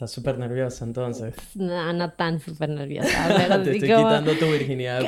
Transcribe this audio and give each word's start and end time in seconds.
Estás 0.00 0.12
súper 0.12 0.38
nerviosa 0.38 0.86
entonces. 0.86 1.34
No, 1.54 1.92
no 1.92 2.10
tan 2.12 2.40
súper 2.40 2.70
nerviosa. 2.70 3.10
Pero 3.36 3.62
Te 3.62 3.72
estoy 3.72 3.88
quitando 3.90 4.32
tu 4.32 4.46
virginidad 4.46 5.02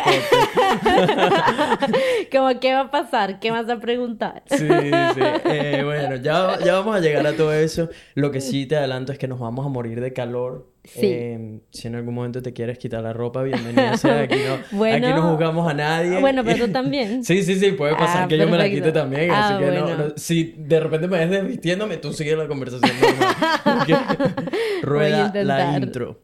como, 2.30 2.60
¿qué 2.60 2.74
va 2.74 2.80
a 2.80 2.90
pasar? 2.90 3.40
¿Qué 3.40 3.50
vas 3.50 3.70
a 3.70 3.80
preguntar? 3.80 4.42
sí, 4.48 4.58
sí. 4.58 5.20
Eh, 5.46 5.80
bueno, 5.82 6.16
ya, 6.16 6.58
ya 6.62 6.74
vamos 6.74 6.94
a 6.94 7.00
llegar 7.00 7.26
a 7.26 7.32
todo 7.32 7.54
eso. 7.54 7.88
Lo 8.14 8.30
que 8.30 8.42
sí 8.42 8.66
te 8.66 8.76
adelanto 8.76 9.12
es 9.12 9.18
que 9.18 9.28
nos 9.28 9.40
vamos 9.40 9.64
a 9.64 9.70
morir 9.70 9.98
de 10.02 10.12
calor 10.12 10.70
Sí. 10.84 11.06
Em, 11.06 11.60
si 11.70 11.86
en 11.86 11.94
algún 11.94 12.14
momento 12.14 12.42
te 12.42 12.52
quieres 12.52 12.76
quitar 12.76 13.02
la 13.02 13.12
ropa, 13.12 13.42
bienvenida 13.42 13.96
sea. 13.96 14.22
Aquí 14.22 14.34
no, 14.34 14.84
aquí 14.84 15.00
no 15.00 15.30
juzgamos 15.30 15.70
a 15.70 15.74
nadie. 15.74 16.18
Bueno, 16.20 16.42
pero 16.44 16.66
tú 16.66 16.72
también. 16.72 17.24
sí, 17.24 17.42
sí, 17.44 17.54
sí, 17.54 17.72
puede 17.72 17.94
pasar 17.94 18.24
ah, 18.24 18.28
que 18.28 18.36
yo 18.36 18.48
me 18.48 18.58
la 18.58 18.68
quite 18.68 18.90
también. 18.90 19.30
así 19.30 19.54
ah, 19.54 19.58
que 19.60 19.66
no, 19.70 20.12
si 20.16 20.54
de 20.58 20.80
repente 20.80 21.06
me 21.06 21.18
ves 21.18 21.30
desvistiéndome, 21.30 21.98
tú 21.98 22.12
sigues 22.12 22.36
la 22.36 22.48
conversación. 22.48 22.92
Rueda 24.82 25.32
la 25.44 25.78
intro. 25.78 26.20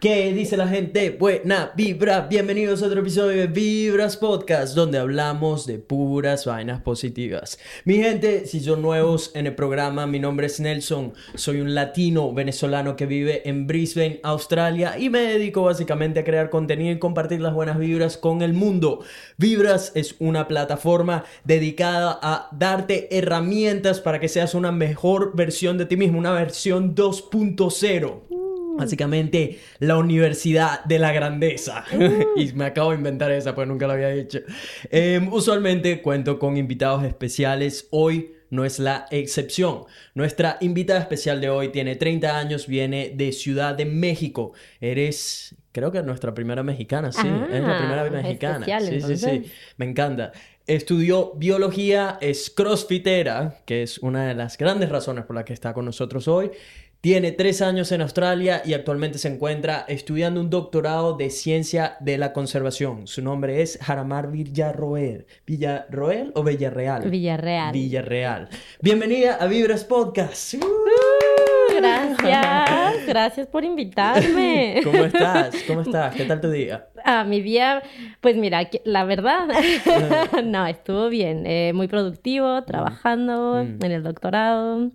¿Qué 0.00 0.32
dice 0.32 0.56
la 0.56 0.68
gente? 0.68 1.10
Buena 1.10 1.72
vibra, 1.74 2.28
bienvenidos 2.30 2.84
a 2.84 2.86
otro 2.86 3.00
episodio 3.00 3.36
de 3.36 3.46
Vibras 3.48 4.16
Podcast, 4.16 4.76
donde 4.76 4.96
hablamos 4.96 5.66
de 5.66 5.80
puras 5.80 6.46
vainas 6.46 6.80
positivas. 6.82 7.58
Mi 7.84 7.96
gente, 7.96 8.46
si 8.46 8.60
son 8.60 8.80
nuevos 8.80 9.32
en 9.34 9.48
el 9.48 9.56
programa, 9.56 10.06
mi 10.06 10.20
nombre 10.20 10.46
es 10.46 10.60
Nelson, 10.60 11.14
soy 11.34 11.60
un 11.60 11.74
latino 11.74 12.32
venezolano 12.32 12.94
que 12.94 13.06
vive 13.06 13.48
en 13.48 13.66
Brisbane, 13.66 14.20
Australia, 14.22 14.96
y 14.96 15.10
me 15.10 15.18
dedico 15.18 15.64
básicamente 15.64 16.20
a 16.20 16.24
crear 16.24 16.48
contenido 16.48 16.92
y 16.92 17.00
compartir 17.00 17.40
las 17.40 17.52
buenas 17.54 17.76
vibras 17.76 18.16
con 18.16 18.42
el 18.42 18.52
mundo. 18.52 19.00
Vibras 19.36 19.90
es 19.96 20.14
una 20.20 20.46
plataforma 20.46 21.24
dedicada 21.42 22.20
a 22.22 22.48
darte 22.52 23.18
herramientas 23.18 24.00
para 24.00 24.20
que 24.20 24.28
seas 24.28 24.54
una 24.54 24.70
mejor 24.70 25.34
versión 25.34 25.76
de 25.76 25.86
ti 25.86 25.96
mismo, 25.96 26.20
una 26.20 26.30
versión 26.30 26.94
2.0. 26.94 28.27
Básicamente, 28.78 29.58
la 29.80 29.96
Universidad 29.98 30.84
de 30.84 30.98
la 30.98 31.12
Grandeza. 31.12 31.84
Uh. 31.92 32.38
y 32.40 32.52
me 32.52 32.66
acabo 32.66 32.90
de 32.90 32.96
inventar 32.96 33.30
esa, 33.32 33.54
pues 33.54 33.66
nunca 33.68 33.86
lo 33.86 33.94
había 33.94 34.08
dicho. 34.08 34.38
Em, 34.90 35.32
usualmente 35.32 36.00
cuento 36.00 36.38
con 36.38 36.56
invitados 36.56 37.04
especiales. 37.04 37.88
Hoy 37.90 38.32
no 38.50 38.64
es 38.64 38.78
la 38.78 39.06
excepción. 39.10 39.84
Nuestra 40.14 40.56
invitada 40.60 41.00
especial 41.00 41.40
de 41.40 41.50
hoy 41.50 41.68
tiene 41.68 41.96
30 41.96 42.38
años, 42.38 42.66
viene 42.66 43.12
de 43.14 43.32
Ciudad 43.32 43.74
de 43.74 43.84
México. 43.84 44.52
Eres, 44.80 45.54
creo 45.72 45.92
que 45.92 46.02
nuestra 46.02 46.34
primera 46.34 46.62
mexicana, 46.62 47.12
sí. 47.12 47.26
es 47.26 47.62
la 47.62 47.78
primera 47.78 48.02
ah, 48.02 48.10
mexicana. 48.10 48.80
sí, 48.80 49.00
sí, 49.00 49.16
sí. 49.16 49.52
Me 49.76 49.86
encanta. 49.86 50.32
Estudió 50.66 51.32
biología, 51.34 52.18
es 52.20 52.50
crossfitera, 52.50 53.62
que 53.64 53.82
es 53.82 53.98
una 53.98 54.28
de 54.28 54.34
las 54.34 54.58
grandes 54.58 54.90
razones 54.90 55.24
por 55.24 55.34
las 55.34 55.44
que 55.44 55.54
está 55.54 55.72
con 55.72 55.86
nosotros 55.86 56.28
hoy. 56.28 56.50
Tiene 57.00 57.30
tres 57.30 57.62
años 57.62 57.92
en 57.92 58.00
Australia 58.00 58.60
y 58.64 58.74
actualmente 58.74 59.18
se 59.18 59.28
encuentra 59.28 59.84
estudiando 59.86 60.40
un 60.40 60.50
doctorado 60.50 61.16
de 61.16 61.30
ciencia 61.30 61.96
de 62.00 62.18
la 62.18 62.32
conservación. 62.32 63.06
Su 63.06 63.22
nombre 63.22 63.62
es 63.62 63.78
Jaramar 63.80 64.32
Villarroel. 64.32 65.26
¿Villarroel 65.46 66.32
o 66.34 66.42
Villarreal? 66.42 67.08
Villarreal. 67.08 67.72
Villarreal. 67.72 68.48
Bienvenida 68.82 69.36
a 69.36 69.46
Vibras 69.46 69.84
Podcast. 69.84 70.54
Uh, 70.54 70.60
gracias, 71.76 73.06
gracias 73.06 73.46
por 73.46 73.62
invitarme. 73.62 74.80
¿Cómo 74.84 75.04
estás? 75.04 75.54
¿Cómo 75.68 75.82
estás? 75.82 76.16
¿Qué 76.16 76.24
tal 76.24 76.40
tu 76.40 76.50
día? 76.50 76.88
Ah, 77.04 77.22
mi 77.22 77.40
día, 77.40 77.80
pues 78.20 78.34
mira, 78.34 78.68
la 78.82 79.04
verdad, 79.04 79.46
no, 80.44 80.66
estuvo 80.66 81.08
bien, 81.08 81.46
eh, 81.46 81.70
muy 81.72 81.86
productivo, 81.86 82.64
trabajando 82.64 83.62
mm. 83.62 83.84
en 83.84 83.92
el 83.92 84.02
doctorado 84.02 84.90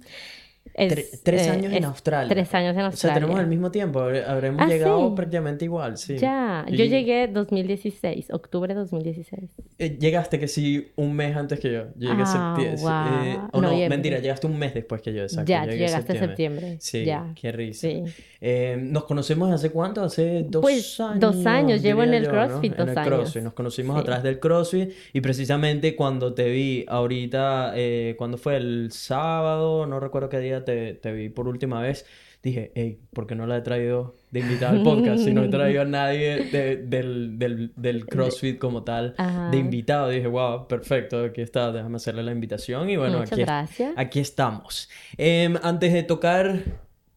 tres 0.74 1.48
años 1.48 1.74
en 1.74 1.86
Australia. 1.86 2.30
Tres 2.30 2.54
años 2.54 2.76
en 2.76 2.82
Australia. 2.82 2.92
O 2.92 2.96
sea, 2.96 3.14
tenemos 3.14 3.40
el 3.40 3.48
mismo 3.48 3.72
tiempo. 3.72 4.00
Habremos 4.02 4.62
ah, 4.62 4.68
llegado 4.68 5.16
prácticamente 5.16 5.66
igual, 5.66 5.98
sí. 5.98 6.18
Ya, 6.18 6.66
yo 6.70 6.86
llegué 6.86 7.28
2016, 7.28 8.32
octubre 8.32 8.74
de 8.74 8.80
2016. 8.80 9.50
Eh, 9.80 9.98
llegaste 10.00 10.40
que 10.40 10.48
sí 10.48 10.92
un 10.96 11.14
mes 11.14 11.36
antes 11.36 11.60
que 11.60 11.72
yo. 11.72 11.84
Llegué 11.96 12.24
ah, 12.26 12.56
septiembre. 12.56 13.32
Eh, 13.32 13.40
o 13.52 13.62
no, 13.62 13.76
mentira, 13.90 14.20
llegaste 14.20 14.48
un 14.48 14.58
mes 14.58 14.74
después 14.74 15.02
que 15.02 15.14
yo, 15.14 15.24
exacto. 15.24 15.50
Ya, 15.50 15.66
llegaste 15.66 16.14
en 16.14 16.20
septiembre. 16.20 16.78
Sí, 16.80 17.06
qué 17.40 17.52
risa. 17.52 17.88
Sí. 17.88 18.04
Eh, 18.46 18.78
¿Nos 18.78 19.06
conocemos 19.06 19.50
hace 19.54 19.72
cuánto? 19.72 20.04
Hace 20.04 20.44
dos 20.50 20.62
pues, 20.62 21.00
años. 21.00 21.20
Dos 21.22 21.46
años, 21.46 21.82
llevo 21.82 22.04
en 22.04 22.14
el 22.14 22.28
CrossFit 22.28 22.76
dos 22.76 22.90
en 22.90 22.98
el 22.98 23.06
CrossFit. 23.06 23.42
Nos 23.42 23.54
conocimos 23.54 23.98
a 23.98 24.04
través 24.04 24.22
del 24.22 24.38
CrossFit 24.42 24.92
y 25.14 25.22
precisamente 25.22 25.96
cuando 25.96 26.34
te 26.34 26.50
vi 26.50 26.84
ahorita, 26.90 27.74
cuando 28.18 28.38
fue 28.38 28.58
el 28.58 28.92
sábado, 28.92 29.88
no 29.88 30.02
recuerdo 30.02 30.28
qué 30.28 30.40
día 30.40 30.66
te, 30.66 30.94
te 30.94 31.14
vi 31.14 31.30
por 31.30 31.48
última 31.48 31.80
vez, 31.80 32.06
dije, 32.44 32.74
hey, 32.76 33.00
¿por 33.14 33.26
qué 33.26 33.36
no 33.36 33.48
la 33.48 33.56
he 33.56 33.62
traído 33.62 34.18
de 34.30 34.42
invitada 34.42 34.74
al 34.74 34.84
podcast? 34.84 35.24
Si 35.24 35.34
no 35.34 35.46
he 35.46 35.48
traído 35.48 35.84
a 35.84 35.86
nadie 35.86 36.44
del, 36.52 37.40
del, 37.40 37.72
del, 37.78 38.06
CrossFit 38.06 38.60
como 38.60 38.84
tal 38.84 39.16
de 39.52 39.58
invitado. 39.58 40.10
Dije, 40.10 40.28
wow, 40.28 40.68
perfecto, 40.68 41.24
aquí 41.24 41.42
está, 41.42 41.72
déjame 41.72 41.96
hacerle 41.96 42.24
la 42.24 42.34
invitación. 42.34 42.90
Y 42.90 42.98
bueno, 42.98 43.20
aquí, 43.20 43.46
aquí 43.96 44.20
estamos. 44.20 44.90
Em, 45.18 45.56
antes 45.64 45.94
de 45.94 46.04
tocar 46.04 46.60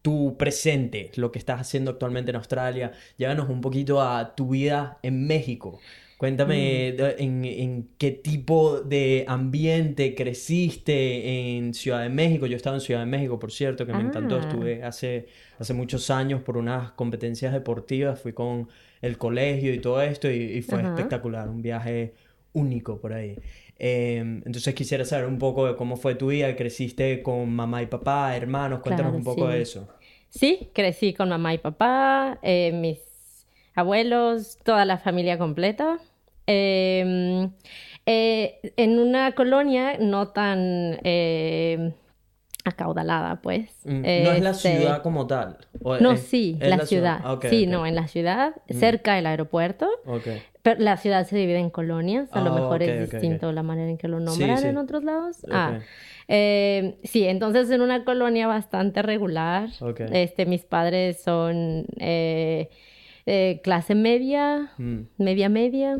tu 0.01 0.37
presente, 0.37 1.11
lo 1.15 1.31
que 1.31 1.39
estás 1.39 1.61
haciendo 1.61 1.91
actualmente 1.91 2.31
en 2.31 2.37
Australia, 2.37 2.91
llévanos 3.17 3.49
un 3.49 3.61
poquito 3.61 4.01
a 4.01 4.35
tu 4.35 4.49
vida 4.49 4.99
en 5.03 5.27
México. 5.27 5.79
Cuéntame 6.17 6.95
mm. 6.97 7.21
en, 7.21 7.89
qué 7.99 8.11
tipo 8.11 8.81
de 8.81 9.23
ambiente 9.27 10.15
creciste 10.15 11.57
en 11.57 11.75
Ciudad 11.75 12.01
de 12.01 12.09
México. 12.09 12.47
Yo 12.47 12.57
estaba 12.57 12.75
en 12.75 12.81
Ciudad 12.81 13.01
de 13.01 13.05
México, 13.05 13.37
por 13.37 13.51
cierto, 13.51 13.85
que 13.85 13.93
me 13.93 14.01
encantó. 14.01 14.37
Ah. 14.37 14.39
Estuve 14.39 14.83
hace, 14.83 15.27
hace 15.59 15.75
muchos 15.75 16.09
años 16.09 16.41
por 16.41 16.57
unas 16.57 16.91
competencias 16.93 17.53
deportivas. 17.53 18.19
Fui 18.19 18.33
con 18.33 18.67
el 19.01 19.19
colegio 19.19 19.71
y 19.73 19.79
todo 19.79 20.01
esto 20.01 20.29
y, 20.31 20.61
fue 20.63 20.81
espectacular. 20.81 21.49
Un 21.49 21.61
viaje 21.61 22.15
único 22.53 22.99
por 22.99 23.13
ahí. 23.13 23.37
Em, 23.79 24.37
entonces 24.45 24.73
quisiera 24.73 25.05
saber 25.05 25.27
un 25.27 25.37
poco 25.37 25.67
de 25.67 25.75
cómo 25.75 25.97
fue 25.97 26.15
tu 26.15 26.27
vida. 26.27 26.55
¿Creciste 26.55 27.21
con 27.21 27.49
mamá 27.53 27.81
y 27.81 27.87
papá, 27.87 28.35
hermanos? 28.35 28.79
Cuéntanos 28.79 29.13
un 29.13 29.23
poco 29.23 29.47
de 29.47 29.61
eso. 29.61 29.87
Sí, 30.29 30.69
crecí 30.73 31.13
con 31.13 31.29
mamá 31.29 31.53
y 31.53 31.57
papá. 31.57 32.39
Eh, 32.41 32.71
mis 32.73 32.99
abuelos, 33.75 34.57
toda 34.63 34.85
la 34.85 34.97
familia 34.97 35.37
completa. 35.37 35.99
Em, 36.47 37.51
eh, 38.05 38.59
en 38.77 38.99
una 38.99 39.33
colonia 39.33 39.97
no 39.99 40.29
tan 40.29 40.97
eh, 41.03 41.93
acaudalada, 42.67 43.41
pues. 43.41 43.71
Mm, 43.85 44.01
no 44.01 44.31
es 44.31 44.41
la 44.41 44.49
este, 44.51 44.77
ciudad 44.77 45.01
como 45.01 45.25
tal. 45.25 45.57
no, 46.01 46.17
sí, 46.17 46.57
la, 46.59 46.85
ciudad. 46.85 47.21
Sí, 47.49 47.65
no, 47.65 47.85
en 47.85 47.95
la 47.95 48.07
ciudad, 48.07 48.55
mm. 48.69 48.73
cerca 48.73 49.15
del 49.15 49.25
aeropuerto. 49.25 49.87
Pero 50.61 50.81
la 50.81 50.97
ciudad 50.97 51.25
se 51.25 51.37
divide 51.37 51.59
en 51.59 51.69
colonias, 51.69 52.29
a 52.33 52.41
lo 52.41 52.51
ah, 52.51 52.55
mejor 52.59 52.83
es 52.83 53.09
distinto 53.09 53.53
la 53.53 53.63
manera 53.63 53.89
en 53.89 53.97
que 53.97 54.09
lo 54.09 54.19
nombran 54.19 54.65
en 54.65 54.77
otros 54.77 55.03
lados. 55.03 55.37
Ah, 55.49 55.79
eh, 56.27 56.97
sí, 57.03 57.23
entonces 57.23 57.69
en 57.71 57.79
una 57.79 58.03
colonia 58.03 58.47
bastante 58.47 59.01
regular. 59.01 59.69
Este, 60.11 60.45
mis 60.45 60.65
padres 60.65 61.21
son 61.21 61.85
eh, 61.99 62.69
clase 63.63 63.95
media, 63.95 64.71
mm. 64.77 64.99
media 65.17 65.47
media. 65.47 65.97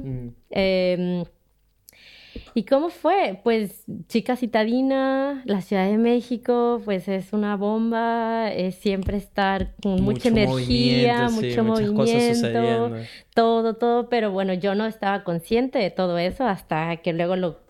¿Y 2.57 2.63
cómo 2.63 2.89
fue? 2.89 3.39
Pues 3.43 3.83
chica 4.07 4.35
citadina, 4.35 5.43
la 5.45 5.61
Ciudad 5.61 5.85
de 5.85 5.99
México, 5.99 6.81
pues 6.83 7.07
es 7.07 7.31
una 7.31 7.55
bomba, 7.55 8.51
es 8.51 8.73
siempre 8.73 9.17
estar 9.17 9.75
con 9.83 10.01
mucha 10.01 10.29
energía, 10.29 11.29
mucho 11.29 11.63
movimiento, 11.63 12.95
todo, 13.35 13.75
todo, 13.75 14.09
pero 14.09 14.31
bueno, 14.31 14.55
yo 14.55 14.73
no 14.73 14.87
estaba 14.87 15.23
consciente 15.23 15.77
de 15.77 15.91
todo 15.91 16.17
eso 16.17 16.47
hasta 16.47 16.97
que 16.97 17.13
luego 17.13 17.35
lo 17.35 17.66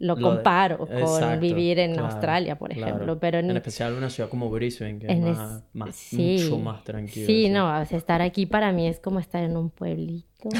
lo, 0.00 0.16
comparo 0.16 0.78
con 0.78 1.40
vivir 1.40 1.78
en 1.78 1.98
Australia, 1.98 2.56
por 2.56 2.72
ejemplo. 2.72 3.18
Pero 3.20 3.38
en, 3.38 3.50
especial 3.50 3.92
una 3.92 4.08
ciudad 4.08 4.30
como 4.30 4.50
Brisbane, 4.50 4.98
que 4.98 5.06
es, 5.06 5.20
más, 5.72 6.12
mucho 6.12 6.58
más 6.58 6.82
tranquila. 6.82 7.26
Sí, 7.26 7.48
no, 7.50 7.82
estar 7.82 8.22
aquí 8.22 8.46
para 8.46 8.72
mí 8.72 8.88
es 8.88 8.98
como 8.98 9.20
estar 9.20 9.44
en 9.44 9.56
un 9.56 9.70
pueblito. 9.70 10.28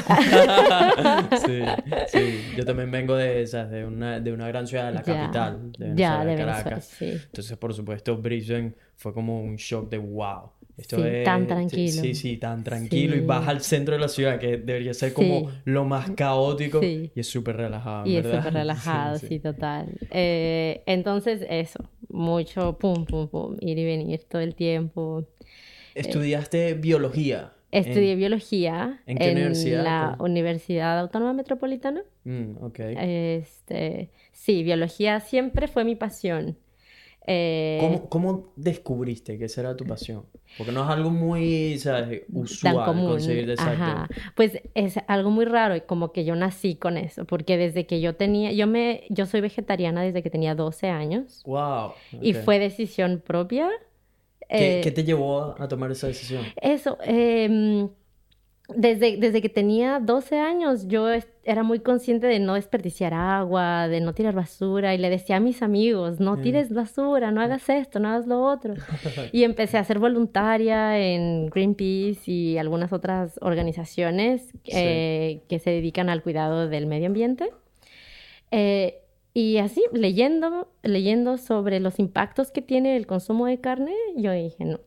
sí, 1.43 1.61
sí. 2.07 2.41
Yo 2.55 2.65
también 2.65 2.91
vengo 2.91 3.15
de 3.15 3.41
esas, 3.41 3.71
de 3.71 3.83
una, 3.83 4.19
de 4.19 4.31
una 4.31 4.47
gran 4.47 4.67
ciudad, 4.67 4.85
de 4.85 4.91
la 4.91 5.01
capital, 5.01 5.71
de, 5.71 5.93
ya, 5.95 6.23
de 6.23 6.35
Caracas. 6.35 7.01
Entonces, 7.01 7.57
por 7.57 7.73
supuesto, 7.73 8.15
Brisbane 8.17 8.75
fue 8.95 9.11
como 9.11 9.41
un 9.41 9.55
shock 9.55 9.89
de 9.89 9.97
wow 9.97 10.51
sí, 10.77 10.95
tan 11.23 11.47
tranquilo. 11.47 12.01
Sí, 12.01 12.15
sí, 12.15 12.37
tan 12.37 12.63
tranquilo. 12.63 13.15
Y 13.15 13.21
vas 13.21 13.47
al 13.47 13.61
centro 13.61 13.93
de 13.93 13.99
la 13.99 14.07
ciudad, 14.07 14.39
que 14.39 14.57
debería 14.57 14.93
ser 14.93 15.13
como 15.13 15.51
lo 15.65 15.85
más 15.85 16.11
caótico. 16.11 16.81
Y 16.83 17.11
es 17.15 17.27
súper 17.27 17.57
relajado. 17.57 18.07
Y 18.07 18.15
es 18.17 18.25
súper 18.25 18.53
relajado, 18.53 19.17
sí, 19.17 19.39
total. 19.39 19.87
Eh, 20.11 20.83
entonces, 20.85 21.45
eso, 21.49 21.83
mucho 22.09 22.77
pum, 22.77 23.05
pum, 23.05 23.27
pum, 23.27 23.57
ir 23.59 23.77
y 23.77 23.85
venir 23.85 24.21
todo 24.27 24.41
el 24.41 24.55
tiempo. 24.55 25.27
¿Estudiaste 25.95 26.73
biología? 26.75 27.53
Estudié 27.71 28.15
biología 28.15 29.01
¿En, 29.05 29.17
qué 29.17 29.31
universidad? 29.31 29.83
la 29.83 30.17
Universidad 30.19 30.99
Autónoma 30.99 31.33
Metropolitana. 31.33 32.03
Mm. 32.25 32.55
Este, 32.77 34.09
sí, 34.33 34.63
biología 34.63 35.21
siempre 35.21 35.67
fue 35.67 35.85
mi 35.85 35.95
pasión. 35.95 36.57
Eh, 37.27 38.01
¿Cómo, 38.09 38.51
descubriste 38.55 39.37
que 39.37 39.45
esa 39.45 39.61
era 39.61 39.75
tu 39.77 39.85
pasión? 39.85 40.25
Porque 40.57 40.71
no 40.71 40.83
es 40.83 40.89
algo 40.89 41.11
muy 41.11 41.75
usual 42.33 42.85
conseguir 42.85 43.45
de 43.45 43.53
Ajá. 43.53 44.09
Pues 44.35 44.59
es 44.73 44.95
algo 45.07 45.29
muy 45.29 45.45
raro 45.45 45.75
y 45.75 45.81
como 45.81 46.11
que 46.11 46.25
yo 46.25 46.35
nací 46.35 46.75
con 46.75 46.97
eso, 46.97 47.25
porque 47.25 47.57
desde 47.57 47.85
que 47.85 48.01
yo 48.01 48.15
tenía, 48.15 48.51
yo 48.51 48.65
me, 48.67 49.03
yo 49.09 49.25
soy 49.25 49.41
vegetariana 49.41 50.01
desde 50.01 50.23
que 50.23 50.29
tenía 50.29 50.55
12 50.55 50.89
años. 50.89 51.43
Wow. 51.45 51.93
Y 52.21 52.33
fue 52.33 52.59
decisión 52.59 53.21
propia. 53.25 53.69
¿Qué, 54.49 54.81
¿Qué, 54.83 54.91
te 54.91 55.03
llevó 55.03 55.55
a 55.57 55.67
tomar 55.67 55.91
esa 55.91 56.07
decisión? 56.07 56.43
Eso, 56.61 56.97
eh, 57.05 57.87
desde, 58.69 59.17
desde 59.17 59.41
que 59.41 59.49
tenía 59.49 59.99
12 59.99 60.39
años 60.39 60.87
yo 60.87 61.07
era 61.43 61.63
muy 61.63 61.79
consciente 61.79 62.27
de 62.27 62.39
no 62.39 62.53
desperdiciar 62.53 63.13
agua, 63.13 63.87
de 63.87 63.99
no 64.01 64.13
tirar 64.13 64.35
basura 64.35 64.93
y 64.93 64.97
le 64.97 65.09
decía 65.09 65.37
a 65.37 65.39
mis 65.39 65.61
amigos, 65.61 66.19
no 66.19 66.37
mm. 66.37 66.41
tires 66.41 66.73
basura, 66.73 67.31
no 67.31 67.41
hagas 67.41 67.67
esto, 67.69 67.99
no 67.99 68.09
hagas 68.09 68.27
lo 68.27 68.43
otro. 68.43 68.75
y 69.31 69.43
empecé 69.43 69.77
a 69.77 69.83
ser 69.83 69.99
voluntaria 69.99 70.99
en 70.99 71.49
Greenpeace 71.49 72.31
y 72.31 72.57
algunas 72.57 72.93
otras 72.93 73.37
organizaciones 73.41 74.53
eh, 74.65 75.41
que 75.47 75.59
se 75.59 75.71
dedican 75.71 76.09
al 76.09 76.21
cuidado 76.21 76.67
del 76.67 76.85
medio 76.85 77.07
ambiente. 77.07 77.49
Eh, 78.51 78.99
y 79.33 79.57
así, 79.57 79.81
leyendo, 79.93 80.67
leyendo 80.83 81.37
sobre 81.37 81.79
los 81.79 81.99
impactos 81.99 82.51
que 82.51 82.61
tiene 82.61 82.97
el 82.97 83.07
consumo 83.07 83.45
de 83.45 83.59
carne, 83.59 83.93
yo 84.17 84.31
dije, 84.33 84.65
no, 84.65 84.79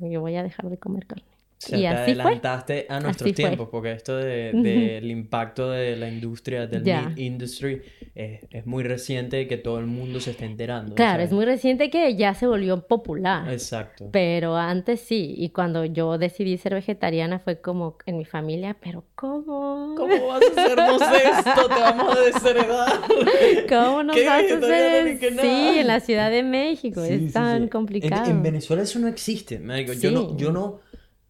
yo 0.00 0.20
voy 0.20 0.36
a 0.36 0.42
dejar 0.42 0.70
de 0.70 0.78
comer 0.78 1.06
carne 1.06 1.33
y 1.68 1.80
te 1.80 1.88
adelantaste 1.88 2.86
a 2.88 3.00
nuestros 3.00 3.32
tiempos, 3.32 3.68
porque 3.70 3.92
esto 3.92 4.16
del 4.16 5.10
impacto 5.10 5.70
de 5.70 5.96
la 5.96 6.08
industria, 6.08 6.66
del 6.66 6.82
meat 6.82 7.18
industry, 7.18 7.82
es, 8.14 8.66
muy 8.66 8.84
reciente 8.84 9.46
que 9.46 9.56
todo 9.56 9.78
el 9.78 9.86
mundo 9.86 10.20
se 10.20 10.30
esté 10.30 10.44
enterando. 10.44 10.94
Claro, 10.94 11.22
es 11.22 11.32
muy 11.32 11.44
reciente 11.44 11.90
que 11.90 12.14
ya 12.14 12.34
se 12.34 12.46
volvió 12.46 12.86
popular. 12.86 13.50
Exacto. 13.52 14.08
Pero 14.12 14.56
antes 14.56 15.00
sí, 15.00 15.34
y 15.36 15.50
cuando 15.50 15.84
yo 15.84 16.16
decidí 16.18 16.56
ser 16.56 16.74
vegetariana 16.74 17.38
fue 17.38 17.60
como 17.60 17.96
en 18.06 18.18
mi 18.18 18.24
familia, 18.24 18.76
pero 18.80 19.04
¿cómo? 19.14 19.94
¿Cómo 19.96 20.28
vas 20.28 20.42
a 20.42 20.60
hacernos 20.60 21.02
esto? 21.02 21.68
Te 21.68 21.80
vamos 21.80 22.16
a 22.16 22.20
desheredar. 22.20 23.00
¿Cómo 23.68 24.02
nos 24.04 24.16
vas 24.16 24.26
a 24.26 24.56
hacer 24.56 25.06
esto? 25.08 25.42
Sí, 25.42 25.78
en 25.78 25.86
la 25.86 26.00
Ciudad 26.00 26.30
de 26.30 26.42
México, 26.42 27.02
es 27.02 27.32
tan 27.32 27.68
complicado. 27.68 28.30
En, 28.30 28.42
Venezuela 28.42 28.82
eso 28.82 28.98
no 28.98 29.08
existe, 29.08 29.60
Yo 30.00 30.10
no, 30.10 30.36
yo 30.36 30.52
no 30.52 30.80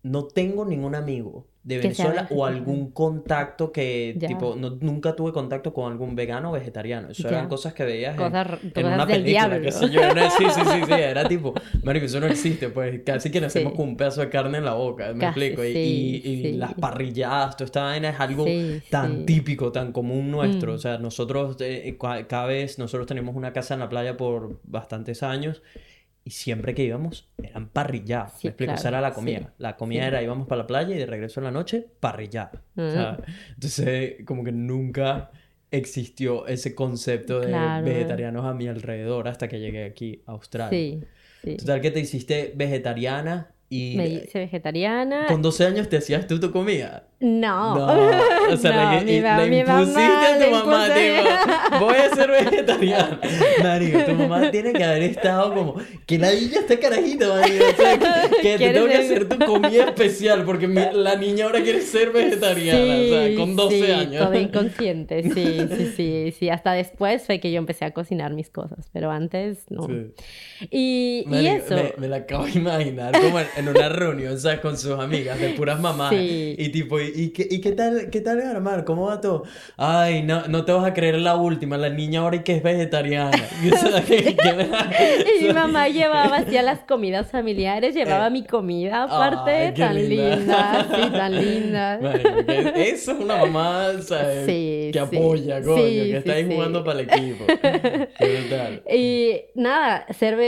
no 0.04 0.26
tengo 0.26 0.64
ningún 0.66 0.94
amigo 0.94 1.46
de 1.62 1.78
Venezuela 1.78 2.28
o 2.30 2.44
algún 2.44 2.90
contacto 2.90 3.72
que, 3.72 4.18
tipo, 4.28 4.54
no, 4.54 4.76
nunca 4.80 5.16
tuve 5.16 5.32
contacto 5.32 5.72
con 5.72 5.90
algún 5.90 6.14
vegano 6.14 6.50
o 6.50 6.52
vegetariano. 6.52 7.08
Eso 7.08 7.26
eran 7.26 7.48
cosas 7.48 7.72
que 7.72 7.84
veías 7.84 8.14
en, 8.14 8.86
una 8.86 9.06
película, 9.06 9.58
que 9.58 9.72
sí, 9.72 9.86
sí, 9.88 10.44
sí, 10.54 10.82
sí, 10.86 10.92
era 10.92 11.26
tipo, 11.28 11.54
marico, 11.82 12.04
eso 12.04 12.20
no 12.20 12.26
existe, 12.26 12.68
pues 12.68 13.00
casi 13.02 13.30
que 13.30 13.40
nacemos 13.40 13.72
con 13.72 13.88
un 13.88 13.96
pedazo 13.96 14.20
de 14.20 14.28
carne 14.28 14.58
en 14.58 14.66
la 14.66 14.74
boca, 14.74 15.14
me 15.14 15.24
explico. 15.24 15.64
Y, 15.64 15.70
y, 16.22 16.52
las 16.52 16.74
parrilladas, 16.74 17.56
toda 17.56 17.64
esta 17.64 17.84
vaina 17.84 18.10
es 18.10 18.20
algo 18.20 18.44
tan 18.90 19.24
típico, 19.24 19.72
tan 19.72 19.92
común 19.92 20.30
nuestro. 20.30 20.72
Mm. 20.72 20.74
O 20.74 20.78
sea, 20.78 20.98
nosotros, 20.98 21.56
eh, 21.60 21.96
cada 21.98 22.44
vez, 22.44 22.78
nosotros 22.78 23.06
tenemos 23.06 23.34
una 23.34 23.54
casa 23.54 23.72
en 23.72 23.80
la 23.80 23.88
playa 23.88 24.18
por 24.18 24.60
bastantes 24.64 25.22
años 25.22 25.62
y 26.24 26.30
siempre 26.30 26.74
que 26.74 26.84
íbamos 26.84 27.28
eran 27.42 27.68
parrilladas. 27.68 28.42
me 28.42 28.50
explico, 28.50 28.72
esa 28.72 28.88
era 28.88 29.00
la 29.00 29.12
comida. 29.12 29.52
La 29.58 29.76
comida 29.76 30.06
era 30.06 30.22
íbamos 30.22 30.46
para 30.46 30.62
la 30.62 30.66
playa 30.66 30.94
y 30.94 30.98
de 30.98 31.06
regreso 31.06 31.40
en 31.40 31.44
la 31.44 31.50
noche, 31.50 31.86
parrillada. 32.00 32.62
entonces, 32.76 34.24
como 34.24 34.42
que 34.42 34.52
nunca 34.52 35.30
existió 35.70 36.46
ese 36.46 36.74
concepto 36.74 37.40
de 37.40 37.52
vegetarianos 37.82 38.46
a 38.46 38.54
mi 38.54 38.68
alrededor 38.68 39.28
hasta 39.28 39.48
que 39.48 39.60
llegué 39.60 39.84
aquí 39.84 40.22
a 40.26 40.32
Australia. 40.32 40.70
Sí, 41.42 41.56
Total 41.56 41.80
que 41.82 41.90
te 41.90 42.00
hiciste 42.00 42.52
vegetariana 42.56 43.50
y... 43.68 43.96
Me 43.96 44.08
hice 44.08 44.38
vegetariana. 44.38 45.26
¿Con 45.26 45.42
12 45.42 45.66
años 45.66 45.88
te 45.90 45.98
hacías 45.98 46.26
tú 46.26 46.40
tu 46.40 46.50
comida? 46.50 47.08
No. 47.24 47.74
No, 47.74 47.86
o 48.52 48.56
sea, 48.58 49.00
le, 49.00 49.16
impusiste 49.16 50.02
a 50.02 50.38
tu 50.38 50.50
mamá, 50.50 50.88
tipo, 50.88 51.86
voy 51.86 51.96
a 51.96 52.14
ser 52.14 52.30
vegetariana. 52.30 53.18
Mario, 53.62 54.04
tu 54.04 54.12
mamá 54.12 54.50
tiene 54.50 54.74
que 54.74 54.84
haber 54.84 55.04
estado 55.04 55.54
como, 55.54 55.76
que 56.04 56.18
la 56.18 56.30
niña 56.32 56.60
está 56.60 56.78
carajita, 56.78 57.28
Mario. 57.28 57.62
O 57.66 57.76
sea, 57.76 57.98
que, 58.42 58.58
te 58.58 58.72
tengo 58.74 58.86
que 58.88 58.96
hacer 58.96 59.26
tu 59.26 59.38
comida 59.38 59.84
especial, 59.84 60.44
porque 60.44 60.68
la 60.68 61.16
niña 61.16 61.46
ahora 61.46 61.62
quiere 61.62 61.80
ser 61.80 62.12
vegetariana, 62.12 62.94
o 62.94 63.08
sea, 63.08 63.36
con 63.36 63.56
12 63.56 63.74
sí, 63.74 63.90
años. 63.90 64.24
todo 64.26 64.38
inconsciente, 64.38 65.22
sí, 65.22 65.66
sí, 65.76 65.92
sí, 65.96 66.34
sí. 66.38 66.48
Hasta 66.50 66.72
después 66.72 67.22
fue 67.24 67.40
que 67.40 67.50
yo 67.50 67.56
empecé 67.56 67.86
a 67.86 67.92
cocinar 67.92 68.34
mis 68.34 68.50
cosas, 68.50 68.90
pero 68.92 69.10
antes 69.10 69.64
no. 69.70 69.88
Y, 70.70 71.24
y, 71.26 71.46
eso. 71.46 71.74
Me, 71.96 72.06
la 72.06 72.16
acabo 72.16 72.44
de 72.44 72.52
imaginar 72.52 73.18
como 73.18 73.40
en, 73.40 73.68
una 73.68 73.88
reunión, 73.88 74.38
¿sabes? 74.38 74.60
Con 74.60 74.76
sus 74.76 74.98
amigas 74.98 75.40
de 75.40 75.50
puras 75.50 75.80
mamás. 75.80 76.12
Y 76.12 76.68
tipo, 76.68 77.00
¿y 77.00 77.13
qué, 77.30 77.46
y 77.50 77.60
qué 77.60 77.72
tal, 77.72 78.10
qué 78.10 78.20
tal, 78.20 78.40
Armar? 78.42 78.84
¿Cómo 78.84 79.06
va 79.06 79.20
todo? 79.20 79.44
Ay, 79.76 80.22
no, 80.22 80.46
no 80.48 80.64
te 80.64 80.72
vas 80.72 80.84
a 80.84 80.94
creer 80.94 81.16
la 81.16 81.36
última, 81.36 81.76
la 81.76 81.90
niña 81.90 82.20
ahora 82.20 82.42
que 82.42 82.56
es 82.56 82.62
vegetariana. 82.62 83.30
y 85.40 85.44
mi 85.44 85.52
mamá 85.52 85.88
llevaba 85.88 86.36
hacia 86.38 86.62
las 86.62 86.80
comidas 86.80 87.30
familiares, 87.30 87.94
llevaba 87.94 88.30
mi 88.30 88.44
comida 88.44 89.04
aparte, 89.04 89.72
tan 89.72 89.94
linda. 90.08 90.86
sí, 90.94 91.10
tan 91.10 91.32
linda. 91.40 92.00
eso 92.76 93.12
es 93.12 93.18
una 93.18 93.36
mamá, 93.36 93.92
¿sabes? 94.02 94.46
que 94.46 94.98
apoya, 94.98 95.62
coño, 95.62 95.76
que 95.76 96.16
está 96.18 96.32
ahí 96.34 96.46
jugando 96.46 96.84
para 96.84 97.00
el 97.00 97.08
equipo. 97.08 97.44
y 98.90 99.42
nada, 99.54 100.06
ser, 100.12 100.38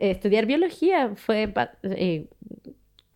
estudiar 0.00 0.46
biología 0.46 1.12
fue... 1.16 1.52
Eh, 1.82 2.26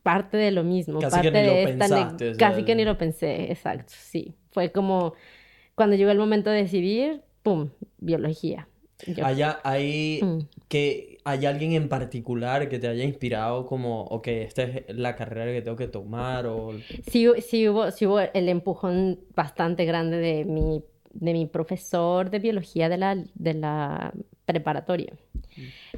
parte 0.09 0.39
de 0.39 0.51
lo 0.53 0.65
mismo, 0.65 1.01
casi 1.01 1.17
parte 1.17 1.33
que 1.33 1.43
ni 1.43 1.49
de 1.49 1.61
lo 1.61 1.79
pensaste, 1.79 2.37
casi 2.39 2.65
que 2.65 2.75
ni 2.75 2.85
lo 2.87 2.97
pensé, 2.97 3.53
exacto, 3.53 3.93
sí. 3.95 4.35
Fue 4.53 4.73
como 4.73 5.13
cuando 5.75 5.97
llegó 5.97 6.11
el 6.11 6.17
momento 6.17 6.49
de 6.49 6.63
decidir, 6.63 7.21
pum, 7.43 7.69
biología. 7.99 8.69
Allá 9.23 9.61
hay 9.65 10.21
mm. 10.23 10.39
que 10.69 11.19
hay 11.25 11.45
alguien 11.45 11.73
en 11.73 11.91
particular 11.91 12.71
que 12.71 12.79
te 12.79 12.89
haya 12.89 13.05
inspirado 13.05 13.67
como, 13.67 14.05
ok, 14.05 14.29
esta 14.29 14.63
es 14.63 14.85
la 14.89 15.15
carrera 15.15 15.53
que 15.53 15.61
tengo 15.61 15.77
que 15.77 15.89
tomar 15.89 16.47
o... 16.47 16.73
Sí, 17.07 17.29
sí 17.47 17.69
hubo, 17.69 17.91
sí 17.91 18.07
hubo 18.07 18.21
el 18.21 18.49
empujón 18.49 19.21
bastante 19.37 19.85
grande 19.85 20.17
de 20.17 20.47
mi, 20.47 20.83
de 21.13 21.33
mi 21.33 21.47
profesor 21.47 22.31
de 22.31 22.39
biología 22.39 22.89
de 22.89 22.99
la, 22.99 23.17
de 23.35 23.55
la 23.55 24.13
preparatoria. 24.45 25.13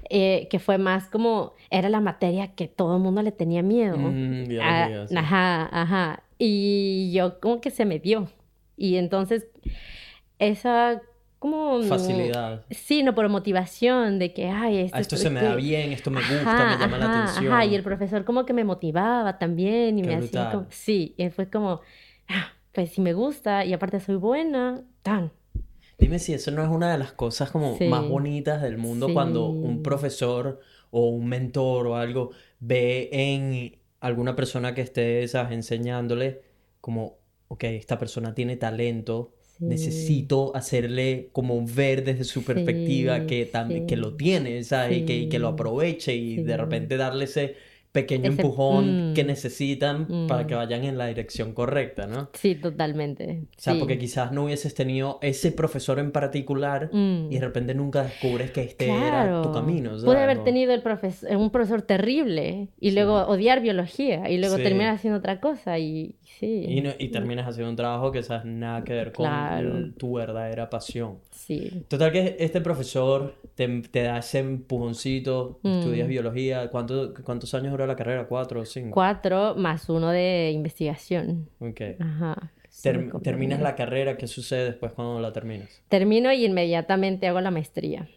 Eh, 0.09 0.49
que 0.51 0.59
fue 0.59 0.79
más 0.79 1.09
como, 1.09 1.55
era 1.71 1.89
la 1.89 2.01
materia 2.01 2.55
que 2.55 2.67
todo 2.67 2.97
el 2.97 3.03
mundo 3.03 3.23
le 3.23 3.33
tenía 3.33 3.63
miedo. 3.63 3.97
Mm, 3.99 4.45
ah, 4.61 5.07
ajá, 5.17 5.69
ajá. 5.83 6.23
Y 6.39 7.13
yo 7.13 7.39
como 7.41 7.61
que 7.61 7.71
se 7.71 7.85
me 7.85 7.99
dio. 7.99 8.29
Y 8.77 8.97
entonces, 8.97 9.47
esa 10.39 11.03
como... 11.39 11.83
Facilidad. 11.83 12.65
Sí, 12.71 13.03
no, 13.03 13.15
por 13.15 13.29
motivación 13.29 14.19
de 14.19 14.33
que, 14.33 14.49
ay, 14.49 14.79
esto, 14.79 14.99
esto 14.99 15.17
se 15.17 15.31
me 15.31 15.43
da 15.43 15.55
bien, 15.57 15.93
esto 15.93 16.11
me 16.11 16.21
gusta, 16.21 16.77
me 16.77 16.79
llama 16.79 16.99
la 16.99 17.23
atención. 17.23 17.53
Ajá, 17.53 17.65
y 17.65 17.75
el 17.75 17.83
profesor 17.83 18.25
como 18.25 18.45
que 18.45 18.53
me 18.53 18.63
motivaba 18.63 19.39
también 19.39 19.99
y 19.99 20.03
me 20.03 20.15
hacía 20.15 20.51
como... 20.51 20.67
Sí, 20.71 21.15
y 21.17 21.29
fue 21.31 21.49
como, 21.49 21.81
ah, 22.29 22.53
pues 22.73 22.91
si 22.93 23.01
me 23.01 23.13
gusta 23.13 23.65
y 23.65 23.73
aparte 23.73 24.01
soy 24.01 24.17
buena, 24.17 24.83
tan, 25.03 25.33
Dime 26.01 26.19
si 26.19 26.33
eso 26.33 26.51
no 26.51 26.63
es 26.63 26.71
una 26.71 26.91
de 26.91 26.97
las 26.97 27.13
cosas 27.13 27.51
como 27.51 27.77
más 27.79 28.09
bonitas 28.09 28.63
del 28.63 28.79
mundo 28.79 29.13
cuando 29.13 29.51
un 29.51 29.83
profesor 29.83 30.59
o 30.91 31.11
un 31.11 31.29
mentor 31.29 31.89
o 31.89 31.97
algo 31.97 32.31
ve 32.59 33.11
en 33.13 33.77
alguna 34.01 34.35
persona 34.35 34.75
que 34.75 34.81
esté 34.81 35.25
enseñándole 35.51 36.41
como, 36.81 37.19
ok, 37.49 37.65
esta 37.65 37.99
persona 37.99 38.35
tiene 38.35 38.57
talento, 38.57 39.35
necesito 39.59 40.57
hacerle 40.57 41.29
como 41.33 41.63
ver 41.67 42.03
desde 42.03 42.25
su 42.25 42.45
perspectiva 42.45 43.27
que, 43.27 43.45
también, 43.45 43.87
que 43.87 43.99
lo 43.99 44.17
tiene, 44.17 44.65
¿sabes? 44.65 44.99
Y 44.99 45.05
que, 45.05 45.29
que, 45.29 45.39
lo 45.39 45.49
aproveche 45.49 46.15
y 46.17 46.37
de 46.37 46.57
repente 46.57 46.97
darle 46.97 47.27
ese 47.27 47.57
pequeño 47.93 48.27
empujón 48.31 49.15
que 49.15 49.25
mm, 49.25 49.27
necesitan 49.27 50.27
para 50.29 50.47
que 50.47 50.55
mm. 50.55 50.59
vayan 50.59 50.85
en 50.85 50.97
la 50.99 51.07
dirección 51.07 51.53
correcta, 51.53 52.07
¿no? 52.07 52.31
Sí, 52.35 52.55
totalmente. 52.55 53.45
O 53.59 53.61
sea, 53.61 53.75
porque 53.79 53.99
quizás 53.99 54.31
no 54.33 54.45
hubieses 54.45 54.75
tenido 54.75 55.19
ese 55.23 55.51
profesor 55.51 55.99
en 55.99 56.13
particular 56.13 56.91
y 56.93 57.29
de 57.31 57.39
mm. 57.39 57.41
repente 57.41 57.75
nunca 57.75 58.05
descubres 58.05 58.53
que 58.53 58.63
este 58.63 58.91
era 58.91 59.43
tu 59.43 59.53
camino. 59.53 59.93
Puede 60.05 60.21
haber 60.21 60.45
tenido 60.45 60.73
el 60.73 60.83
profesor, 60.83 61.37
un 61.37 61.51
profesor 61.51 61.83
terrible 61.83 62.69
y 62.79 62.93
luego 62.93 63.27
odiar 63.27 63.61
biología 63.61 64.31
y 64.31 64.39
luego 64.39 64.57
terminar 64.57 64.95
haciendo 64.95 65.19
otra 65.19 65.41
cosa 65.41 65.79
y 65.79 66.15
sí. 66.41 66.65
Y, 66.67 67.05
y 67.05 67.09
terminas 67.09 67.47
haciendo 67.47 67.71
un 67.71 67.77
trabajo 67.77 68.11
que 68.11 68.23
sabes 68.23 68.47
nada 68.47 68.83
que 68.83 68.95
ver 68.95 69.13
con 69.13 69.95
tu 69.99 70.15
verdadera 70.15 70.71
pasión. 70.71 71.19
Sí. 71.31 71.85
Total 71.89 72.11
que 72.11 72.37
este 72.39 72.61
profesor 72.61 73.35
te, 73.55 73.69
te 73.83 74.03
da 74.03 74.19
ese 74.19 74.39
empujoncito, 74.39 75.61
estudias 75.63 76.09
biología, 76.09 76.71
¿cuántos 76.71 77.55
años 77.55 77.73
dura 77.73 77.87
la 77.87 77.97
carrera? 77.97 78.27
¿Cuatro 78.27 78.61
o 78.61 78.65
cinco? 78.65 78.93
Cuatro 78.93 79.55
más 79.55 79.89
uno 79.89 80.11
de 80.11 80.51
investigación. 80.53 81.49
Ok. 81.61 81.81
Ajá. 82.01 82.53
terminas 83.23 83.61
la 83.61 83.75
carrera, 83.75 84.17
¿qué 84.17 84.27
sucede 84.27 84.65
después 84.65 84.93
cuando 84.93 85.21
la 85.21 85.33
terminas? 85.33 85.83
Termino 85.89 86.33
y 86.33 86.45
inmediatamente 86.45 87.27
hago 87.29 87.41
la 87.41 87.51
maestría. 87.51 88.09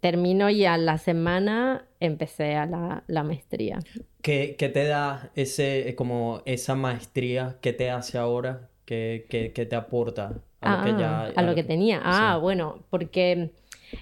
Termino 0.00 0.50
y 0.50 0.64
a 0.64 0.76
la 0.78 0.98
semana 0.98 1.86
empecé 2.00 2.54
a 2.54 2.66
la, 2.66 3.04
la 3.06 3.22
maestría. 3.22 3.78
¿Qué, 4.20 4.56
¿Qué, 4.58 4.68
te 4.68 4.84
da 4.84 5.30
ese, 5.34 5.94
como 5.96 6.42
esa 6.44 6.74
maestría? 6.74 7.56
¿Qué 7.60 7.72
te 7.72 7.90
hace 7.90 8.18
ahora? 8.18 8.68
¿Qué, 8.84 9.26
qué, 9.28 9.52
qué 9.52 9.66
te 9.66 9.76
aporta 9.76 10.42
a 10.60 10.76
lo 10.76 10.84
que 10.84 11.00
ya... 11.00 11.26
A, 11.26 11.42
lo 11.42 11.54
que 11.54 11.64
tenía. 11.64 12.00
Ah, 12.04 12.38
bueno, 12.38 12.84
porque 12.90 13.52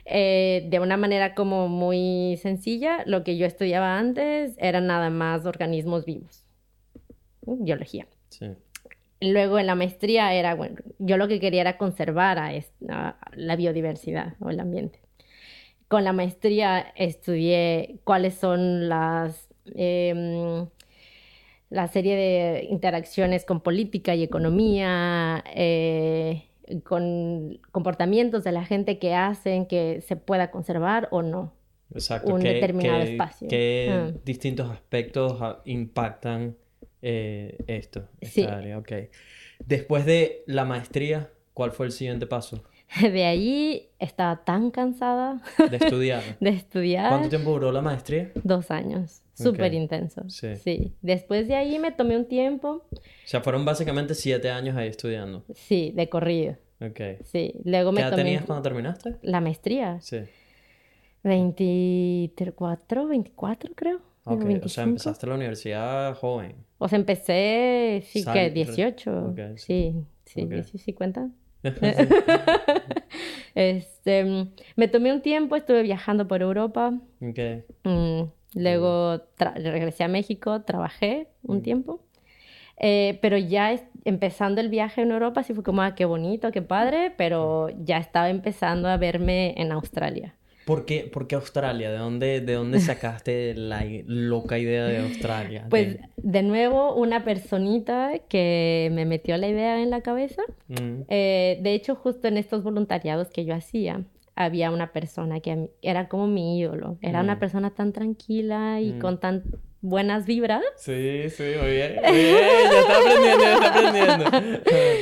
eh, 0.05 0.67
de 0.69 0.81
una 0.81 0.97
manera 0.97 1.35
como 1.35 1.69
muy 1.69 2.39
sencilla, 2.41 3.03
lo 3.07 3.25
que 3.25 3.37
yo 3.37 3.47
estudiaba 3.47 3.99
antes 3.99 4.57
eran 4.59 4.87
nada 4.87 5.11
más 5.11 5.47
organismos 5.47 6.05
vivos, 6.05 6.45
biología. 7.43 8.07
Sí. 8.31 8.47
Luego 9.21 9.59
en 9.59 9.67
la 9.67 9.75
maestría 9.75 10.35
era, 10.35 10.55
bueno, 10.55 10.77
yo 10.99 11.17
lo 11.17 11.29
que 11.29 11.41
quería 11.41 11.63
era 11.63 11.79
conservar 11.79 12.39
a, 12.39 12.53
la 13.35 13.57
biodiversidad 13.57 14.35
o 14.41 14.51
el 14.51 14.61
ambiente. 14.61 15.01
Con 15.95 16.03
la 16.03 16.13
maestría 16.13 16.93
estudié 16.97 18.01
cuáles 18.03 18.35
son 18.35 18.89
las... 18.89 19.49
Em, 19.77 20.67
la 21.71 21.87
serie 21.87 22.17
de 22.17 22.67
interacciones 22.69 23.45
con 23.45 23.61
política 23.61 24.17
y 24.17 24.25
economía, 24.25 25.45
eh, 25.55 26.49
con 26.83 27.61
comportamientos 27.71 28.43
de 28.43 28.51
la 28.51 28.65
gente 28.65 28.99
que 28.99 29.15
hacen 29.15 29.67
que 29.67 30.01
se 30.01 30.17
pueda 30.17 30.51
conservar 30.51 31.07
o 31.13 31.23
no. 31.23 31.55
un 32.25 32.41
determinado 32.41 33.01
espacio. 33.01 33.47
¿Qué 33.47 33.89
ah. 33.93 34.11
distintos 34.25 34.73
aspectos 34.73 35.39
ah, 35.41 35.63
impactan 35.65 36.57
eh, 37.03 37.57
esto? 37.69 38.09
sí. 38.21 38.49
Después 39.65 40.05
de 40.07 40.43
la 40.49 40.65
maestría, 40.65 41.31
¿cuál 41.53 41.71
fue 41.71 41.87
el 41.87 41.93
siguiente 41.93 42.27
paso? 42.27 42.65
De 43.01 43.25
ahí 43.25 43.89
estaba 43.99 44.45
tan 44.45 44.71
cansada. 44.71 45.43
De 45.71 45.77
estudiar. 45.77 46.23
de 46.41 46.51
estudiar. 46.51 47.09
¿Cuánto 47.09 47.29
tiempo 47.29 47.51
duró 47.53 47.73
la 47.73 47.83
maestría? 47.83 48.31
Dos 48.43 48.71
años. 48.71 49.23
Súper 49.35 49.75
intenso. 49.75 50.23
Sí. 50.29 50.57
sí. 50.57 50.93
Después 51.03 51.49
de 51.49 51.57
ahí 51.57 51.79
me 51.79 51.91
tomé 51.91 52.17
un 52.17 52.27
tiempo. 52.27 52.87
O 52.93 53.01
sea, 53.25 53.41
fueron 53.41 53.65
básicamente 53.65 54.15
siete 54.15 54.51
años 54.51 54.77
ahí 54.77 54.89
estudiando. 54.89 55.45
Sí, 55.55 55.93
de 55.95 56.09
corrido. 56.09 56.57
Ok. 56.81 57.01
Sí. 57.25 57.55
Luego 57.65 57.91
me 57.91 58.01
¿Qué 58.01 58.09
edad 58.09 58.17
tenías 58.17 58.45
cuando 58.45 58.63
terminaste? 58.63 59.17
La 59.23 59.41
maestría. 59.41 60.01
Sí. 60.01 60.19
24, 61.25 63.09
24 63.09 63.73
creo. 63.75 64.01
Ok, 64.27 64.45
o 64.63 64.69
sea, 64.69 64.85
empezaste 64.85 65.27
la 65.27 65.35
universidad 65.35 66.15
joven. 66.15 66.57
O 66.79 66.89
sea, 66.89 66.99
empecé, 66.99 68.03
sí, 68.07 68.25
que 68.25 68.51
18. 68.51 69.29
Okay, 69.33 69.59
sí, 69.59 69.95
sí, 70.25 70.49
sí, 70.63 70.79
sí, 70.79 70.93
cuenta. 70.95 71.29
este, 73.55 74.49
me 74.77 74.89
tomé 74.89 75.13
un 75.13 75.23
tiempo, 75.23 75.57
estuve 75.57 75.83
viajando 75.83 76.29
por 76.29 76.43
Europa. 76.43 76.93
Okay. 77.21 77.65
Mm, 77.85 78.25
luego 78.55 79.21
regresé 79.39 80.05
a 80.05 80.09
México, 80.09 80.63
trabajé 80.63 81.29
un 81.43 81.59
mm. 81.59 81.63
tiempo. 81.63 82.01
Eh, 82.77 83.19
pero 83.23 83.39
ya 83.39 83.81
empezando 84.05 84.61
el 84.61 84.69
viaje 84.69 85.03
en 85.03 85.13
Europa, 85.13 85.43
sí 85.43 85.55
fue 85.55 85.63
como, 85.63 85.83
ah, 85.83 85.95
qué 85.95 86.05
bonito, 86.05 86.51
qué 86.51 86.63
padre, 86.63 87.13
pero 87.17 87.69
ya 87.85 87.99
estaba 87.99 88.31
empezando 88.31 88.89
a 88.89 88.97
verme 88.97 89.55
en 89.57 89.73
Australia. 89.73 90.35
¿Por 90.65 90.87
qué, 90.87 91.11
Australia? 91.33 91.91
¿De 91.91 91.99
dónde, 91.99 92.41
¿De 92.41 92.55
dónde 92.55 92.81
sacaste 92.81 93.55
la 93.57 93.85
loca 94.07 94.59
idea 94.59 94.85
de 94.87 94.99
Australia? 94.99 95.67
Pues 95.69 95.99
de, 96.17 96.43
nuevo 96.43 96.95
una 96.95 97.25
personita 97.25 98.13
que 98.29 98.89
me 98.93 99.05
metió 99.05 99.37
la 99.37 99.49
idea 99.49 99.83
en 99.83 99.91
la 99.91 100.01
cabeza. 100.01 100.43
Mm. 100.69 101.03
Eh, 101.09 101.59
de 101.63 101.75
hecho, 101.75 101.95
justo 101.95 102.29
en 102.29 102.39
estos 102.39 102.63
voluntariados 102.63 103.29
que 103.29 103.45
yo 103.45 103.55
hacía, 103.55 104.05
había 104.37 104.71
una 104.71 104.93
persona 104.93 105.41
que 105.41 105.71
era 105.83 106.09
como 106.09 106.27
mi 106.27 106.59
ídolo. 106.59 106.99
Era 107.03 107.21
una 107.21 107.37
mm. 107.37 107.41
persona 107.41 107.71
tan 107.71 107.93
tranquila 107.93 108.81
y 108.81 108.95
mm. 108.95 108.99
con 109.01 109.21
tan 109.21 109.45
buenas 109.83 110.25
vibras. 110.25 110.63
Sí, 110.77 111.29
sí, 111.29 111.45
muy 111.61 111.71
bien. 111.73 111.97
Muy 112.03 112.17
bien, 112.17 112.39
ya 112.73 112.81
está 112.81 112.97
aprendiendo, 112.99 113.45
ya 113.45 113.55
está 113.55 113.69
aprendiendo. 113.69 114.25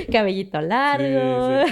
Cabellito 0.13 0.61
largo. 0.61 1.65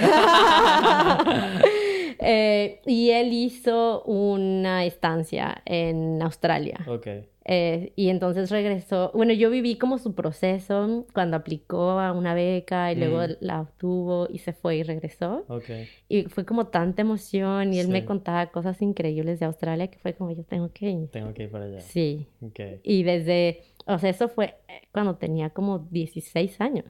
Eh, 2.21 2.81
y 2.85 3.09
él 3.09 3.33
hizo 3.33 4.03
una 4.03 4.85
estancia 4.85 5.61
en 5.65 6.21
Australia. 6.21 6.79
Ok. 6.87 7.07
Eh, 7.43 7.91
y 7.95 8.09
entonces 8.09 8.51
regresó. 8.51 9.11
Bueno, 9.15 9.33
yo 9.33 9.49
viví 9.49 9.75
como 9.75 9.97
su 9.97 10.13
proceso 10.13 11.07
cuando 11.13 11.37
aplicó 11.37 11.99
a 11.99 12.11
una 12.11 12.35
beca 12.35 12.91
y 12.91 12.95
luego 12.95 13.21
mm. 13.21 13.37
la 13.39 13.61
obtuvo 13.61 14.27
y 14.29 14.37
se 14.37 14.53
fue 14.53 14.77
y 14.77 14.83
regresó. 14.83 15.45
Okay. 15.47 15.87
Y 16.07 16.23
fue 16.25 16.45
como 16.45 16.67
tanta 16.67 17.01
emoción 17.01 17.73
y 17.73 17.79
él 17.79 17.87
me 17.87 18.05
contaba 18.05 18.51
cosas 18.51 18.81
increíbles 18.81 19.39
de 19.39 19.47
Australia 19.47 19.87
que 19.87 19.97
fue 19.97 20.13
como 20.13 20.31
yo 20.31 20.43
tengo 20.43 20.71
que 20.71 20.91
ir. 20.91 21.09
Tengo 21.09 21.33
que 21.33 21.43
ir 21.43 21.51
para 21.51 21.65
allá. 21.65 21.81
Sí. 21.81 22.27
Okay. 22.41 22.79
Y 22.83 23.01
desde, 23.03 23.63
o 23.87 23.97
sea, 23.97 24.11
eso 24.11 24.29
fue 24.29 24.55
cuando 24.91 25.15
tenía 25.15 25.49
como 25.49 25.79
16 25.79 26.61
años. 26.61 26.85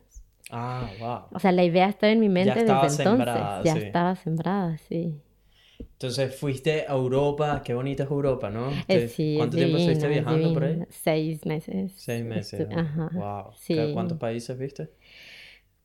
Ah, 0.49 0.89
wow. 0.99 1.19
O 1.31 1.39
sea, 1.39 1.51
la 1.51 1.63
idea 1.63 1.87
estaba 1.87 2.11
en 2.11 2.19
mi 2.19 2.29
mente 2.29 2.63
desde 2.63 2.71
entonces. 2.71 3.05
ya 3.63 3.75
estaba 3.77 4.15
sembrada, 4.15 4.77
sí. 4.77 5.21
Entonces 5.79 6.35
fuiste 6.35 6.85
a 6.87 6.93
Europa, 6.93 7.61
qué 7.63 7.73
bonita 7.73 8.03
es 8.03 8.09
Europa, 8.09 8.49
¿no? 8.49 8.71
Eh, 8.87 9.07
sí, 9.07 9.35
¿Cuánto 9.37 9.57
tiempo 9.57 9.77
estuviste 9.77 10.07
viajando 10.07 10.53
por 10.53 10.63
ahí? 10.63 10.83
Seis 10.89 11.45
meses. 11.45 11.93
Seis 11.95 12.25
meses. 12.25 12.67
Ajá. 12.75 13.09
Wow. 13.13 13.93
¿Cuántos 13.93 14.17
países 14.17 14.57
viste? 14.57 14.89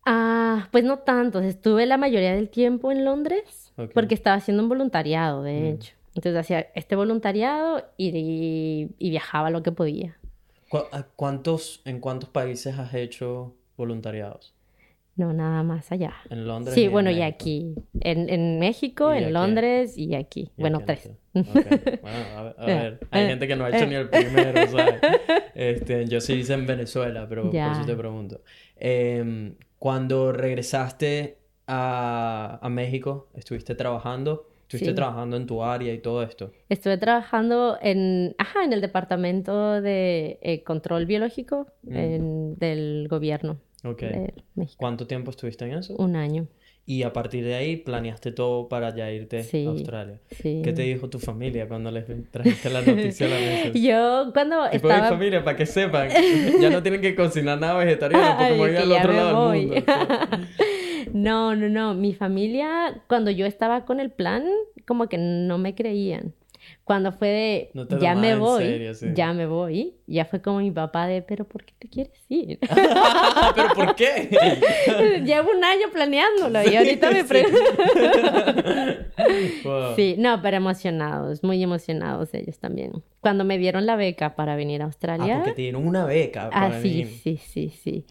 Ah, 0.05 0.69
pues 0.71 0.85
no 0.85 1.01
tantos. 1.01 1.45
Estuve 1.45 1.85
la 1.87 1.97
mayoría 1.97 2.35
del 2.35 2.49
tiempo 2.49 2.93
en 2.93 3.05
Londres 3.05 3.73
porque 3.93 4.15
estaba 4.15 4.37
haciendo 4.37 4.63
un 4.63 4.69
voluntariado, 4.69 5.43
de 5.43 5.61
mm. 5.61 5.67
hecho. 5.67 5.95
Entonces 6.15 6.41
hacía 6.41 6.61
este 6.75 6.97
voluntariado 6.97 7.85
y, 7.99 8.89
y 8.99 9.11
viajaba 9.11 9.51
lo 9.51 9.63
que 9.63 9.73
podía. 9.73 10.17
¿Cuántos, 11.15 11.83
¿En 11.85 12.01
cuántos 12.01 12.31
países 12.31 12.79
has 12.79 12.95
hecho 12.95 13.55
voluntariados? 13.77 14.55
No, 15.17 15.33
nada 15.33 15.63
más 15.63 15.91
allá. 15.93 16.13
¿En 16.29 16.47
Londres? 16.47 16.75
Sí, 16.75 16.89
bueno, 16.89 17.11
y 17.11 17.23
aquí. 17.23 17.75
En, 18.01 18.29
en 18.29 18.59
México, 18.59 19.15
en 19.15 19.33
Londres 19.33 19.97
y 19.97 20.15
aquí. 20.15 20.53
bueno, 20.57 20.81
tres. 20.85 21.11
Bueno, 21.33 22.55
a 22.57 22.65
ver, 22.65 22.99
hay 23.11 23.25
eh, 23.25 23.29
gente 23.29 23.47
que 23.47 23.57
no 23.57 23.67
ha 23.67 23.69
hecho 23.69 23.85
eh. 23.85 23.87
ni 23.89 23.95
el 23.95 24.09
primero, 24.09 24.67
¿sabes? 24.69 25.01
Este, 25.55 26.07
yo 26.07 26.21
sí 26.21 26.35
hice 26.35 26.55
en 26.55 26.67
Venezuela, 26.67 27.27
pero 27.29 27.51
por 27.51 27.55
eso 27.55 27.85
te 27.85 27.95
pregunto. 27.95 28.41
Em, 28.77 29.55
cuando 29.79 30.33
regresaste 30.33 31.39
a, 31.67 32.59
a, 32.63 32.69
México, 32.71 33.29
¿estuviste 33.35 33.75
trabajando? 33.75 34.49
¿Estuviste 34.63 34.95
trabajando 34.95 35.37
en 35.37 35.47
tu 35.47 35.63
área 35.63 35.93
y 35.93 35.99
todo 35.99 36.23
esto? 36.23 36.51
Estuve 36.69 36.99
trabajando 36.99 37.79
en, 37.81 38.35
ajá, 38.37 38.65
en 38.65 38.73
el 38.73 38.81
departamento 38.81 39.81
de 39.81 40.39
eh, 40.43 40.65
control 40.65 41.07
biológico 41.07 41.67
mm. 41.83 42.55
del 42.55 43.07
gobierno. 43.09 43.61
Ok. 43.85 44.03
¿Cuánto 44.77 45.07
tiempo 45.07 45.31
estuviste 45.31 45.65
en 45.65 45.79
eso? 45.79 45.95
Un 45.97 46.17
año. 46.17 46.47
Y 46.89 47.03
a 47.03 47.13
partir 47.13 47.45
de 47.45 47.57
ahí 47.57 47.77
planeaste 47.77 48.31
todo 48.31 48.69
para 48.69 48.95
ya 48.95 49.11
irte 49.11 49.41
a 49.41 49.69
Australia. 49.69 50.21
Sí. 50.31 50.61
¿Qué 50.63 50.73
te 50.73 50.83
dijo 50.83 51.11
tu 51.11 51.19
familia 51.19 51.67
cuando 51.67 51.91
les 51.91 52.05
trajiste 52.31 52.71
la 52.71 52.81
noticia 52.81 53.27
a 53.27 53.31
la 53.31 53.37
mesa? 53.37 53.69
Yo 53.75 54.31
cuando 54.33 54.71
tipo 54.71 54.89
estaba... 54.89 55.11
mi 55.11 55.17
familia, 55.17 55.43
para 55.43 55.57
que 55.57 55.67
sepan, 55.67 56.09
ya 56.61 56.71
no 56.71 56.83
tienen 56.83 57.01
que 57.01 57.17
cocinar 57.17 57.59
nada 57.59 57.77
vegetariano 57.77 58.37
porque 58.39 58.53
voy 58.57 58.77
al 58.77 58.93
otro 58.93 59.13
lado 59.13 59.51
del 59.51 59.67
mundo. 59.67 59.85
no, 61.13 61.57
no, 61.57 61.69
no. 61.69 61.95
Mi 61.95 62.15
familia, 62.15 63.03
cuando 63.09 63.33
yo 63.33 63.47
estaba 63.47 63.85
con 63.85 63.99
el 63.99 64.13
plan, 64.13 64.45
como 64.87 65.09
que 65.09 65.19
no 65.19 65.59
me 65.59 65.75
creían. 65.75 66.35
Cuando 66.87 67.11
fue 67.11 67.29
de, 67.75 67.99
ya 68.01 68.15
me 68.15 68.37
voy, 68.37 68.93
ya 69.13 69.33
me 69.33 69.45
voy, 69.47 69.97
ya 70.07 70.25
fue 70.25 70.41
como 70.41 70.61
mi 70.61 70.71
papá 70.71 71.09
de, 71.09 71.21
pero 71.21 71.45
¿por 71.45 71.65
qué 71.65 71.75
te 71.77 71.89
quieres 71.89 72.25
ir? 72.29 72.61
¿Pero 73.57 73.75
por 73.75 73.97
qué? 73.97 74.31
Llevo 75.25 75.51
un 75.51 75.65
año 75.65 75.89
planeándolo 75.93 76.63
y 76.63 76.77
ahorita 76.77 77.11
me 77.11 77.25
preguntan. 77.25 77.63
Sí, 79.97 80.15
no, 80.17 80.41
pero 80.43 80.59
emocionados, 80.59 81.43
muy 81.43 81.61
emocionados 81.61 82.33
ellos 82.35 82.59
también. 82.61 82.93
Cuando 83.21 83.45
me 83.45 83.59
dieron 83.59 83.85
la 83.85 83.97
beca 83.97 84.37
para 84.37 84.55
venir 84.55 84.83
a 84.83 84.85
Australia. 84.85 85.37
Ah, 85.37 85.39
porque 85.39 85.57
te 85.57 85.63
dieron 85.63 85.89
una 85.89 86.05
beca 86.05 86.51
para 86.51 86.67
ah, 86.77 86.81
sí, 86.81 87.05
sí, 87.05 87.39
sí, 87.39 87.71
sí. 87.71 88.07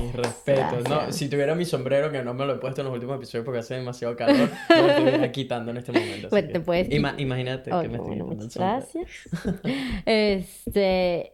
Mis 0.00 0.12
respetos. 0.14 0.88
No, 0.88 1.12
si 1.12 1.28
tuviera 1.28 1.54
mi 1.54 1.64
sombrero, 1.64 2.10
que 2.10 2.22
no 2.22 2.34
me 2.34 2.46
lo 2.46 2.54
he 2.54 2.58
puesto 2.58 2.80
en 2.80 2.86
los 2.86 2.94
últimos 2.94 3.16
episodios 3.16 3.44
porque 3.44 3.60
hace 3.60 3.74
demasiado 3.74 4.16
calor, 4.16 4.48
no 4.68 4.86
lo 4.86 5.08
estoy 5.08 5.32
quitando 5.32 5.70
en 5.70 5.78
este 5.78 5.92
momento. 5.92 6.28
Pues 6.28 6.52
te 6.52 6.60
puedes... 6.60 6.90
imagínate 6.92 7.70
que 7.70 7.88
me 7.88 7.96
estoy 7.96 8.48
Gracias. 8.54 9.08
este... 10.06 11.32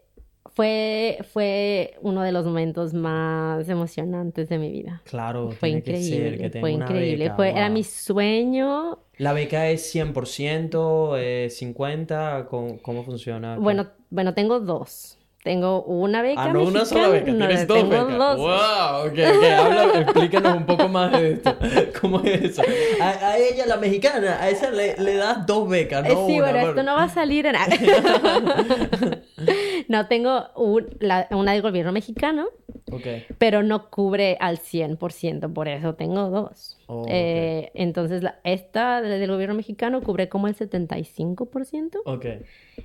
fue, 0.54 1.18
fue 1.32 1.94
uno 2.02 2.22
de 2.22 2.32
los 2.32 2.44
momentos 2.44 2.94
más 2.94 3.68
emocionantes 3.68 4.48
de 4.48 4.58
mi 4.58 4.70
vida. 4.70 5.02
Claro, 5.04 5.50
fue 5.52 5.70
increíble. 5.70 6.50
fue 6.60 6.72
increíble. 6.72 7.32
fue, 7.34 7.50
Era 7.50 7.68
mi 7.68 7.84
sueño. 7.84 8.98
¿La 9.18 9.32
beca 9.32 9.68
es 9.68 9.94
100%, 9.94 11.16
eh, 11.18 11.48
50%? 11.50 12.46
¿Cómo, 12.46 12.78
cómo 12.80 13.04
funciona? 13.04 13.56
Bueno, 13.56 13.88
bueno, 14.10 14.32
tengo 14.34 14.60
dos. 14.60 15.18
Tengo 15.44 15.82
una 15.84 16.20
beca. 16.20 16.42
Ah, 16.44 16.52
no 16.52 16.62
una 16.62 16.84
sola 16.84 17.08
beca, 17.08 17.26
tienes 17.26 17.66
dos 17.66 17.88
becas. 17.88 18.36
¡Wow! 18.36 19.06
Ok, 19.06 19.12
ok, 19.12 19.44
habla, 19.56 20.00
explícanos 20.00 20.56
un 20.56 20.66
poco 20.66 20.88
más 20.88 21.12
de 21.12 21.32
esto. 21.34 21.56
¿Cómo 22.00 22.20
es 22.24 22.42
eso? 22.42 22.62
A, 23.00 23.38
ella, 23.38 23.64
la 23.66 23.76
mexicana, 23.76 24.38
a 24.40 24.50
esa 24.50 24.70
le, 24.70 24.96
le 24.96 25.14
das 25.14 25.46
dos 25.46 25.68
becas, 25.68 26.02
¿no? 26.02 26.10
Eh, 26.10 26.24
sí, 26.26 26.40
bueno, 26.40 26.58
esto 26.58 26.82
no 26.82 26.96
va 26.96 27.04
a 27.04 27.08
salir 27.08 27.46
en. 27.46 27.54
no, 29.92 30.06
tengo 30.06 30.46
una 30.56 31.52
del 31.52 31.62
gobierno 31.62 31.92
mexicano. 31.92 32.48
Okay. 32.90 33.24
Pero 33.38 33.62
no 33.62 33.90
cubre 33.90 34.36
al 34.40 34.58
100%, 34.58 35.52
por 35.52 35.68
eso 35.68 35.94
tengo 35.94 36.30
dos. 36.30 36.78
Oh, 36.86 37.04
eh, 37.08 37.70
entonces, 37.74 38.22
esta 38.44 39.02
del 39.02 39.30
gobierno 39.30 39.54
mexicano 39.54 40.00
cubre 40.02 40.28
como 40.28 40.48
el 40.48 40.56
75%. 40.56 41.98
Ok. 42.04 42.26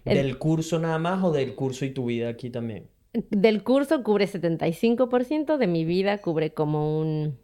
¿Del 0.03 0.38
curso 0.38 0.79
nada 0.79 1.00
más 1.00 1.24
o 1.24 1.31
del 1.31 1.55
curso 1.55 1.86
y 1.86 1.91
tu 1.91 2.05
vida 2.05 2.29
aquí 2.29 2.50
también? 2.50 2.88
Del 3.13 3.63
curso 3.63 4.03
cubre 4.03 4.25
75%, 4.25 5.57
de 5.57 5.67
mi 5.67 5.86
vida 5.86 6.17
cubre 6.17 6.53
como 6.53 7.00
un, 7.00 7.38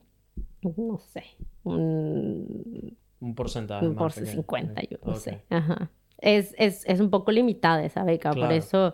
no 0.63 0.98
sé, 0.98 1.24
un... 1.63 2.98
Un 3.22 3.36
porcentaje. 3.36 3.88
Un 3.88 3.96
por 3.96 4.12
50, 4.12 4.82
yo 4.89 4.98
no 5.06 5.16
sé. 5.16 5.42
Ajá. 5.50 5.92
Es, 6.18 6.56
es, 6.58 6.84
es, 6.86 7.00
un 7.00 7.10
poco 7.10 7.32
limitada 7.32 7.84
esa 7.86 8.04
beca, 8.04 8.34
por 8.34 8.51
eso 8.51 8.94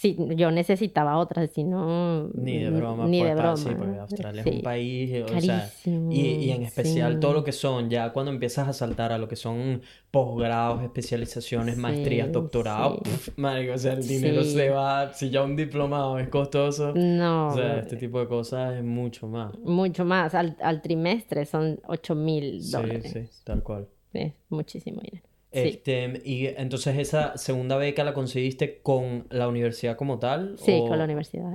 Sí, 0.00 0.16
yo 0.34 0.50
necesitaba 0.50 1.18
otras, 1.18 1.50
si 1.50 1.62
no... 1.62 2.28
Ni 2.32 2.56
de 2.56 2.70
broma. 2.70 3.06
Ni 3.06 3.22
de 3.22 3.34
broma. 3.34 3.58
Sí, 3.58 3.68
porque 3.76 3.98
Australia 3.98 4.40
es 4.40 4.46
un 4.46 4.62
país, 4.62 5.24
o 5.30 5.40
sea, 5.42 5.70
y, 5.84 6.20
y 6.20 6.50
en 6.52 6.62
especial 6.62 7.20
todo 7.20 7.34
lo 7.34 7.44
que 7.44 7.52
son, 7.52 7.90
ya 7.90 8.10
cuando 8.10 8.32
empiezas 8.32 8.66
a 8.66 8.72
saltar 8.72 9.12
a 9.12 9.18
lo 9.18 9.28
que 9.28 9.36
son 9.36 9.82
posgrados, 10.10 10.82
especializaciones, 10.82 11.76
maestrías, 11.76 12.32
doctorados, 12.32 13.00
marico, 13.36 13.74
o 13.74 13.78
sea, 13.78 13.92
el 13.92 14.08
dinero 14.08 14.42
se 14.42 14.70
va, 14.70 15.12
si 15.12 15.28
ya 15.28 15.42
un 15.42 15.54
diplomado 15.54 16.18
es 16.18 16.30
costoso, 16.30 16.94
no. 16.96 17.48
O 17.48 17.54
sea, 17.54 17.80
este 17.80 17.96
tipo 17.96 18.20
de 18.20 18.26
cosas 18.26 18.78
es 18.78 18.82
mucho 18.82 19.28
más. 19.28 19.52
Mucho 19.58 20.06
más, 20.06 20.34
al, 20.34 20.56
al 20.62 20.80
trimestre 20.80 21.44
son 21.44 21.78
8 21.86 22.14
mil 22.14 22.70
dólares. 22.70 23.12
Sí, 23.12 23.26
sí, 23.30 23.40
tal 23.44 23.62
cual. 23.62 23.86
Es 24.14 24.32
muchísimo 24.48 25.02
dinero. 25.02 25.29
Este, 25.52 26.22
y 26.24 26.46
entonces 26.46 26.96
esa 26.98 27.36
segunda 27.36 27.76
beca 27.76 28.04
la 28.04 28.14
conseguiste 28.14 28.80
con 28.82 29.26
la 29.30 29.48
universidad 29.48 29.96
como 29.96 30.18
tal? 30.20 30.56
Sí, 30.58 30.78
con 30.86 30.96
la 30.96 31.04
universidad. 31.04 31.52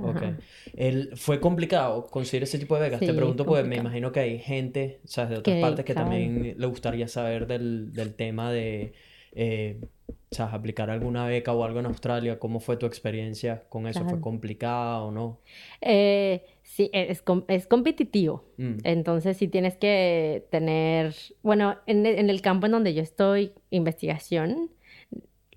El, 0.75 1.15
¿Fue 1.15 1.39
complicado 1.39 2.07
conseguir 2.07 2.43
ese 2.43 2.59
tipo 2.59 2.75
de 2.75 2.81
becas? 2.81 2.99
Te 2.99 3.13
pregunto 3.13 3.45
porque 3.45 3.63
me 3.63 3.77
imagino 3.77 4.11
que 4.11 4.19
hay 4.19 4.39
gente, 4.39 4.99
¿sabes? 5.05 5.29
De 5.31 5.37
otras 5.37 5.61
partes 5.61 5.85
que 5.85 5.93
también 5.93 6.55
le 6.57 6.67
gustaría 6.67 7.07
saber 7.07 7.47
del, 7.47 7.93
del 7.93 8.15
tema 8.15 8.51
de 8.51 8.93
eh, 9.33 9.79
aplicar 10.37 10.89
alguna 10.89 11.25
beca 11.25 11.53
o 11.53 11.63
algo 11.63 11.79
en 11.79 11.85
Australia, 11.85 12.39
¿cómo 12.39 12.59
fue 12.59 12.77
tu 12.77 12.85
experiencia 12.85 13.63
con 13.69 13.87
eso? 13.87 14.03
¿Fue 14.07 14.19
complicado 14.19 15.07
o 15.07 15.11
no? 15.11 15.39
Eh, 15.81 16.43
sí, 16.75 16.89
es, 16.94 17.24
es 17.48 17.67
competitivo. 17.67 18.44
Mm. 18.58 18.77
Entonces, 18.84 19.38
sí 19.38 19.48
tienes 19.48 19.77
que 19.77 20.48
tener, 20.51 21.15
bueno, 21.44 21.77
en, 21.86 22.05
en, 22.05 22.29
el 22.29 22.41
campo 22.41 22.65
en 22.65 22.74
donde 22.74 22.94
yo 22.94 23.01
estoy, 23.01 23.53
investigación, 23.70 24.70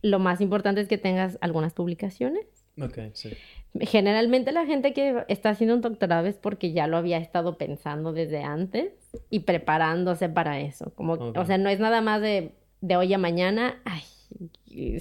lo 0.03 0.19
más 0.19 0.41
importante 0.41 0.81
es 0.81 0.89
que 0.89 0.99
tengas 0.99 1.39
algunas 1.41 1.75
publicaciones. 1.75 2.47
Ok, 2.81 2.99
sí. 3.13 3.31
Generalmente 3.81 4.53
la 4.53 4.65
gente 4.65 4.93
que 4.93 5.25
está 5.29 5.51
haciendo 5.51 5.75
un 5.75 5.81
doctorado 5.81 6.27
es 6.27 6.37
porque 6.37 6.73
ya 6.73 6.87
lo 6.87 6.97
había 6.97 7.19
estado 7.19 7.59
pensando 7.59 8.13
desde 8.13 8.43
antes 8.43 8.93
y 9.31 9.41
preparándose 9.41 10.29
para 10.29 10.61
eso. 10.61 10.93
Como, 10.95 11.15
O 11.15 11.45
sea, 11.45 11.59
no 11.59 11.69
es 11.69 11.81
nada 11.81 12.01
más 12.01 12.23
de 12.23 12.53
de 12.81 12.97
hoy 12.97 13.13
a 13.13 13.19
mañana, 13.19 13.81
ay, 13.85 14.03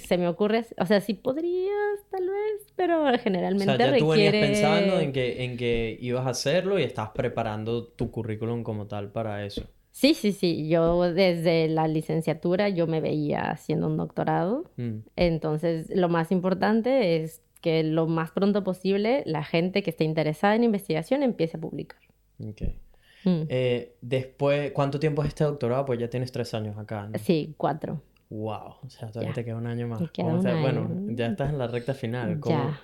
se 0.00 0.18
me 0.18 0.28
ocurre, 0.28 0.64
o 0.78 0.86
sea, 0.86 1.00
sí 1.00 1.14
podrías 1.14 1.98
tal 2.10 2.28
vez, 2.28 2.72
pero 2.76 3.04
generalmente 3.18 3.72
o 3.72 3.76
sea, 3.76 3.90
ya 3.92 3.98
tú 3.98 4.08
venías 4.08 4.32
pensando 4.32 5.00
en 5.00 5.12
que, 5.12 5.44
en 5.44 5.56
que 5.56 5.96
ibas 6.00 6.26
a 6.26 6.30
hacerlo 6.30 6.78
y 6.78 6.82
estás 6.82 7.10
preparando 7.10 7.86
tu 7.86 8.10
currículum 8.10 8.62
como 8.62 8.86
tal 8.86 9.10
para 9.10 9.44
eso. 9.44 9.68
Sí, 9.90 10.14
sí, 10.14 10.30
sí. 10.30 10.68
Yo 10.68 11.12
desde 11.12 11.68
la 11.68 11.88
licenciatura 11.88 12.68
yo 12.68 12.86
me 12.86 13.00
veía 13.00 13.50
haciendo 13.50 13.88
un 13.88 13.96
doctorado. 13.96 14.70
Mm. 14.76 14.98
Entonces, 15.16 15.90
lo 15.90 16.08
más 16.08 16.30
importante 16.30 17.16
es 17.16 17.42
que 17.60 17.82
lo 17.82 18.06
más 18.06 18.30
pronto 18.30 18.62
posible 18.62 19.24
la 19.26 19.42
gente 19.42 19.82
que 19.82 19.90
esté 19.90 20.04
interesada 20.04 20.54
en 20.54 20.62
investigación 20.62 21.24
empiece 21.24 21.56
a 21.56 21.60
publicar. 21.60 22.00
Okay. 22.38 22.78
Mm. 23.24 23.42
Eh, 23.48 23.96
después, 24.00 24.70
¿cuánto 24.72 25.00
tiempo 25.00 25.22
es 25.22 25.28
este 25.28 25.42
doctorado? 25.42 25.84
Pues 25.84 25.98
ya 25.98 26.08
tienes 26.08 26.30
tres 26.30 26.54
años 26.54 26.78
acá. 26.78 27.10
Sí, 27.18 27.54
cuatro. 27.56 28.00
Wow, 28.30 28.74
o 28.84 28.90
sea, 28.90 29.10
todavía 29.10 29.32
te 29.32 29.44
queda 29.44 29.56
un 29.56 29.66
año 29.66 29.88
más. 29.88 30.02
Bueno, 30.16 30.90
ya 31.08 31.26
estás 31.26 31.50
en 31.50 31.58
la 31.58 31.66
recta 31.66 31.94
final. 31.94 32.40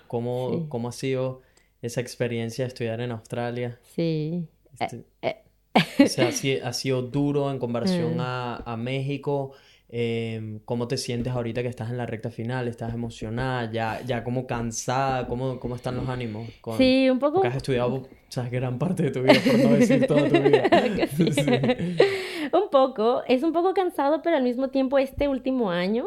¿Cómo, 0.07 0.69
cómo, 0.69 0.89
ha 0.89 0.93
sido 0.93 1.43
esa 1.83 2.01
experiencia 2.01 2.65
de 2.65 2.69
estudiar 2.69 3.01
en 3.01 3.13
Australia? 3.13 3.79
Sí. 3.83 4.49
Este, 4.81 5.05
eh, 5.23 5.43
eh. 5.75 6.05
O 6.05 6.07
sea, 6.07 6.29
ha 6.29 6.73
sido 6.73 7.03
duro 7.03 7.51
en 7.51 7.59
comparación 7.59 8.17
mm. 8.17 8.21
a, 8.21 8.57
a 8.65 8.77
México. 8.77 9.53
Eh, 9.97 10.61
¿Cómo 10.65 10.89
te 10.89 10.97
sientes 10.97 11.33
ahorita 11.33 11.63
que 11.63 11.69
estás 11.69 11.91
en 11.91 11.99
la 11.99 12.07
recta 12.07 12.31
final? 12.31 12.67
¿Estás 12.67 12.95
emocionada? 12.95 13.71
¿Ya, 13.71 14.01
ya 14.05 14.25
como 14.25 14.47
cansada? 14.47 15.29
¿Cómo, 15.29 15.61
cómo 15.61 15.77
están 15.77 15.95
los 15.95 16.09
ánimos? 16.09 16.49
Sí, 16.79 17.09
un 17.11 17.19
poco. 17.21 17.35
Porque 17.35 17.49
has 17.49 17.57
estudiado, 17.57 17.95
o 17.95 18.09
sea, 18.29 18.49
gran 18.49 18.79
parte 18.79 19.05
de 19.05 19.11
tu 19.11 19.23
vida, 19.23 19.35
por 19.45 19.59
no 19.59 19.77
decir 19.77 20.07
toda 20.07 20.29
tu 20.29 20.41
vida. 20.41 20.65
un 22.55 22.71
poco. 22.71 23.23
Es 23.29 23.43
un 23.43 23.53
poco 23.53 23.75
cansado, 23.75 24.23
pero 24.23 24.37
al 24.37 24.43
mismo 24.43 24.69
tiempo 24.69 24.99
este 24.99 25.29
último 25.29 25.71
año 25.71 26.07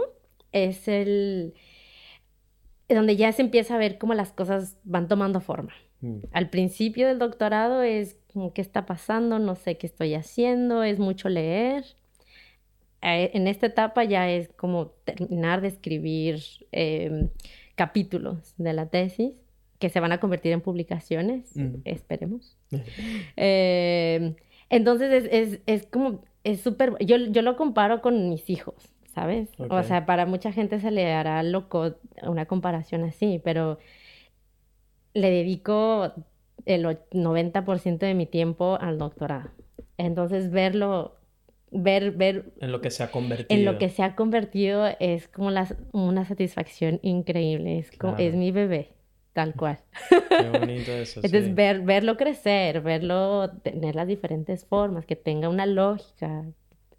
es 0.52 0.88
el... 0.88 1.54
donde 2.90 3.16
ya 3.16 3.32
se 3.32 3.42
empieza 3.42 3.76
a 3.76 3.80
ver 3.80 3.98
cómo 3.98 4.14
las 4.14 4.32
cosas 4.32 4.78
van 4.84 5.08
tomando 5.08 5.42
forma. 5.42 5.74
Mm. 6.02 6.20
Al 6.32 6.50
principio 6.50 7.08
del 7.08 7.20
doctorado 7.20 7.82
es 7.82 8.18
como, 8.34 8.54
¿qué 8.54 8.62
está 8.62 8.86
pasando? 8.86 9.40
No 9.40 9.56
sé 9.56 9.78
qué 9.78 9.88
estoy 9.88 10.14
haciendo, 10.16 10.84
es 10.84 11.00
mucho 11.00 11.30
leer 11.30 11.86
en 13.02 13.48
esta 13.48 13.68
etapa 13.68 14.04
ya 14.04 14.30
es 14.30 14.50
como 14.50 14.88
terminar 15.06 15.62
de 15.62 15.68
escribir 15.70 16.42
em, 16.72 17.30
capítulos 17.76 18.54
de 18.58 18.74
la 18.74 18.88
tesis 18.88 19.34
que 19.80 19.90
se 19.90 20.00
van 20.00 20.12
a 20.12 20.20
convertir 20.20 20.52
en 20.54 20.62
publicaciones, 20.62 21.54
esperemos. 21.86 22.58
Em, 23.36 24.36
entonces 24.70 25.28
es, 25.32 25.60
es, 25.68 25.86
como, 25.86 26.24
es 26.48 26.62
súper, 26.62 26.96
yo, 27.06 27.18
yo 27.18 27.42
lo 27.42 27.58
comparo 27.58 28.02
con 28.02 28.30
mis 28.30 28.50
hijos, 28.50 28.76
¿sabes? 29.14 29.50
O 29.70 29.84
sea, 29.84 30.06
para 30.06 30.26
mucha 30.26 30.54
gente 30.54 30.80
se 30.80 30.92
le 30.92 31.12
hará 31.12 31.44
loco 31.44 31.96
una 32.24 32.46
comparación 32.46 33.04
así, 33.04 33.42
pero 33.44 33.80
le 35.14 35.30
dedico 35.30 36.14
el 36.66 36.86
90% 36.86 37.98
de 37.98 38.14
mi 38.14 38.26
tiempo 38.28 38.78
al 38.80 38.98
doctorado. 38.98 39.50
Entonces 39.98 40.50
verlo 40.50 41.18
ver, 41.72 42.12
ver... 42.12 42.54
En 42.62 42.72
lo 42.72 42.80
que 42.80 42.92
se 42.92 43.04
ha 43.04 43.12
convertido. 43.12 43.48
En 43.50 43.66
lo 43.66 43.78
que 43.78 43.90
se 43.90 44.04
ha 44.04 44.16
convertido 44.16 44.88
es 45.02 45.28
como 45.28 45.52
una 45.92 46.26
satisfacción 46.26 47.02
increíble, 47.02 47.80
es, 47.80 47.92
como, 47.92 48.16
es 48.18 48.36
mi 48.36 48.52
bebé, 48.52 48.94
tal 49.38 49.54
cual. 49.54 49.78
Qué 50.10 50.50
bonito 50.60 50.92
eso. 50.94 51.22
Entonces, 51.24 51.54
ver, 51.54 51.82
verlo 51.82 52.18
crecer, 52.18 52.82
verlo 52.82 53.52
tener 53.62 53.94
las 53.96 54.08
diferentes 54.08 54.66
formas, 54.66 55.06
que 55.06 55.16
tenga 55.16 55.48
una 55.48 55.68
lógica, 55.68 56.44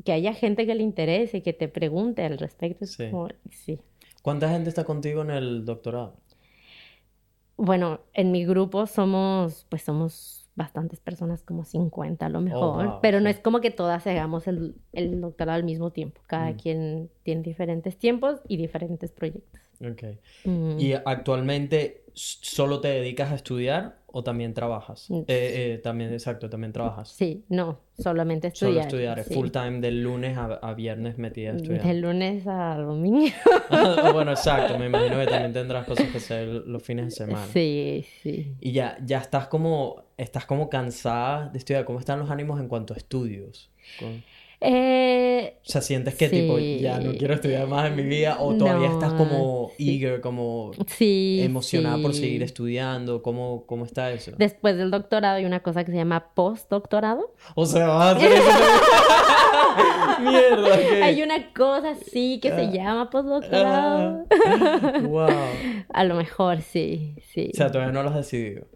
que 0.04 0.12
haya 0.12 0.32
gente 0.34 0.64
que 0.64 0.76
le 0.76 0.84
interese, 0.84 1.42
que 1.42 1.52
te 1.52 1.66
pregunte 1.66 2.24
al 2.24 2.38
respecto. 2.38 2.84
Es 2.84 2.96
Como, 2.96 3.26
sí. 3.50 3.80
¿Cuánta 4.22 4.48
gente 4.50 4.68
está 4.68 4.84
contigo 4.84 5.22
en 5.22 5.30
el 5.30 5.64
doctorado? 5.64 6.14
Bueno, 7.56 8.02
en 8.12 8.30
mi 8.30 8.46
grupo 8.46 8.86
somos, 8.86 9.66
pues 9.68 9.82
somos 9.82 10.46
bastantes 10.54 11.00
personas, 11.00 11.42
como 11.42 11.64
50 11.64 12.24
a 12.24 12.28
lo 12.28 12.40
mejor, 12.40 12.86
oh, 12.86 12.98
pero 13.02 13.20
no 13.20 13.28
es 13.28 13.40
como 13.40 13.60
que 13.60 13.72
todas 13.72 14.06
hagamos 14.06 14.46
el, 14.46 14.76
el 14.92 15.20
doctorado 15.20 15.56
al 15.56 15.64
mismo 15.64 15.90
tiempo, 15.90 16.20
cada 16.28 16.52
mm. 16.52 16.56
quien 16.56 17.10
tiene 17.24 17.42
diferentes 17.42 17.96
tiempos 17.96 18.38
y 18.46 18.58
diferentes 18.58 19.10
proyectos. 19.10 19.67
Ok. 19.80 20.02
Mm. 20.44 20.80
¿Y 20.80 20.92
actualmente 20.92 22.02
solo 22.14 22.80
te 22.80 22.88
dedicas 22.88 23.30
a 23.30 23.36
estudiar 23.36 23.98
o 24.06 24.24
también 24.24 24.54
trabajas? 24.54 25.08
Mm. 25.08 25.20
Eh, 25.20 25.24
eh, 25.28 25.80
también, 25.82 26.12
exacto, 26.12 26.50
también 26.50 26.72
trabajas. 26.72 27.10
Sí, 27.10 27.44
no, 27.48 27.80
solamente 27.96 28.48
estudiar. 28.48 28.74
Solo 28.74 28.80
estudiar, 28.80 29.24
full 29.24 29.50
time 29.50 29.80
del 29.80 30.02
lunes 30.02 30.36
a, 30.36 30.74
viernes 30.74 31.18
metida 31.18 31.52
a 31.52 31.56
estudiar. 31.56 31.84
Del 31.84 32.00
lunes 32.00 32.46
a 32.46 32.76
domingo. 32.78 33.28
Ah, 33.70 34.10
bueno, 34.14 34.30
exacto, 34.30 34.78
me 34.78 34.86
imagino 34.86 35.18
que 35.18 35.26
también 35.26 35.52
tendrás 35.52 35.86
cosas 35.86 36.08
que 36.08 36.16
hacer 36.16 36.48
los 36.48 36.82
fines 36.82 37.04
de 37.06 37.10
semana. 37.10 37.46
Sí, 37.52 38.06
sí. 38.22 38.54
Y 38.60 38.72
ya, 38.72 38.96
ya 39.04 39.18
estás 39.18 39.46
como, 39.48 40.04
estás 40.16 40.46
como 40.46 40.70
cansada 40.70 41.50
de 41.50 41.58
estudiar. 41.58 41.84
¿Cómo 41.84 41.98
están 41.98 42.18
los 42.18 42.30
ánimos 42.30 42.58
en 42.60 42.68
cuanto 42.68 42.94
a 42.94 42.96
estudios? 42.96 43.70
Eh, 44.60 45.58
o 45.64 45.70
sea, 45.70 45.80
sientes 45.82 46.16
que 46.16 46.28
tipo 46.28 46.58
ya 46.58 46.98
no 46.98 47.12
quiero 47.12 47.34
estudiar 47.34 47.68
más 47.68 47.86
en 47.86 47.96
mi 47.96 48.02
vida 48.02 48.38
o 48.40 48.54
todavía 48.54 48.90
estás 48.90 49.12
como 49.12 49.70
eager, 49.78 50.20
como 50.20 50.72
sí, 50.86 51.40
emocionada 51.42 52.00
por 52.02 52.12
seguir 52.14 52.42
estudiando. 52.42 53.22
¿Cómo, 53.22 53.64
¿Cómo 53.66 53.84
está 53.84 54.10
eso? 54.10 54.32
Después 54.36 54.76
del 54.76 54.90
doctorado 54.90 55.36
hay 55.36 55.44
una 55.44 55.60
cosa 55.60 55.84
que 55.84 55.92
se 55.92 55.98
llama 55.98 56.34
postdoctorado. 56.34 57.34
O 57.54 57.66
sea, 57.66 57.86
vas 57.86 58.14
a 58.14 58.16
hacer 58.16 58.32
eso. 58.32 58.50
Mierda. 60.22 61.04
Hay 61.04 61.22
una 61.22 61.52
cosa 61.52 61.94
sí 61.94 62.40
que 62.42 62.48
se 62.48 62.62
ah. 62.62 62.70
llama 62.70 63.10
postdoctorado. 63.10 64.24
wow. 65.02 65.28
a 65.88 66.04
lo 66.04 66.16
mejor 66.16 66.62
sí, 66.62 67.14
sí. 67.32 67.50
O 67.52 67.56
sea, 67.56 67.70
todavía 67.70 67.92
no 67.92 68.02
lo 68.02 68.08
has 68.10 68.16
decidido. 68.16 68.66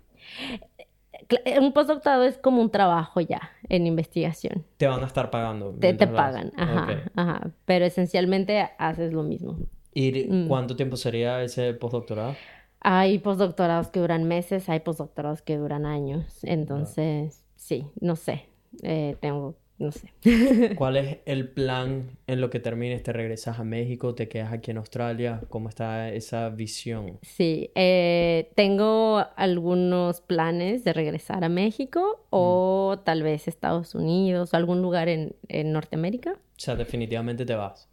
Un 1.61 1.73
postdoctorado 1.73 2.25
es 2.25 2.39
como 2.39 2.61
un 2.61 2.71
trabajo 2.71 3.21
ya 3.21 3.51
en 3.69 3.87
investigación. 3.87 4.65
Te 4.77 4.87
van 4.87 5.03
a 5.03 5.07
estar 5.07 5.31
pagando. 5.31 5.71
Te, 5.73 5.95
te 5.95 6.07
pagan, 6.07 6.53
ajá, 6.57 7.03
ajá. 7.15 7.51
Pero 7.65 7.85
esencialmente 7.85 8.71
haces 8.79 9.13
lo 9.13 9.23
mismo. 9.23 9.59
¿Y 9.95 10.27
mm. 10.29 10.49
cuánto 10.49 10.77
tiempo 10.77 10.97
sería 10.97 11.43
ese 11.43 11.75
postdoctorado? 11.75 12.35
Hay 12.81 13.19
postdoctorados 13.19 13.89
que 13.89 14.01
duran 14.01 14.25
meses, 14.25 14.69
hay 14.69 14.81
postdoctorados 14.81 15.43
que 15.43 15.57
duran 15.57 15.87
años. 15.87 16.43
Entonces, 16.43 17.45
sí, 17.57 17.87
no 18.01 18.17
sé. 18.17 18.47
Eh, 18.83 19.17
tengo 19.21 19.55
no 19.79 19.91
sé. 19.91 20.13
¿Cuál 20.77 20.97
es 20.97 21.19
el 21.27 21.49
plan 21.49 22.17
en 22.27 22.41
lo 22.41 22.51
que 22.51 22.61
termines? 22.61 23.03
¿Te 23.03 23.13
regresas 23.13 23.59
a 23.59 23.65
México? 23.65 24.15
¿Te 24.15 24.29
quedas 24.29 24.53
aquí 24.53 24.71
en 24.71 24.79
Australia? 24.79 25.43
¿Cómo 25.49 25.69
está 25.69 26.11
esa 26.11 26.49
visión? 26.51 27.19
Sí, 27.23 27.71
eh, 27.75 28.53
tengo 28.55 29.25
algunos 29.37 30.21
planes 30.21 30.85
de 30.85 30.93
regresar 30.93 31.45
a 31.45 31.49
México 31.49 32.25
o 32.31 32.97
mm. 32.97 33.05
tal 33.05 33.23
vez 33.23 33.49
Estados 33.49 33.95
Unidos 33.95 34.53
o 34.53 34.57
algún 34.57 34.83
lugar 34.83 35.09
en, 35.09 35.35
Norteamérica. 35.73 36.33
O 36.33 36.61
sea, 36.61 36.77
definitivamente 36.77 37.45
te 37.45 37.55
vas. 37.55 37.89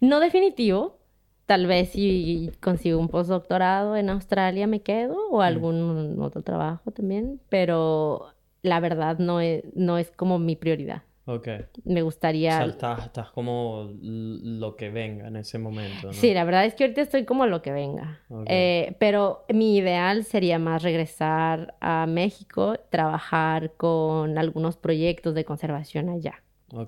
No 0.00 0.20
definitivo, 0.20 0.98
tal 1.46 1.66
vez 1.66 1.90
si 1.90 2.50
consigo 2.60 2.98
un 2.98 3.08
postdoctorado 3.08 3.96
en 3.96 4.10
Australia 4.10 4.66
me 4.66 4.80
quedo 4.80 5.28
o 5.30 5.38
mm. 5.38 5.40
algún 5.40 6.16
otro 6.20 6.42
trabajo 6.42 6.90
también, 6.92 7.40
pero 7.48 8.28
la 8.62 8.78
verdad 8.78 9.18
no 9.18 9.38
no 9.74 9.98
es 9.98 10.10
como 10.12 10.38
mi 10.38 10.54
prioridad. 10.56 11.02
Ok. 11.24 11.48
Me 11.84 12.02
gustaría... 12.02 12.64
O 12.64 12.72
sea, 12.72 12.96
estás, 12.98 13.30
como 13.30 13.90
lo 14.00 14.76
que 14.76 14.90
venga 14.90 15.28
en 15.28 15.36
ese 15.36 15.58
momento, 15.58 16.08
¿no? 16.08 16.12
Sí, 16.12 16.34
la 16.34 16.44
verdad 16.44 16.64
es 16.64 16.74
que 16.74 16.84
ahorita 16.84 17.02
estoy 17.02 17.24
como 17.24 17.46
lo 17.46 17.62
que 17.62 17.70
venga. 17.70 18.20
Eh, 18.46 18.96
pero 18.98 19.44
mi 19.48 19.76
ideal 19.76 20.24
sería 20.24 20.58
más 20.58 20.82
regresar 20.82 21.74
a 21.80 22.06
México, 22.06 22.74
trabajar 22.90 23.72
con 23.76 24.36
algunos 24.36 24.76
proyectos 24.76 25.34
de 25.34 25.44
conservación 25.44 26.08
allá. 26.08 26.42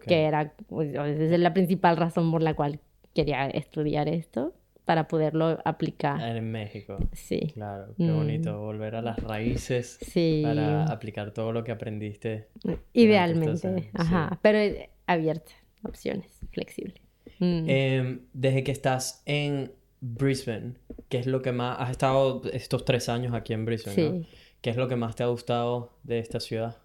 Que 0.06 0.24
era, 0.24 0.54
pues, 0.68 0.94
es 0.94 1.38
la 1.38 1.52
principal 1.52 1.96
razón 1.96 2.30
por 2.30 2.42
la 2.42 2.54
cual 2.54 2.80
quería 3.14 3.46
estudiar 3.46 4.08
esto 4.08 4.54
para 4.84 5.08
poderlo 5.08 5.58
aplicar. 5.64 6.20
En 6.20 6.50
México. 6.50 6.98
Sí. 7.12 7.52
Claro, 7.54 7.94
qué 7.96 8.10
bonito 8.10 8.52
mm. 8.52 8.60
volver 8.60 8.96
a 8.96 9.02
las 9.02 9.18
raíces 9.22 9.98
sí. 10.02 10.42
para 10.44 10.84
aplicar 10.84 11.32
todo 11.32 11.52
lo 11.52 11.64
que 11.64 11.72
aprendiste. 11.72 12.48
Idealmente, 12.92 13.90
ajá, 13.94 14.38
pero 14.42 14.58
abierta, 15.06 15.52
opciones, 15.82 16.38
flexible. 16.52 17.00
Mm. 17.38 17.64
Em, 17.68 18.20
desde 18.32 18.62
que 18.62 18.72
estás 18.72 19.22
en 19.26 19.72
Brisbane, 20.00 20.74
¿qué 21.08 21.18
es 21.18 21.26
lo 21.26 21.40
que 21.40 21.52
más... 21.52 21.80
Has 21.80 21.90
estado 21.90 22.42
estos 22.52 22.84
tres 22.84 23.08
años 23.08 23.34
aquí 23.34 23.52
en 23.54 23.64
Brisbane, 23.64 23.94
sí. 23.94 24.10
¿no? 24.10 24.26
¿Qué 24.60 24.70
es 24.70 24.76
lo 24.76 24.88
que 24.88 24.96
más 24.96 25.16
te 25.16 25.22
ha 25.22 25.26
gustado 25.26 25.92
de 26.04 26.18
esta 26.18 26.40
ciudad? 26.40 26.78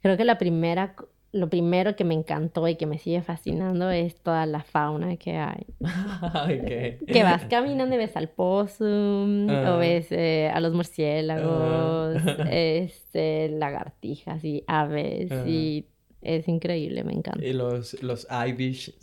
Creo 0.00 0.16
que 0.18 0.24
la 0.24 0.36
primera 0.36 0.96
lo 1.34 1.50
primero 1.50 1.96
que 1.96 2.04
me 2.04 2.14
encantó 2.14 2.68
y 2.68 2.76
que 2.76 2.86
me 2.86 2.98
sigue 2.98 3.20
fascinando 3.20 3.90
es 3.90 4.14
toda 4.22 4.46
la 4.46 4.62
fauna 4.62 5.16
que 5.16 5.36
hay. 5.36 5.66
Que 7.06 7.22
vas 7.24 7.44
caminando 7.46 7.96
y 7.96 7.98
ves 7.98 8.16
al 8.16 8.28
possum, 8.28 9.48
o 9.48 9.52
ah. 9.52 9.76
ves 9.76 10.12
eh, 10.12 10.48
a 10.54 10.60
los 10.60 10.72
murciélagos, 10.74 12.22
este, 12.50 13.48
lagartijas 13.48 14.44
y 14.44 14.62
aves 14.68 15.32
y 15.44 15.88
es 16.24 16.48
increíble, 16.48 17.04
me 17.04 17.12
encanta. 17.12 17.44
Y 17.44 17.52
los, 17.52 18.02
los. 18.02 18.14
Los 18.24 18.26
Irish, 18.48 18.94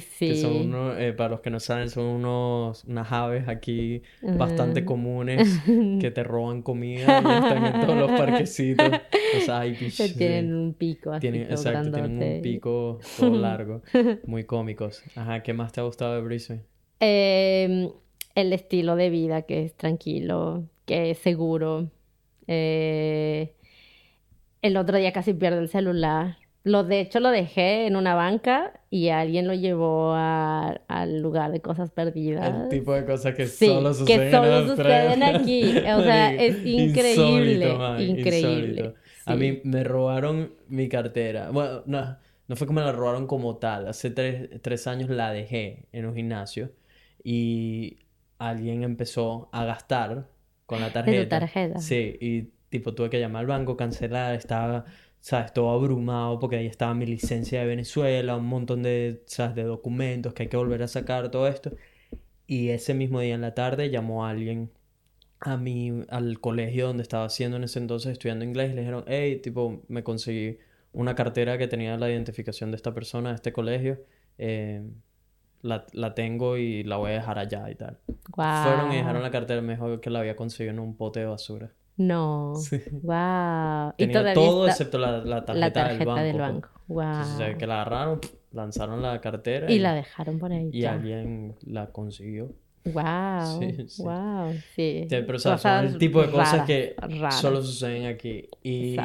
sí. 0.00 0.28
Que 0.28 0.36
son 0.36 0.56
unos, 0.56 0.96
eh, 0.98 1.12
para 1.12 1.30
los 1.30 1.40
que 1.40 1.50
no 1.50 1.58
saben, 1.58 1.90
son 1.90 2.04
unos, 2.04 2.84
unas 2.84 3.10
aves 3.10 3.48
aquí 3.48 4.02
bastante 4.22 4.84
comunes 4.84 5.60
que 6.00 6.10
te 6.12 6.22
roban 6.22 6.62
comida 6.62 7.00
y 7.00 7.34
están 7.34 7.66
en 7.66 7.80
todos 7.80 7.98
los 7.98 8.10
parquecitos. 8.12 8.88
Los 8.88 9.66
Irish. 9.66 10.16
tienen 10.16 10.54
un 10.54 10.74
pico 10.74 11.12
así. 11.12 11.22
Tienen, 11.22 11.50
exacto, 11.50 11.90
tienen 11.90 12.22
un 12.22 12.42
pico 12.42 13.00
todo 13.18 13.30
largo. 13.36 13.82
Muy 14.24 14.44
cómicos. 14.44 15.02
Ajá, 15.16 15.42
¿qué 15.42 15.52
más 15.52 15.72
te 15.72 15.80
ha 15.80 15.84
gustado 15.84 16.14
de 16.14 16.20
Brisbane? 16.20 16.62
Em, 17.00 17.90
el 18.36 18.52
estilo 18.52 18.94
de 18.94 19.10
vida 19.10 19.42
que 19.42 19.64
es 19.64 19.74
tranquilo, 19.74 20.68
que 20.86 21.10
es 21.10 21.18
seguro. 21.18 21.90
Eh, 22.46 23.54
el 24.62 24.76
otro 24.76 24.98
día 24.98 25.12
casi 25.12 25.34
pierdo 25.34 25.58
el 25.58 25.68
celular 25.68 26.43
lo 26.64 26.82
de 26.82 27.00
hecho 27.00 27.20
lo 27.20 27.30
dejé 27.30 27.86
en 27.86 27.94
una 27.94 28.14
banca 28.14 28.80
y 28.88 29.10
alguien 29.10 29.46
lo 29.46 29.52
llevó 29.52 30.14
al 30.14 31.20
lugar 31.20 31.52
de 31.52 31.60
cosas 31.60 31.90
perdidas. 31.90 32.62
El 32.64 32.68
tipo 32.70 32.94
de 32.94 33.04
cosas 33.04 33.34
que 33.34 33.46
solo 33.46 33.92
suceden, 33.92 34.20
que 34.20 34.30
solo 34.30 34.68
suceden 34.68 35.22
aquí. 35.22 35.76
O 35.78 36.02
sea, 36.02 36.34
es 36.42 36.64
increíble. 36.64 37.76
increíble. 37.98 38.94
A 39.26 39.36
mí 39.36 39.60
me 39.62 39.84
robaron 39.84 40.54
mi 40.68 40.88
cartera. 40.88 41.50
Bueno, 41.50 41.82
no, 41.84 42.16
no 42.48 42.56
fue 42.56 42.66
que 42.66 42.72
me 42.72 42.80
la 42.80 42.92
robaron 42.92 43.26
como 43.26 43.56
tal. 43.58 43.86
Hace 43.86 44.10
tres, 44.10 44.48
tres 44.62 44.86
años 44.86 45.10
la 45.10 45.32
dejé 45.32 45.86
en 45.92 46.06
un 46.06 46.14
gimnasio 46.14 46.72
y 47.22 47.98
alguien 48.38 48.84
empezó 48.84 49.50
a 49.52 49.66
gastar 49.66 50.28
con 50.64 50.80
la 50.80 50.90
tarjeta. 50.90 51.18
¿De 51.18 51.24
tu 51.24 51.28
tarjeta? 51.28 51.78
Sí, 51.78 52.16
y 52.20 52.42
tipo 52.70 52.94
tuve 52.94 53.10
que 53.10 53.20
llamar 53.20 53.40
al 53.40 53.46
banco, 53.48 53.76
cancelar, 53.76 54.34
estaba 54.34 54.86
¿sabes? 55.24 55.54
Todo 55.54 55.70
abrumado 55.70 56.38
porque 56.38 56.56
ahí 56.56 56.66
estaba 56.66 56.92
mi 56.92 57.06
licencia 57.06 57.60
de 57.60 57.66
Venezuela, 57.66 58.36
un 58.36 58.44
montón 58.44 58.82
de, 58.82 59.22
¿sabes? 59.24 59.54
de 59.54 59.62
documentos 59.62 60.34
que 60.34 60.42
hay 60.42 60.48
que 60.50 60.58
volver 60.58 60.82
a 60.82 60.86
sacar, 60.86 61.30
todo 61.30 61.48
esto. 61.48 61.70
Y 62.46 62.68
ese 62.68 62.92
mismo 62.92 63.20
día 63.20 63.34
en 63.34 63.40
la 63.40 63.54
tarde 63.54 63.88
llamó 63.88 64.26
a 64.26 64.30
alguien 64.30 64.70
a 65.40 65.56
mí, 65.56 66.02
al 66.10 66.40
colegio 66.40 66.88
donde 66.88 67.02
estaba 67.02 67.24
haciendo 67.24 67.56
en 67.56 67.64
ese 67.64 67.78
entonces 67.78 68.12
estudiando 68.12 68.44
inglés 68.44 68.72
y 68.72 68.74
le 68.74 68.80
dijeron, 68.82 69.04
hey, 69.06 69.40
tipo, 69.42 69.82
me 69.88 70.04
conseguí 70.04 70.58
una 70.92 71.14
cartera 71.14 71.56
que 71.56 71.68
tenía 71.68 71.96
la 71.96 72.10
identificación 72.10 72.70
de 72.70 72.76
esta 72.76 72.92
persona, 72.92 73.30
de 73.30 73.36
este 73.36 73.52
colegio. 73.54 74.00
Eh, 74.36 74.82
la, 75.62 75.86
la, 75.92 76.14
tengo 76.14 76.58
y 76.58 76.82
la 76.84 76.98
voy 76.98 77.12
a 77.12 77.14
dejar 77.14 77.38
allá 77.38 77.70
y 77.70 77.76
tal. 77.76 77.98
Fueron 78.34 78.92
y 78.92 78.96
dejaron 78.96 79.22
la 79.22 79.30
cartera 79.30 79.62
mejor 79.62 80.02
que 80.02 80.10
la 80.10 80.18
había 80.18 80.36
conseguido 80.36 80.74
en 80.74 80.80
un 80.80 80.94
pote 80.98 81.20
de 81.20 81.26
basura. 81.26 81.72
No. 81.96 82.54
Wow. 83.02 83.94
Tenía 83.96 84.34
todo 84.34 84.66
excepto 84.66 84.98
la, 84.98 85.44
tarjeta, 85.44 86.22
del 86.22 86.38
banco. 86.38 86.68
Wow. 86.88 87.02
Entonces, 87.02 87.56
que 87.56 87.66
la 87.66 87.82
agarraron, 87.82 88.20
lanzaron 88.52 89.02
la 89.02 89.20
cartera. 89.20 89.70
Y, 89.70 89.78
la 89.78 89.94
dejaron 89.94 90.38
por 90.38 90.52
ahí. 90.52 90.70
Y 90.72 90.84
alguien 90.84 91.54
la 91.66 91.86
consiguió. 91.92 92.52
Wow. 92.84 93.60
Sí, 93.60 93.88
sí. 93.88 94.02
Wow. 94.02 94.52
Sí. 94.74 95.06
Pero, 95.08 95.38
son 95.38 95.86
el 95.86 95.98
tipo 95.98 96.20
de 96.20 96.30
cosas 96.30 96.66
que 96.66 96.96
solo 97.30 97.62
suceden 97.62 98.06
aquí. 98.06 98.48
Y 98.62 98.96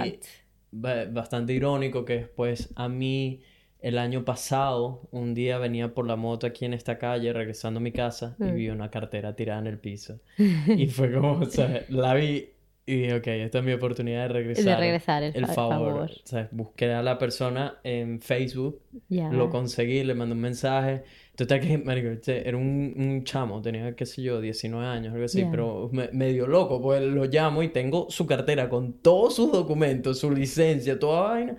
bastante 0.72 1.54
irónico 1.54 2.06
que 2.06 2.14
después 2.18 2.70
a 2.76 2.90
mí 2.90 3.42
el 3.82 3.98
año 3.98 4.26
pasado, 4.26 5.08
un 5.12 5.34
día 5.34 5.58
venía 5.58 5.94
por 5.94 6.06
la 6.06 6.18
moto 6.18 6.46
aquí 6.46 6.66
en 6.66 6.74
esta 6.74 6.98
calle, 6.98 7.32
regresando 7.32 7.80
a 7.80 7.82
mi 7.82 7.94
casa, 7.94 8.36
y 8.38 8.44
mm. 8.44 8.56
vi 8.56 8.70
una 8.70 8.92
cartera 8.92 9.36
tirada 9.36 9.62
en 9.62 9.68
el 9.68 9.78
piso. 9.78 10.20
y 10.68 10.88
fue 10.88 11.14
como, 11.14 11.40
o 11.40 11.46
sea, 11.46 11.86
la 11.88 12.14
vi 12.14 12.50
y 12.90 13.12
ok, 13.12 13.28
esta 13.28 13.60
es 13.60 13.64
mi 13.64 13.74
oportunidad 13.74 14.24
de 14.24 14.28
regresar. 14.30 14.66
De 14.66 14.76
regresar 14.76 15.24
el, 15.24 15.46
favor. 15.46 16.10
O 16.10 16.28
sea, 16.28 16.50
busqué 16.52 16.92
a 16.92 17.04
la 17.04 17.20
persona 17.20 17.78
en 17.84 18.20
Facebook, 18.20 18.82
lo 19.10 19.50
conseguí, 19.50 20.04
le 20.04 20.16
mandé 20.16 20.34
un 20.34 20.42
mensaje. 20.42 21.04
Total 21.36 21.60
que, 21.60 21.78
marico, 21.78 22.10
era 22.32 22.58
un, 22.58 22.94
un, 22.98 23.24
chamo, 23.24 23.62
tenía, 23.62 23.96
qué 23.96 24.06
sé 24.06 24.24
yo, 24.24 24.42
19 24.42 24.86
años, 24.86 25.14
algo 25.14 25.26
así, 25.26 25.46
pero 25.50 25.90
me, 25.94 26.10
medio 26.12 26.48
loco, 26.48 26.82
pues 26.82 27.02
lo 27.02 27.26
llamo 27.26 27.64
y 27.64 27.70
tengo 27.70 28.08
su 28.10 28.26
cartera 28.26 28.68
con 28.68 28.94
todos 28.94 29.36
sus 29.36 29.52
documentos, 29.52 30.20
su 30.20 30.32
licencia, 30.32 31.00
toda 31.00 31.30
vaina. 31.30 31.58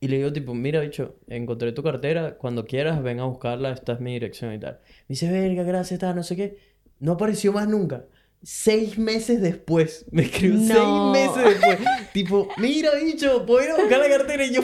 Y 0.00 0.08
le 0.08 0.18
digo, 0.18 0.32
tipo, 0.32 0.54
mira, 0.54 0.80
bicho, 0.80 1.16
encontré 1.26 1.72
tu 1.72 1.82
cartera, 1.82 2.36
cuando 2.36 2.64
quieras 2.64 3.02
ven 3.02 3.18
a 3.20 3.24
buscarla, 3.24 3.72
esta 3.72 3.94
es 3.94 4.00
mi 4.00 4.12
dirección 4.12 4.52
y 4.52 4.60
tal. 4.60 4.78
Me 5.08 5.14
dice, 5.14 5.32
verga, 5.32 5.64
gracias, 5.64 5.92
está, 5.94 6.14
no 6.14 6.22
sé 6.22 6.36
qué. 6.36 6.58
No 7.00 7.12
apareció 7.12 7.52
más 7.52 7.66
nunca. 7.68 8.04
Seis 8.40 8.96
meses 8.96 9.40
después, 9.42 10.06
me 10.12 10.22
escribió 10.22 10.58
seis 10.60 10.78
meses 11.12 11.60
después. 11.60 11.78
tipo, 12.12 12.48
mira, 12.56 12.90
bicho, 13.02 13.44
puedo 13.44 13.64
ir 13.64 13.70
a 13.72 13.76
buscar 13.76 13.98
la 13.98 14.08
cartera. 14.08 14.44
Y 14.44 14.52
yo, 14.52 14.62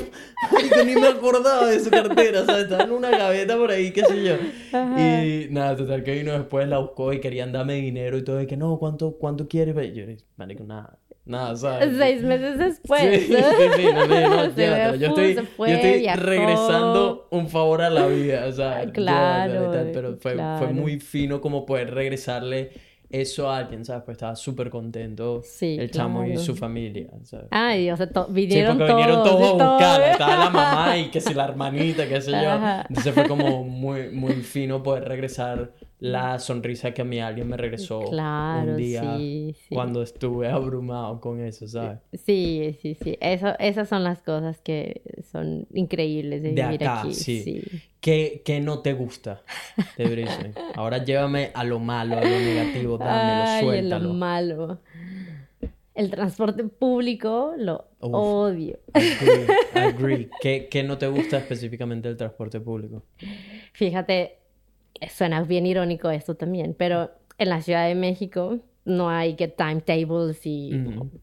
ni 0.87 0.95
me 0.95 1.09
acordaba 1.09 1.67
de 1.67 1.81
su 1.81 1.91
cartera, 1.91 2.47
¿sabes? 2.47 2.65
Estaba 2.65 2.85
en 2.85 2.93
una 2.93 3.11
gaveta 3.11 3.57
por 3.57 3.73
ahí, 3.73 3.91
qué 3.91 4.05
sé 4.05 4.23
yo. 4.23 4.35
Y 4.97 5.49
nada, 5.51 5.77
total, 5.77 6.05
que 6.05 6.13
vino 6.15 6.33
después, 6.33 6.69
la 6.69 6.79
buscó 6.79 7.13
y 7.13 7.21
querían 7.21 7.51
darme 7.51 7.75
dinero 7.75 8.17
y 8.17 8.23
todo. 8.23 8.41
Y 8.41 8.47
que 8.47 8.57
no, 8.57 8.79
¿cuánto, 8.79 9.17
cuánto 9.19 9.49
quieres? 9.49 9.75
Y 9.77 9.93
yo, 9.93 10.05
marico, 10.37 10.63
nada. 10.63 10.99
nada, 11.25 11.57
¿sabes? 11.57 11.97
Seis 11.99 12.23
meses 12.23 12.59
después. 12.59 13.03
Sí, 13.03 13.35
sí, 13.35 13.43
sí, 13.77 13.85
no, 13.93 14.07
no, 14.07 14.29
no 14.29 14.45
yo 14.97 15.09
estoy, 15.09 15.35
yo 15.35 15.67
estoy 15.67 16.07
regresando 16.15 17.27
un 17.33 17.49
favor 17.49 17.83
a 17.83 17.91
la 17.91 18.07
vida, 18.07 18.47
o 18.47 18.53
sea, 18.53 18.87
claro, 18.93 19.73
pero 19.93 20.17
fue, 20.17 20.37
fue 20.59 20.69
muy 20.69 21.01
fino 21.01 21.41
como 21.41 21.67
poder 21.67 21.93
regresarle 21.93 22.94
eso 23.21 23.49
a 23.49 23.59
alguien, 23.59 23.85
¿sabes? 23.85 24.03
Pues 24.05 24.17
estaba 24.17 24.35
súper 24.35 24.71
contento 24.71 25.41
sí, 25.45 25.77
el 25.79 25.91
chamo 25.91 26.25
y 26.25 26.37
su 26.37 26.57
familia, 26.57 27.09
¿sabes? 27.23 27.47
Ay, 27.51 27.91
o 27.91 27.97
sea, 27.97 28.09
vinieron, 28.29 28.73
sí, 28.73 28.79
porque 28.79 28.93
vinieron 28.93 29.23
todos 29.23 29.61
a 29.61 29.69
buscar, 29.69 30.03
estaba 30.11 30.37
la 30.37 30.51
mamá 30.51 30.99
y 30.99 31.11
que 31.11 31.21
si 31.21 31.33
la 31.33 31.45
hermanita, 31.45 32.09
qué 32.09 32.21
sé 32.21 32.33
yo. 32.33 32.51
Entonces 32.89 33.15
fue 33.15 33.29
como 33.29 33.65
muy, 33.65 34.11
muy 34.11 34.35
fino 34.35 34.83
poder 34.83 35.05
regresar 35.05 35.73
la 36.05 36.39
sonrisa 36.39 36.93
que 36.93 37.01
a 37.01 37.05
mí 37.05 37.19
alguien 37.19 37.49
me 37.49 37.57
regresó 37.57 38.01
un 38.01 38.77
día 38.77 39.19
cuando 39.71 40.03
estuve 40.03 40.49
abrumado 40.49 41.19
con 41.19 41.41
eso, 41.41 41.67
¿sabes? 41.67 41.99
Sí, 42.13 42.77
sí, 42.83 42.95
sí. 42.95 43.17
Eso, 43.23 43.59
esas 43.59 43.89
son 43.89 44.05
las 44.05 44.21
cosas 44.21 44.61
que 44.61 45.01
son 45.33 45.67
increíbles 45.73 46.43
de, 46.43 46.51
vivir 46.51 46.87
aquí. 46.87 47.15
Sí. 47.15 47.63
¿Qué, 48.01 48.43
¿Qué, 48.45 48.61
no 48.61 48.81
te 48.81 48.93
gusta 48.93 49.45
de 49.97 50.05
Brisbane? 50.05 50.53
Ahora 50.75 51.03
llévame 51.03 51.51
a 51.55 51.65
lo 51.65 51.79
malo, 51.79 52.19
a 52.19 52.21
lo 52.21 52.39
negativo, 52.39 52.99
dámelo, 52.99 53.45
Ay, 53.47 53.65
suéltalo. 53.65 54.09
lo 54.09 54.15
malo. 54.15 54.81
El 55.95 56.11
transporte 56.11 56.65
público 56.65 57.55
lo 57.57 57.87
odio. 58.01 58.79
Agree, 58.93 59.47
agree. 59.75 60.31
¿Qué, 60.43 60.69
¿Qué 60.71 60.83
no 60.83 60.99
te 60.99 61.07
gusta 61.07 61.39
específicamente 61.39 62.09
del 62.09 62.19
transporte 62.19 62.61
público? 62.61 63.05
Fíjate, 63.73 64.44
suena 65.11 65.43
bien 65.43 65.67
irónico 65.67 66.11
esto 66.11 66.35
también, 66.35 66.75
pero 66.77 67.11
en 67.39 67.49
la 67.49 67.61
Ciudad 67.63 67.87
de 67.87 67.95
México 67.95 68.59
no 68.85 69.09
hay 69.09 69.35
que 69.35 69.49
timetables 69.49 70.41
y 70.45 70.73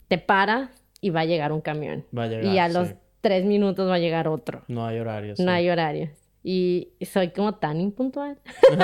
te 0.08 0.18
paras 0.18 0.70
y 1.00 1.10
va 1.10 1.22
a 1.22 1.26
llegar 1.26 1.52
un 1.52 1.62
camión. 1.62 2.06
Va 2.18 2.24
a 2.24 2.28
llegar, 2.28 2.46
y 2.46 2.58
a 2.60 2.68
los 2.70 2.90
tres 3.22 3.46
minutos 3.46 3.90
va 3.90 3.96
a 3.96 4.00
llegar 4.00 4.28
otro. 4.28 4.64
No 4.68 4.86
hay 4.86 5.00
horarios. 5.00 5.40
No 5.40 5.52
hay 5.52 5.70
horarios. 5.70 6.10
Y 6.44 6.94
soy 7.02 7.30
como 7.30 7.54
tan 7.56 7.80
impuntual. 7.80 8.38
en 8.72 8.80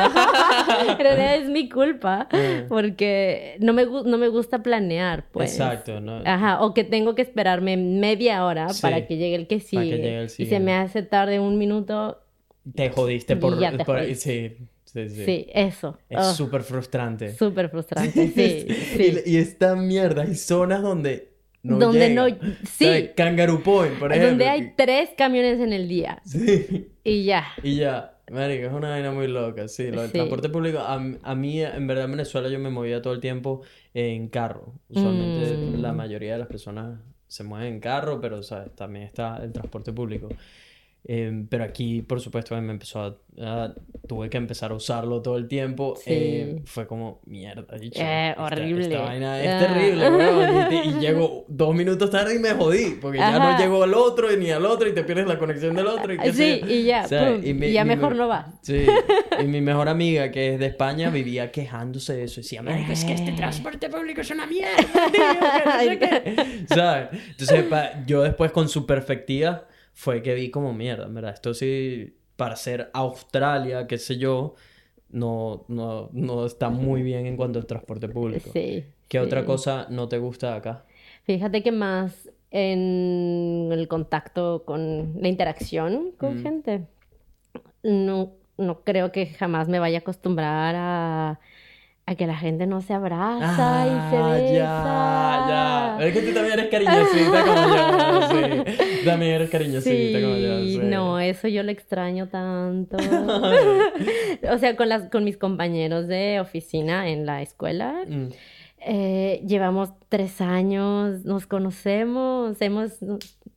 realidad 1.00 1.38
es 1.38 1.50
mi 1.50 1.68
culpa 1.70 2.28
mm. 2.32 2.68
porque 2.68 3.58
no 3.60 3.74
me, 3.74 3.86
no 3.86 4.18
me 4.20 4.28
gusta 4.28 4.62
planear, 4.62 5.26
pues. 5.32 5.54
Exacto, 5.54 6.00
¿no? 6.00 6.22
Ajá, 6.24 6.62
o 6.62 6.76
que 6.76 6.84
tengo 6.84 7.16
que 7.16 7.24
esperarme 7.24 7.76
media 7.76 8.46
hora 8.46 8.68
para 8.80 9.08
que 9.08 9.18
llegue 9.18 9.36
el 9.36 9.48
que 9.48 9.60
sigue. 9.60 9.90
Que 9.90 9.98
llegue 9.98 10.20
el 10.20 10.32
Y 10.38 10.46
se 10.46 10.60
me 10.60 10.74
hace 10.76 11.02
tarde 11.02 11.40
un 11.40 11.58
minuto. 11.58 12.22
Te 12.76 12.92
jodiste 12.92 13.36
por, 13.36 13.58
por 13.86 14.04
Sí. 14.14 14.58
Sí, 14.88 15.47
eso. 15.54 15.97
Es 16.10 16.19
oh. 16.19 16.34
súper 16.34 16.63
frustrante. 16.63 17.36
Súper 17.36 17.69
frustrante, 17.69 18.28
sí. 18.36 18.65
sí. 18.67 19.21
Y, 19.26 19.38
esta 19.38 19.76
mierda, 19.76 20.23
hay 20.23 20.36
zonas 20.36 20.82
donde 20.82 21.38
no 21.63 21.80
Donde 21.80 22.10
no... 22.10 22.28
Sí. 22.63 23.10
Kangaroo 23.15 23.62
Point, 23.62 24.00
por 24.00 24.12
ejemplo. 24.12 24.30
Donde 24.30 24.47
hay 24.47 24.73
tres 24.76 25.10
camiones 25.17 25.60
en 25.60 25.73
el 25.73 25.88
día. 25.88 26.21
Sí. 26.26 26.91
Y 27.04 27.26
ya. 27.26 27.45
Y 27.62 27.76
ya. 27.76 28.13
Marica, 28.30 28.67
es 28.67 28.73
una 28.73 28.89
vaina 28.89 29.12
muy 29.12 29.28
loca, 29.28 29.67
sí. 29.67 29.89
Lo 29.89 30.02
del 30.02 30.12
transporte 30.12 30.50
público, 30.50 30.80
a, 30.80 31.00
mí, 31.00 31.62
en 31.62 31.88
verdad, 31.88 32.06
en 32.06 32.12
Venezuela 32.12 32.50
yo 32.50 32.60
me 32.60 32.69
movía 32.69 33.02
todo 33.02 33.13
el 33.13 33.21
tiempo 33.21 33.62
en 33.93 34.28
carro. 34.28 34.73
Usualmente 34.89 35.56
mm. 35.56 35.82
la 35.82 35.93
mayoría 35.93 36.34
de 36.34 36.39
las 36.39 36.47
personas 36.47 37.00
se 37.28 37.43
mueven 37.43 37.76
en 37.76 37.80
carro, 37.80 38.19
pero 38.19 38.43
¿sabes? 38.43 38.76
también 38.76 39.06
está 39.06 39.38
el 39.43 39.54
transporte 39.54 39.93
público. 39.93 40.28
Em, 41.10 41.48
pero 41.48 41.64
aquí, 41.64 42.02
por 42.02 42.20
supuesto, 42.20 42.60
me 42.62 42.72
empezó 42.72 43.02
a, 43.02 43.16
Tuve 44.08 44.30
que 44.30 44.38
empezar 44.38 44.72
a 44.72 44.74
usarlo 44.74 45.22
todo 45.22 45.38
el 45.38 45.48
tiempo. 45.48 45.96
Eh, 46.06 46.62
fue 46.66 46.88
como, 46.88 47.22
mierda, 47.26 47.78
dicho, 47.78 48.00
eh, 48.02 48.34
horrible. 48.38 48.86
Esta, 48.86 49.02
vaina 49.02 49.42
es 49.42 49.68
terrible, 49.68 50.10
weón. 50.10 50.74
Y, 50.74 50.76
y, 50.76 51.00
llego 51.00 51.46
dos 51.48 51.76
minutos 51.76 52.10
tarde 52.10 52.36
y 52.36 52.40
me 52.40 52.52
jodí. 52.52 52.98
Porque 53.00 53.20
ya 53.20 53.38
no 53.38 53.58
llego 53.58 53.84
al 53.84 53.94
otro 53.94 54.36
ni 54.36 54.50
al 54.50 54.66
otro 54.66 54.88
y 54.88 54.94
te 54.94 55.04
pierdes 55.04 55.28
la 55.28 55.38
conexión 55.38 55.76
del 55.76 55.88
otro. 55.88 56.14
Y 56.14 56.18
qué 56.18 56.34
sí, 56.34 56.62
y 56.68 56.86
ya, 56.86 57.06
y, 57.44 57.72
ya 57.72 57.86
mejor 57.86 58.16
no 58.16 58.28
va. 58.28 58.54
Sí. 58.62 58.88
y 59.40 59.44
mi 59.44 59.62
mejor 59.62 59.90
amiga, 59.90 60.32
que 60.32 60.54
es 60.54 60.60
de 60.60 60.66
España, 60.66 61.10
vivía 61.10 61.52
quejándose 61.52 62.16
de 62.16 62.24
eso. 62.24 62.42
Decía, 62.42 62.64
es 62.90 63.06
que 63.06 63.14
este 63.14 63.34
transporte 63.34 63.90
público 63.90 64.22
es 64.22 64.32
una 64.32 64.48
mierda, 64.48 64.84
tío, 65.12 66.00
que 66.00 66.36
no 66.36 66.66
sé 66.68 66.68
¿Sabes? 66.74 67.10
Entonces, 67.12 67.66
yo 68.08 68.24
después 68.24 68.52
con 68.52 68.68
su 68.68 68.86
perspectiva 68.86 69.68
fue 69.98 70.22
que 70.22 70.36
vi 70.36 70.52
como 70.52 70.74
mierda, 70.74 71.08
¿verdad? 71.08 71.34
Esto 71.34 71.56
sí, 71.56 72.16
para 72.36 72.56
ser 72.56 72.92
Australia, 72.94 73.88
qué 73.88 73.98
sé 73.98 74.20
yo, 74.20 74.54
no, 75.10 75.66
no, 75.70 76.12
no 76.14 76.46
está 76.46 76.70
muy 76.70 77.02
bien 77.02 77.26
en 77.26 77.36
cuanto 77.36 77.58
al 77.58 77.66
transporte 77.66 78.08
público. 78.08 78.52
Sí. 78.54 78.86
¿Qué 79.08 79.20
otra 79.20 79.44
cosa 79.44 79.88
no 79.90 80.08
te 80.08 80.20
gusta 80.20 80.54
acá? 80.54 80.86
Fíjate 81.24 81.64
que 81.64 81.72
más 81.72 82.30
en 82.52 83.70
el 83.72 83.88
contacto 83.88 84.66
con 84.66 85.16
la 85.20 85.30
interacción 85.30 86.12
con 86.12 86.42
mm. 86.42 86.44
gente. 86.44 86.86
No, 87.82 88.34
no 88.60 88.82
creo 88.82 89.12
que 89.12 89.26
jamás 89.26 89.68
me 89.68 89.80
vaya 89.80 89.98
a 89.98 90.02
acostumbrar 90.02 90.76
a 90.78 91.40
a 92.08 92.16
que 92.16 92.26
la 92.26 92.38
gente 92.38 92.66
no 92.68 92.80
se 92.80 92.94
abraza 92.94 93.86
y 93.86 94.10
se 94.10 94.18
ah, 94.18 94.30
besa. 94.32 94.54
Ya, 94.54 95.98
ya. 96.00 96.06
Es 96.06 96.14
que 96.14 96.22
tú 96.22 96.34
también 96.34 96.58
eres 96.58 96.72
cariñosita 96.72 97.44
como 97.44 97.66
yo. 97.76 98.64
Sí. 98.66 98.78
También 99.08 99.34
eres 99.34 99.50
cariñosita 99.50 100.22
como 100.22 100.38
yo. 100.38 100.60
Sí. 100.63 100.80
No, 100.84 101.20
eso 101.20 101.48
yo 101.48 101.63
lo 101.63 101.72
extraño 101.72 102.28
tanto. 102.28 102.98
o 104.52 104.58
sea, 104.58 104.76
con, 104.76 104.89
las, 104.89 105.10
con 105.10 105.24
mis 105.24 105.38
compañeros 105.38 106.08
de 106.08 106.39
oficina 106.39 107.10
en 107.10 107.26
la 107.26 107.41
escuela. 107.41 108.04
Mm. 108.08 108.28
Eh, 108.89 109.43
llevamos 109.45 109.89
tres 110.08 110.39
años, 110.39 111.26
nos 111.26 111.45
conocemos, 111.45 112.62
hemos 112.62 112.93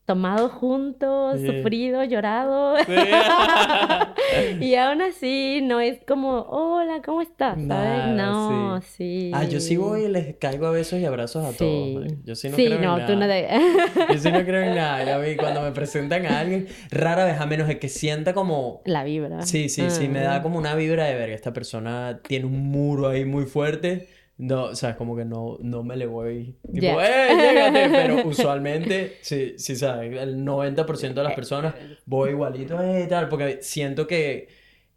tomado 0.05 0.49
juntos, 0.49 1.41
sufrido, 1.41 2.03
llorado. 2.03 2.75
y 4.61 4.75
aún 4.75 5.03
así 5.03 5.61
no 5.63 5.79
es 5.79 6.01
como, 6.05 6.41
hola, 6.49 7.01
¿cómo 7.05 7.23
estás? 7.23 7.57
No, 7.57 8.81
sí. 8.81 9.31
Ah, 9.33 9.45
yo 9.45 9.61
sí 9.61 9.77
voy 9.77 10.07
y 10.07 10.09
les 10.09 10.35
caigo 10.35 10.67
a 10.67 10.73
besos 10.73 10.99
y 10.99 11.05
abrazos 11.05 11.45
a 11.45 11.57
todos. 11.57 12.13
Yo 12.25 12.35
sí 12.35 12.49
no 12.49 12.57
creo 12.57 12.73
en 12.73 12.83
nada. 12.83 13.07
Tú 13.07 13.15
no 13.15 14.13
yo 14.13 14.19
sí 14.19 14.33
no 14.33 14.45
creo 14.45 14.63
en 14.63 14.75
nada. 14.75 15.21
cuando 15.39 15.63
me 15.63 15.71
presentan 15.71 16.27
a 16.27 16.41
alguien, 16.41 16.67
rara 16.91 17.25
vez, 17.25 17.41
a 17.41 17.47
menos 17.47 17.69
de 17.69 17.79
que 17.79 17.89
sienta 17.89 18.35
como... 18.35 18.83
La 18.85 19.05
vibra. 19.05 19.43
Sí, 19.43 19.69
sí, 19.69 19.91
sí, 19.91 20.09
me 20.09 20.23
da 20.23 20.37
ah. 20.37 20.43
como 20.43 20.59
una 20.59 20.75
vibra 20.75 21.05
de 21.05 21.15
ver 21.15 21.29
que 21.29 21.37
esta 21.37 21.53
persona 21.53 22.19
tiene 22.27 22.47
un 22.47 22.69
muro 22.69 23.07
ahí 23.07 23.25
muy 23.25 23.45
fuerte 23.45 24.09
no, 24.41 24.65
o 24.65 24.75
sea, 24.75 24.97
como 24.97 25.15
que 25.15 25.27
no, 25.27 25.59
no 25.61 25.83
me 25.83 25.99
le 25.99 26.07
voy. 26.07 26.57
Tipo, 26.73 26.99
¡eh, 27.03 27.29
llégate! 27.37 27.89
Pero 27.93 28.27
usualmente, 28.27 29.19
sí, 29.21 29.53
sí, 29.59 29.77
¿sabes? 29.77 30.19
El 30.19 30.47
90% 30.47 31.13
de 31.13 31.23
las 31.23 31.35
personas 31.35 31.75
voy 32.07 32.31
igualito, 32.31 32.83
¡eh, 32.83 33.07
tal! 33.07 33.29
Porque 33.29 33.59
siento 33.61 34.07
que 34.07 34.49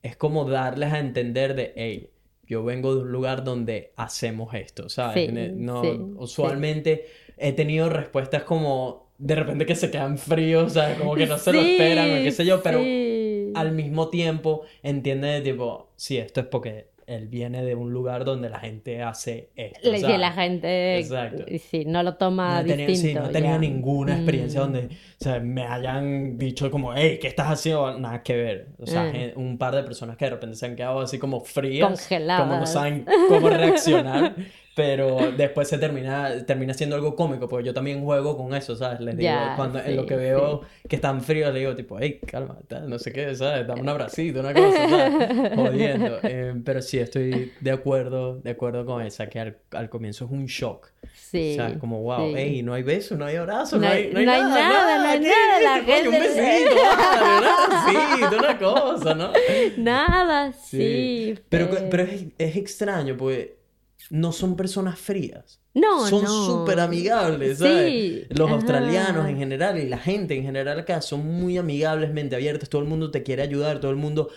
es 0.01 0.15
como 0.15 0.49
darles 0.49 0.93
a 0.93 0.99
entender 0.99 1.55
de, 1.55 1.73
hey, 1.75 2.09
yo 2.47 2.63
vengo 2.63 2.95
de 2.95 3.01
un 3.01 3.11
lugar 3.11 3.43
donde 3.43 3.91
hacemos 3.97 4.53
esto, 4.53 4.87
¿sabes? 4.87 5.33
no, 5.53 5.81
usualmente 6.15 7.07
he 7.37 7.51
tenido 7.51 7.89
respuestas 7.89 8.43
como 8.43 9.11
de 9.17 9.35
repente 9.35 9.65
que 9.65 9.75
se 9.75 9.91
quedan 9.91 10.17
fríos, 10.17 10.73
¿sabes? 10.73 10.97
Como 10.97 11.15
que 11.15 11.25
no 11.25 11.37
se 11.37 11.51
lo 11.51 11.59
esperan 11.59 12.11
o 12.11 12.23
qué 12.23 12.31
sé 12.31 12.45
yo, 12.45 12.63
pero 12.63 12.79
al 12.79 13.71
mismo 13.73 14.07
tiempo 14.07 14.61
entiende 14.83 15.41
tipo, 15.41 15.91
sí, 15.97 16.17
esto 16.17 16.39
es 16.39 16.47
porque 16.47 16.92
él 17.13 17.27
viene 17.27 17.63
de 17.63 17.75
un 17.75 17.93
lugar 17.93 18.25
donde 18.25 18.49
la 18.49 18.59
gente 18.59 19.01
hace 19.01 19.49
esto. 19.55 19.93
Y 19.93 20.17
la 20.17 20.31
gente 20.31 20.97
Exacto. 20.99 21.45
Sí, 21.59 21.85
no 21.85 22.03
lo 22.03 22.15
toma 22.15 22.61
no 22.61 22.63
distinto. 22.63 22.95
sí, 22.95 23.13
no 23.13 23.25
he 23.25 23.29
tenido 23.29 23.59
ninguna 23.59 24.15
experiencia 24.15 24.59
mm. 24.59 24.63
donde 24.63 24.85
o 24.85 25.23
sea, 25.23 25.39
me 25.39 25.65
hayan 25.65 26.37
dicho 26.37 26.69
como, 26.69 26.93
hey, 26.93 27.17
¿qué 27.21 27.27
estás 27.27 27.47
haciendo? 27.47 27.97
Nada 27.97 28.21
que 28.23 28.35
ver. 28.35 28.67
O 28.77 28.85
sea, 28.85 29.03
mm. 29.03 29.39
un 29.39 29.57
par 29.57 29.75
de 29.75 29.83
personas 29.83 30.17
que 30.17 30.25
de 30.25 30.31
repente 30.31 30.57
se 30.57 30.65
han 30.65 30.75
quedado 30.75 30.99
así 30.99 31.17
como 31.17 31.41
frías. 31.41 31.87
Congeladas. 31.87 32.47
Como 32.47 32.59
no 32.59 32.65
saben 32.65 33.05
cómo 33.29 33.49
reaccionar. 33.49 34.35
pero 34.75 35.31
después 35.37 35.67
se 35.67 35.77
termina, 35.77 36.45
termina 36.45 36.73
siendo 36.73 36.95
algo 36.95 37.15
cómico, 37.15 37.47
porque 37.47 37.67
yo 37.67 37.73
también 37.73 38.03
juego 38.03 38.35
con 38.35 38.55
eso, 38.55 38.75
¿sabes? 38.75 38.99
Les 39.01 39.15
digo, 39.15 39.31
cuando 39.55 39.79
en 39.79 39.95
lo 39.95 40.05
que 40.05 40.15
veo 40.15 40.61
que 40.89 40.95
están 40.95 41.21
fríos, 41.21 41.53
le 41.53 41.59
digo, 41.59 41.75
tipo, 41.75 41.97
hey, 41.99 42.19
calma, 42.25 42.57
no 42.87 42.97
sé 42.97 43.11
qué, 43.13 43.35
¿sabes? 43.35 43.67
Dame 43.67 43.81
un 43.81 43.89
abracito, 43.89 44.39
una 44.39 44.53
cosa, 44.53 44.89
¿sabes? 44.89 45.53
Jodiendo. 45.55 46.19
Eh, 46.23 46.55
pero 46.65 46.81
sí, 46.81 46.97
estoy 46.97 47.51
de 47.59 47.71
acuerdo, 47.71 48.39
de 48.39 48.51
acuerdo 48.51 48.85
con 48.85 49.03
esa, 49.03 49.27
que 49.27 49.39
al, 49.39 49.57
al 49.71 49.89
comienzo 49.89 50.25
es 50.25 50.31
un 50.31 50.45
shock. 50.47 50.91
Sí. 51.13 51.51
O 51.51 51.55
sea, 51.55 51.77
como, 51.77 52.01
wow, 52.01 52.33
hey, 52.35 52.63
no 52.63 52.73
hay 52.73 52.81
beso, 52.81 53.15
no 53.15 53.25
hay 53.25 53.35
abrazo, 53.35 53.77
no, 53.77 53.87
hay, 53.87 54.09
no 54.11 54.19
hay, 54.19 54.25
nada, 54.25 54.49
nada, 54.49 54.97
no 54.97 55.09
hay 55.09 55.19
nada, 55.19 55.61
la 55.61 55.83
gente... 55.83 56.09
Un 56.13 56.19
besito, 56.19 56.75
nada, 56.75 57.85
sí, 57.87 58.35
una 58.35 58.57
cosa, 58.57 59.13
¿no? 59.13 59.31
Nada, 59.77 60.51
sí. 60.53 61.35
Pero, 61.49 61.69
pero, 61.69 61.89
pero 61.89 62.03
es, 62.03 62.25
es 62.37 62.55
extraño, 62.55 63.15
porque 63.17 63.62
no 64.09 64.31
son 64.31 64.55
personas 64.55 64.99
frías. 64.99 65.59
No, 65.73 66.07
son 66.07 66.27
súper 66.27 66.79
amigables, 66.79 67.57
¿sabes? 67.57 68.27
Los 68.29 68.51
australianos 68.51 69.27
en 69.27 69.37
general 69.37 69.79
y 69.79 69.87
la 69.87 69.97
gente 69.97 70.35
en 70.35 70.43
general 70.43 70.79
acá 70.79 71.01
son 71.01 71.25
muy 71.25 71.57
amigablesmente 71.57 72.35
abiertos, 72.35 72.69
todo 72.69 72.81
el 72.81 72.87
mundo 72.87 73.09
te 73.09 73.23
quiere 73.23 73.41
ayudar, 73.41 73.79
todo 73.79 73.89
el 73.89 73.97
mundo 73.97 74.29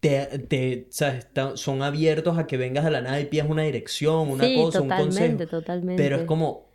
te, 0.00 0.26
te 0.48 0.88
¿sabes? 0.90 1.28
son 1.54 1.82
abiertos 1.82 2.38
a 2.38 2.48
que 2.48 2.56
vengas 2.56 2.84
a 2.86 2.90
la 2.90 3.02
nada 3.02 3.20
y 3.20 3.26
pidas 3.26 3.48
una 3.48 3.62
dirección, 3.62 4.30
una 4.30 4.52
cosa, 4.54 4.80
un 4.80 4.88
consejo. 4.88 5.46
Totalmente, 5.46 6.02
Pero 6.02 6.16
es 6.16 6.22
como 6.24 6.69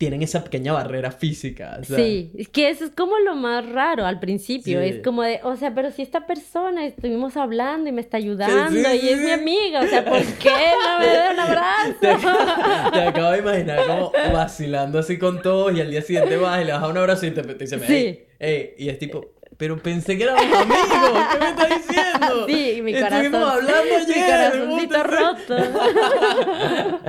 tienen 0.00 0.22
esa 0.22 0.42
pequeña 0.42 0.72
barrera 0.72 1.10
física. 1.10 1.78
Sí, 1.82 2.32
es 2.34 2.48
que 2.48 2.70
eso 2.70 2.86
es 2.86 2.90
como 2.90 3.18
lo 3.18 3.36
más 3.36 3.68
raro 3.68 4.06
al 4.06 4.18
principio. 4.18 4.80
Es 4.80 5.02
como 5.04 5.22
de, 5.22 5.40
o 5.42 5.56
sea, 5.56 5.74
pero 5.74 5.90
si 5.90 6.00
esta 6.00 6.26
persona 6.26 6.86
estuvimos 6.86 7.36
hablando 7.36 7.90
y 7.90 7.92
me 7.92 8.00
está 8.00 8.16
ayudando 8.16 8.94
y 8.94 9.08
es 9.10 9.20
mi 9.20 9.30
amiga, 9.30 9.82
o 9.82 9.86
sea, 9.86 10.02
¿por 10.02 10.22
qué 10.38 10.72
no 10.82 11.00
me 11.00 11.06
da 11.06 11.30
un 11.32 11.40
abrazo? 11.40 12.90
Te, 12.92 12.98
acabo 13.02 13.32
de 13.32 13.38
imaginar 13.40 13.86
como 13.86 14.12
vacilando 14.32 14.98
así 14.98 15.18
con 15.18 15.42
todos 15.42 15.76
y 15.76 15.82
al 15.82 15.90
día 15.90 16.00
siguiente 16.00 16.38
vas 16.38 16.62
y 16.62 16.64
le 16.64 16.72
das 16.72 16.88
un 16.88 16.96
abrazo 16.96 17.26
y 17.26 17.32
te, 17.32 17.42
te 17.42 17.54
dice, 17.54 17.78
hey, 17.86 18.24
hey, 18.38 18.74
y 18.78 18.88
es 18.88 18.98
tipo, 18.98 19.34
pero 19.60 19.76
pensé 19.76 20.16
que 20.16 20.24
éramos 20.24 20.42
amigos. 20.42 20.88
¿Qué 21.32 21.38
me 21.38 21.50
estás 21.50 21.68
diciendo? 21.68 22.46
Sí, 22.46 22.80
mi 22.80 22.94
corazón. 22.94 23.24
Estuvimos 23.26 23.52
hablando 23.52 23.96
ayer. 23.96 24.08
Mi 24.08 24.88
corazoncito 24.88 25.02
roto. 25.02 25.56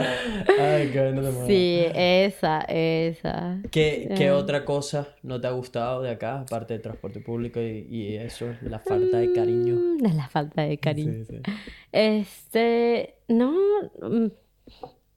Ay, 0.60 0.90
qué 0.92 1.12
no 1.16 1.22
te 1.22 1.32
Sí, 1.52 1.86
esa, 1.94 2.62
esa. 2.62 3.60
¿Qué, 3.72 4.14
¿Qué, 4.18 4.32
otra 4.32 4.66
cosa 4.66 5.08
no 5.24 5.40
te 5.40 5.48
ha 5.48 5.52
gustado 5.52 6.02
de 6.02 6.12
acá, 6.12 6.42
aparte 6.42 6.74
del 6.74 6.82
transporte 6.82 7.20
público 7.20 7.60
y, 7.60 7.88
y 7.90 8.16
eso? 8.16 8.48
La 8.62 8.80
falta 8.80 9.18
de 9.18 9.34
cariño. 9.34 9.76
Mm, 9.76 10.16
la 10.16 10.30
falta 10.30 10.64
de 10.64 10.78
cariño. 10.78 11.26
Sí, 11.26 11.38
sí. 11.38 11.52
Este, 11.92 13.16
no. 13.28 13.54
Mm. 14.02 14.28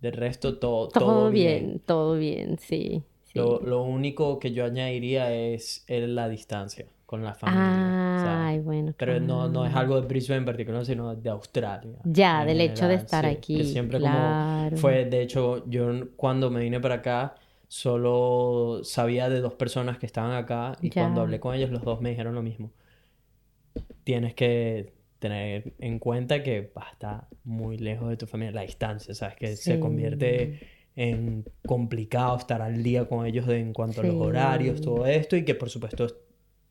De 0.00 0.10
resto, 0.10 0.58
todo, 0.58 0.88
todo, 0.88 1.04
todo 1.04 1.30
bien. 1.30 1.80
Todo 1.86 2.16
bien, 2.16 2.58
sí. 2.58 3.02
Lo, 3.32 3.60
lo, 3.60 3.82
único 3.82 4.38
que 4.38 4.52
yo 4.52 4.64
añadiría 4.64 5.34
es, 5.34 5.84
es 5.88 6.08
la 6.08 6.28
distancia 6.28 6.86
con 7.06 7.22
la 7.22 7.34
familia. 7.34 8.46
Ay, 8.46 8.60
bueno. 8.60 8.94
Pero 8.96 9.20
no, 9.20 9.48
no 9.48 9.66
es 9.66 9.74
algo 9.74 10.00
de 10.00 10.06
Brisbane 10.06 10.38
en 10.38 10.44
particular, 10.44 10.84
sino 10.84 11.14
de 11.14 11.30
Australia. 11.30 11.98
Ya, 12.04 12.44
del 12.44 12.60
hecho 12.60 12.88
de 12.88 12.94
estar 12.94 13.26
aquí. 13.26 13.58
Que 13.58 13.64
siempre 13.64 14.00
como 14.00 14.70
fue, 14.76 15.04
de 15.04 15.22
hecho, 15.22 15.68
yo 15.68 15.90
cuando 16.16 16.50
me 16.50 16.60
vine 16.60 16.80
para 16.80 16.96
acá, 16.96 17.34
solo 17.68 18.80
sabía 18.84 19.28
de 19.28 19.40
dos 19.40 19.54
personas 19.54 19.98
que 19.98 20.06
estaban 20.06 20.32
acá 20.32 20.76
y 20.80 20.90
cuando 20.90 21.20
hablé 21.20 21.40
con 21.40 21.54
ellos, 21.54 21.70
los 21.70 21.82
dos 21.82 22.00
me 22.00 22.10
dijeron 22.10 22.34
lo 22.34 22.42
mismo. 22.42 22.72
Tienes 24.04 24.34
que 24.34 24.92
tener 25.18 25.72
en 25.78 25.98
cuenta 25.98 26.42
que 26.42 26.70
vas 26.74 26.88
a 26.88 26.92
estar 26.92 27.28
muy 27.44 27.78
lejos 27.78 28.10
de 28.10 28.16
tu 28.16 28.26
familia, 28.26 28.52
la 28.52 28.60
distancia, 28.62 29.14
¿sabes? 29.14 29.36
Que 29.36 29.56
se 29.56 29.80
convierte 29.80 30.60
en 30.96 31.44
complicado 31.66 32.36
estar 32.36 32.62
al 32.62 32.82
día 32.82 33.08
con 33.08 33.26
ellos 33.26 33.48
en 33.48 33.72
cuanto 33.72 34.02
a 34.02 34.04
los 34.04 34.14
horarios, 34.14 34.80
todo 34.80 35.06
esto, 35.06 35.36
y 35.36 35.44
que 35.44 35.54
por 35.54 35.70
supuesto 35.70 36.06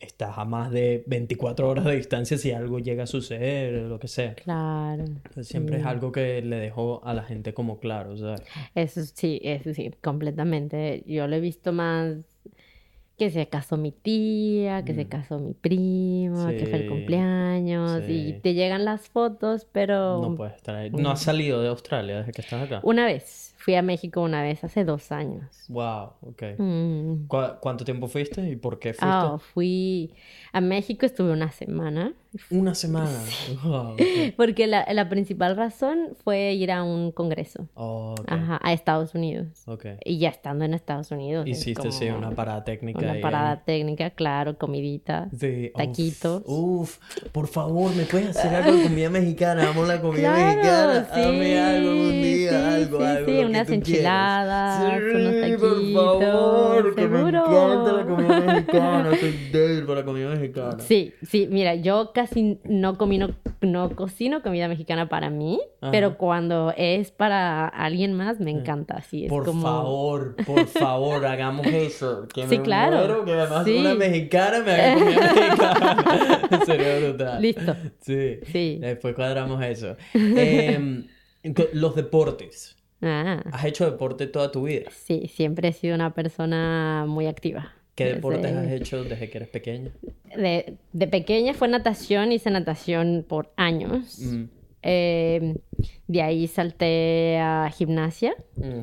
estás 0.04 0.38
a 0.38 0.46
más 0.46 0.72
de 0.72 1.04
24 1.08 1.70
horas 1.70 1.86
de 1.86 1.96
distancia 1.96 2.38
si 2.38 2.52
algo 2.52 2.80
llega 2.80 3.04
a 3.04 3.08
suceder 3.08 3.76
o 3.76 3.88
lo 3.88 4.00
que 4.00 4.08
sea. 4.08 4.36
Claro. 4.36 5.06
siempre 5.42 5.78
es 5.78 5.86
algo 5.86 6.12
que 6.12 6.42
le 6.42 6.58
dejo 6.58 7.02
a 7.04 7.14
la 7.14 7.24
gente 7.24 7.54
como 7.54 7.80
claro, 7.80 8.18
¿sabes? 8.18 8.42
Eso 8.76 9.02
sí, 9.04 9.40
eso 9.44 9.74
sí, 9.74 9.92
completamente. 10.02 11.04
Yo 11.08 11.28
lo 11.28 11.36
he 11.36 11.40
visto 11.40 11.72
más 11.72 12.18
que 13.18 13.30
se 13.30 13.48
casó 13.48 13.78
mi 13.78 13.92
tía, 13.92 14.84
que 14.84 14.94
se 14.94 15.06
mm. 15.06 15.08
casó 15.08 15.40
mi 15.40 15.54
primo, 15.54 16.48
que 16.48 16.66
fue 16.66 16.80
el 16.84 16.90
cumpleaños 16.90 18.04
y 18.08 18.34
te 18.42 18.54
llegan 18.54 18.86
las 18.86 19.08
fotos, 19.08 19.68
pero... 19.72 20.22
No 20.22 20.36
puedes 20.36 20.56
estar 20.56 20.76
ahí. 20.76 20.90
No 20.90 21.12
has 21.12 21.22
salido 21.22 21.62
de 21.62 21.70
Australia 21.70 22.20
desde 22.20 22.32
que 22.32 22.42
estás 22.42 22.64
acá. 22.64 22.82
Una 22.84 23.06
vez. 23.06 23.43
Fui 23.64 23.76
a 23.76 23.82
México 23.82 24.20
una 24.20 24.44
vez 24.44 24.62
hace 24.66 24.84
dos 24.84 25.14
años. 25.14 25.46
Wow, 25.70 26.16
ok. 26.20 26.44
Mm. 26.58 27.28
¿Cuánto 27.62 27.86
tiempo 27.86 28.10
fuiste 28.10 28.42
y 28.50 28.58
por 28.58 28.78
qué 28.78 28.90
fuiste? 28.90 29.06
Ah, 29.08 29.38
fui 29.40 30.14
a 30.52 30.60
México, 30.60 31.06
estuve 31.06 31.32
una 31.32 31.50
semana. 31.50 32.14
Una 32.50 32.74
semana. 32.74 33.20
Porque 34.38 34.68
la, 34.68 34.86
la, 34.92 35.10
principal 35.10 35.56
razón 35.56 36.16
fue 36.24 36.54
ir 36.54 36.72
a 36.72 36.84
un 36.84 37.12
congreso. 37.12 37.70
Oh, 37.76 38.16
Ajá, 38.28 38.60
a 38.64 38.74
Estados 38.74 39.14
Unidos. 39.14 39.48
Okay. 39.68 39.98
Y 40.04 40.18
ya 40.18 40.30
estando 40.30 40.66
en 40.66 40.74
Estados 40.74 41.12
Unidos. 41.12 41.48
Hiciste, 41.48 41.92
sí, 41.92 42.10
una 42.10 42.32
parada 42.32 42.64
técnica. 42.64 43.00
Una 43.00 43.22
parada 43.22 43.64
técnica, 43.64 44.10
claro, 44.10 44.58
comidita, 44.58 45.30
sí. 45.38 45.72
taquitos. 45.76 46.42
Uf, 46.46 46.98
por 47.32 47.48
favor, 47.48 47.96
¿me 47.96 48.04
puedes 48.04 48.30
hacer 48.30 48.56
algo 48.56 48.78
de 48.78 48.84
comida 48.84 49.10
mexicana? 49.10 49.70
Amo 49.70 49.86
la 49.86 50.02
comida 50.02 50.32
mexicana. 50.36 51.08
Sí, 51.14 51.22
Dame 51.22 51.60
algo 51.60 51.92
un 51.92 52.22
día, 52.22 52.74
algo, 52.74 53.00
sí, 53.00 53.06
algo. 53.06 53.26
Sí, 53.32 53.46
unas 53.46 53.70
enchiladas, 53.70 55.14
unos 55.14 55.42
taquitos. 55.42 55.84
por 55.94 56.24
favor, 56.24 56.96
que 56.96 57.08
me 57.08 57.20
encanta 57.20 57.94
la 57.94 58.06
comida 58.06 58.40
mexicana. 58.40 59.10
Soy 59.20 59.50
débil 59.52 59.86
para 59.86 60.00
la 60.00 60.06
comida 60.06 60.30
mexicana. 60.30 60.80
Sí, 60.80 61.14
sí, 61.22 61.48
mira, 61.52 61.76
yo 61.76 62.12
casi 62.14 62.23
no 62.64 62.98
comino, 62.98 63.30
no 63.62 63.96
cocino 63.96 64.42
comida 64.42 64.68
mexicana 64.68 65.10
para 65.10 65.30
mí, 65.30 65.60
pero 65.92 66.18
cuando 66.18 66.74
es 66.78 67.12
para 67.12 67.68
alguien 67.68 68.14
más 68.14 68.40
me 68.40 68.52
encanta. 68.52 68.96
Así 68.98 69.26
es 69.26 69.30
por 69.30 69.46
como... 69.46 69.62
favor, 69.62 70.36
por 70.46 70.68
favor, 70.68 71.26
hagamos 71.28 71.66
eso. 71.68 72.28
Que 72.34 72.48
sí, 72.48 72.58
me 72.58 72.64
claro. 72.64 72.98
Muero, 72.98 73.26
que 73.26 73.34
además 73.34 73.66
sí. 73.66 73.78
una 73.78 73.96
mexicana 73.96 74.60
me 74.62 74.72
haga 74.72 74.94
comida 74.94 75.34
mexicana. 75.34 76.60
Sería 76.66 77.00
brutal. 77.00 77.42
Listo. 77.42 77.76
Sí. 78.02 78.40
sí. 78.52 78.78
Después 78.80 79.16
cuadramos 79.16 79.64
eso. 79.64 79.96
Eh, 80.14 81.06
los 81.74 81.96
deportes. 81.96 82.78
Ah. 83.02 83.44
¿Has 83.52 83.66
hecho 83.66 83.90
deporte 83.90 84.28
toda 84.28 84.52
tu 84.52 84.64
vida? 84.64 84.90
Sí, 84.92 85.28
siempre 85.28 85.68
he 85.70 85.74
sido 85.74 85.96
una 85.96 86.14
persona 86.14 87.06
muy 87.08 87.28
activa. 87.28 87.74
¿Qué 87.96 88.06
deportes 88.06 88.52
has 88.52 88.72
hecho 88.72 89.04
desde 89.04 89.30
que 89.30 89.38
eres 89.38 89.50
pequeña? 89.50 89.92
De, 90.36 90.78
de, 90.94 91.08
pequeña 91.08 91.54
fue 91.54 91.68
natación, 91.68 92.32
hice 92.32 92.50
natación 92.50 93.24
por 93.28 93.52
años. 93.56 94.20
Eh, 94.86 95.56
de 96.08 96.22
ahí 96.22 96.48
salté 96.48 97.38
a 97.40 97.72
gimnasia. 97.74 98.36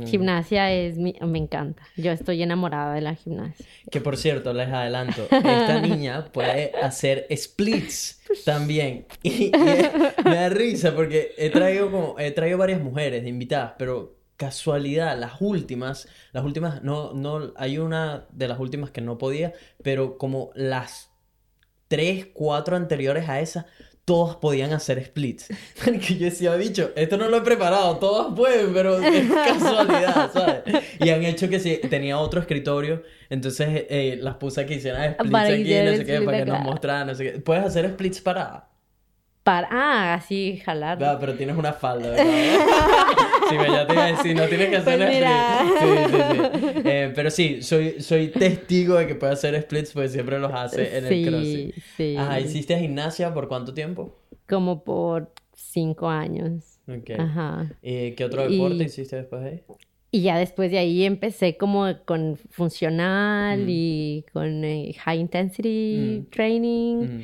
Gimnasia 0.06 0.72
es 0.72 0.96
mi, 0.96 1.14
me 1.20 1.38
encanta. 1.38 1.82
Yo 1.96 2.10
estoy 2.10 2.42
enamorada 2.42 2.94
de 2.94 3.02
la 3.02 3.14
gimnasia. 3.14 3.66
Que 3.90 4.00
por 4.00 4.16
cierto, 4.16 4.54
les 4.54 4.68
adelanto, 4.68 5.22
esta 5.24 5.80
niña 5.86 6.26
puede 6.32 6.72
hacer 6.82 7.26
splits 7.36 8.22
también. 8.44 9.06
Y, 9.22 9.52
me 10.24 10.34
da 10.34 10.48
risa 10.48 10.94
porque 10.94 11.32
he 11.36 11.50
traído 11.50 11.90
como, 11.90 12.18
he 12.18 12.30
traído 12.30 12.56
varias 12.56 12.80
mujeres 12.80 13.26
invitadas, 13.26 13.74
pero 13.76 14.19
casualidad, 14.40 15.18
las 15.18 15.34
últimas, 15.40 16.08
las 16.32 16.42
últimas, 16.42 16.82
no, 16.82 17.12
no, 17.12 17.52
hay 17.56 17.76
una 17.76 18.24
de 18.32 18.48
las 18.48 18.58
últimas 18.58 18.90
que 18.90 19.02
no 19.02 19.18
podía, 19.18 19.52
pero 19.82 20.16
como 20.16 20.50
las 20.54 21.10
tres, 21.88 22.28
cuatro 22.32 22.74
anteriores 22.74 23.28
a 23.28 23.40
esa, 23.40 23.66
todas 24.06 24.36
podían 24.36 24.72
hacer 24.72 25.04
splits. 25.04 25.48
Que 25.84 26.16
yo 26.16 26.24
decía, 26.24 26.54
bicho, 26.54 26.90
esto 26.96 27.18
no 27.18 27.28
lo 27.28 27.36
he 27.36 27.40
preparado, 27.42 27.98
todas 27.98 28.34
pueden, 28.34 28.72
pero 28.72 28.96
es 28.96 29.30
casualidad, 29.46 30.32
¿sabes? 30.32 30.62
Y 30.98 31.10
han 31.10 31.22
hecho 31.22 31.50
que 31.50 31.60
si 31.60 31.76
tenía 31.76 32.18
otro 32.18 32.40
escritorio, 32.40 33.02
entonces 33.28 33.68
eh, 33.90 34.18
las 34.22 34.36
puse 34.36 34.64
que 34.64 34.76
hicieran 34.76 35.16
splits 35.16 35.34
aquí, 35.34 35.74
no 35.84 35.96
sé 35.96 36.04
qué, 36.06 36.22
para 36.22 36.38
que 36.38 36.46
nos 36.46 36.60
mostraran, 36.60 37.08
no 37.08 37.14
sé 37.14 37.24
qué. 37.24 37.40
Puedes 37.40 37.62
hacer 37.62 37.90
splits 37.90 38.22
para 38.22 38.69
para... 39.42 39.68
Ah, 39.70 40.14
así 40.14 40.58
jalar. 40.64 41.00
No, 41.00 41.18
pero 41.18 41.34
tienes 41.34 41.56
una 41.56 41.72
falda, 41.72 42.10
¿verdad? 42.10 42.24
sí, 43.48 43.56
ya 43.56 43.86
te 43.86 43.92
iba 43.92 44.04
a 44.04 44.12
decir, 44.12 44.36
no 44.36 44.46
tienes 44.46 44.68
que 44.68 44.76
hacer 44.76 44.98
pues 44.98 45.16
splits. 45.16 45.80
Sí, 45.80 45.86
sí, 46.10 46.66
sí. 46.74 46.82
Eh, 46.84 47.12
pero 47.14 47.30
sí, 47.30 47.62
soy, 47.62 48.00
soy 48.00 48.28
testigo 48.28 48.96
de 48.96 49.06
que 49.06 49.14
puede 49.14 49.32
hacer 49.32 49.60
splits 49.62 49.92
porque 49.92 50.08
siempre 50.08 50.38
los 50.38 50.52
hace 50.52 50.98
en 50.98 51.06
el 51.06 51.26
crossfit. 51.26 51.74
Sí, 51.96 52.16
Ajá, 52.16 52.40
¿hiciste 52.40 52.78
gimnasia 52.78 53.32
por 53.32 53.48
cuánto 53.48 53.72
tiempo? 53.74 54.16
Como 54.48 54.84
por 54.84 55.32
cinco 55.54 56.08
años. 56.08 56.78
Ok. 56.88 57.10
Ajá. 57.18 57.70
¿Y 57.82 58.12
qué 58.12 58.24
otro 58.24 58.48
deporte 58.48 58.84
hiciste 58.84 59.16
después 59.16 59.42
de 59.42 59.48
ahí? 59.48 59.62
Y 60.12 60.22
ya 60.22 60.38
después 60.38 60.70
de 60.72 60.78
ahí 60.78 61.04
empecé 61.04 61.56
como 61.56 61.86
con 62.04 62.36
funcional 62.36 63.60
mm. 63.60 63.68
y 63.68 64.24
con 64.32 64.64
eh, 64.64 64.92
high 65.04 65.20
intensity 65.20 66.24
mm. 66.26 66.30
training. 66.30 66.96
Mm. 66.96 67.20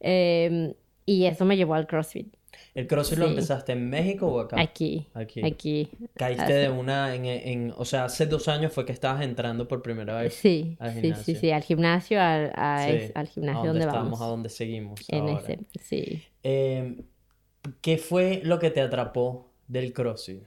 Eh, 0.00 0.74
y 1.06 1.26
eso 1.26 1.44
me 1.44 1.56
llevó 1.56 1.74
al 1.74 1.86
CrossFit. 1.86 2.34
¿El 2.74 2.86
CrossFit 2.86 3.18
lo 3.18 3.26
empezaste 3.26 3.72
en 3.72 3.88
México 3.88 4.26
o 4.26 4.40
acá? 4.40 4.60
Aquí. 4.60 5.06
Aquí. 5.14 5.44
Aquí. 5.44 5.90
Caíste 6.14 6.52
de 6.52 6.70
una, 6.70 7.14
en, 7.14 7.24
en, 7.24 7.74
o 7.76 7.84
sea, 7.84 8.06
hace 8.06 8.26
dos 8.26 8.48
años 8.48 8.72
fue 8.72 8.84
que 8.84 8.92
estabas 8.92 9.22
entrando 9.22 9.68
por 9.68 9.82
primera 9.82 10.20
vez. 10.20 10.34
Sí, 10.34 10.76
sí, 11.00 11.12
sí, 11.22 11.34
sí, 11.36 11.50
al 11.50 11.62
gimnasio, 11.62 12.20
al, 12.20 12.52
al 12.56 13.28
gimnasio 13.28 13.66
donde 13.72 13.86
vamos. 13.86 14.20
a 14.20 14.26
donde 14.26 14.48
seguimos. 14.48 15.00
En 15.08 15.28
ese, 15.28 15.60
sí. 15.80 16.22
Em, 16.42 17.02
¿Qué 17.80 17.96
fue 17.98 18.40
lo 18.44 18.58
que 18.58 18.70
te 18.70 18.80
atrapó 18.80 19.50
del 19.68 19.92
CrossFit? 19.92 20.42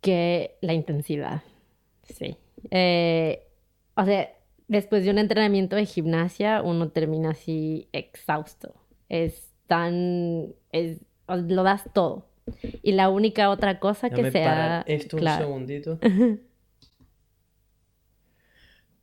Que 0.00 0.56
la 0.60 0.72
intensidad, 0.72 1.42
sí. 2.04 2.36
Eh, 2.70 3.42
o 3.96 4.04
sea, 4.04 4.30
después 4.68 5.04
de 5.04 5.10
un 5.10 5.18
entrenamiento 5.18 5.76
de 5.76 5.84
gimnasia, 5.86 6.62
uno 6.62 6.90
termina 6.90 7.30
así 7.30 7.88
exhausto. 7.92 8.74
Es 9.08 9.55
tan... 9.66 10.54
Es, 10.72 10.98
lo 11.28 11.62
das 11.62 11.84
todo. 11.92 12.26
Y 12.82 12.92
la 12.92 13.08
única 13.08 13.50
otra 13.50 13.80
cosa 13.80 14.10
que 14.10 14.30
sea... 14.30 14.82
esto 14.86 15.16
un 15.16 15.28
segundito. 15.28 15.98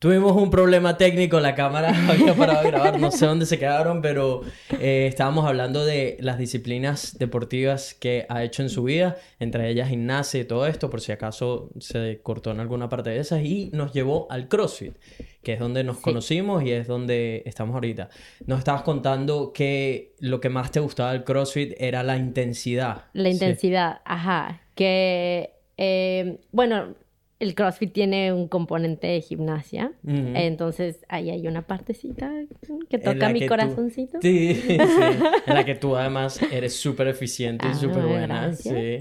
Tuvimos 0.04 0.36
un 0.36 0.50
problema 0.50 0.98
técnico, 0.98 1.40
la 1.40 1.56
cámara 1.56 1.94
había 2.10 2.36
parado 2.36 2.62
de 2.62 2.72
grabar, 2.72 3.00
no 3.00 3.10
sé 3.10 3.26
dónde 3.26 3.46
se 3.46 3.58
quedaron, 3.58 4.02
pero 4.02 4.42
eh, 4.82 5.06
estábamos 5.08 5.46
hablando 5.46 5.86
de 5.86 6.18
las 6.20 6.38
disciplinas 6.38 7.18
deportivas 7.18 7.94
que 7.94 8.26
ha 8.28 8.44
hecho 8.44 8.64
en 8.64 8.70
su 8.70 8.84
vida, 8.84 9.16
entre 9.40 9.70
ellas 9.70 9.88
gimnasia 9.88 10.42
y 10.42 10.44
todo 10.44 10.68
esto, 10.68 10.90
por 10.90 11.00
si 11.00 11.14
acaso 11.14 11.70
se 11.80 12.20
cortó 12.22 12.52
en 12.52 12.60
alguna 12.60 12.90
parte 12.90 13.12
de 13.12 13.20
esas, 13.20 13.46
y 13.46 13.70
nos 13.72 13.94
llevó 13.94 14.28
al 14.30 14.50
CrossFit, 14.50 14.94
que 15.42 15.54
es 15.54 15.60
donde 15.62 15.86
nos 15.86 16.00
conocimos 16.00 16.64
y 16.64 16.72
es 16.72 16.86
donde 16.86 17.42
estamos 17.46 17.74
ahorita. 17.74 18.10
Nos 18.46 18.60
estabas 18.60 18.82
contando 18.82 19.54
que 19.54 20.16
lo 20.20 20.42
que 20.42 20.50
más 20.50 20.70
te 20.72 20.82
gustaba 20.82 21.14
del 21.14 21.24
CrossFit 21.24 21.76
era 21.78 22.04
la 22.04 22.18
intensidad. 22.18 23.06
La 23.14 23.30
intensidad, 23.30 24.02
ajá, 24.04 24.64
que, 24.76 25.54
eh, 25.78 26.40
bueno, 26.52 26.94
el 27.44 27.56
CrossFit 27.56 27.92
tiene 27.92 28.32
un 28.32 28.48
componente 28.48 29.08
de 29.08 29.22
gimnasia, 29.22 29.92
entonces 30.06 31.00
ahí 31.10 31.30
hay 31.30 31.46
una 31.46 31.64
partecita 31.64 32.32
que 32.90 32.98
toca 32.98 33.30
mi 33.30 33.46
corazoncito. 33.46 34.20
Sí, 34.22 34.56
sí, 34.56 34.78
en 35.48 35.54
la 35.54 35.66
que 35.66 35.76
tú 35.76 35.98
además 35.98 36.42
eres 36.52 36.74
súper 36.76 37.10
eficiente 37.10 37.68
y 37.68 37.72
ah, 37.72 37.76
súper 37.76 38.04
buena. 38.04 38.54
Sí, 38.54 39.00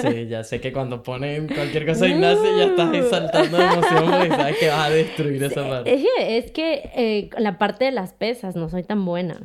sí, 0.00 0.26
ya 0.26 0.42
sé 0.42 0.60
que 0.60 0.72
cuando 0.72 1.02
ponen 1.02 1.48
cualquier 1.48 1.86
cosa 1.86 2.06
de 2.06 2.12
gimnasia 2.12 2.50
ya 2.56 2.64
estás 2.64 3.10
saltando 3.10 3.58
de 3.58 3.64
emoción 3.64 4.10
porque 4.10 4.28
sabes 4.30 4.56
que 4.58 4.68
vas 4.68 4.86
a 4.86 4.90
destruir 4.90 5.42
esa 5.42 5.68
parte. 5.68 5.94
Es 5.94 6.02
que, 6.02 6.38
es 6.38 6.50
que 6.50 6.90
eh, 6.96 7.30
la 7.38 7.58
parte 7.58 7.84
de 7.84 7.92
las 7.92 8.14
pesas 8.14 8.56
no 8.56 8.70
soy 8.70 8.84
tan 8.84 9.04
buena, 9.04 9.42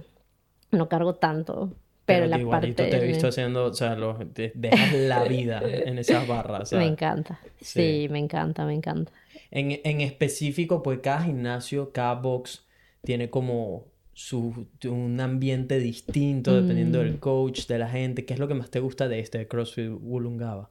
no 0.71 0.87
cargo 0.87 1.15
tanto. 1.15 1.73
Pero, 2.07 2.25
la 2.25 2.39
parte... 2.49 2.71
te 2.71 2.95
he 2.95 3.05
visto 3.05 3.27
haciendo, 3.27 3.65
o 3.65 3.73
sea, 3.73 3.95
dejas 3.95 4.93
la 4.93 5.25
vida 5.25 5.61
en 5.61 5.99
esas 5.99 6.25
barras. 6.25 6.71
Me 6.73 6.85
encanta. 6.85 7.39
Sí. 7.59 8.07
me 8.09 8.17
encanta, 8.17 8.65
me 8.65 8.73
encanta. 8.73 9.11
En, 9.51 9.81
en 9.83 9.99
específico, 9.99 10.81
pues 10.81 10.99
cada 10.99 11.23
gimnasio, 11.23 11.91
cada 11.91 12.13
box 12.13 12.65
tiene 13.03 13.29
como 13.29 13.87
su, 14.13 14.67
un 14.85 15.19
ambiente 15.19 15.79
distinto 15.79 16.55
dependiendo 16.55 16.99
del 16.99 17.15
mm. 17.15 17.19
coach, 17.19 17.67
de 17.67 17.77
la 17.77 17.89
gente. 17.89 18.25
¿Qué 18.25 18.33
es 18.33 18.39
lo 18.39 18.47
que 18.47 18.53
más 18.53 18.71
te 18.71 18.79
gusta 18.79 19.09
de 19.09 19.19
este 19.19 19.45
CrossFit 19.47 19.91
Wollongaba? 20.01 20.69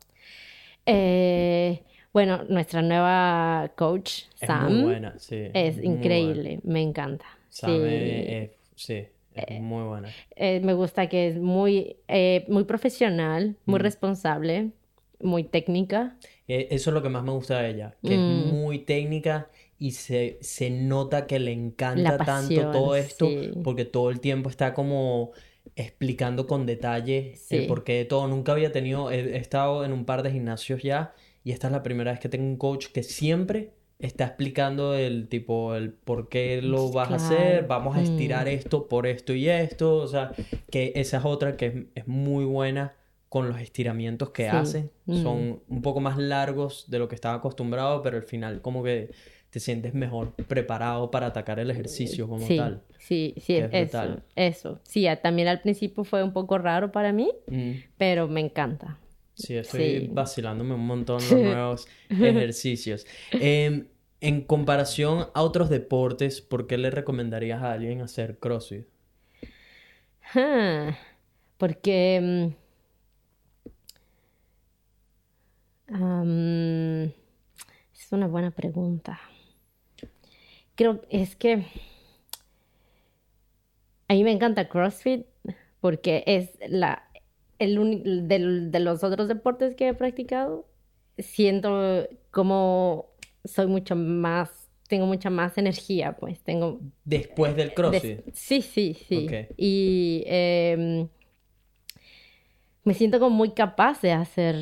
Eh, 0.87 1.83
bueno, 2.15 2.45
nuestra 2.49 2.81
nueva 2.81 3.73
coach, 3.77 4.23
Sam. 4.37 4.67
Es 4.67 4.73
muy 4.73 4.83
buena, 4.85 5.19
sí. 5.19 5.51
Es 5.53 5.85
increíble, 5.85 6.61
me 6.65 6.81
encanta. 6.81 7.27
Sam 7.51 7.83
sí. 7.85 8.51
sí. 8.75 9.07
Eh, 9.37 9.61
muy 9.61 9.85
buena. 9.85 10.09
Eh, 10.35 10.61
me 10.61 10.75
gusta 10.75 11.09
que 11.09 11.29
es 11.29 11.39
muy, 11.39 11.97
eh, 12.09 12.45
muy 12.49 12.65
profesional, 12.65 13.57
muy 13.67 13.79
responsable, 13.79 14.71
muy 15.21 15.45
técnica. 15.45 16.17
eso 16.47 16.91
es 16.91 16.95
lo 16.95 17.03
que 17.03 17.09
más 17.09 17.23
me 17.23 17.33
gusta 17.33 17.61
de 17.61 17.71
ella, 17.71 17.97
que 18.03 18.15
es 18.15 18.21
mm. 18.21 18.55
muy 18.55 18.81
técnica 18.81 19.49
y 19.79 19.93
se, 19.93 20.39
se 20.41 20.71
nota 20.71 21.27
que 21.27 21.39
le 21.39 21.53
encanta 21.53 22.17
tanto 22.19 22.71
todo 22.71 22.97
esto 22.97 23.29
porque 23.63 23.85
todo 23.85 24.11
el 24.11 24.21
tiempo 24.21 24.49
está 24.49 24.73
como 24.73 25.33
explicando 25.75 26.47
con 26.47 26.65
detalle 26.65 27.35
el 27.51 27.67
porqué 27.67 27.95
de 27.95 28.05
todo. 28.07 28.27
Nunca 28.29 28.53
había 28.53 28.73
tenido, 28.73 29.11
he 29.11 29.37
estado 29.37 29.85
en 29.85 29.93
un 29.93 30.05
par 30.05 30.23
de 30.23 30.31
gimnasios 30.31 30.83
ya 30.83 31.15
y 31.45 31.53
esta 31.53 31.67
es 31.67 31.73
la 31.73 31.83
primera 31.83 32.13
vez 32.13 32.21
que 32.21 32.29
tengo 32.29 32.47
un 32.47 32.57
coach 32.57 32.87
que 32.87 33.03
siempre 33.03 33.76
está 33.99 34.25
explicando 34.25 34.95
el 34.95 35.29
tipo, 35.29 35.75
el 35.75 35.93
por 35.93 36.29
qué 36.29 36.61
lo 36.61 36.91
vas 36.91 37.11
a 37.11 37.15
hacer, 37.17 37.67
vamos 37.67 37.97
a 37.97 38.03
estirar 38.03 38.47
mm. 38.47 38.51
esto 38.51 38.89
por 38.89 39.07
esto 39.07 39.33
y 39.33 39.49
esto, 39.49 39.97
o 39.97 40.07
sea, 40.07 40.33
que 40.71 40.93
esa 40.97 41.19
es 41.19 41.25
otra 41.25 41.57
que 41.57 41.89
es, 41.95 42.07
muy 42.07 42.45
buena 42.45 42.95
con 43.29 43.49
los 43.49 43.61
estiramientos 43.61 44.31
que 44.31 44.49
hace, 44.49 44.91
mm. 45.07 45.23
son 45.23 45.63
un 45.69 45.83
poco 45.83 46.01
más 46.01 46.19
largos 46.19 46.91
de 46.91 46.99
lo 46.99 47.09
que 47.09 47.15
estaba 47.15 47.37
acostumbrado, 47.37 48.03
pero 48.03 48.19
al 48.19 48.25
final 48.25 48.61
como 48.61 48.83
que 48.83 49.11
te 49.51 49.61
sientes 49.61 49.95
mejor 49.95 50.33
preparado 50.33 51.11
para 51.11 51.27
atacar 51.27 51.59
el 51.59 51.71
ejercicio 51.71 52.29
como 52.29 52.47
tal. 52.47 52.83
Sí, 52.99 53.35
sí, 53.39 53.57
es 53.57 53.71
eso, 53.73 54.21
eso. 54.35 54.81
Sí, 54.83 55.07
también 55.23 55.49
al 55.49 55.63
principio 55.63 56.05
fue 56.05 56.23
un 56.23 56.33
poco 56.33 56.59
raro 56.59 56.93
para 56.93 57.13
mí, 57.13 57.31
mm. 57.47 57.71
pero 57.97 58.29
me 58.29 58.41
encanta. 58.41 58.99
Sí, 59.37 59.55
estoy 59.55 60.09
vacilándome 60.09 60.75
un 60.75 60.87
montón 60.87 61.17
los 61.31 61.33
nuevos 61.33 61.89
ejercicios. 62.09 63.07
Em, 63.33 63.87
en 64.21 64.41
comparación 64.41 65.29
a 65.35 65.43
otros 65.43 65.69
deportes, 65.69 66.41
¿por 66.41 66.67
qué 66.67 66.79
le 66.79 66.91
recomendarías 66.91 67.63
a 67.63 67.73
alguien 67.73 68.01
hacer 68.01 68.39
CrossFit? 68.39 68.87
porque... 71.59 72.53
Mm, 75.89 77.05
es 77.95 78.13
una 78.13 78.27
buena 78.27 78.51
pregunta. 78.51 79.21
Creo 80.75 81.03
es 81.11 81.37
que 81.37 81.65
a 84.09 84.15
mí 84.15 84.25
me 84.25 84.33
encanta 84.33 84.69
CrossFit 84.69 85.27
porque 85.81 86.25
es 86.27 86.51
la 86.69 87.06
el 87.59 88.29
de 88.29 88.81
los 88.81 89.05
otros 89.05 89.29
deportes 89.29 89.75
que 89.75 89.89
he 89.89 89.95
practicado, 89.95 90.67
siento 91.19 92.07
como 92.31 93.17
soy 93.47 93.67
mucho 93.67 93.97
más, 93.97 94.69
tengo 94.89 95.07
mucha 95.07 95.31
más 95.31 95.57
energía, 95.59 96.17
pues 96.17 96.41
tengo... 96.41 96.81
Después 97.05 97.57
del 97.57 97.75
CrossFit. 97.75 98.21
sí, 98.33 98.63
sí, 98.63 98.95
sí. 98.95 99.29
Y 99.57 100.25
em, 100.27 101.09
me 102.85 102.95
siento 102.95 103.19
como 103.19 103.35
muy 103.35 103.51
capaz 103.51 104.01
de 104.01 104.13
hacer 104.13 104.57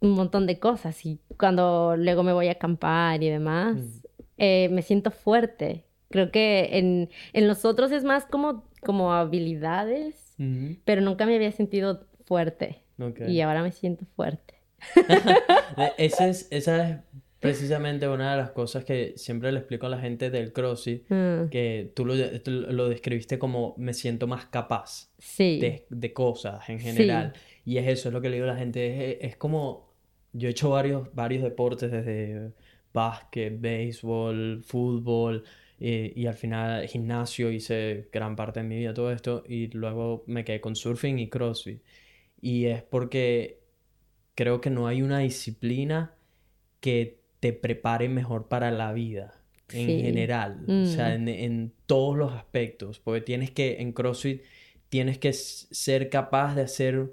un 0.00 0.10
montón 0.10 0.46
de 0.46 0.58
cosas 0.58 1.04
y 1.06 1.18
cuando 1.38 1.96
luego 1.96 2.22
me 2.22 2.32
voy 2.32 2.48
a 2.48 2.52
acampar 2.52 3.22
y 3.22 3.30
demás, 3.30 3.76
mm. 3.76 4.00
eh, 4.38 4.68
me 4.70 4.82
siento 4.82 5.10
fuerte. 5.10 5.84
Creo 6.10 6.30
que 6.30 6.68
en, 6.72 7.10
en 7.32 7.48
los 7.48 7.64
otros 7.64 7.90
es 7.90 8.04
más 8.04 8.24
como, 8.26 8.64
como 8.84 9.12
habilidades 9.12 10.24
pero 10.84 11.00
nunca 11.00 11.26
me 11.26 11.36
había 11.36 11.52
sentido 11.52 12.06
fuerte. 12.24 12.82
Y 13.26 13.40
ahora 13.40 13.62
me 13.62 13.72
siento 13.72 14.04
fuerte. 14.16 14.54
esa, 15.98 16.28
es, 16.28 16.48
esa 16.50 16.88
es 16.88 16.98
precisamente 17.40 18.08
una 18.08 18.32
de 18.32 18.36
las 18.38 18.50
cosas 18.50 18.84
que 18.84 19.14
siempre 19.16 19.52
le 19.52 19.58
explico 19.58 19.86
a 19.86 19.88
la 19.88 19.98
gente 19.98 20.30
del 20.30 20.52
CrossFit, 20.52 21.04
mm. 21.08 21.48
que 21.50 21.92
tú 21.94 22.04
lo, 22.04 22.88
describiste 22.88 23.38
como 23.38 23.74
me 23.78 23.94
siento 23.94 24.26
más 24.26 24.46
capaz 24.46 25.10
de, 25.38 26.12
cosas 26.12 26.68
en 26.68 26.80
general. 26.80 27.32
Y 27.64 27.78
es 27.78 27.88
eso, 27.88 28.08
es 28.08 28.12
lo 28.12 28.20
que 28.20 28.28
le 28.28 28.36
digo 28.36 28.48
a 28.48 28.52
la 28.52 28.58
gente, 28.58 29.24
es, 29.26 29.36
como, 29.36 29.92
yo 30.32 30.48
he 30.48 30.50
hecho 30.50 30.70
varios, 30.70 31.14
varios 31.14 31.42
deportes 31.42 31.90
desde 31.90 32.52
básquet, 32.92 33.60
béisbol, 33.60 34.62
fútbol, 34.62 35.44
y, 35.86 36.26
al 36.26 36.34
final 36.34 36.88
gimnasio 36.88 37.50
hice 37.50 38.08
gran 38.10 38.36
parte 38.36 38.60
de 38.60 38.66
mi 38.66 38.76
vida 38.78 38.94
todo 38.94 39.12
esto 39.12 39.44
y 39.46 39.66
luego 39.68 40.24
me 40.26 40.44
quedé 40.44 40.60
con 40.60 40.76
surfing 40.76 41.18
y 41.18 41.28
crossfit. 41.28 41.82
Y 42.40 42.66
es 42.66 42.82
porque 42.82 43.60
creo 44.34 44.62
que 44.62 44.70
no 44.70 44.86
hay 44.86 45.02
una 45.02 45.18
disciplina 45.18 46.14
que 46.80 47.20
te 47.40 47.52
prepare 47.52 48.08
mejor 48.08 48.48
para 48.48 48.70
la 48.70 48.92
vida 48.94 49.42
en 49.72 50.00
general, 50.00 50.64
o 50.68 50.86
sea, 50.86 51.08
mm. 51.08 51.12
en, 51.12 51.28
en, 51.28 51.72
todos 51.86 52.16
los 52.16 52.32
aspectos, 52.32 53.00
porque 53.00 53.22
tienes 53.22 53.50
que, 53.50 53.80
en 53.80 53.92
CrossFit, 53.92 54.42
tienes 54.88 55.18
que 55.18 55.32
ser 55.32 56.10
capaz 56.10 56.54
de 56.54 56.62
hacer 56.62 57.12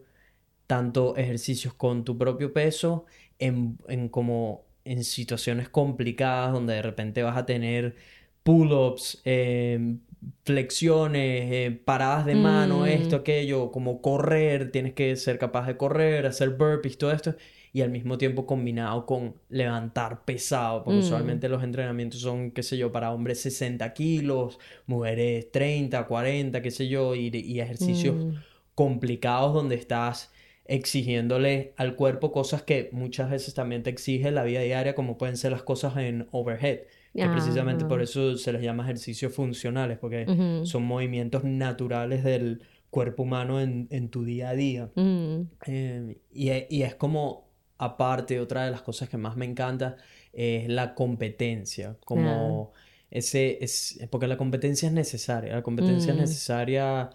tanto 0.67 1.15
ejercicios 1.17 1.73
con 1.73 2.03
tu 2.03 2.17
propio 2.17 2.53
peso, 2.53 3.05
en, 3.39 3.77
en 3.87 4.09
como 4.09 4.65
en 4.85 5.03
situaciones 5.03 5.69
complicadas 5.69 6.53
donde 6.53 6.73
de 6.73 6.81
repente 6.81 7.23
vas 7.23 7.37
a 7.37 7.45
tener 7.45 7.95
pull-ups, 8.43 9.21
em, 9.25 9.99
flexiones, 10.43 11.51
eh, 11.51 11.81
paradas 11.83 12.25
de 12.25 12.35
mano, 12.35 12.81
mm. 12.81 12.87
esto, 12.87 13.15
aquello, 13.17 13.71
como 13.71 14.01
correr, 14.01 14.71
tienes 14.71 14.93
que 14.93 15.15
ser 15.15 15.37
capaz 15.37 15.67
de 15.67 15.77
correr, 15.77 16.25
hacer 16.25 16.51
burpees, 16.51 16.97
todo 16.97 17.11
esto, 17.11 17.35
y 17.73 17.81
al 17.81 17.89
mismo 17.89 18.17
tiempo 18.17 18.45
combinado 18.45 19.05
con 19.05 19.35
levantar 19.49 20.25
pesado, 20.25 20.83
porque 20.83 20.99
mm. 20.99 21.03
usualmente 21.03 21.49
los 21.49 21.63
entrenamientos 21.63 22.21
son, 22.21 22.51
qué 22.51 22.63
sé 22.63 22.77
yo, 22.77 22.91
para 22.91 23.11
hombres 23.11 23.41
60 23.41 23.93
kilos, 23.93 24.59
mujeres 24.87 25.51
30, 25.51 26.05
40, 26.05 26.61
qué 26.61 26.71
sé 26.71 26.87
yo, 26.87 27.15
y, 27.15 27.29
y 27.33 27.59
ejercicios 27.59 28.25
mm. 28.25 28.33
complicados 28.75 29.53
donde 29.53 29.75
estás 29.75 30.31
exigiéndole 30.65 31.73
al 31.77 31.95
cuerpo 31.95 32.31
cosas 32.31 32.61
que 32.61 32.89
muchas 32.93 33.29
veces 33.29 33.53
también 33.53 33.83
te 33.83 33.89
exige 33.89 34.31
la 34.31 34.43
vida 34.43 34.61
diaria, 34.61 34.95
como 34.95 35.17
pueden 35.17 35.37
ser 35.37 35.51
las 35.51 35.63
cosas 35.63 35.97
en 35.97 36.27
overhead 36.31 36.81
que 37.13 37.27
precisamente 37.27 37.85
por 37.85 38.01
eso 38.01 38.37
se 38.37 38.53
les 38.53 38.61
llama 38.61 38.83
ejercicios 38.83 39.33
funcionales, 39.33 39.97
porque 39.97 40.25
son 40.63 40.83
movimientos 40.83 41.43
naturales 41.43 42.23
del 42.23 42.61
cuerpo 42.89 43.23
humano 43.23 43.61
en, 43.61 43.87
en 43.89 44.09
tu 44.09 44.23
día 44.23 44.49
a 44.49 44.53
día. 44.53 44.89
Eh, 44.95 46.17
y, 46.31 46.51
y, 46.69 46.83
es 46.83 46.95
como, 46.95 47.49
aparte, 47.77 48.39
otra 48.39 48.65
de 48.65 48.71
las 48.71 48.81
cosas 48.81 49.09
que 49.09 49.17
más 49.17 49.37
me 49.37 49.45
encanta 49.45 49.97
es 50.33 50.69
la 50.69 50.93
competencia, 50.93 51.97
como 52.05 52.73
ese, 53.09 53.61
es, 53.61 53.99
porque 54.09 54.27
la 54.27 54.37
competencia 54.37 54.87
es 54.87 54.93
necesaria, 54.93 55.53
la 55.53 55.63
competencia 55.63 56.13
es 56.13 56.19
necesaria 56.19 57.09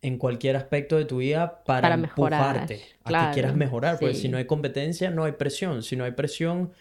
en 0.00 0.18
cualquier 0.18 0.54
aspecto 0.56 0.96
de 0.96 1.06
tu 1.06 1.18
vida 1.18 1.64
para, 1.64 1.82
para 1.82 1.94
empujarte 1.94 2.82
a 3.04 3.28
que 3.28 3.34
quieras 3.34 3.56
mejorar, 3.56 3.98
porque 3.98 4.14
si 4.14 4.28
no 4.28 4.38
hay 4.38 4.44
competencia 4.44 5.10
no 5.10 5.24
hay 5.24 5.32
presión, 5.32 5.82
si 5.82 5.96
no 5.96 6.04
hay 6.04 6.12
presión 6.12 6.72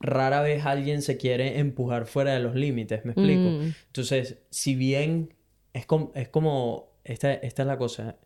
rara 0.00 0.42
vez 0.42 0.64
alguien 0.64 1.02
se 1.02 1.16
quiere 1.16 1.58
empujar 1.58 2.06
fuera 2.06 2.32
de 2.32 2.40
los 2.40 2.54
límites, 2.54 3.04
¿me 3.04 3.12
explico? 3.12 3.50
Mm. 3.50 3.74
Entonces, 3.86 4.38
si 4.50 4.74
bien 4.74 5.34
es, 5.72 5.86
es 6.14 6.28
como, 6.28 6.92
esta, 7.04 7.32
esta 7.34 7.62
es 7.62 7.66
la 7.68 7.78
cosa, 7.78 8.16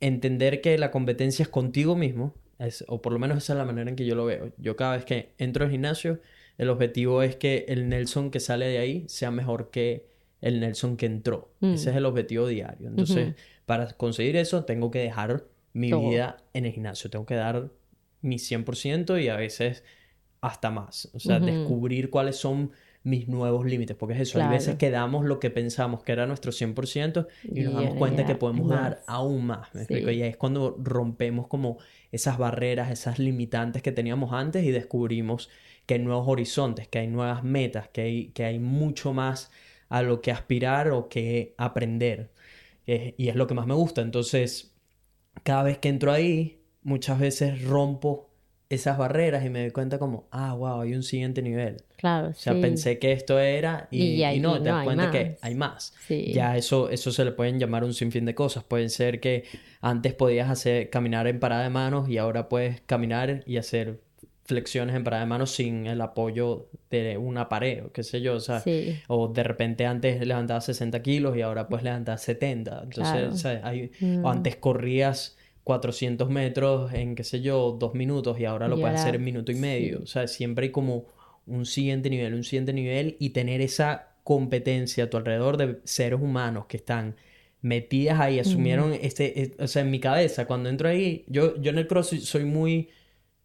entender 0.00 0.60
que 0.60 0.76
la 0.78 0.90
competencia 0.90 1.42
es 1.42 1.48
contigo 1.48 1.96
mismo, 1.96 2.34
es, 2.58 2.84
o 2.88 3.00
por 3.00 3.12
lo 3.12 3.18
menos 3.18 3.38
esa 3.38 3.54
es 3.54 3.58
la 3.58 3.64
manera 3.64 3.88
en 3.88 3.96
que 3.96 4.04
yo 4.04 4.14
lo 4.14 4.24
veo. 4.24 4.52
Yo 4.58 4.76
cada 4.76 4.96
vez 4.96 5.04
que 5.04 5.34
entro 5.38 5.64
al 5.64 5.70
gimnasio, 5.70 6.20
el 6.58 6.70
objetivo 6.70 7.22
es 7.22 7.36
que 7.36 7.64
el 7.68 7.88
Nelson 7.88 8.30
que 8.30 8.40
sale 8.40 8.66
de 8.66 8.78
ahí 8.78 9.04
sea 9.08 9.30
mejor 9.30 9.70
que 9.70 10.06
el 10.40 10.60
Nelson 10.60 10.96
que 10.96 11.06
entró. 11.06 11.52
Mm. 11.60 11.74
Ese 11.74 11.90
es 11.90 11.96
el 11.96 12.04
objetivo 12.04 12.46
diario. 12.46 12.88
Entonces, 12.88 13.34
para 13.64 13.88
conseguir 13.92 14.36
eso, 14.36 14.64
tengo 14.64 14.90
que 14.90 15.00
dejar 15.00 15.44
mi 15.72 15.92
vida 15.92 16.38
en 16.52 16.66
el 16.66 16.72
gimnasio. 16.72 17.10
Tengo 17.10 17.26
que 17.26 17.34
dar 17.34 17.70
mi 18.20 18.36
100% 18.36 19.22
y 19.22 19.28
a 19.28 19.36
veces 19.36 19.84
hasta 20.40 20.70
más. 20.70 21.10
O 21.14 21.20
sea, 21.20 21.40
descubrir 21.40 22.10
cuáles 22.10 22.36
son 22.36 22.72
mis 23.04 23.28
nuevos 23.28 23.64
límites, 23.64 23.96
porque 23.96 24.14
es 24.14 24.20
eso, 24.20 24.42
hay 24.42 24.48
veces 24.48 24.76
que 24.76 24.90
damos 24.90 25.24
lo 25.24 25.38
que 25.40 25.50
pensamos 25.50 26.02
que 26.02 26.12
era 26.12 26.26
nuestro 26.26 26.52
100% 26.52 27.26
y 27.44 27.60
nos 27.62 27.74
damos 27.74 27.94
cuenta 27.94 28.26
que 28.26 28.34
podemos 28.34 28.68
dar 28.68 29.02
aún 29.06 29.46
más, 29.46 29.72
¿me 29.74 29.82
explico? 29.82 30.10
Y 30.10 30.22
ahí 30.22 30.28
es 30.28 30.36
cuando 30.36 30.76
rompemos 30.78 31.46
como 31.46 31.78
esas 32.12 32.38
barreras, 32.38 32.90
esas 32.90 33.18
limitantes 33.18 33.82
que 33.82 33.92
teníamos 33.92 34.32
antes 34.32 34.64
y 34.64 34.72
descubrimos 34.72 35.48
que 35.86 35.94
hay 35.94 36.00
nuevos 36.00 36.28
horizontes, 36.28 36.88
que 36.88 36.98
hay 36.98 37.06
nuevas 37.06 37.44
metas, 37.44 37.88
que 37.88 38.00
hay, 38.02 38.28
que 38.28 38.44
hay 38.44 38.58
mucho 38.58 39.14
más 39.14 39.50
a 39.88 40.02
lo 40.02 40.20
que 40.20 40.30
aspirar 40.30 40.90
o 40.90 41.08
que 41.08 41.54
aprender. 41.56 42.30
y 42.84 43.28
es 43.28 43.36
lo 43.36 43.46
que 43.46 43.54
más 43.54 43.66
me 43.66 43.74
gusta. 43.74 44.02
Entonces, 44.02 44.74
cada 45.44 45.62
vez 45.62 45.78
que 45.78 45.88
entro 45.88 46.12
ahí, 46.12 46.60
muchas 46.82 47.18
veces 47.18 47.62
rompo 47.62 48.27
esas 48.70 48.98
barreras 48.98 49.44
y 49.46 49.50
me 49.50 49.60
doy 49.60 49.70
cuenta 49.70 49.98
como, 49.98 50.28
ah, 50.30 50.52
wow, 50.54 50.82
hay 50.82 50.94
un 50.94 51.02
siguiente 51.02 51.40
nivel. 51.40 51.78
Claro, 51.96 52.28
O 52.28 52.34
sea, 52.34 52.52
pensé 52.60 52.98
que 52.98 53.12
esto 53.12 53.38
era 53.38 53.88
y, 53.90 54.22
no, 54.40 54.62
te 54.62 54.68
das 54.68 54.84
cuenta 54.84 55.10
que 55.10 55.38
hay 55.40 55.54
más. 55.54 55.94
Ya 56.08 56.56
eso, 56.56 56.90
eso 56.90 57.10
se 57.10 57.24
le 57.24 57.32
pueden 57.32 57.58
llamar 57.58 57.82
un 57.82 57.94
sinfín 57.94 58.26
de 58.26 58.34
cosas. 58.34 58.64
Pueden 58.64 58.90
ser 58.90 59.20
que 59.20 59.44
antes 59.80 60.12
podías 60.12 60.50
hacer, 60.50 60.90
caminar 60.90 61.26
en 61.26 61.40
parada 61.40 61.62
de 61.62 61.70
manos 61.70 62.08
y 62.10 62.18
ahora 62.18 62.48
puedes 62.48 62.82
caminar 62.82 63.42
y 63.46 63.56
hacer 63.56 64.00
flexiones 64.44 64.94
en 64.96 65.04
parada 65.04 65.22
de 65.24 65.28
manos 65.28 65.50
sin 65.50 65.86
el 65.86 66.00
apoyo 66.00 66.68
de 66.90 67.16
una 67.18 67.48
pared 67.48 67.84
o 67.84 67.92
qué 67.92 68.02
sé 68.02 68.20
yo, 68.20 68.34
o 68.34 68.40
sea, 68.40 68.62
o 69.06 69.28
de 69.28 69.42
repente 69.42 69.86
antes 69.86 70.26
levantabas 70.26 70.66
60 70.66 71.02
kilos 71.02 71.36
y 71.36 71.42
ahora 71.42 71.68
puedes 71.68 71.84
levantar 71.84 72.18
70. 72.18 72.82
Entonces, 72.84 73.32
o, 73.32 73.36
sea, 73.36 73.60
hay, 73.64 73.90
o 74.02 74.06
mm. 74.06 74.26
antes 74.26 74.56
corrías 74.56 75.37
400 75.68 76.30
metros 76.30 76.94
en, 76.94 77.14
qué 77.14 77.24
sé 77.24 77.42
yo, 77.42 77.76
dos 77.78 77.92
minutos 77.92 78.40
y 78.40 78.46
ahora 78.46 78.68
lo 78.68 78.80
puedes 78.80 78.98
hacer 78.98 79.16
en 79.16 79.24
minuto 79.24 79.52
y 79.52 79.54
medio. 79.54 80.00
O 80.02 80.06
sea, 80.06 80.26
siempre 80.26 80.64
hay 80.64 80.72
como 80.72 81.04
un 81.46 81.66
siguiente 81.66 82.08
nivel, 82.08 82.32
un 82.32 82.42
siguiente 82.42 82.72
nivel 82.72 83.16
y 83.18 83.30
tener 83.30 83.60
esa 83.60 84.14
competencia 84.24 85.04
a 85.04 85.10
tu 85.10 85.18
alrededor 85.18 85.58
de 85.58 85.80
seres 85.84 86.18
humanos 86.22 86.64
que 86.68 86.78
están 86.78 87.16
metidas 87.60 88.18
ahí, 88.18 88.38
asumieron 88.38 88.94
este, 88.94 89.42
e, 89.42 89.56
o 89.58 89.66
sea, 89.66 89.82
en 89.82 89.90
mi 89.90 90.00
cabeza, 90.00 90.46
cuando 90.46 90.70
entro 90.70 90.88
ahí, 90.88 91.26
yo, 91.26 91.60
yo 91.60 91.70
en 91.70 91.76
el 91.76 91.86
cross 91.86 92.16
soy 92.22 92.46
muy, 92.46 92.88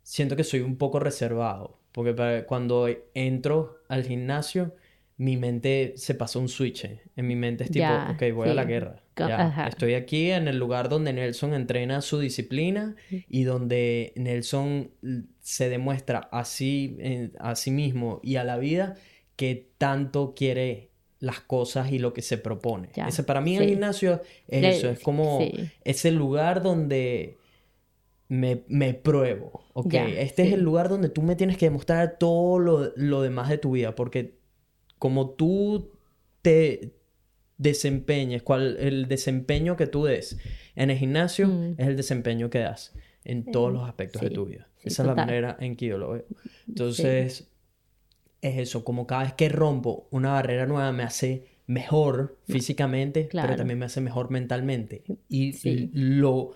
siento 0.01 0.37
que 0.37 0.45
soy 0.45 0.61
un 0.61 0.77
poco 0.77 1.01
reservado, 1.01 1.77
porque 1.91 2.45
cuando 2.47 2.87
entro 3.13 3.79
al 3.89 4.05
gimnasio, 4.05 4.73
mi 5.17 5.35
mente 5.35 5.95
se 5.97 6.15
pasó 6.15 6.39
un 6.39 6.47
switch. 6.47 6.85
En 7.17 7.27
mi 7.27 7.35
mente 7.35 7.65
es 7.65 7.71
tipo, 7.71 7.85
ok, 8.11 8.33
voy 8.33 8.47
a 8.47 8.53
la 8.53 8.63
guerra. 8.63 9.02
Estoy 9.67 9.93
aquí 9.93 10.31
en 10.31 10.47
el 10.47 10.57
lugar 10.57 10.89
donde 10.89 11.13
Nelson 11.13 11.53
entrena 11.53 12.01
su 12.01 12.19
disciplina 12.19 12.95
y 13.29 13.43
donde 13.43 14.13
Nelson 14.15 14.91
se 15.39 15.69
demuestra 15.69 16.29
así 16.31 17.31
a 17.39 17.55
sí 17.55 17.71
mismo 17.71 18.19
y 18.23 18.37
a 18.37 18.43
la 18.43 18.57
vida 18.57 18.95
que 19.35 19.69
tanto 19.77 20.33
quiere 20.35 20.89
las 21.19 21.39
cosas 21.39 21.91
y 21.91 21.99
lo 21.99 22.13
que 22.13 22.21
se 22.21 22.37
propone. 22.37 22.89
Ese, 23.07 23.23
para 23.23 23.39
mí 23.39 23.55
el 23.55 23.69
gimnasio 23.69 24.21
es 24.47 24.77
eso, 24.77 24.89
es 24.89 24.99
como 24.99 25.39
ese 25.83 26.11
lugar 26.11 26.61
donde 26.61 27.37
me, 28.27 28.63
me 28.67 28.93
pruebo, 28.93 29.63
¿ok? 29.73 29.93
este 30.17 30.43
es 30.43 30.53
el 30.53 30.61
lugar 30.61 30.89
donde 30.89 31.09
tú 31.09 31.21
me 31.21 31.35
tienes 31.35 31.57
que 31.57 31.67
demostrar 31.67 32.17
todo 32.17 32.59
lo, 32.59 32.91
lo 32.95 33.21
demás 33.21 33.49
de 33.49 33.57
tu 33.57 33.71
vida, 33.71 33.95
porque 33.95 34.35
como 34.97 35.29
tú 35.29 35.91
te 36.41 36.93
desempeñes, 37.63 38.43
cuál 38.43 38.77
el 38.79 39.07
desempeño 39.07 39.75
que 39.75 39.87
tú 39.87 40.05
des 40.05 40.37
en 40.75 40.91
el 40.91 40.97
gimnasio 40.97 41.47
mm. 41.47 41.75
es 41.77 41.87
el 41.87 41.97
desempeño 41.97 42.49
que 42.49 42.59
das 42.59 42.93
en 43.23 43.45
todos 43.45 43.73
los 43.73 43.87
aspectos 43.87 44.21
de 44.21 44.29
tu 44.29 44.45
vida. 44.45 44.67
Esa 44.83 45.03
es 45.03 45.07
la 45.07 45.15
manera 45.15 45.57
en 45.59 45.75
que 45.75 45.87
yo 45.87 45.97
lo 45.97 46.11
veo. 46.11 46.25
Entonces, 46.67 47.49
es 48.41 48.57
eso, 48.57 48.83
como 48.83 49.07
cada 49.07 49.23
vez 49.23 49.33
que 49.33 49.49
rompo 49.49 50.07
una 50.11 50.33
barrera 50.33 50.65
nueva 50.65 50.91
me 50.91 51.03
hace 51.03 51.47
mejor 51.65 52.37
mm. 52.47 52.51
físicamente, 52.51 53.29
pero 53.31 53.55
también 53.55 53.79
me 53.79 53.85
hace 53.85 54.01
mejor 54.01 54.29
mentalmente. 54.29 55.03
y 55.29 55.89
lo 55.93 56.51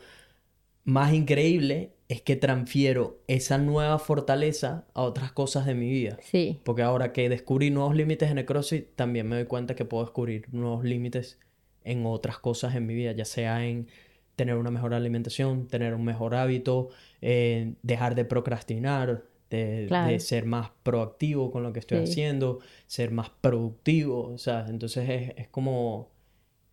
más 0.83 1.13
increíble 1.13 1.96
es 2.09 2.21
que 2.21 2.35
transfiero 2.37 3.19
esa 3.27 3.57
nueva 3.57 3.99
fortaleza 3.99 4.85
a 4.93 5.01
otras 5.01 5.31
cosas 5.33 5.65
de 5.65 5.75
mi 5.75 5.89
vida. 5.89 6.17
Sí. 6.21 6.59
Porque 6.63 6.81
ahora 6.81 7.11
que 7.11 7.27
descubrí 7.27 7.69
nuevos 7.69 7.95
límites 7.95 8.31
en 8.31 8.37
el 8.37 8.45
CrossFit, 8.45 8.95
también 8.95 9.27
me 9.27 9.35
doy 9.35 9.45
cuenta 9.45 9.75
que 9.75 9.83
puedo 9.83 10.05
descubrir 10.05 10.45
nuevos 10.53 10.85
límites 10.85 11.37
en 11.83 12.05
otras 12.05 12.37
cosas 12.39 12.75
en 12.75 12.85
mi 12.85 12.93
vida, 12.93 13.11
ya 13.11 13.25
sea 13.25 13.65
en 13.65 13.87
tener 14.35 14.55
una 14.55 14.71
mejor 14.71 14.93
alimentación, 14.93 15.67
tener 15.67 15.93
un 15.95 16.05
mejor 16.05 16.35
hábito, 16.35 16.89
eh, 17.21 17.73
dejar 17.81 18.15
de 18.15 18.23
procrastinar, 18.23 19.23
de, 19.49 20.17
ser 20.19 20.45
más 20.45 20.71
proactivo 20.83 21.51
con 21.51 21.63
lo 21.63 21.73
que 21.73 21.79
estoy 21.79 21.99
haciendo, 21.99 22.59
ser 22.85 23.11
más 23.11 23.29
productivo, 23.29 24.27
o 24.33 24.37
sea, 24.37 24.65
entonces 24.67 25.09
es, 25.09 25.33
es 25.37 25.47
como 25.47 26.09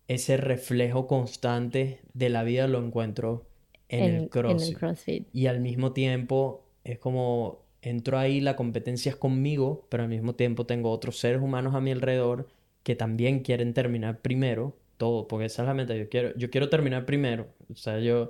ese 0.07 0.37
reflejo 0.37 1.07
constante 1.07 2.01
de 2.13 2.29
la 2.29 2.43
vida 2.43 2.67
lo 2.67 2.83
encuentro 2.85 3.47
en, 3.89 4.15
el 4.15 4.29
CrossFit. 4.29 5.27
Y 5.33 5.47
al 5.47 5.59
mismo 5.59 5.93
tiempo 5.93 6.65
es 6.83 6.99
como 6.99 7.65
entro 7.81 8.17
ahí, 8.17 8.41
la 8.41 8.55
competencia 8.55 9.09
es 9.09 9.15
conmigo, 9.15 9.85
pero 9.89 10.03
al 10.03 10.09
mismo 10.09 10.33
tiempo 10.35 10.65
tengo 10.65 10.91
otros 10.91 11.19
seres 11.19 11.41
humanos 11.41 11.75
a 11.75 11.81
mi 11.81 11.91
alrededor 11.91 12.47
que 12.83 12.95
también 12.95 13.39
quieren 13.39 13.73
terminar 13.73 14.21
primero, 14.21 14.75
todo, 14.97 15.27
porque 15.27 15.45
esa 15.45 15.63
es 15.63 15.67
la 15.67 15.73
meta, 15.73 15.95
yo 15.95 16.09
quiero, 16.09 16.35
yo 16.35 16.49
quiero 16.49 16.69
terminar 16.69 17.05
primero, 17.05 17.47
o 17.71 17.75
sea, 17.75 17.99
yo, 17.99 18.29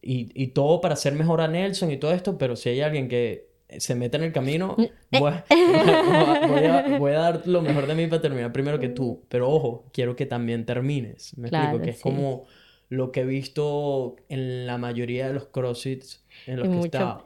y, 0.00 0.30
y 0.34 0.48
todo 0.48 0.80
para 0.80 0.96
ser 0.96 1.14
mejor 1.14 1.40
a 1.40 1.48
Nelson 1.48 1.90
y 1.90 1.96
todo 1.96 2.12
esto, 2.12 2.38
pero 2.38 2.56
si 2.56 2.70
hay 2.70 2.80
alguien 2.80 3.08
que 3.08 3.48
se 3.76 3.94
mete 3.94 4.16
en 4.16 4.24
el 4.24 4.32
camino, 4.32 4.76
voy, 4.76 4.88
voy, 6.98 7.12
a, 7.12 7.18
dar 7.18 7.46
lo 7.46 7.60
mejor 7.60 7.86
de 7.86 7.94
mí 7.94 8.06
para 8.06 8.22
terminar 8.22 8.52
primero 8.52 8.78
que 8.78 8.88
tú, 8.88 9.24
pero 9.28 9.50
ojo, 9.50 9.84
quiero 9.92 10.16
que 10.16 10.24
también 10.24 10.64
termines, 10.64 11.36
me 11.36 11.48
explico, 11.48 11.82
que 11.82 11.90
es 11.90 12.00
como 12.00 12.46
lo 12.88 13.12
que 13.12 13.20
he 13.20 13.24
visto 13.24 14.16
en 14.28 14.66
la 14.66 14.78
mayoría 14.78 15.28
de 15.28 15.34
los 15.34 15.46
crossfits 15.46 16.24
en 16.46 16.58
los 16.58 16.68
que 16.68 16.80
está. 16.80 17.24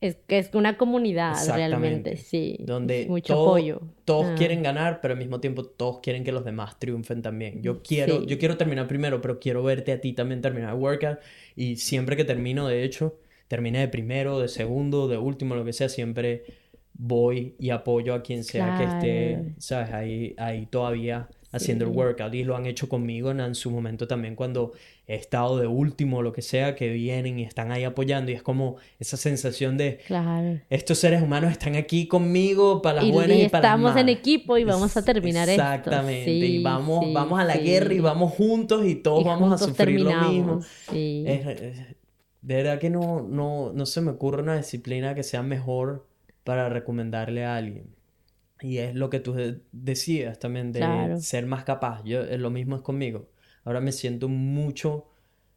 Es 0.00 0.16
que 0.26 0.38
es 0.38 0.54
una 0.54 0.78
comunidad 0.78 1.34
realmente, 1.54 2.16
sí. 2.16 2.56
Donde 2.60 3.04
mucho 3.06 3.34
apoyo. 3.34 3.82
Todos 4.06 4.28
ah. 4.30 4.34
quieren 4.36 4.62
ganar, 4.62 5.00
pero 5.02 5.12
al 5.12 5.18
mismo 5.18 5.40
tiempo 5.40 5.64
todos 5.64 5.98
quieren 6.00 6.24
que 6.24 6.32
los 6.32 6.42
demás 6.42 6.78
triunfen 6.78 7.20
también. 7.20 7.62
Yo 7.62 7.82
quiero, 7.82 8.24
yo 8.24 8.38
quiero 8.38 8.56
terminar 8.56 8.88
primero, 8.88 9.20
pero 9.20 9.38
quiero 9.38 9.62
verte 9.62 9.92
a 9.92 10.00
ti 10.00 10.14
también 10.14 10.40
terminar 10.40 10.74
el 10.74 10.80
workout. 10.80 11.18
Y 11.54 11.76
siempre 11.76 12.16
que 12.16 12.24
termino, 12.24 12.66
de 12.66 12.82
hecho, 12.84 13.18
terminé 13.46 13.80
de 13.80 13.88
primero, 13.88 14.40
de 14.40 14.48
segundo, 14.48 15.06
de 15.06 15.18
último, 15.18 15.54
lo 15.54 15.66
que 15.66 15.74
sea, 15.74 15.90
siempre 15.90 16.44
voy 16.94 17.54
y 17.58 17.68
apoyo 17.68 18.14
a 18.14 18.22
quien 18.22 18.42
sea 18.42 18.78
que 18.78 18.84
esté, 18.84 19.54
¿sabes? 19.58 19.92
Ahí, 19.92 20.34
ahí 20.38 20.64
todavía 20.64 21.28
haciendo 21.52 21.84
el 21.84 21.90
workout 21.90 22.34
y 22.34 22.44
lo 22.44 22.56
han 22.56 22.66
hecho 22.66 22.88
conmigo 22.88 23.30
en, 23.30 23.54
su 23.54 23.70
momento 23.70 24.06
también 24.06 24.36
cuando 24.36 24.72
he 25.06 25.16
estado 25.16 25.58
de 25.58 25.66
último 25.66 26.18
o 26.18 26.22
lo 26.22 26.32
que 26.32 26.42
sea, 26.42 26.76
que 26.76 26.90
vienen 26.90 27.38
y 27.38 27.42
están 27.42 27.72
ahí 27.72 27.84
apoyando 27.84 28.30
y 28.30 28.34
es 28.34 28.42
como 28.42 28.76
esa 28.98 29.16
sensación 29.16 29.76
de 29.76 29.98
claro. 30.06 30.60
estos 30.70 30.98
seres 30.98 31.22
humanos 31.22 31.50
están 31.50 31.74
aquí 31.74 32.06
conmigo 32.06 32.80
para 32.82 33.02
las 33.02 33.10
buenas 33.10 33.36
y, 33.36 33.48
para 33.48 33.70
las 33.70 33.78
malas. 33.78 33.96
Estamos 33.96 34.00
en 34.00 34.08
equipo 34.08 34.58
y 34.58 34.64
vamos 34.64 34.96
a 34.96 35.04
terminar 35.04 35.48
Exactamente, 35.48 36.30
y 36.30 36.62
vamos, 36.62 37.12
vamos 37.12 37.40
a 37.40 37.44
la 37.44 37.56
guerra 37.56 37.92
y 37.92 38.00
vamos 38.00 38.32
juntos 38.32 38.86
y 38.86 38.94
todos 38.96 39.24
vamos 39.24 39.52
a 39.52 39.66
sufrir 39.66 40.00
lo 40.00 40.30
mismo. 40.30 40.60
de 40.92 41.94
verdad 42.42 42.78
que 42.78 42.90
no, 42.90 43.22
no, 43.28 43.72
no 43.74 43.86
se 43.86 44.00
me 44.00 44.12
ocurre 44.12 44.42
una 44.42 44.56
disciplina 44.56 45.14
que 45.14 45.22
sea 45.22 45.42
mejor 45.42 46.06
para 46.44 46.68
recomendarle 46.68 47.44
a 47.44 47.56
alguien. 47.56 47.99
Y 48.62 48.78
es 48.78 48.94
lo 48.94 49.10
que 49.10 49.20
tú 49.20 49.34
decías 49.72 50.38
también 50.38 50.72
de 50.72 51.16
ser 51.20 51.46
más 51.46 51.64
capaz. 51.64 52.02
Yo, 52.04 52.24
lo 52.36 52.50
mismo 52.50 52.76
es 52.76 52.82
conmigo. 52.82 53.28
Ahora 53.64 53.80
me 53.80 53.92
siento 53.92 54.28
mucho 54.28 55.06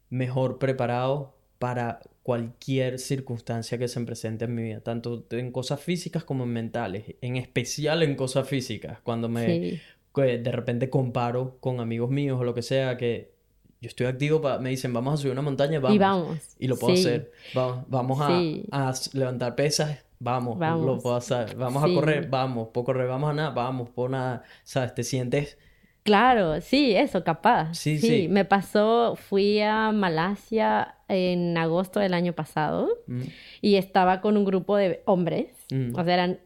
mejor 0.10 0.60
preparado 0.60 1.36
para 1.60 2.02
cualquier 2.24 3.00
circunstancia 3.00 3.78
que 3.78 3.88
se 3.88 4.00
presente 4.02 4.46
en 4.46 4.56
mi 4.56 4.64
vida, 4.64 4.80
tanto 4.82 5.26
en 5.32 5.52
cosas 5.52 5.82
físicas 5.82 6.24
como 6.24 6.46
en 6.46 6.52
mentales, 6.52 7.16
en 7.22 7.36
especial 7.36 8.04
en 8.04 8.16
cosas 8.16 8.48
físicas, 8.48 9.00
cuando 9.02 9.28
me 9.30 9.82
de 10.16 10.52
repente 10.52 10.90
comparo 10.90 11.58
con 11.60 11.80
amigos 11.80 12.10
míos 12.10 12.40
o 12.40 12.44
lo 12.44 12.54
que 12.54 12.62
sea, 12.62 12.98
que 12.98 13.34
yo 13.82 13.90
estoy 13.90 14.06
activo, 14.06 14.42
me 14.62 14.70
dicen, 14.70 14.94
vamos 14.94 15.16
a 15.16 15.18
subir 15.18 15.34
una 15.34 15.42
montaña, 15.42 15.80
vamos. 15.80 15.96
Y 15.96 16.00
vamos. 16.00 16.38
Y 16.60 16.68
lo 16.68 16.78
puedo 16.78 16.94
hacer. 16.94 17.32
Vamos, 17.54 17.84
vamos 17.90 18.22
a, 18.22 18.90
a 18.90 18.94
levantar 19.14 19.56
pesas 19.56 20.06
vamos, 20.24 20.60
lo 20.60 21.00
puedo 21.00 21.16
hacer. 21.16 21.56
Vamos 21.56 21.84
a 21.84 21.94
correr, 21.94 22.28
vamos, 22.30 22.70
puedo 22.74 22.86
correr, 22.86 23.08
vamos 23.08 23.30
a 23.30 23.34
nada, 23.34 23.50
vamos, 23.52 23.90
puedo 23.90 24.10
nada. 24.10 24.44
¿Sabes? 24.64 24.96
Te 24.96 25.04
sientes... 25.04 25.58
Claro, 26.04 26.60
sí, 26.60 26.94
eso, 26.96 27.24
capaz. 27.24 27.76
Sí, 27.76 27.98
sí, 27.98 28.28
Me 28.30 28.44
pasó, 28.44 29.16
fui 29.16 29.62
a 29.62 29.92
Malasia 29.94 30.96
en 31.08 31.58
agosto 31.58 32.02
del 32.02 32.14
año 32.14 32.34
pasado 32.34 32.90
mm. 33.08 33.22
y 33.62 33.76
estaba 33.76 34.20
con 34.20 34.36
un 34.36 34.44
grupo 34.44 34.76
de 34.76 35.02
hombres, 35.06 35.48
mm. 35.72 35.98
o 35.98 36.04
sea, 36.04 36.14
eran 36.14 36.40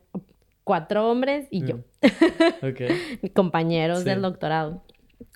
cuatro 0.64 1.10
hombres 1.10 1.48
y 1.50 1.66
yo, 1.66 1.78
mm. 1.78 3.28
compañeros 3.34 4.04
del 4.04 4.22
doctorado. 4.22 4.84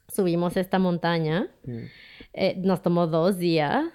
Subimos 0.07 0.55
esta 0.55 0.77
montaña, 0.77 1.47
eh, 2.33 2.55
nos 2.57 2.83
tomó 2.83 3.07
dos 3.07 3.39
días 3.39 3.85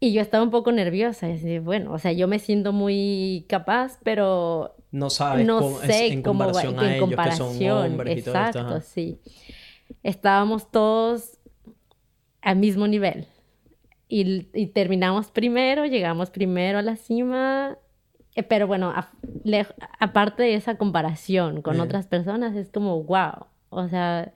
y 0.00 0.14
yo 0.14 0.22
estaba 0.22 0.42
un 0.42 0.50
poco 0.50 0.72
nerviosa. 0.72 1.28
Y 1.28 1.32
así, 1.34 1.58
bueno, 1.58 1.92
o 1.92 1.98
sea, 1.98 2.12
yo 2.12 2.26
me 2.26 2.38
siento 2.38 2.72
muy 2.72 3.44
capaz, 3.48 3.98
pero 4.02 4.74
no 4.90 5.10
sabes 5.10 5.46
no 5.46 5.60
cómo, 5.60 5.78
sé 5.80 6.06
en 6.06 6.22
comparación 6.22 6.78
a 6.80 6.96
ellos, 6.96 7.10
que 7.10 7.32
son 7.36 7.70
hombres 7.70 8.18
exacto, 8.18 8.58
y 8.58 8.62
todo 8.62 8.76
esto. 8.78 8.90
sí. 8.90 9.18
Estábamos 10.02 10.70
todos 10.70 11.38
al 12.40 12.56
mismo 12.56 12.88
nivel. 12.88 13.26
Y, 14.08 14.48
y, 14.54 14.66
terminamos 14.68 15.30
primero, 15.30 15.84
llegamos 15.84 16.30
primero 16.30 16.78
a 16.78 16.82
la 16.82 16.96
cima. 16.96 17.76
Eh, 18.34 18.42
pero 18.42 18.66
bueno, 18.66 18.94
aparte 19.98 20.44
de 20.44 20.54
esa 20.54 20.76
comparación 20.76 21.60
con 21.62 21.78
otras 21.78 22.06
personas, 22.06 22.56
es 22.56 22.70
como, 22.70 23.02
wow. 23.04 23.46
O 23.68 23.86
sea, 23.88 24.32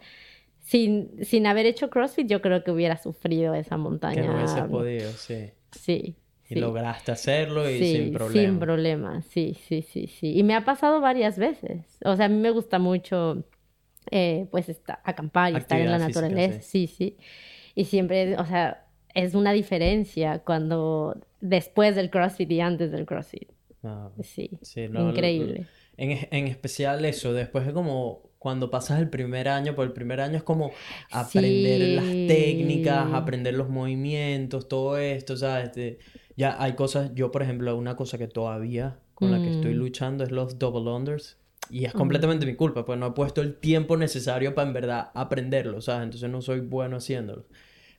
sin, 0.64 1.22
sin 1.22 1.46
haber 1.46 1.66
hecho 1.66 1.90
CrossFit, 1.90 2.26
yo 2.26 2.40
creo 2.40 2.64
que 2.64 2.70
hubiera 2.70 2.96
sufrido 2.96 3.54
esa 3.54 3.76
montaña. 3.76 4.22
Que 4.22 4.28
no 4.28 4.36
hubiese 4.36 4.62
podido, 4.62 5.10
sí. 5.12 5.50
Sí. 5.72 6.16
Y 6.48 6.54
lograste 6.56 7.12
hacerlo 7.12 7.68
y 7.68 7.78
sin 7.78 8.12
problema. 8.12 8.48
Sin 8.48 8.58
problema, 8.58 9.22
sí, 9.22 9.56
sí, 9.68 9.82
sí, 9.82 10.06
sí. 10.06 10.38
Y 10.38 10.42
me 10.42 10.54
ha 10.54 10.64
pasado 10.64 11.00
varias 11.00 11.38
veces. 11.38 11.98
O 12.04 12.16
sea, 12.16 12.26
a 12.26 12.28
mí 12.28 12.36
me 12.36 12.50
gusta 12.50 12.78
mucho, 12.78 13.44
eh, 14.10 14.46
pues, 14.50 14.70
acampar 15.04 15.52
y 15.52 15.56
estar 15.56 15.80
en 15.80 15.90
la 15.90 15.98
naturaleza. 15.98 16.62
sí, 16.62 16.86
sí. 16.86 17.18
Y 17.74 17.84
siempre, 17.84 18.38
o 18.38 18.46
sea, 18.46 18.86
es 19.14 19.34
una 19.34 19.52
diferencia 19.52 20.38
cuando 20.38 21.16
después 21.40 21.94
del 21.94 22.08
CrossFit 22.08 22.50
y 22.50 22.60
antes 22.60 22.90
del 22.90 23.04
CrossFit. 23.04 23.50
Ah, 23.82 24.10
sí, 24.22 24.50
increíble. 24.76 25.66
en, 25.98 26.26
en 26.30 26.46
especial 26.46 27.04
eso, 27.04 27.34
después 27.34 27.66
de 27.66 27.74
como 27.74 28.23
cuando 28.44 28.70
pasas 28.70 29.00
el 29.00 29.08
primer 29.08 29.48
año, 29.48 29.74
pues 29.74 29.86
el 29.86 29.94
primer 29.94 30.20
año 30.20 30.36
es 30.36 30.42
como 30.42 30.70
aprender 31.10 31.80
las 31.96 32.04
técnicas, 32.04 33.10
aprender 33.14 33.54
los 33.54 33.70
movimientos, 33.70 34.68
todo 34.68 34.98
esto, 34.98 35.34
¿sabes? 35.38 35.70
ya 36.36 36.62
hay 36.62 36.74
cosas, 36.74 37.12
yo 37.14 37.30
por 37.30 37.42
ejemplo, 37.42 37.74
una 37.74 37.96
cosa 37.96 38.18
que 38.18 38.28
todavía 38.28 38.98
con 39.14 39.32
la 39.32 39.38
que 39.38 39.50
estoy 39.50 39.72
mm. 39.72 39.78
luchando 39.78 40.24
es 40.24 40.30
los 40.30 40.58
double 40.58 40.90
unders. 40.90 41.38
Y 41.70 41.86
es 41.86 41.94
completamente 41.94 42.44
mi 42.44 42.54
culpa, 42.54 42.84
pues 42.84 42.98
no 42.98 43.06
he 43.06 43.10
puesto 43.12 43.40
el 43.40 43.54
tiempo 43.54 43.96
necesario 43.96 44.54
para 44.54 44.68
en 44.68 44.74
verdad 44.74 45.10
aprenderlo, 45.14 45.80
¿sabes? 45.80 46.04
Entonces 46.04 46.28
no 46.28 46.42
soy 46.42 46.60
bueno 46.60 46.98
haciéndolo. 46.98 47.46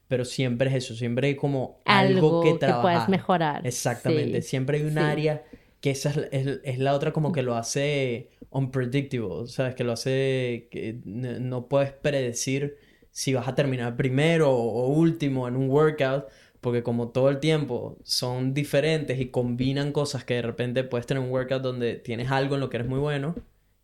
Pero 0.08 0.26
siempre 0.26 0.70
es 0.70 0.76
eso, 0.76 0.93
siempre 0.93 1.30
hay 1.30 1.36
como 1.36 1.82
algo, 1.86 2.43
que 2.43 2.54
trabajar. 2.54 2.82
que 2.82 2.98
puedes 2.98 3.10
mejorar. 3.10 3.66
Exactamente, 3.66 4.43
siempre 4.43 4.78
hay 4.78 4.84
un 4.84 5.00
área 5.00 5.43
que 5.82 5.89
esa 5.89 6.12
es, 6.32 6.60
es, 6.64 6.78
la 6.78 6.93
otra 6.93 7.14
como 7.14 7.32
que 7.32 7.41
lo 7.41 7.56
hace 7.56 8.30
unpredictable, 8.56 9.47
¿sabes? 9.47 9.76
Que 9.76 9.84
lo 9.84 9.91
hace 9.91 10.70
que 10.72 10.99
no 11.03 11.68
puedes 11.68 11.91
predecir 11.91 12.78
si 13.12 13.34
vas 13.34 13.47
a 13.47 13.56
terminar 13.56 13.97
primero 13.97 14.51
o 14.51 14.88
último 14.88 15.47
en 15.47 15.56
un 15.56 15.70
workout, 15.70 16.26
porque 16.62 16.82
como 16.82 17.10
todo 17.10 17.30
el 17.30 17.39
tiempo 17.39 17.97
son 18.03 18.53
diferentes 18.53 19.20
y 19.20 19.28
combinan 19.28 19.91
cosas 19.91 20.24
que 20.24 20.36
de 20.36 20.41
repente 20.41 20.84
puedes 20.84 21.06
tener 21.06 21.22
un 21.22 21.32
workout 21.32 21.62
donde 21.62 21.95
tienes 21.95 22.32
algo 22.32 22.56
en 22.56 22.62
lo 22.62 22.70
que 22.70 22.78
eres 22.78 22.88
muy 22.88 22.99
bueno 22.99 23.36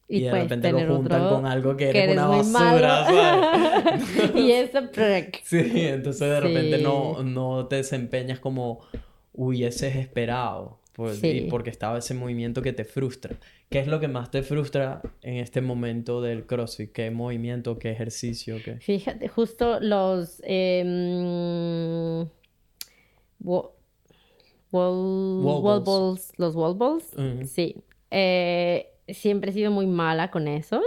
y, 0.08 0.24
de 0.24 0.32
repente 0.32 0.72
lo 0.72 0.96
juntan 0.96 1.30
con 1.30 1.46
algo 1.46 1.78
que, 1.78 1.90
eres, 1.90 2.14
una 2.14 2.28
basura, 2.28 3.06
¿sabes? 3.06 4.32
y 4.36 4.52
eso 4.52 4.80
Sí, 5.44 5.72
entonces 5.76 6.30
de 6.30 6.40
repente 6.40 6.78
no, 6.80 7.24
no 7.24 7.68
te 7.68 7.78
desempeñas 7.78 8.40
como 8.40 8.82
hubieses 9.34 9.96
esperado. 9.96 10.81
Pues, 10.94 11.22
porque 11.50 11.70
estaba 11.70 11.98
ese 12.00 12.14
movimiento 12.14 12.62
que 12.62 12.74
te 12.74 12.84
frustra. 12.84 13.38
¿Qué 13.70 13.80
es 13.80 13.88
lo 13.88 14.00
que 14.00 14.10
más 14.10 14.30
te 14.30 14.44
frustra 14.44 15.02
en 15.22 15.36
este 15.38 15.62
momento 15.62 16.22
del 16.22 16.46
CrossFit? 16.46 16.92
¿Qué 16.92 17.12
movimiento, 17.12 17.80
qué 17.80 17.92
ejercicio? 17.92 18.58
Qué... 18.64 18.76
Fíjate, 18.78 19.30
justo 19.30 19.80
los... 19.80 20.42
Eh, 20.46 22.26
wall, 23.40 23.70
balls, 24.72 26.34
los 26.38 26.56
wall 26.56 26.76
balls, 26.76 27.16
sí. 27.46 27.78
Eh, 28.10 28.88
siempre 29.08 29.52
he 29.52 29.54
sido 29.54 29.72
muy 29.72 29.88
mala 29.88 30.32
con 30.32 30.48
esos, 30.48 30.84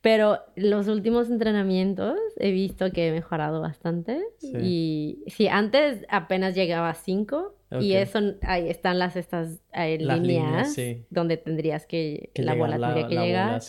pero 0.00 0.40
los 0.56 0.88
últimos 0.88 1.30
entrenamientos 1.30 2.18
he 2.36 2.50
visto 2.50 2.90
que 2.92 3.08
he 3.08 3.12
mejorado 3.12 3.60
bastante. 3.60 4.22
Y 4.42 5.24
sí, 5.26 5.48
antes 5.48 6.04
apenas 6.08 6.54
llegaba 6.54 6.90
a 6.90 6.94
5 6.94 7.54
y 7.80 7.94
eso, 7.94 8.20
ahí 8.42 8.68
están 8.68 8.98
las 8.98 9.16
estas 9.16 9.60
líneas, 9.74 10.76
donde 11.10 11.36
tendrías 11.36 11.86
que, 11.86 12.30
la 12.34 12.54
bola 12.54 12.78
tendría 12.78 13.08
que 13.08 13.26
llegar. 13.26 13.60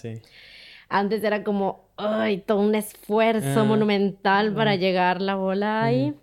Antes 0.87 1.23
era 1.23 1.43
como, 1.43 1.89
ay, 1.97 2.39
todo 2.39 2.59
un 2.59 2.75
esfuerzo 2.75 3.61
ah. 3.61 3.63
monumental 3.63 4.53
para 4.53 4.75
llegar 4.75 5.21
la 5.21 5.35
bola 5.35 5.83
ahí. 5.83 6.13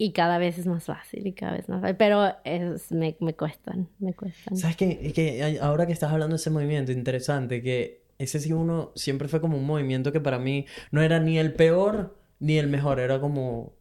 Y 0.00 0.12
cada 0.12 0.38
vez 0.38 0.58
es 0.58 0.66
más 0.66 0.84
fácil 0.84 1.26
y 1.26 1.32
cada 1.32 1.52
vez 1.52 1.68
más 1.68 1.80
fácil. 1.80 1.96
Pero 1.96 2.32
es, 2.44 2.92
me, 2.92 3.16
me 3.18 3.34
cuestan, 3.34 3.88
me 3.98 4.14
cuestan. 4.14 4.56
¿Sabes 4.56 4.76
qué? 4.76 5.12
Que 5.12 5.58
ahora 5.60 5.86
que 5.86 5.92
estás 5.92 6.12
hablando 6.12 6.34
de 6.34 6.40
ese 6.40 6.50
movimiento, 6.50 6.92
interesante, 6.92 7.62
que 7.62 8.02
ese 8.18 8.38
sí 8.38 8.52
uno 8.52 8.92
siempre 8.94 9.28
fue 9.28 9.40
como 9.40 9.56
un 9.56 9.66
movimiento 9.66 10.12
que 10.12 10.20
para 10.20 10.38
mí 10.38 10.66
no 10.90 11.02
era 11.02 11.18
ni 11.18 11.38
el 11.38 11.52
peor 11.52 12.16
ni 12.40 12.58
el 12.58 12.68
mejor, 12.68 13.00
era 13.00 13.20
como 13.20 13.72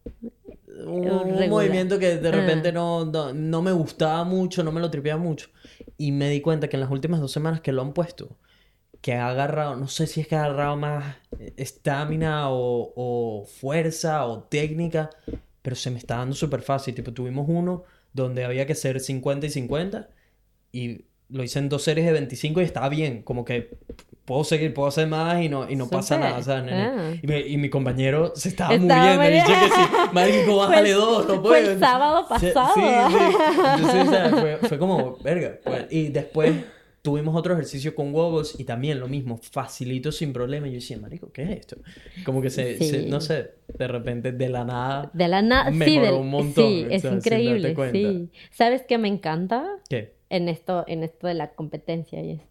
un, 0.86 1.50
movimiento 1.50 2.00
que 2.00 2.18
de 2.18 2.32
repente 2.32 2.70
ah. 2.70 2.72
no, 2.72 3.06
no, 3.34 3.62
me 3.62 3.72
gustaba 3.72 4.24
mucho, 4.24 4.64
no 4.64 4.72
me 4.72 4.82
lo 4.82 4.92
tripeaba 4.92 5.22
mucho. 5.22 5.50
Y 5.98 6.12
me 6.12 6.30
di 6.30 6.42
cuenta 6.42 6.68
que 6.68 6.76
en 6.76 6.82
las 6.82 6.92
últimas 6.92 7.20
dos 7.20 7.32
semanas 7.32 7.62
que 7.62 7.72
lo 7.72 7.82
han 7.82 7.94
puesto, 7.94 8.38
que 9.02 9.14
ha 9.14 9.30
agarrado, 9.30 9.76
no 9.76 9.88
sé 9.88 10.08
si 10.08 10.22
es 10.22 10.28
que 10.28 10.36
ha 10.36 10.46
agarrado 10.46 10.78
más 10.78 11.18
estamina 11.56 12.50
o, 12.50 12.94
o 12.96 13.46
fuerza 13.46 14.26
o 14.26 14.44
técnica, 14.44 15.10
pero 15.62 15.76
se 15.76 15.92
me 15.92 16.00
está 16.00 16.18
dando 16.18 16.36
súper 16.36 16.62
fácil. 16.62 16.96
Tipo, 16.96 17.14
tuvimos 17.14 17.46
uno 17.50 17.84
donde 18.14 18.46
había 18.46 18.66
que 18.66 18.76
ser 18.76 19.00
50 19.00 19.48
y 19.48 19.50
50 19.50 20.10
y 20.72 21.06
lo 21.30 21.44
hice 21.44 21.60
en 21.60 21.70
dos 21.70 21.84
series 21.84 22.06
de 22.06 22.14
25 22.14 22.62
y 22.62 22.64
estaba 22.64 22.90
bien, 22.90 23.22
como 23.22 23.46
que 23.46 23.78
puedo 24.28 24.44
seguir, 24.44 24.74
puedo 24.74 24.90
hacer 24.90 25.08
más 25.08 25.42
y 25.42 25.48
no, 25.48 25.70
y 25.70 25.78
no 25.78 25.88
pasa 25.88 26.20
nada, 26.20 26.42
ah. 26.46 27.14
y, 27.22 27.54
y, 27.54 27.58
mi 27.58 27.70
compañero 27.70 28.34
se 28.36 28.50
estaba, 28.50 28.78
muriendo, 28.78 29.24
y 29.24 29.32
dije 29.32 29.46
que 29.46 29.70
sí, 29.70 29.82
marico, 30.12 30.58
bájale 30.58 30.92
dos, 30.92 31.28
no 31.30 31.42
puedo. 31.42 31.64
Fue 31.64 31.72
el 31.72 31.80
sábado 31.80 32.28
pasado. 32.28 32.74
Sí, 32.76 32.82
sí, 32.82 33.86
Entonces, 33.86 34.30
fue, 34.42 34.58
fue, 34.68 34.78
como, 34.78 35.18
verga, 35.24 35.58
pues, 35.64 35.86
y 35.92 36.10
después 36.10 36.56
tuvimos 37.02 37.38
otro 37.38 37.54
ejercicio 37.54 37.96
con 37.96 38.14
huevos 38.14 38.60
y 38.60 38.66
también 38.66 39.00
lo 39.00 39.08
mismo, 39.08 39.38
facilito 39.38 40.12
sin 40.12 40.34
problema. 40.34 40.68
Y 40.68 40.72
yo 40.72 40.76
decía, 40.76 40.98
marico, 40.98 41.32
¿qué 41.32 41.44
es 41.44 41.50
esto? 41.60 41.78
Como 42.26 42.42
que 42.42 42.50
se, 42.50 43.06
no 43.08 43.22
sé, 43.22 43.52
de 43.78 43.88
repente 43.88 44.34
de 44.34 44.50
la 44.50 44.66
nada. 44.66 45.10
De 45.14 45.30
la 45.30 45.42
nada, 45.42 45.72
sí, 45.72 46.00
un 46.00 46.30
montón. 46.30 46.66
Sí, 46.66 46.86
es 46.90 47.06
increíble, 47.06 47.74
sí. 47.94 48.30
¿Sabes 48.52 48.84
qué 48.86 48.98
me 48.98 49.08
encanta? 49.08 49.66
¿Qué? 49.90 50.18
En 50.30 50.50
esto, 50.50 50.84
en 50.86 51.04
esto 51.04 51.28
de 51.28 51.36
la 51.36 51.52
competencia 51.52 52.22
y 52.22 52.42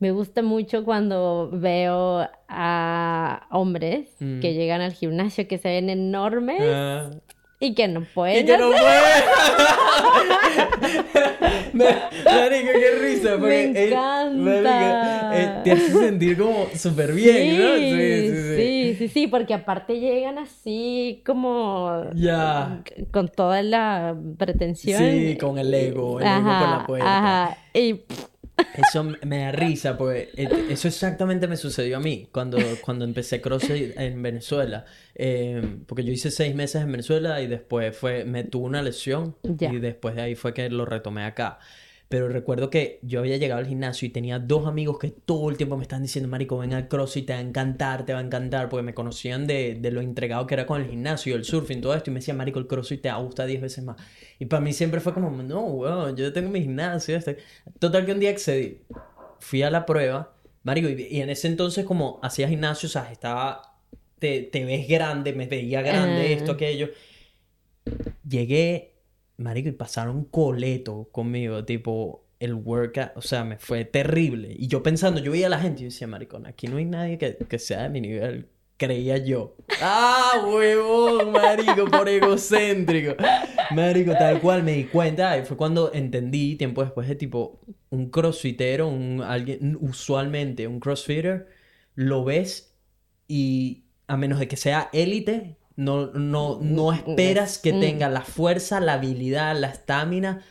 Me 0.00 0.12
gusta 0.12 0.42
mucho 0.42 0.82
cuando 0.84 1.50
veo 1.52 2.26
a 2.48 3.46
hombres 3.50 4.08
mm. 4.18 4.40
que 4.40 4.54
llegan 4.54 4.80
al 4.80 4.92
gimnasio 4.92 5.46
que 5.46 5.58
se 5.58 5.68
ven 5.68 5.90
enormes. 5.90 6.62
Ah. 6.62 7.10
Y 7.62 7.74
que 7.74 7.86
no 7.86 8.06
pueden. 8.14 8.44
Y 8.44 8.46
que 8.46 8.56
no 8.56 8.70
pueden. 8.70 8.80
marico, 11.74 12.68
qué 12.72 12.98
risa. 12.98 13.30
Porque 13.38 13.70
me 13.74 13.88
encanta. 13.88 15.38
Eh, 15.38 15.60
te 15.64 15.72
hace 15.72 15.90
sentir 15.90 16.38
como 16.38 16.66
súper 16.74 17.12
bien, 17.12 17.58
¿no? 17.58 17.76
Sí 17.76 17.92
sí 17.92 18.30
sí, 18.30 18.56
sí 18.56 18.94
sí 18.94 19.08
sí, 19.08 19.26
porque 19.26 19.52
aparte 19.52 20.00
llegan 20.00 20.38
así 20.38 21.22
como. 21.26 22.04
Ya. 22.14 22.82
Con 23.10 23.28
toda 23.28 23.62
la 23.62 24.16
pretensión. 24.38 24.98
Sí, 24.98 25.36
con 25.38 25.58
el 25.58 25.74
ego, 25.74 26.18
el 26.18 26.26
ego 26.26 26.42
por 26.42 26.68
la 26.68 26.84
puerta. 26.86 27.18
Ajá. 27.18 27.58
Y 27.74 28.00
eso 28.74 29.04
me 29.04 29.38
da 29.38 29.52
risa, 29.52 29.96
porque 29.96 30.30
eso 30.68 30.88
exactamente 30.88 31.46
me 31.48 31.56
sucedió 31.56 31.96
a 31.96 32.00
mí 32.00 32.28
cuando, 32.32 32.58
cuando 32.80 33.04
empecé 33.04 33.40
CrossFit 33.40 33.98
en 33.98 34.22
Venezuela. 34.22 34.84
Em, 35.14 35.84
porque 35.84 36.04
yo 36.04 36.12
hice 36.12 36.30
seis 36.30 36.54
meses 36.54 36.82
en 36.82 36.90
Venezuela 36.90 37.40
y 37.40 37.46
después 37.46 37.96
fue, 37.96 38.24
me 38.24 38.44
tuve 38.44 38.66
una 38.66 38.82
lesión 38.82 39.36
y 39.42 39.78
después 39.78 40.14
de 40.16 40.22
ahí 40.22 40.34
fue 40.34 40.54
que 40.54 40.68
lo 40.70 40.84
retomé 40.84 41.24
acá. 41.24 41.58
Pero 42.10 42.28
recuerdo 42.28 42.70
que 42.70 42.98
yo 43.02 43.20
había 43.20 43.36
llegado 43.36 43.60
al 43.60 43.68
gimnasio 43.68 44.04
y 44.04 44.10
tenía 44.10 44.40
dos 44.40 44.66
amigos 44.66 44.98
que 44.98 45.10
todo 45.10 45.48
el 45.48 45.56
tiempo 45.56 45.76
me 45.76 45.82
estaban 45.82 46.02
diciendo, 46.02 46.28
Marico, 46.28 46.58
ven 46.58 46.72
al 46.72 46.88
CrossFit, 46.88 47.24
te 47.24 47.34
va 47.34 47.38
a 47.38 47.42
encantar, 47.42 48.04
te 48.04 48.12
va 48.12 48.18
a 48.18 48.22
encantar, 48.22 48.68
porque 48.68 48.82
me 48.82 48.94
conocían 48.94 49.46
de, 49.46 49.76
de 49.80 49.92
lo 49.92 50.00
entregado 50.00 50.44
que 50.44 50.54
era 50.54 50.66
con 50.66 50.80
el 50.80 50.88
gimnasio, 50.88 51.36
el 51.36 51.44
surfing, 51.44 51.80
todo 51.80 51.94
esto, 51.94 52.10
y 52.10 52.12
me 52.12 52.18
decían, 52.18 52.36
Marico, 52.36 52.58
el 52.58 52.66
CrossFit 52.66 53.02
te 53.02 53.10
va 53.10 53.14
a 53.14 53.20
gustar 53.20 53.46
10 53.46 53.60
veces 53.60 53.84
más. 53.84 53.96
Y 54.40 54.46
para 54.46 54.60
mí 54.60 54.72
siempre 54.72 54.98
fue 54.98 55.14
como, 55.14 55.30
no, 55.30 55.60
weón, 55.60 56.16
yo 56.16 56.32
tengo 56.32 56.50
mi 56.50 56.60
gimnasio. 56.62 57.16
Este". 57.16 57.36
Total 57.78 58.04
que 58.04 58.10
un 58.10 58.18
día 58.18 58.30
accedí, 58.30 58.82
fui 59.38 59.62
a 59.62 59.70
la 59.70 59.86
prueba, 59.86 60.34
Marico, 60.64 60.88
y, 60.88 61.20
en 61.20 61.30
ese 61.30 61.46
entonces 61.46 61.84
como 61.84 62.18
hacía 62.24 62.48
gimnasio, 62.48 62.88
o 62.88 62.90
sea, 62.90 63.12
estaba, 63.12 63.78
te, 64.18 64.42
te 64.42 64.64
ves 64.64 64.88
grande, 64.88 65.32
me 65.32 65.46
veía 65.46 65.80
grande, 65.80 66.32
esto, 66.32 66.50
aquello. 66.50 66.88
Llegué 68.28 68.99
marico, 69.40 69.68
y 69.68 69.72
pasaron 69.72 70.24
coleto 70.24 71.08
conmigo, 71.12 71.64
tipo, 71.64 72.24
el 72.38 72.54
workout, 72.54 73.12
o 73.16 73.22
sea, 73.22 73.44
me 73.44 73.58
fue 73.58 73.84
terrible. 73.84 74.54
Y 74.58 74.68
yo 74.68 74.82
pensando, 74.82 75.20
yo 75.20 75.32
veía 75.32 75.46
a 75.46 75.50
la 75.50 75.60
gente 75.60 75.82
y 75.82 75.84
decía, 75.86 76.06
maricón, 76.06 76.46
aquí 76.46 76.68
no 76.68 76.76
hay 76.76 76.84
nadie 76.84 77.18
que, 77.18 77.36
que 77.36 77.58
sea 77.58 77.82
de 77.82 77.88
mi 77.90 78.00
nivel, 78.00 78.48
creía 78.76 79.18
yo. 79.18 79.56
¡Ah, 79.82 80.42
huevón, 80.46 81.32
marico, 81.32 81.84
por 81.86 82.08
egocéntrico! 82.08 83.14
Marico, 83.72 84.12
tal 84.12 84.40
cual 84.40 84.62
me 84.62 84.72
di 84.72 84.84
cuenta, 84.84 85.36
y 85.38 85.44
fue 85.44 85.56
cuando 85.56 85.92
entendí, 85.92 86.56
tiempo 86.56 86.82
después 86.82 87.06
de 87.08 87.14
tipo, 87.14 87.60
un 87.90 88.10
crossfitero, 88.10 88.88
un, 88.88 89.22
alguien, 89.22 89.76
usualmente 89.80 90.66
un 90.66 90.80
crossfitter, 90.80 91.48
lo 91.94 92.24
ves 92.24 92.74
y 93.28 93.84
a 94.06 94.16
menos 94.16 94.38
de 94.40 94.48
que 94.48 94.56
sea 94.56 94.88
élite, 94.92 95.56
no, 95.80 96.08
no, 96.12 96.58
no 96.60 96.92
esperas 96.92 97.58
que 97.58 97.72
mm. 97.72 97.80
tenga 97.80 98.08
la 98.10 98.20
fuerza, 98.20 98.80
la 98.80 98.94
habilidad, 98.94 99.58
la 99.58 99.68
estamina 99.68 100.42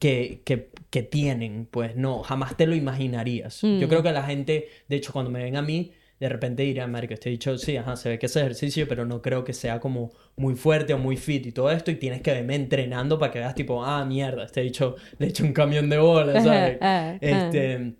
que, 0.00 0.42
que, 0.44 0.70
que, 0.90 1.02
tienen. 1.02 1.68
Pues 1.70 1.94
no, 1.94 2.24
jamás 2.24 2.56
te 2.56 2.66
lo 2.66 2.74
imaginarías. 2.74 3.60
Yo 3.60 3.68
mm. 3.68 3.88
creo 3.88 4.02
que 4.02 4.12
la 4.12 4.24
gente, 4.24 4.68
de 4.88 4.96
hecho, 4.96 5.12
cuando 5.12 5.30
me 5.30 5.44
ven 5.44 5.56
a 5.56 5.62
mí, 5.62 5.92
de 6.18 6.28
repente 6.28 6.64
dirán, 6.64 6.90
Marico, 6.90 7.14
este 7.14 7.30
dicho, 7.30 7.56
sí, 7.56 7.76
ajá, 7.76 7.94
se 7.94 8.08
ve 8.08 8.18
que 8.18 8.26
es 8.26 8.34
ejercicio, 8.34 8.88
pero 8.88 9.04
no 9.04 9.22
creo 9.22 9.44
que 9.44 9.52
sea 9.52 9.78
como 9.78 10.10
muy 10.36 10.56
fuerte 10.56 10.92
o 10.92 10.98
muy 10.98 11.16
fit 11.16 11.46
y 11.46 11.52
todo 11.52 11.70
esto, 11.70 11.92
y 11.92 11.96
tienes 11.96 12.20
que 12.22 12.32
verme 12.32 12.56
entrenando 12.56 13.20
para 13.20 13.30
que 13.32 13.38
veas 13.38 13.54
tipo, 13.54 13.84
ah, 13.84 14.04
mierda, 14.04 14.44
este 14.44 14.62
dicho 14.62 14.96
le 15.18 15.26
he 15.26 15.28
hecho 15.28 15.44
un 15.44 15.52
camión 15.52 15.88
de 15.88 15.98
bola, 15.98 16.42
¿sabes? 16.42 16.78
este, 17.20 17.94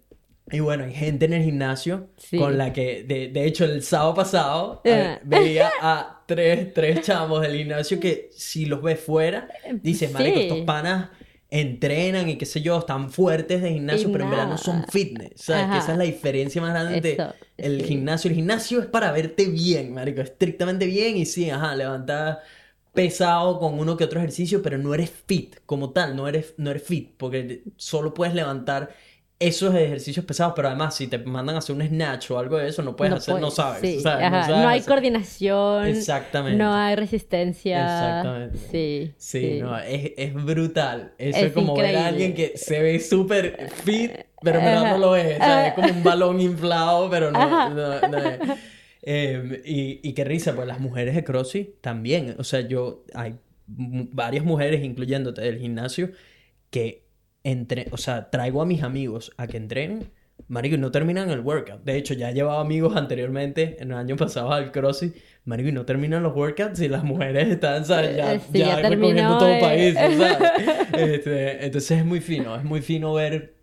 y 0.50 0.60
bueno, 0.60 0.84
hay 0.84 0.94
gente 0.94 1.26
en 1.26 1.34
el 1.34 1.44
gimnasio 1.44 2.08
con 2.38 2.56
la 2.56 2.72
que, 2.72 3.02
de, 3.02 3.28
de, 3.28 3.44
hecho, 3.46 3.64
el 3.64 3.82
sábado 3.82 4.14
pasado 4.14 4.80
eh, 4.84 5.18
veía 5.24 5.70
a 5.82 6.15
tres, 6.26 6.74
tres 6.74 7.00
chamos 7.02 7.40
del 7.42 7.56
gimnasio 7.56 8.00
que 8.00 8.30
si 8.32 8.66
los 8.66 8.82
ves 8.82 9.00
fuera, 9.00 9.48
dices, 9.82 10.12
marico, 10.12 10.38
estos 10.38 10.60
panas 10.60 11.10
entrenan 11.48 12.28
y 12.28 12.36
qué 12.36 12.44
sé 12.44 12.60
yo, 12.60 12.78
están 12.78 13.10
fuertes 13.10 13.62
de 13.62 13.72
gimnasio, 13.72 14.10
pero 14.10 14.24
en 14.24 14.30
verdad 14.30 14.48
no 14.48 14.58
son 14.58 14.84
fitness. 14.88 15.32
¿Sabes? 15.36 15.70
Que 15.70 15.78
esa 15.78 15.92
es 15.92 15.98
la 15.98 16.04
diferencia 16.04 16.60
más 16.60 16.72
grande 16.72 16.96
entre 16.96 17.18
el 17.56 17.84
gimnasio. 17.84 18.28
El 18.30 18.36
gimnasio 18.36 18.80
es 18.80 18.86
para 18.86 19.12
verte 19.12 19.46
bien, 19.46 19.94
marico, 19.94 20.20
estrictamente 20.20 20.86
bien 20.86 21.16
y 21.16 21.26
sí, 21.26 21.48
ajá, 21.48 21.74
levantar 21.74 22.42
pesado 22.92 23.58
con 23.58 23.78
uno 23.78 23.96
que 23.96 24.04
otro 24.04 24.18
ejercicio, 24.18 24.62
pero 24.62 24.78
no 24.78 24.94
eres 24.94 25.12
fit 25.26 25.56
como 25.66 25.90
tal, 25.90 26.16
no 26.16 26.26
eres, 26.26 26.54
no 26.56 26.70
eres 26.70 26.82
fit, 26.82 27.12
porque 27.16 27.62
solo 27.76 28.14
puedes 28.14 28.34
levantar 28.34 28.90
esos 29.38 29.74
ejercicios 29.74 30.24
pesados, 30.24 30.54
pero 30.56 30.68
además 30.68 30.94
si 30.94 31.08
te 31.08 31.18
mandan 31.18 31.56
a 31.56 31.58
hacer 31.58 31.76
un 31.76 31.86
snatch 31.86 32.30
o 32.30 32.38
algo 32.38 32.56
de 32.56 32.68
eso, 32.68 32.82
no 32.82 32.96
puedes 32.96 33.14
hacer, 33.14 33.38
no 33.38 33.50
sabes. 33.50 34.02
no, 34.02 34.68
hay 34.68 34.80
coordinación. 34.80 35.86
Exactamente. 35.86 36.56
No 36.56 36.74
hay 36.74 36.96
resistencia. 36.96 37.82
Exactamente. 37.82 38.58
Sí. 38.70 39.14
Sí, 39.18 39.58
no, 39.60 39.78
es, 39.78 40.12
es, 40.16 40.32
brutal. 40.34 41.12
Eso 41.18 41.46
es, 41.46 41.52
como 41.52 41.76
ver 41.76 41.96
a 41.96 42.06
alguien 42.06 42.34
que 42.34 42.56
se 42.56 42.80
ve 42.80 42.98
súper 42.98 43.70
fit, 43.84 44.12
pero 44.42 44.58
en 44.58 44.64
verdad 44.64 44.90
no 44.92 44.98
lo 44.98 45.16
es. 45.16 45.36
O 45.38 45.44
sea, 45.44 45.68
es 45.68 45.74
como 45.74 45.88
un 45.88 46.02
balón 46.02 46.40
inflado, 46.40 47.10
pero 47.10 47.30
no, 47.30 47.70
no, 47.70 48.18
es. 48.18 48.40
Em, 49.02 49.52
y, 49.64 50.00
y 50.02 50.14
qué 50.14 50.24
risa, 50.24 50.54
pues 50.56 50.66
las 50.66 50.80
mujeres 50.80 51.14
de 51.14 51.22
CrossFit 51.22 51.80
también. 51.80 52.34
O 52.38 52.44
sea, 52.44 52.62
yo, 52.62 53.04
hay 53.14 53.36
varias 53.66 54.44
mujeres, 54.44 54.82
incluyéndote 54.82 55.42
del 55.42 55.58
gimnasio, 55.58 56.10
que 56.70 57.05
entre, 57.46 57.86
o 57.92 57.96
sea, 57.96 58.28
traigo 58.28 58.60
a 58.60 58.66
mis 58.66 58.82
amigos 58.82 59.30
a 59.36 59.46
que 59.46 59.56
entrenen, 59.56 60.10
marico, 60.48 60.74
y 60.74 60.78
no 60.78 60.90
terminan 60.90 61.30
el 61.30 61.38
workout. 61.40 61.84
De 61.84 61.96
hecho, 61.96 62.12
ya 62.12 62.30
he 62.30 62.34
llevado 62.34 62.58
amigos 62.58 62.96
anteriormente, 62.96 63.76
en 63.78 63.92
el 63.92 63.96
año 63.96 64.16
pasado 64.16 64.50
al 64.50 64.72
CrossFit, 64.72 65.14
marico, 65.44 65.68
y 65.68 65.72
no 65.72 65.86
terminan 65.86 66.24
los 66.24 66.34
workouts 66.34 66.80
y 66.80 66.88
las 66.88 67.04
mujeres 67.04 67.46
están, 67.46 67.84
¿sabes? 67.84 68.16
Ya, 68.16 68.34
ya, 68.52 68.88
recogiendo 68.88 69.38
todo 69.38 69.48
el 69.48 69.60
país, 69.60 69.94
este, 70.98 71.64
entonces 71.64 71.98
es 71.98 72.04
muy 72.04 72.20
fino, 72.20 72.56
es 72.56 72.64
muy 72.64 72.82
fino 72.82 73.14
ver 73.14 73.54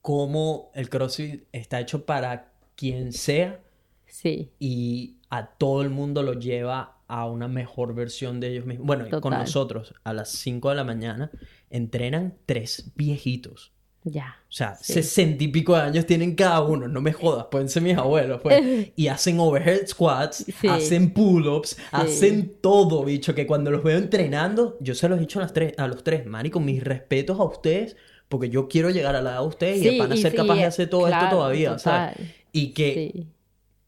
cómo 0.00 0.70
el 0.72 0.88
CrossFit 0.88 1.42
está 1.50 1.80
hecho 1.80 2.06
para 2.06 2.52
quien 2.76 3.12
sea. 3.12 3.58
Sí. 4.06 4.52
Y 4.60 5.16
a 5.28 5.46
todo 5.46 5.82
el 5.82 5.90
mundo 5.90 6.22
lo 6.22 6.34
lleva 6.34 7.01
a 7.12 7.26
una 7.26 7.46
mejor 7.46 7.94
versión 7.94 8.40
de 8.40 8.48
ellos 8.48 8.64
mismos. 8.64 8.86
Bueno, 8.86 9.20
con 9.20 9.34
nosotros, 9.34 9.92
a 10.02 10.14
las 10.14 10.30
5 10.30 10.70
de 10.70 10.74
la 10.74 10.82
mañana, 10.82 11.30
entrenan 11.68 12.38
tres 12.46 12.90
viejitos. 12.96 13.74
Ya. 14.04 14.38
O 14.48 14.52
sea, 14.52 14.76
sesenta 14.76 15.44
y 15.44 15.48
pico 15.48 15.76
de 15.76 15.82
años 15.82 16.06
tienen 16.06 16.34
cada 16.34 16.62
uno, 16.62 16.88
no 16.88 17.02
me 17.02 17.12
jodas, 17.12 17.48
pueden 17.50 17.68
ser 17.68 17.82
mis 17.82 17.98
abuelos, 17.98 18.40
pues. 18.42 18.88
Y 18.96 19.08
hacen 19.08 19.38
overhead 19.40 19.86
squats, 19.86 20.46
hacen 20.66 21.10
pull-ups, 21.12 21.76
hacen 21.90 22.56
todo, 22.62 23.04
bicho, 23.04 23.34
que 23.34 23.46
cuando 23.46 23.70
los 23.70 23.82
veo 23.84 23.98
entrenando, 23.98 24.78
yo 24.80 24.94
se 24.94 25.06
los 25.06 25.18
he 25.18 25.20
dicho 25.20 25.38
a, 25.38 25.42
las 25.42 25.52
tres, 25.52 25.74
a 25.76 25.86
los 25.88 26.02
tres, 26.02 26.24
Mari, 26.24 26.48
con 26.48 26.64
mis 26.64 26.82
respetos 26.82 27.38
a 27.38 27.44
ustedes, 27.44 27.94
porque 28.30 28.48
yo 28.48 28.68
quiero 28.68 28.88
llegar 28.88 29.16
a 29.16 29.20
la 29.20 29.32
edad 29.32 29.40
de 29.40 29.48
ustedes 29.48 29.84
y 29.84 29.98
van 29.98 30.10
a 30.10 30.16
ser 30.16 30.34
capaces 30.34 30.62
de 30.62 30.66
hacer 30.66 30.88
todo 30.88 31.08
esto 31.08 31.28
todavía, 31.28 31.78
¿sabes? 31.78 32.16
Y 32.52 32.72
que 32.72 33.26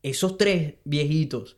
esos 0.02 0.36
tres 0.36 0.74
viejitos 0.84 1.56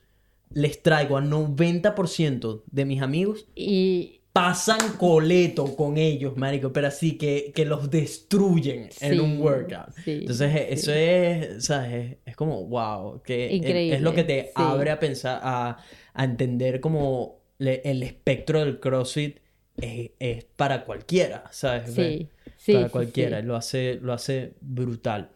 les 0.50 0.82
traigo 0.82 1.16
a 1.16 1.22
90% 1.22 2.62
de 2.66 2.84
mis 2.84 3.02
amigos 3.02 3.46
y 3.54 4.20
pasan 4.32 4.96
coleto 4.98 5.76
con 5.76 5.96
ellos, 5.96 6.36
marico, 6.36 6.70
pero 6.70 6.88
así 6.88 7.16
que, 7.16 7.52
que 7.54 7.64
los 7.64 7.90
destruyen 7.90 8.90
en 9.00 9.20
un 9.20 9.40
workout. 9.40 9.94
Entonces, 10.04 10.66
eso 10.68 10.92
es, 10.92 11.64
¿sabes? 11.64 12.18
Es, 12.26 12.36
como, 12.36 12.66
wow, 12.66 13.22
que 13.22 13.94
es, 13.94 14.02
lo 14.02 14.12
que 14.12 14.24
te 14.24 14.52
abre 14.54 14.90
a 14.90 15.00
pensar, 15.00 15.40
a, 15.42 15.78
a 16.12 16.24
entender 16.24 16.80
como 16.80 17.40
el 17.58 18.02
espectro 18.02 18.60
del 18.60 18.78
CrossFit 18.78 19.38
es, 19.78 20.44
para 20.56 20.84
cualquiera, 20.84 21.44
¿sabes? 21.50 21.92
Sí, 21.94 22.28
sí. 22.56 22.74
Para 22.74 22.88
cualquiera, 22.90 23.40
Lo, 23.40 23.56
hace, 23.56 23.98
lo 24.02 24.12
hace 24.12 24.52
brutal. 24.60 25.30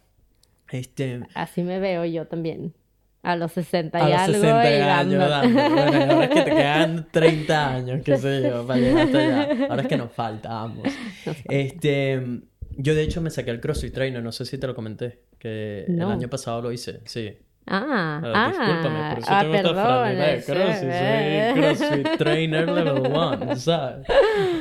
Este... 0.70 1.20
Así 1.34 1.62
me 1.62 1.78
veo 1.78 2.04
yo 2.04 2.26
también. 2.26 2.74
A 3.23 3.37
los 3.37 3.53
60 3.53 4.09
y 4.09 4.12
a 4.12 4.29
los 4.29 4.37
60 4.37 4.99
años 4.99 5.29
dando. 5.29 5.71
Bueno, 5.71 6.12
ahora 6.12 6.25
es 6.25 6.31
que 6.31 6.43
te 6.43 6.51
quedan 6.51 7.07
30 7.11 7.75
años, 7.75 8.01
qué 8.03 8.16
sé 8.16 8.43
yo, 8.43 8.66
para 8.66 8.81
llegar 8.81 9.07
hasta 9.07 9.18
allá. 9.18 9.66
Ahora 9.68 9.83
es 9.83 9.89
que 9.89 9.97
nos 9.97 10.12
falta 10.12 10.62
ambos. 10.62 10.89
Este, 11.45 12.41
yo 12.77 12.95
de 12.95 13.03
hecho 13.03 13.21
me 13.21 13.31
saqué 13.31 13.51
el 13.51 13.61
CrossFit 13.61 13.93
Trainer, 13.93 14.23
no 14.23 14.33
sé 14.33 14.47
si 14.47 14.57
te 14.57 14.66
lo 14.66 14.75
comenté, 14.75 15.25
que 15.39 15.85
el 15.87 16.01
año 16.03 16.29
pasado 16.29 16.62
lo 16.62 16.73
hice, 16.73 17.01
sí. 17.05 17.37
Ah, 17.66 18.21
ah, 18.25 18.49
discúlpame, 18.49 19.11
por 19.11 19.18
eso 19.18 19.29
ah, 19.31 19.41
tengo 19.43 19.55
esta 19.55 20.53
CrossFit, 20.53 20.93
soy 20.93 21.62
CrossFit 21.62 22.18
Trainer 22.18 22.68
Level 22.68 23.12
1, 23.12 23.57
¿sabes? 23.57 24.07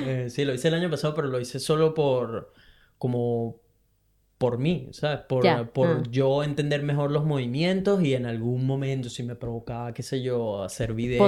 Eh, 0.05 0.27
sí, 0.29 0.45
lo 0.45 0.53
hice 0.53 0.67
el 0.67 0.73
año 0.75 0.89
pasado, 0.89 1.15
pero 1.15 1.27
lo 1.27 1.39
hice 1.39 1.59
solo 1.59 1.93
por, 1.93 2.53
como 2.97 3.61
por 4.39 4.57
mí, 4.57 4.87
¿sabes? 4.93 5.19
Por, 5.27 5.69
por 5.71 5.87
ah. 5.87 6.03
yo 6.09 6.43
entender 6.43 6.81
mejor 6.81 7.11
los 7.11 7.25
movimientos 7.25 8.01
y 8.01 8.13
en 8.13 8.25
algún 8.25 8.65
momento 8.65 9.09
si 9.09 9.21
me 9.21 9.35
provocaba, 9.35 9.93
qué 9.93 10.01
sé 10.01 10.21
yo, 10.23 10.63
hacer 10.63 10.93
videos 10.93 11.21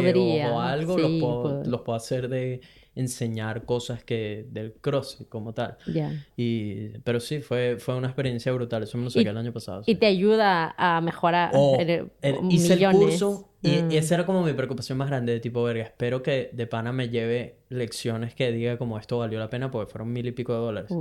o 0.50 0.62
algo, 0.62 0.98
los, 0.98 1.12
puedo, 1.20 1.64
los, 1.66 1.82
puedo, 1.82 1.98
hacer 1.98 2.30
de 2.30 2.62
enseñar 2.96 3.66
cosas 3.66 4.02
que 4.06 4.46
del 4.50 4.76
crossfit 4.76 5.28
como 5.28 5.54
tal. 5.54 5.78
Ya. 5.94 6.26
Y, 6.38 7.00
pero 7.00 7.20
sí, 7.20 7.42
fue, 7.42 7.76
fue 7.80 7.98
una 7.98 8.08
experiencia 8.08 8.54
brutal, 8.54 8.84
eso 8.84 8.98
me 8.98 9.04
lo 9.04 9.10
saqué 9.10 9.28
el 9.28 9.38
año 9.38 9.52
pasado. 9.52 9.84
Y 9.86 9.96
te 9.96 10.06
ayuda 10.06 10.74
a 10.78 11.02
mejorar. 11.02 11.52
Oh, 11.54 11.78
hice 12.50 12.74
el 12.76 12.92
curso 12.92 13.50
y, 13.62 13.72
mm. 13.84 13.92
esa 13.92 14.16
era 14.16 14.26
como 14.26 14.42
mi 14.42 14.54
preocupación 14.54 14.98
más 14.98 15.10
grande, 15.10 15.34
de 15.34 15.42
tipo, 15.42 15.62
verga, 15.64 15.84
espero 15.84 16.24
que 16.24 16.50
de 16.54 16.66
pana 16.66 16.94
me 16.94 17.10
lleve 17.10 17.58
lecciones 17.68 18.34
que 18.36 18.54
diga 18.54 18.78
como 18.78 18.98
esto 18.98 19.18
valió 19.18 19.38
la 19.38 19.50
pena 19.50 19.70
porque 19.70 19.92
fueron 19.92 20.14
mil 20.14 20.26
y 20.28 20.32
pico 20.32 20.54
de 20.54 20.60
dólares. 20.60 20.92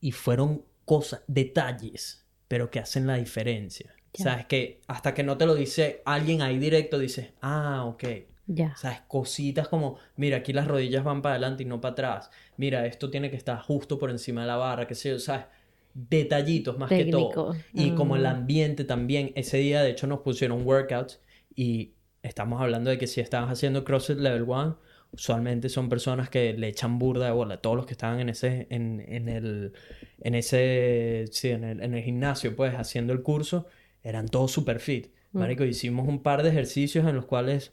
Y 0.00 0.12
fueron 0.12 0.62
cosas, 0.84 1.22
detalles, 1.26 2.26
pero 2.48 2.70
que 2.70 2.80
hacen 2.80 3.06
la 3.06 3.16
diferencia. 3.16 3.94
Sabes 4.14 4.46
que 4.46 4.80
hasta 4.88 5.14
que 5.14 5.22
no 5.22 5.38
te 5.38 5.46
lo 5.46 5.54
dice 5.54 6.02
alguien 6.04 6.42
ahí 6.42 6.58
directo, 6.58 6.98
dices, 6.98 7.32
ah, 7.40 7.84
ok. 7.86 8.04
Ya. 8.46 8.76
Sabes, 8.76 9.00
cositas 9.08 9.68
como, 9.68 9.98
mira, 10.16 10.38
aquí 10.38 10.52
las 10.52 10.68
rodillas 10.68 11.04
van 11.04 11.22
para 11.22 11.36
adelante 11.36 11.62
y 11.62 11.66
no 11.66 11.80
para 11.80 11.92
atrás. 11.92 12.30
Mira, 12.56 12.84
esto 12.86 13.08
tiene 13.08 13.30
que 13.30 13.36
estar 13.36 13.58
justo 13.60 13.98
por 13.98 14.10
encima 14.10 14.42
de 14.42 14.48
la 14.48 14.56
barra, 14.56 14.86
qué 14.86 14.94
sé 14.94 15.10
yo, 15.10 15.18
sabes. 15.18 15.46
Detallitos 15.94 16.78
más 16.78 16.88
que 16.88 17.06
todo. 17.06 17.54
Y 17.72 17.90
como 17.92 18.16
el 18.16 18.22
mm. 18.22 18.26
ambiente 18.26 18.84
también. 18.84 19.32
Ese 19.34 19.58
día, 19.58 19.82
de 19.82 19.90
hecho, 19.90 20.06
nos 20.06 20.20
pusieron 20.20 20.66
workouts 20.66 21.20
y 21.54 21.92
estamos 22.22 22.60
hablando 22.60 22.90
de 22.90 22.98
que 22.98 23.06
si 23.06 23.20
estabas 23.20 23.50
haciendo 23.50 23.84
CrossFit 23.84 24.18
Level 24.18 24.42
1 24.42 24.78
usualmente 25.12 25.68
son 25.68 25.88
personas 25.88 26.30
que 26.30 26.54
le 26.54 26.68
echan 26.68 26.98
burda 26.98 27.26
de 27.26 27.32
bola. 27.32 27.58
Todos 27.58 27.76
los 27.76 27.86
que 27.86 27.92
estaban 27.92 28.20
en 28.20 28.28
ese, 28.28 28.66
en, 28.70 29.04
en 29.06 29.28
el, 29.28 29.72
en 30.20 30.34
ese, 30.34 31.26
sí, 31.30 31.50
en 31.50 31.64
el, 31.64 31.82
en 31.82 31.94
el 31.94 32.02
gimnasio, 32.02 32.56
pues, 32.56 32.74
haciendo 32.74 33.12
el 33.12 33.22
curso, 33.22 33.66
eran 34.02 34.28
todos 34.28 34.50
super 34.50 34.80
fit. 34.80 35.08
Mm. 35.32 35.38
Marico, 35.38 35.64
hicimos 35.64 36.08
un 36.08 36.22
par 36.22 36.42
de 36.42 36.50
ejercicios 36.50 37.06
en 37.06 37.16
los 37.16 37.26
cuales 37.26 37.72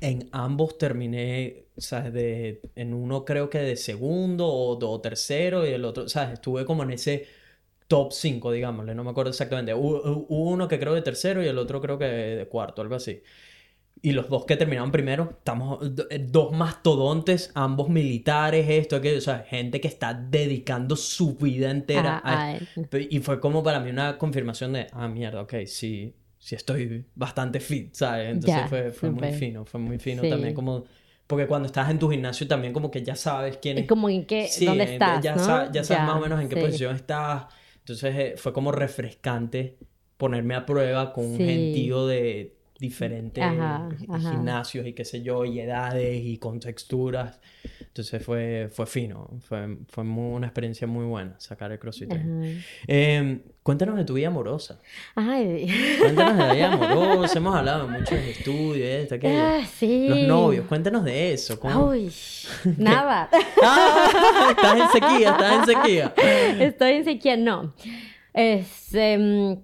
en 0.00 0.28
ambos 0.32 0.76
terminé, 0.78 1.66
¿sabes? 1.76 2.12
De, 2.12 2.60
en 2.74 2.94
uno 2.94 3.24
creo 3.24 3.48
que 3.48 3.58
de 3.58 3.76
segundo 3.76 4.46
o, 4.48 5.00
tercero 5.00 5.66
y 5.66 5.70
el 5.70 5.84
otro, 5.84 6.08
¿sabes? 6.08 6.34
Estuve 6.34 6.64
como 6.64 6.82
en 6.82 6.90
ese 6.92 7.26
top 7.86 8.12
5, 8.12 8.52
digámosle, 8.52 8.94
no 8.94 9.04
me 9.04 9.10
acuerdo 9.10 9.30
exactamente. 9.30 9.74
Hubo, 9.74 10.26
uno 10.28 10.68
que 10.68 10.78
creo 10.78 10.94
de 10.94 11.02
tercero 11.02 11.42
y 11.42 11.46
el 11.46 11.58
otro 11.58 11.80
creo 11.80 11.98
que 11.98 12.06
de 12.06 12.46
cuarto, 12.48 12.82
algo 12.82 12.96
así. 12.96 13.22
Y 14.04 14.12
los 14.12 14.28
dos 14.28 14.44
que 14.44 14.58
terminaron 14.58 14.92
primero, 14.92 15.30
estamos 15.38 15.78
eh, 16.10 16.18
dos 16.18 16.52
mastodontes, 16.52 17.50
ambos 17.54 17.88
militares, 17.88 18.66
esto, 18.68 18.96
aquello, 18.96 19.16
o 19.16 19.22
sea, 19.22 19.38
gente 19.48 19.80
que 19.80 19.88
está 19.88 20.12
dedicando 20.12 20.94
su 20.94 21.36
vida 21.36 21.70
entera 21.70 22.20
a, 22.22 22.58
Y 22.92 23.20
fue 23.20 23.40
como 23.40 23.62
para 23.62 23.80
mí 23.80 23.88
una 23.88 24.18
confirmación 24.18 24.74
de, 24.74 24.88
ah, 24.92 25.08
mierda, 25.08 25.40
ok, 25.40 25.54
sí, 25.64 26.14
sí 26.38 26.54
estoy 26.54 27.06
bastante 27.14 27.60
fit, 27.60 27.94
¿sabes? 27.94 28.32
Entonces 28.32 28.68
fue, 28.68 28.92
fue 28.92 29.10
muy 29.10 29.32
fino, 29.32 29.64
fue 29.64 29.80
muy 29.80 29.98
fino 29.98 30.20
también 30.20 30.52
como... 30.52 30.84
Porque 31.26 31.46
cuando 31.46 31.64
estás 31.64 31.88
en 31.88 31.98
tu 31.98 32.10
gimnasio 32.10 32.46
también 32.46 32.74
como 32.74 32.90
que 32.90 33.02
ya 33.02 33.16
sabes 33.16 33.56
quién 33.56 33.78
es. 33.78 33.86
Como 33.86 34.10
en 34.10 34.26
qué, 34.26 34.50
dónde 34.66 34.84
estás, 34.84 35.24
ya, 35.24 35.38
sabes, 35.38 35.70
ya 35.72 35.82
sabes 35.82 36.04
más 36.04 36.16
o 36.16 36.20
menos 36.20 36.42
en 36.42 36.50
qué 36.50 36.56
posición 36.58 36.94
estás. 36.94 37.46
Entonces 37.78 38.14
eh, 38.14 38.34
fue 38.36 38.52
como 38.52 38.70
refrescante 38.70 39.78
ponerme 40.18 40.56
a 40.56 40.66
prueba 40.66 41.14
con 41.14 41.24
un 41.24 41.38
gentío 41.38 42.06
de 42.06 42.63
diferentes 42.84 43.44
gimnasios 44.20 44.86
y 44.86 44.92
qué 44.92 45.04
sé 45.04 45.22
yo, 45.22 45.44
y 45.44 45.60
edades 45.60 46.20
y 46.22 46.38
con 46.38 46.60
texturas. 46.60 47.40
Entonces 47.80 48.24
fue, 48.24 48.68
fue 48.72 48.86
fino, 48.86 49.30
fue, 49.46 49.78
fue 49.88 50.02
una 50.02 50.48
experiencia 50.48 50.86
muy 50.86 51.04
buena 51.04 51.34
sacar 51.38 51.70
el 51.70 51.78
CrossFit. 51.78 52.12
Eh, 52.88 53.40
cuéntanos 53.62 53.96
de 53.96 54.04
tu 54.04 54.14
vida 54.14 54.28
amorosa. 54.28 54.80
Ay. 55.14 55.68
Cuéntanos 56.00 56.36
de 56.36 56.44
la 56.44 56.54
vida 56.54 56.72
amorosa. 56.72 57.38
Hemos 57.38 57.54
hablado 57.54 57.86
mucho 57.86 58.16
de 58.16 58.30
estudios, 58.32 58.88
esto, 58.88 59.14
aquello. 59.14 59.40
Ah, 59.40 59.64
sí. 59.64 60.08
Los 60.08 60.18
novios, 60.26 60.66
cuéntanos 60.66 61.04
de 61.04 61.34
eso. 61.34 61.58
Uy, 61.62 62.12
nada. 62.78 63.30
ah, 63.62 64.48
estás 64.50 64.80
en 64.80 64.88
sequía, 64.88 65.30
estás 65.30 65.68
en 65.68 65.74
sequía. 65.74 66.14
Estoy 66.58 66.92
en 66.94 67.04
sequía, 67.04 67.36
no. 67.36 67.74
Es, 68.32 68.92
em, 68.92 69.56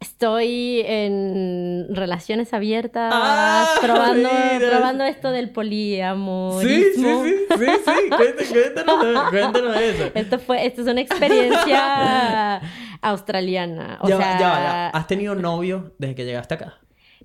Estoy 0.00 0.82
en 0.86 1.88
relaciones 1.90 2.54
abiertas, 2.54 3.12
ah, 3.14 3.66
probando, 3.80 4.28
probando 4.70 5.04
esto 5.04 5.32
del 5.32 5.50
poliamor. 5.50 6.62
Sí, 6.62 6.84
sí, 6.94 7.02
sí, 7.02 7.34
sí, 7.58 7.66
sí. 7.84 8.52
Cuéntanos, 8.54 9.30
cuéntanos, 9.30 9.76
eso. 9.76 10.10
Esto, 10.14 10.38
fue, 10.38 10.66
esto 10.66 10.82
es 10.82 10.88
una 10.88 11.00
experiencia 11.00 12.60
australiana. 13.02 13.98
O 14.00 14.08
ya, 14.08 14.18
sea... 14.18 14.38
ya, 14.38 14.88
¿Has 14.90 15.06
tenido 15.08 15.34
novio 15.34 15.92
desde 15.98 16.14
que 16.14 16.24
llegaste 16.24 16.54
acá? 16.54 16.78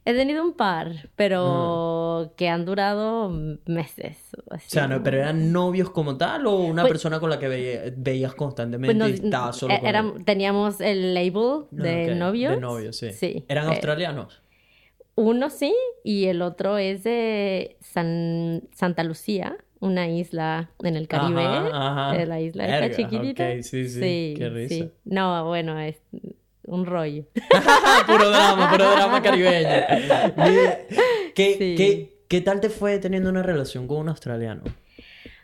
He 0.06 0.14
tenido 0.14 0.44
un 0.44 0.54
par, 0.54 1.10
pero 1.16 2.34
que 2.36 2.50
han 2.50 2.66
durado 2.66 3.30
meses. 3.66 4.18
o 4.50 4.58
sea, 4.60 4.88
no, 4.88 5.02
pero 5.02 5.18
eran 5.18 5.54
novios 5.54 5.90
como 5.92 6.18
tal 6.18 6.46
o 6.46 6.58
una 6.58 6.82
pues 6.82 6.94
persona 6.94 7.22
con 7.22 7.30
la 7.30 7.40
que 7.40 7.94
veías 7.96 8.36
constantemente 8.36 8.96
pues 8.96 9.22
y 9.22 9.26
estabas 9.26 9.58
solo 9.58 9.74
con 9.80 10.26
Teníamos 10.26 10.82
el 10.82 11.14
label 11.14 11.66
de 11.72 12.16
novios. 12.16 12.56
De 12.56 12.60
novios, 12.60 12.98
sí. 12.98 13.46
¿Eran 13.48 13.68
eh, 13.68 13.70
australianos? 13.70 14.42
Uno 15.16 15.50
sí, 15.50 15.74
y 16.04 16.26
el 16.26 16.42
otro 16.42 16.78
es 16.78 17.04
de 17.04 17.78
San, 17.80 18.64
Santa 18.74 19.04
Lucía, 19.04 19.58
una 19.80 20.10
isla 20.10 20.72
en 20.84 20.98
el 20.98 21.08
Caribe. 21.08 21.44
Ajá, 21.46 22.26
la 22.26 22.42
isla 22.42 22.66
está 22.66 22.96
chiquitita. 22.98 23.62
sí, 23.62 23.88
sí, 23.88 24.34
Qué 24.36 24.50
risa. 24.50 24.86
No, 25.06 25.46
bueno, 25.46 25.80
es 25.80 26.02
un 26.64 26.86
rollo. 26.86 27.26
puro 28.08 28.30
drama, 28.30 28.72
puro 28.72 28.92
drama 28.92 29.22
caribeño. 29.22 29.70
¿Qué, 31.36 32.42
tal 32.44 32.62
te 32.62 32.70
fue 32.70 33.00
teniendo 33.00 33.30
una 33.30 33.44
relación 33.44 33.88
con 33.88 33.98
un 33.98 34.10
australiano? 34.10 34.64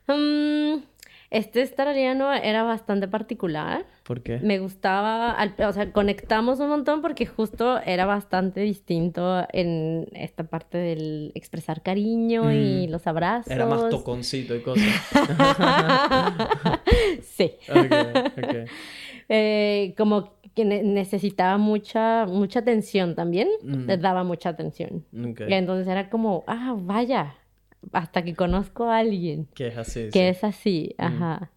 Mm, 0.07 0.81
este 1.29 1.61
australiano 1.61 2.33
era 2.33 2.63
bastante 2.63 3.07
particular. 3.07 3.85
¿Por 4.03 4.23
qué? 4.23 4.39
Me 4.39 4.57
gustaba, 4.57 5.37
o 5.59 5.73
sea, 5.73 5.91
conectamos 5.91 6.59
un 6.59 6.69
montón 6.69 7.03
porque 7.03 7.27
justo 7.27 7.79
era 7.85 8.07
bastante 8.07 8.61
distinto 8.61 9.45
en 9.53 10.07
esta 10.13 10.45
parte 10.45 10.79
del 10.79 11.31
expresar 11.35 11.83
cariño 11.83 12.51
y 12.51 12.87
mm. 12.87 12.91
los 12.91 13.05
abrazos. 13.05 13.51
Era 13.51 13.67
más 13.67 13.89
toconcito 13.89 14.55
y 14.55 14.61
cosas. 14.61 14.87
sí. 17.21 17.53
Eh, 19.31 19.93
como 19.95 20.38
que 20.59 20.65
necesitaba 20.65 21.57
mucha, 21.57 22.25
mucha 22.25 22.59
atención 22.59 23.15
también, 23.15 23.47
mm. 23.63 23.85
les 23.87 24.01
daba 24.01 24.25
mucha 24.25 24.49
atención. 24.49 25.05
Y 25.13 25.53
entonces 25.53 25.87
era 25.87 26.09
como, 26.09 26.43
ah, 26.47 26.75
vaya, 26.77 27.35
hasta 27.93 28.23
que 28.23 28.35
conozco 28.35 28.83
a 28.85 28.97
alguien. 28.97 29.47
Que 29.55 29.67
es 29.67 29.77
así. 29.77 30.09
Que 30.11 30.29
es 30.29 30.43
así, 30.43 30.95
mm. 30.97 31.01
ajá. 31.01 31.51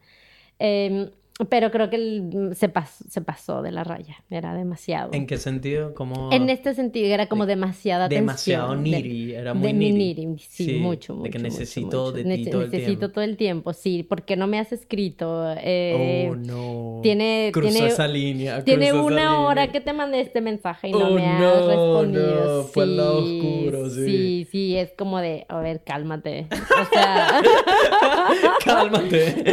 Pero 1.48 1.70
creo 1.70 1.88
que 1.88 2.52
se, 2.54 2.68
pasó, 2.68 3.04
se 3.08 3.20
pasó 3.22 3.62
de 3.62 3.72
la 3.72 3.84
raya, 3.84 4.22
era 4.28 4.54
demasiado. 4.54 5.10
¿En 5.12 5.26
qué 5.26 5.38
sentido? 5.38 5.94
Como... 5.94 6.30
En 6.30 6.50
este 6.50 6.74
sentido, 6.74 7.12
era 7.12 7.26
como 7.26 7.46
demasiada 7.46 8.08
Demasiado 8.08 8.76
needy, 8.76 9.32
era 9.32 9.54
muy 9.54 9.72
needy. 9.72 10.36
sí, 10.38 10.74
mucho, 10.74 11.14
mucho. 11.14 11.24
De 11.24 11.30
que 11.30 11.38
necesito 11.38 12.12
de 12.12 12.24
ti 12.24 12.50
todo 12.50 12.62
el 12.62 12.70
Necesito 12.70 13.10
todo 13.10 13.24
el 13.24 13.36
tiempo, 13.36 13.72
sí, 13.72 14.02
porque 14.02 14.36
no 14.36 14.46
me 14.46 14.58
has 14.58 14.72
escrito. 14.72 15.54
Eh, 15.56 16.28
oh, 16.30 16.36
no. 16.36 17.00
Tiene, 17.02 17.50
cruzó 17.52 17.86
esa 17.86 18.06
línea. 18.06 18.62
Tiene 18.62 18.92
una 18.92 19.40
hora 19.40 19.72
que 19.72 19.80
te 19.80 19.92
mandé 19.92 20.20
este 20.20 20.42
mensaje 20.42 20.88
y 20.88 20.92
no 20.92 21.08
oh, 21.08 21.14
me 21.14 21.26
has 21.26 21.66
respondido. 21.66 22.58
No, 22.58 22.62
fue 22.64 22.84
el 22.84 22.96
lado 22.96 23.18
oscuro, 23.18 23.90
sí. 23.90 24.04
Sí, 24.04 24.48
sí, 24.50 24.76
es 24.76 24.92
como 24.92 25.18
de, 25.18 25.46
a 25.48 25.58
ver, 25.60 25.82
cálmate. 25.82 26.46
O 26.50 26.84
sea... 26.92 27.40
cálmate. 28.64 29.44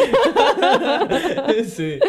Sí. 1.70 1.99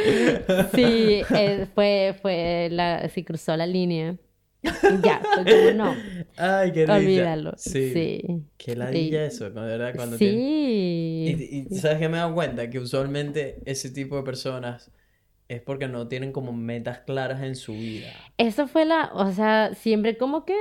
Sí, 0.75 1.23
eh, 1.35 1.67
fue, 1.75 2.17
fue 2.21 2.69
la, 2.71 3.09
sí, 3.09 3.25
cruzó 3.25 3.57
la 3.57 3.67
línea. 3.67 4.17
Ya, 4.63 5.23
fue 5.43 5.73
no. 5.75 5.95
Ay, 6.37 6.73
qué 6.73 6.85
Olvídalo. 6.85 7.55
Sí. 7.57 7.93
sí. 7.93 8.23
Qué 8.59 8.77
ladilla 8.77 9.25
eso, 9.25 9.49
de 9.49 9.61
verdad, 9.61 9.95
cuando 9.97 10.19
Sí. 10.19 10.27
Y, 10.27 11.67
y, 11.71 11.79
sabes 11.79 11.99
que 11.99 12.09
me 12.09 12.17
he 12.17 12.21
dado 12.21 12.35
cuenta 12.35 12.69
que 12.69 12.79
usualmente 12.79 13.63
ese 13.65 13.91
tipo 13.91 14.17
de 14.17 14.23
personas 14.23 14.91
es 15.49 15.63
porque 15.63 15.89
no 15.89 16.09
tienen 16.09 16.33
como 16.33 16.53
metas 16.53 17.01
claras 17.01 17.43
en 17.43 17.57
su 17.57 17.73
vida. 17.73 18.09
Eso 18.37 18.69
fue 18.69 18.85
la, 18.85 19.11
o 19.15 19.33
sea, 19.33 19.75
siempre 19.75 20.17
como 20.19 20.45
que 20.45 20.55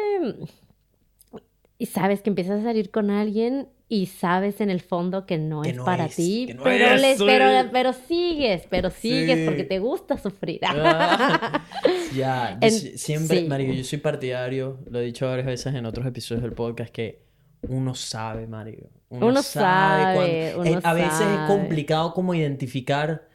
y 1.80 1.86
sabes 1.86 2.22
que 2.22 2.30
empiezas 2.30 2.60
a 2.60 2.64
salir 2.64 2.92
con 2.92 3.10
alguien 3.10 3.70
y 3.92 4.06
sabes 4.06 4.62
en 4.62 4.70
el 4.70 4.82
fondo 4.82 5.26
que 5.26 5.40
no 5.40 5.64
es 5.64 5.78
para 5.80 6.08
ti, 6.08 6.56
pero, 6.64 7.02
pero, 7.26 7.70
pero, 7.72 7.92
sigues, 7.94 8.68
pero 8.70 8.92
sigues 8.92 9.48
porque 9.48 9.64
te 9.64 9.80
gusta 9.80 10.16
sufrir. 10.20 10.62
Ah, 10.64 11.66
ya, 12.16 12.60
siempre, 12.70 13.48
Mario, 13.48 13.74
yo 13.74 13.84
soy 13.84 13.98
partidario, 13.98 14.80
lo 14.90 15.00
he 15.00 15.06
dicho 15.06 15.28
varias 15.28 15.48
veces 15.48 15.74
en 15.74 15.88
otros 15.88 16.06
episodios 16.06 16.44
del 16.44 16.54
podcast, 16.54 16.92
que 16.92 17.24
uno 17.68 17.96
sabe, 17.96 18.46
Mario. 18.46 18.92
Uno, 19.10 19.42
sabe. 19.42 20.54
a 20.84 20.94
veces 20.94 21.22
es 21.22 21.40
complicado 21.48 22.14
como 22.14 22.36
identificar 22.36 23.28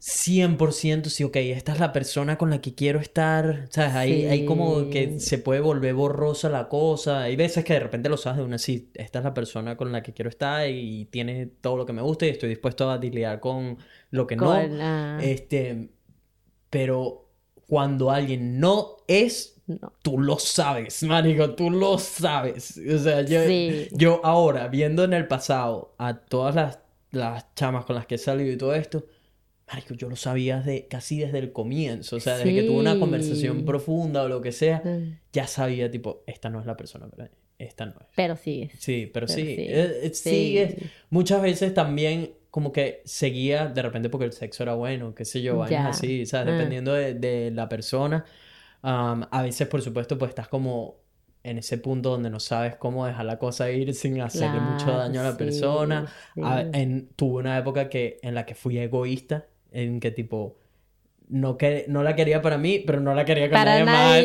100% 0.00 1.10
sí, 1.10 1.24
ok, 1.24 1.36
esta 1.36 1.72
es 1.72 1.78
la 1.78 1.92
persona 1.92 2.38
con 2.38 2.48
la 2.48 2.62
que 2.62 2.74
quiero 2.74 3.00
estar, 3.00 3.66
¿sabes? 3.68 3.94
Ahí, 3.94 4.24
hay 4.24 4.46
como 4.46 4.88
que 4.88 5.20
se 5.20 5.36
puede 5.36 5.60
volver 5.60 5.92
borrosa 5.92 6.48
la 6.48 6.70
cosa. 6.70 7.24
Hay 7.24 7.36
veces 7.36 7.66
que 7.66 7.74
de 7.74 7.80
repente 7.80 8.08
lo 8.08 8.16
sabes 8.16 8.38
de 8.38 8.44
una, 8.44 8.56
sí, 8.56 8.90
esta 8.94 9.18
es 9.18 9.24
la 9.26 9.34
persona 9.34 9.76
con 9.76 9.92
la 9.92 10.02
que 10.02 10.14
quiero 10.14 10.30
estar 10.30 10.66
y 10.66 11.04
tiene 11.06 11.46
todo 11.46 11.76
lo 11.76 11.84
que 11.84 11.92
me 11.92 12.00
gusta 12.00 12.24
y 12.24 12.30
estoy 12.30 12.48
dispuesto 12.48 12.90
a 12.90 12.96
lidiar 12.96 13.40
con 13.40 13.76
lo 14.10 14.26
que 14.26 14.36
no. 14.36 14.56
Este, 15.20 15.90
pero 16.70 17.28
cuando 17.66 18.10
alguien 18.10 18.58
no 18.58 18.96
es, 19.06 19.60
tú 20.00 20.18
lo 20.18 20.38
sabes, 20.38 21.02
marico, 21.02 21.54
tú 21.54 21.70
lo 21.70 21.98
sabes. 21.98 22.80
O 22.90 22.98
sea, 22.98 23.20
yo, 23.20 23.40
yo 23.92 24.22
ahora, 24.24 24.68
viendo 24.68 25.04
en 25.04 25.12
el 25.12 25.28
pasado 25.28 25.94
a 25.98 26.14
todas 26.20 26.54
las, 26.54 26.78
las 27.10 27.54
chamas 27.54 27.84
con 27.84 27.96
las 27.96 28.06
que 28.06 28.14
he 28.14 28.18
salido 28.18 28.50
y 28.50 28.56
todo 28.56 28.74
esto, 28.74 29.04
yo 29.96 30.08
lo 30.08 30.16
sabía 30.16 30.60
de, 30.60 30.86
casi 30.86 31.18
desde 31.18 31.38
el 31.38 31.52
comienzo. 31.52 32.16
O 32.16 32.20
sea, 32.20 32.36
desde 32.36 32.54
que 32.54 32.62
tuve 32.62 32.78
una 32.78 32.98
conversación 32.98 33.64
profunda 33.64 34.22
o 34.22 34.28
lo 34.28 34.40
que 34.40 34.52
sea, 34.52 34.82
ya 35.32 35.46
sabía, 35.46 35.90
tipo, 35.90 36.22
esta 36.26 36.50
no 36.50 36.60
es 36.60 36.66
la 36.66 36.76
persona, 36.76 37.08
pero 37.10 37.28
esta 37.58 37.86
no 37.86 37.92
es. 38.00 38.06
Pero 38.16 38.36
sigues. 38.36 38.72
Sí, 38.78 39.10
pero, 39.12 39.28
sí. 39.28 39.56
Eh, 39.58 40.12
eh, 40.24 40.90
Muchas 41.10 41.42
veces 41.42 41.74
también 41.74 42.32
como 42.50 42.72
que 42.72 43.02
seguía 43.04 43.66
de 43.66 43.82
repente 43.82 44.08
porque 44.08 44.24
el 44.24 44.32
sexo 44.32 44.64
era 44.64 44.74
bueno, 44.74 45.14
qué 45.14 45.24
sé 45.24 45.40
yo, 45.40 45.58
vainas 45.58 45.98
así, 45.98 46.26
¿sabes? 46.26 46.48
Ah. 46.48 46.56
Dependiendo 46.56 46.92
de, 46.92 47.14
de, 47.14 47.50
la 47.52 47.68
persona. 47.68 48.24
a 48.82 49.42
veces, 49.42 49.68
por 49.68 49.82
supuesto, 49.82 50.18
pues 50.18 50.30
estás 50.30 50.48
como 50.48 51.00
en 51.42 51.58
ese 51.58 51.78
punto 51.78 52.10
donde 52.10 52.30
no 52.30 52.40
sabes 52.40 52.76
cómo 52.76 53.06
dejar 53.06 53.24
la 53.24 53.38
cosa 53.38 53.70
ir 53.70 53.94
sin 53.94 54.20
hacerle 54.20 54.60
mucho 54.60 54.86
daño 54.90 55.20
a 55.20 55.24
la 55.24 55.36
persona. 55.36 56.06
en, 56.36 57.08
tuve 57.16 57.40
una 57.40 57.58
época 57.58 57.88
que, 57.88 58.18
en 58.22 58.34
la 58.34 58.44
que 58.44 58.54
fui 58.54 58.78
egoísta, 58.78 59.46
en 59.72 60.00
que 60.00 60.10
tipo, 60.10 60.56
no, 61.28 61.56
que, 61.56 61.84
no 61.88 62.02
la 62.02 62.16
quería 62.16 62.42
para 62.42 62.58
mí, 62.58 62.82
pero 62.84 63.00
no 63.00 63.14
la 63.14 63.24
quería 63.24 63.48
con 63.48 63.54
nadie, 63.64 63.84
más. 63.84 64.16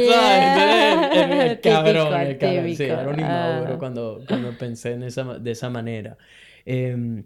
El, 1.14 1.60
cabrón, 1.62 2.20
el 2.20 2.38
cabrón. 2.38 2.76
Sí, 2.76 2.84
era 2.84 3.08
un 3.08 3.20
inmaduro 3.20 3.74
ah. 3.76 3.78
cuando, 3.78 4.24
cuando 4.28 4.58
pensé 4.58 4.94
en 4.94 5.04
esa, 5.04 5.24
de 5.40 5.52
esa 5.52 5.70
manera. 5.70 6.18
Em, 6.66 7.26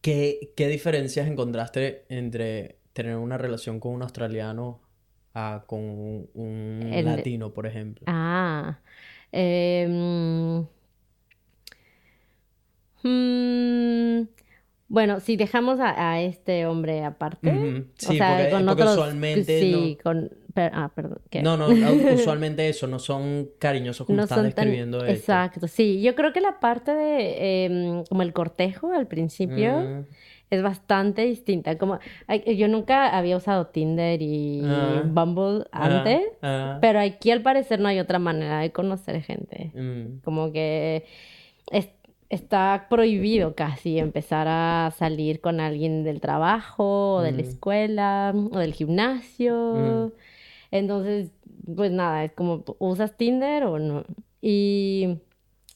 ¿qué, 0.00 0.52
¿Qué 0.56 0.68
diferencias 0.68 1.28
encontraste 1.28 2.04
entre 2.08 2.78
tener 2.92 3.16
una 3.16 3.38
relación 3.38 3.78
con 3.78 3.92
un 3.92 4.02
australiano 4.02 4.80
a 5.34 5.64
con 5.66 6.28
un, 6.34 6.90
latino, 7.04 7.52
por 7.52 7.66
ejemplo? 7.66 8.04
Ah. 8.08 8.78
Eh, 9.30 10.64
bueno, 14.88 15.20
si 15.20 15.36
dejamos 15.36 15.78
a, 15.80 16.20
este 16.20 16.66
hombre 16.66 17.04
aparte, 17.04 17.84
sí, 17.96 18.08
o 18.08 18.12
sea, 18.12 18.50
con 18.50 18.68
otros, 18.68 18.92
usualmente 18.92 19.60
sí, 19.60 19.98
con 20.02 20.30
ah, 20.56 20.90
perdón, 20.94 21.20
No, 21.42 21.56
no, 21.56 21.68
usualmente 22.14 22.68
eso, 22.68 22.86
no 22.86 22.98
son 22.98 23.48
cariñosos 23.58 24.06
como 24.06 24.16
no 24.16 24.22
estás 24.24 24.42
describiendo 24.42 24.98
tan... 24.98 25.10
Exacto, 25.10 25.66
sí, 25.68 26.00
yo 26.02 26.14
creo 26.14 26.32
que 26.32 26.40
la 26.40 26.60
parte 26.60 26.94
de 26.94 27.64
em, 27.64 28.04
como 28.04 28.22
el 28.22 28.32
cortejo 28.32 28.92
al 28.92 29.06
principio 29.06 29.80
mm. 29.80 30.04
es 30.50 30.62
bastante 30.62 31.22
distinta, 31.22 31.76
como 31.78 31.98
yo 32.56 32.68
nunca 32.68 33.16
había 33.16 33.36
usado 33.36 33.66
Tinder 33.66 34.22
y 34.22 34.62
ah. 34.64 35.02
Bumble 35.04 35.64
ah, 35.72 35.86
antes, 35.86 36.22
pero 36.80 37.00
aquí 37.00 37.30
al 37.30 37.42
parecer 37.42 37.80
no 37.80 37.88
hay 37.88 37.98
otra 37.98 38.18
manera 38.18 38.60
de 38.60 38.70
conocer 38.70 39.20
gente, 39.22 39.72
mm. 39.74 40.20
como 40.22 40.52
que 40.52 41.04
está 42.28 42.86
prohibido 42.88 43.54
casi 43.54 43.98
empezar 43.98 44.46
a 44.48 44.92
salir 44.96 45.40
con 45.40 45.60
alguien 45.60 46.04
del 46.04 46.20
trabajo, 46.20 47.16
o 47.16 47.22
de 47.22 47.32
la 47.32 47.38
mm. 47.38 47.46
escuela, 47.46 48.34
o 48.52 48.58
del 48.58 48.74
gimnasio. 48.74 49.74
Mm. 49.74 50.12
Entonces, 50.70 51.30
pues 51.74 51.90
nada, 51.90 52.24
es 52.24 52.32
como, 52.32 52.64
¿usas 52.78 53.16
Tinder 53.16 53.64
o 53.64 53.78
no? 53.78 54.04
Y, 54.40 55.18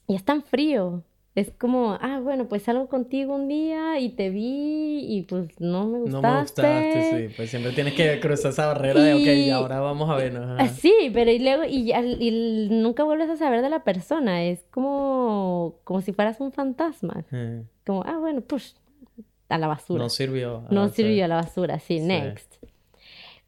y 0.06 0.14
es 0.14 0.24
tan 0.24 0.42
frío. 0.42 1.02
Es 1.40 1.50
como, 1.52 1.96
ah, 1.98 2.20
bueno, 2.22 2.48
pues 2.48 2.64
salgo 2.64 2.86
contigo 2.86 3.34
un 3.34 3.48
día 3.48 3.98
y 3.98 4.10
te 4.10 4.28
vi 4.28 5.06
y 5.08 5.22
pues 5.22 5.58
no 5.58 5.86
me 5.86 6.00
gustaste. 6.00 6.20
No 6.20 6.34
me 6.34 6.40
gustaste, 6.42 7.28
sí. 7.28 7.34
Pues 7.34 7.48
siempre 7.48 7.72
tienes 7.72 7.94
que 7.94 8.20
cruzar 8.20 8.52
esa 8.52 8.66
barrera 8.66 9.00
de, 9.00 9.14
ok, 9.14 9.54
ahora 9.54 9.80
vamos 9.80 10.10
a 10.10 10.16
vernos. 10.16 10.60
Ah, 10.60 10.68
sí, 10.68 11.10
pero 11.14 11.30
y 11.30 11.38
luego, 11.38 11.64
y, 11.64 11.92
y, 11.92 12.68
nunca 12.70 13.04
vuelves 13.04 13.30
a 13.30 13.36
saber 13.36 13.62
de 13.62 13.70
la 13.70 13.84
persona. 13.84 14.44
Es 14.44 14.66
como, 14.70 15.76
como 15.84 16.02
si 16.02 16.12
fueras 16.12 16.40
un 16.40 16.52
fantasma. 16.52 17.24
Como, 17.86 18.02
ah, 18.04 18.18
bueno, 18.18 18.42
pues, 18.42 18.76
a 19.48 19.56
la 19.56 19.66
basura. 19.66 20.02
No 20.02 20.10
sirvió. 20.10 20.64
No 20.68 20.90
sirvió 20.90 21.24
a 21.24 21.28
la 21.28 21.36
basura, 21.36 21.78
sí, 21.78 22.00
next. 22.00 22.56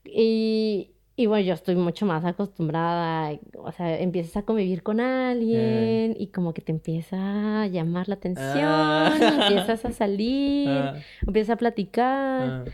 Y, 0.06 0.92
y 1.22 1.26
bueno, 1.26 1.46
yo 1.46 1.54
estoy 1.54 1.76
mucho 1.76 2.04
más 2.04 2.24
acostumbrada, 2.24 3.38
o 3.56 3.70
sea, 3.70 3.96
empiezas 4.00 4.38
a 4.38 4.42
convivir 4.42 4.82
con 4.82 4.98
alguien 4.98 6.16
y 6.18 6.26
como 6.34 6.52
que 6.52 6.62
te 6.62 6.72
empieza 6.72 7.62
a 7.62 7.66
llamar 7.68 8.08
la 8.08 8.16
atención, 8.16 8.46
ah. 8.64 9.46
empiezas 9.48 9.84
a 9.84 9.92
salir, 9.92 10.68
ah. 10.68 10.96
empiezas 11.24 11.50
a 11.50 11.56
platicar. 11.56 12.42
Ah. 12.42 12.64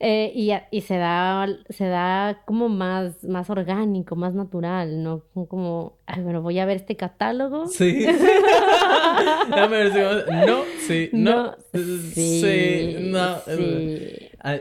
Eh, 0.00 0.30
y, 0.32 0.52
y, 0.70 0.82
se 0.82 0.96
da, 0.96 1.48
se 1.70 1.86
da 1.86 2.42
como 2.44 2.68
más, 2.68 3.24
más 3.24 3.50
orgánico, 3.50 4.14
más 4.14 4.32
natural, 4.32 5.02
¿no? 5.02 5.24
Como, 5.48 5.96
ay, 6.06 6.22
bueno, 6.22 6.40
voy 6.40 6.60
a 6.60 6.66
ver 6.66 6.76
este 6.76 6.94
catálogo. 6.94 7.66
Sí. 7.66 8.06
no, 9.50 10.64
sí, 10.86 11.10
no, 11.12 11.56
sí, 12.14 12.96
no. 13.00 13.38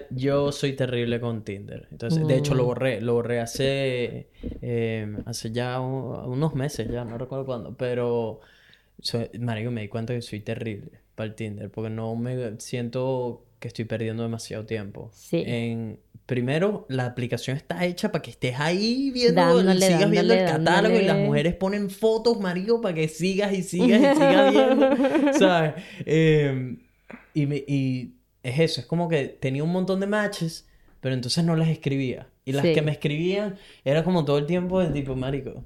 Yo 0.09 0.51
soy 0.51 0.73
terrible 0.73 1.19
con 1.19 1.43
Tinder. 1.43 1.87
Entonces, 1.91 2.27
de 2.27 2.37
hecho, 2.37 2.55
lo 2.55 2.63
mm. 2.63 2.67
borré. 2.67 3.01
Lo 3.01 3.13
borré 3.13 3.39
hace, 3.39 4.27
em, 4.61 5.23
hace 5.25 5.51
ya 5.51 5.79
unos 5.79 6.55
meses, 6.55 6.89
ya 6.89 7.03
no 7.05 7.17
recuerdo 7.17 7.45
cuándo. 7.45 7.75
Pero, 7.77 8.39
soy, 8.99 9.29
marico, 9.39 9.71
me 9.71 9.81
di 9.81 9.87
cuenta 9.87 10.13
que 10.13 10.21
soy 10.21 10.39
terrible 10.39 10.99
para 11.15 11.27
el 11.27 11.35
Tinder. 11.35 11.69
Porque 11.69 11.89
no 11.89 12.15
me 12.15 12.59
siento 12.59 13.43
que 13.59 13.67
estoy 13.67 13.85
perdiendo 13.85 14.23
demasiado 14.23 14.65
tiempo. 14.65 15.09
Sí. 15.13 15.43
En, 15.45 15.99
primero, 16.27 16.85
la 16.89 17.05
aplicación 17.05 17.57
está 17.57 17.85
hecha 17.85 18.11
para 18.11 18.21
que 18.21 18.31
estés 18.31 18.59
ahí 18.59 19.09
viendo, 19.11 19.61
sigas 19.73 20.09
viendo 20.09 20.33
el 20.33 20.45
catálogo 20.45 20.95
y 20.95 21.03
las 21.03 21.17
mujeres 21.17 21.55
ponen 21.55 21.89
fotos, 21.89 22.39
marido, 22.39 22.81
para 22.81 22.93
que 22.93 23.07
sigas 23.07 23.53
y 23.53 23.63
sigas 23.63 23.99
y 24.01 24.15
sigas 24.15 24.51
viendo, 24.51 25.33
¿sabes? 25.33 25.73
Em, 26.05 26.79
y, 27.33 27.45
me, 27.45 27.63
y 27.67 28.16
es 28.47 28.59
eso, 28.59 28.81
es 28.81 28.87
como 28.87 29.09
que 29.09 29.27
tenía 29.27 29.63
un 29.63 29.71
montón 29.71 29.99
de 29.99 30.07
matches, 30.07 30.67
pero 31.01 31.13
entonces 31.13 31.43
no 31.43 31.55
las 31.55 31.67
escribía. 31.67 32.29
Y 32.45 32.53
las 32.53 32.63
que 32.63 32.81
me 32.81 32.91
escribían 32.91 33.57
era 33.83 34.05
como 34.05 34.23
todo 34.23 34.37
el 34.37 34.45
tiempo 34.45 34.79
de 34.79 34.89
tipo, 34.89 35.15
marico, 35.17 35.65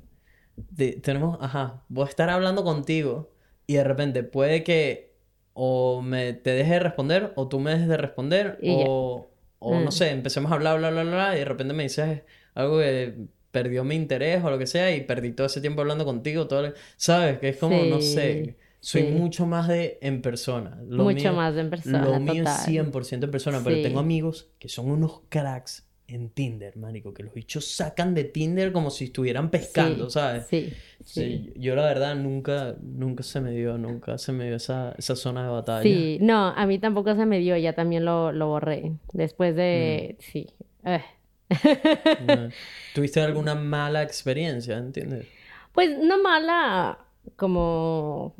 tenemos, 1.01 1.37
ajá, 1.39 1.83
voy 1.89 2.05
a 2.05 2.09
estar 2.09 2.29
hablando 2.29 2.63
contigo 2.63 3.31
y 3.67 3.75
de 3.75 3.83
repente 3.83 4.23
puede 4.23 4.63
que 4.63 5.11
o 5.53 6.01
me 6.01 6.33
te 6.33 6.51
deje 6.51 6.73
de 6.73 6.79
responder 6.79 7.33
o 7.35 7.47
tú 7.47 7.59
me 7.59 7.71
dejes 7.71 7.87
de 7.87 7.97
responder 7.97 8.57
o, 8.65 9.27
o 9.59 9.79
no 9.79 9.89
mm. 9.89 9.91
sé, 9.91 10.09
empecemos 10.09 10.51
a 10.51 10.55
hablar, 10.55 10.79
bla, 10.79 10.89
bla, 10.89 11.03
bla, 11.03 11.35
y 11.35 11.39
de 11.39 11.45
repente 11.45 11.73
me 11.75 11.83
dices 11.83 12.23
algo 12.55 12.79
que 12.79 13.13
perdió 13.51 13.83
mi 13.83 13.95
interés 13.95 14.43
o 14.43 14.49
lo 14.49 14.57
que 14.57 14.65
sea 14.65 14.95
y 14.95 15.01
perdí 15.01 15.33
todo 15.33 15.45
ese 15.47 15.61
tiempo 15.61 15.81
hablando 15.81 16.03
contigo, 16.03 16.47
todo, 16.47 16.73
¿sabes? 16.97 17.37
Que 17.37 17.49
es 17.49 17.57
como, 17.57 17.83
no 17.83 18.01
sé, 18.01 18.55
soy 18.81 19.03
mucho 19.03 19.45
más 19.45 19.67
de 19.67 19.99
en 20.01 20.21
persona. 20.21 20.77
mucho 20.89 21.33
más 21.33 21.53
de 21.53 21.61
en 21.61 21.69
persona. 21.69 22.03
Lo 22.03 22.19
mío 22.19 22.43
es 22.43 22.67
100% 22.67 23.23
en 23.23 23.31
persona, 23.31 23.61
pero 23.63 23.81
tengo 23.81 23.99
amigos 23.99 24.49
que 24.57 24.67
son 24.69 24.89
unos 24.89 25.21
cracks 25.29 25.87
en 26.07 26.29
Tinder, 26.29 26.75
mánico, 26.75 27.13
que 27.13 27.23
los 27.23 27.33
bichos 27.33 27.65
sacan 27.65 28.13
de 28.13 28.25
Tinder 28.25 28.71
como 28.71 28.89
si 28.89 29.05
estuvieran 29.05 29.49
pescando, 29.49 30.09
¿sabes? 30.09 30.47
Sí, 30.47 30.73
sí, 31.05 31.53
Yo 31.55 31.75
la 31.75 31.85
verdad 31.85 32.15
nunca, 32.15 32.75
nunca 32.81 33.23
se 33.23 33.39
me 33.39 33.51
dio, 33.51 33.77
nunca 33.77 34.17
se 34.17 34.31
me 34.33 34.45
dio 34.45 34.55
esa, 34.55 34.93
esa 34.97 35.15
zona 35.15 35.43
de 35.43 35.49
batalla. 35.49 35.83
Sí, 35.83 36.17
no, 36.19 36.47
a 36.47 36.65
mí 36.65 36.79
tampoco 36.79 37.15
se 37.15 37.25
me 37.25 37.39
dio, 37.39 37.55
ya 37.55 37.73
también 37.73 38.03
lo, 38.03 38.31
lo 38.31 38.47
borré. 38.47 38.93
Después 39.13 39.55
de, 39.55 40.17
mm. 40.17 40.21
sí. 40.21 40.47
Eh. 40.85 41.03
¿Tuviste 42.95 43.21
alguna 43.21 43.55
mala 43.55 44.01
experiencia 44.01 44.77
en 44.77 44.91
Tinder? 44.91 45.25
Pues 45.71 45.97
no 45.97 46.21
mala, 46.21 46.97
como 47.37 48.35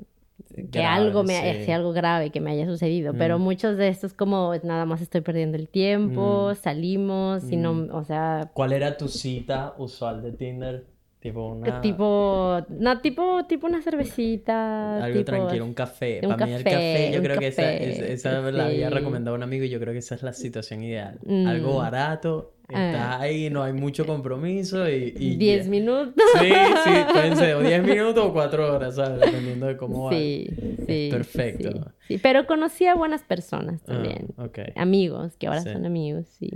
que 0.72 0.84
algo 0.84 1.24
me 1.24 1.38
haya, 1.38 1.76
algo 1.76 1.93
grave 1.93 2.30
que 2.30 2.41
me 2.41 2.52
haya 2.52 2.66
sucedido, 2.66 3.14
pero 3.14 3.39
mm. 3.39 3.41
muchos 3.41 3.78
de 3.78 3.88
estos 3.88 4.14
como 4.14 4.54
nada 4.64 4.86
más 4.86 5.02
estoy 5.02 5.22
perdiendo 5.22 5.58
el 5.58 5.68
tiempo, 5.68 6.49
mm. 6.52 6.56
salimos 6.56 7.52
y 7.52 7.58
no, 7.58 7.74
mm. 7.74 7.89
o 7.93 8.04
sea... 8.04 8.52
¿Cuál 8.54 8.74
era 8.74 8.97
tu 8.97 9.08
cita 9.08 9.74
usual 9.78 10.22
de 10.22 10.32
Tinder? 10.32 10.90
Tipo 11.22 11.49
una... 11.49 11.82
Tipo, 11.82 12.65
no, 12.69 12.99
tipo, 12.99 13.45
tipo 13.47 13.67
una 13.67 13.82
cervecita. 13.84 15.03
Algo 15.03 15.24
tranquilo, 15.24 15.65
un 15.65 15.76
café. 15.76 16.19
Para 16.24 16.45
mí 16.47 16.53
el 16.53 16.63
café, 16.63 17.11
yo 17.13 17.22
creo 17.22 17.38
que 17.38 17.47
esa, 17.47 17.72
esa, 17.74 18.51
la 18.51 18.65
había 18.65 18.89
recomendado 18.89 19.38
un 19.38 19.43
amigo 19.43 19.63
y 19.63 19.69
yo 19.69 19.80
creo 19.80 19.93
que 19.93 19.99
esa 19.99 20.15
es 20.15 20.24
la 20.24 20.34
situación 20.34 20.84
ideal. 20.84 21.19
Algo 21.47 21.78
barato, 21.78 22.53
Está 22.72 23.17
ah. 23.17 23.22
ahí, 23.22 23.49
no 23.49 23.63
hay 23.63 23.74
mucho 23.74 24.05
compromiso 24.05 24.89
y... 24.89 25.13
y 25.17 25.36
diez 25.36 25.67
minutos. 25.67 26.13
Sí, 26.39 26.47
sí, 26.84 27.36
ser 27.36 27.55
o 27.55 27.61
diez 27.61 27.84
minutos 27.84 28.24
o 28.26 28.32
cuatro 28.32 28.74
horas, 28.74 28.95
¿sabes? 28.95 29.19
Dependiendo 29.19 29.67
de 29.67 29.76
cómo 29.76 30.05
va. 30.05 30.11
Sí, 30.11 30.47
sí. 30.88 31.09
perfecto. 31.11 31.91
Sí, 32.07 32.17
pero 32.17 32.47
conocí 32.47 32.86
a 32.86 32.95
buenas 32.95 33.24
personas 33.24 33.82
ah, 33.84 33.93
también. 33.93 34.28
Amigos, 34.76 35.36
que 35.38 35.47
ahora 35.47 35.61
son 35.61 35.86
amigos, 35.86 36.28
sí. 36.39 36.49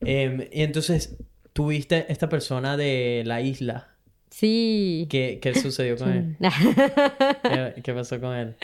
Em, 0.00 0.46
y 0.50 0.62
entonces, 0.62 1.18
¿tuviste 1.52 2.10
esta 2.10 2.30
persona 2.30 2.78
de 2.78 3.22
la 3.26 3.42
isla? 3.42 3.88
Sí. 4.30 5.06
¿Qué, 5.10 5.38
qué 5.42 5.54
sucedió 5.54 5.96
con 5.96 6.10
él? 6.10 6.36
¿Qué, 7.82 7.92
pasó 7.92 8.20
con 8.20 8.34
él? 8.34 8.54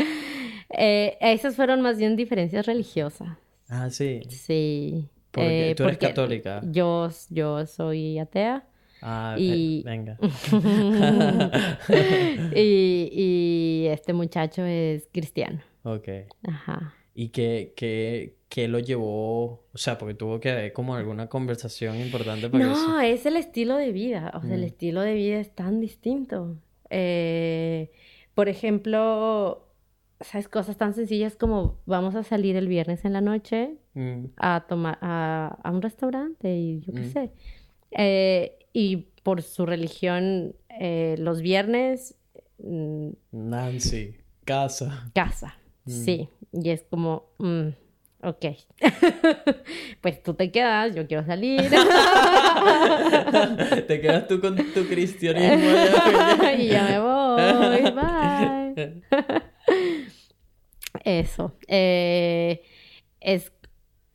Eh, 0.71 1.19
esas 1.21 1.57
fueron 1.57 1.83
más 1.83 1.99
bien 1.99 2.17
diferencias 2.17 2.67
religiosas. 2.67 3.29
Ah, 3.69 3.91
sí. 3.91 4.23
Sí. 4.29 5.09
Porque 5.31 5.71
eh, 5.71 5.75
tú 5.75 5.85
eres 5.85 5.99
católica. 5.99 6.63
Yo, 6.65 7.11
yo 7.31 7.67
soy 7.67 8.19
atea. 8.19 8.65
Ah, 9.03 9.37
y... 9.39 9.83
venga. 9.85 10.17
y, 12.55 13.11
y, 13.13 13.87
este 13.89 14.13
muchacho 14.13 14.65
es 14.65 15.09
cristiano. 15.13 15.61
Ok. 15.83 16.09
Ajá. 16.49 16.95
¿Y 17.19 17.31
qué, 17.31 17.73
qué, 17.75 18.37
qué, 18.51 18.69
lo 18.69 18.79
llevó? 18.79 19.65
O 19.73 19.79
sea, 19.79 19.97
porque 19.97 20.13
tuvo 20.13 20.39
que 20.39 20.51
haber 20.51 20.75
como 20.75 20.95
alguna 20.95 21.29
conversación 21.31 21.97
importante 21.97 22.51
para 22.51 22.67
No, 22.67 23.01
es 23.01 23.25
el 23.25 23.39
estilo 23.39 23.77
de 23.77 23.91
vida. 23.91 24.33
O 24.35 24.43
sea, 24.43 24.55
el 24.55 24.61
mm. 24.61 24.65
estilo 24.65 25.01
de 25.01 25.15
vida 25.15 25.41
es 25.41 25.55
tan 25.55 25.81
distinto. 25.81 26.59
Eh, 26.91 27.91
por 28.35 28.51
ejemplo, 28.51 29.67
¿sabes? 30.21 30.47
Cosas 30.49 30.77
tan 30.77 30.93
sencillas 30.93 31.37
como 31.37 31.81
vamos 31.87 32.15
a 32.17 32.23
salir 32.23 32.55
el 32.55 32.69
viernes 32.69 33.07
en 33.07 33.15
la 33.15 33.23
noche 33.23 33.79
mm. 33.95 34.25
a 34.37 34.67
tomar 34.69 34.99
a, 35.01 35.59
un 35.73 35.81
restaurante 35.81 36.55
y 36.55 36.81
yo 36.81 36.93
qué 36.93 37.01
mm. 37.01 37.13
sé. 37.13 37.31
Eh, 37.93 38.59
y 38.75 39.09
por 39.23 39.41
su 39.41 39.65
religión 39.65 40.55
eh, 40.69 41.17
los 41.19 41.41
viernes... 41.41 42.15
Nancy, 42.59 44.17
casa. 44.45 45.11
Casa, 45.15 45.57
mm. 45.87 45.91
sí. 45.91 46.29
Y 46.53 46.71
es 46.71 46.85
como, 46.89 47.31
mm, 47.39 47.69
ok, 48.23 48.45
pues 50.01 50.23
tú 50.23 50.35
te 50.35 50.51
quedas, 50.51 50.95
yo 50.95 51.07
quiero 51.07 51.25
salir. 51.25 51.63
te 53.87 54.01
quedas 54.01 54.29
tú 54.29 54.41
con 54.41 54.57
tu 54.57 54.87
cristianismo. 54.87 55.69
y 56.59 56.69
ya 56.69 56.85
me 56.85 56.99
voy, 57.01 57.83
bye. 57.93 59.03
Eso. 61.05 61.55
Eh, 61.69 62.63
es 63.21 63.51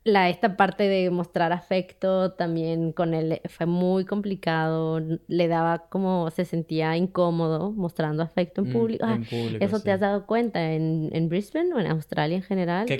la, 0.04 0.28
esta 0.28 0.56
parte 0.56 0.88
de 0.88 1.10
mostrar 1.10 1.52
afecto 1.52 2.32
también 2.32 2.92
con 2.92 3.14
él 3.14 3.40
fue 3.48 3.66
muy 3.66 4.04
complicado, 4.04 5.00
le 5.28 5.48
daba 5.48 5.86
como 5.88 6.28
se 6.30 6.44
sentía 6.44 6.96
incómodo 6.96 7.70
mostrando 7.70 8.24
afecto 8.24 8.62
en 8.62 8.70
mm, 8.70 8.72
público. 8.72 9.04
Ah, 9.06 9.20
¿Eso 9.60 9.78
te 9.80 9.92
has 9.92 10.00
dado 10.00 10.26
cuenta 10.26 10.72
en, 10.72 11.10
en, 11.12 11.28
Brisbane 11.28 11.72
o 11.72 11.78
en 11.78 11.86
Australia 11.86 12.36
en 12.36 12.42
general? 12.42 12.86
que 12.86 12.98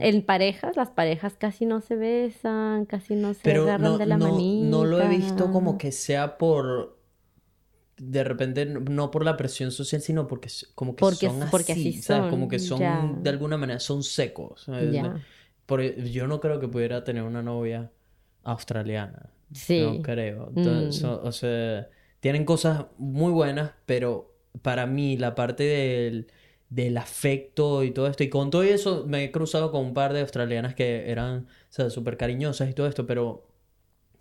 en 0.00 0.22
parejas, 0.22 0.76
las 0.76 0.90
parejas 0.90 1.34
casi 1.38 1.66
no 1.66 1.80
se 1.80 1.94
besan, 1.94 2.86
casi 2.86 3.14
no 3.14 3.34
se 3.34 3.52
agarran 3.52 3.96
de 3.98 4.06
la 4.06 4.16
no, 4.16 4.30
manita. 4.30 4.70
No 4.70 4.84
lo 4.84 5.00
he 5.00 5.08
visto 5.08 5.52
como 5.52 5.78
que 5.78 5.92
sea 5.92 6.36
por 6.36 6.98
de 7.96 8.24
repente 8.24 8.66
no 8.66 9.12
por 9.12 9.24
la 9.24 9.36
presión 9.36 9.70
social, 9.70 10.00
sino 10.00 10.26
porque 10.26 10.48
como 10.74 10.96
que 10.96 11.04
son 11.04 11.42
así, 11.42 11.50
porque 11.52 11.72
así 11.72 12.02
son, 12.02 12.28
como 12.28 12.48
que 12.48 12.58
son 12.58 13.22
de 13.22 13.30
alguna 13.30 13.56
manera 13.56 13.78
son 13.78 14.02
secos. 14.02 14.66
Porque 15.66 16.10
yo 16.10 16.26
no 16.26 16.40
creo 16.40 16.60
que 16.60 16.68
pudiera 16.68 17.04
tener 17.04 17.22
una 17.22 17.42
novia 17.42 17.90
australiana. 18.42 19.30
Sí. 19.52 19.80
No 19.80 20.02
creo. 20.02 20.50
Mm. 20.54 20.90
o 21.22 21.32
sea, 21.32 21.88
tienen 22.20 22.44
cosas 22.44 22.86
muy 22.98 23.32
buenas, 23.32 23.72
pero 23.86 24.34
para 24.62 24.86
mí 24.86 25.16
la 25.16 25.34
parte 25.34 25.64
del, 25.64 26.26
del 26.70 26.96
afecto 26.96 27.84
y 27.84 27.90
todo 27.90 28.06
esto, 28.08 28.24
y 28.24 28.28
con 28.28 28.50
todo 28.50 28.62
eso 28.62 29.04
me 29.06 29.24
he 29.24 29.30
cruzado 29.30 29.70
con 29.70 29.84
un 29.84 29.94
par 29.94 30.12
de 30.12 30.20
australianas 30.20 30.74
que 30.74 31.10
eran, 31.10 31.46
o 31.78 31.90
súper 31.90 32.16
cariñosas 32.16 32.68
y 32.68 32.72
todo 32.72 32.86
esto, 32.86 33.06
pero 33.06 33.46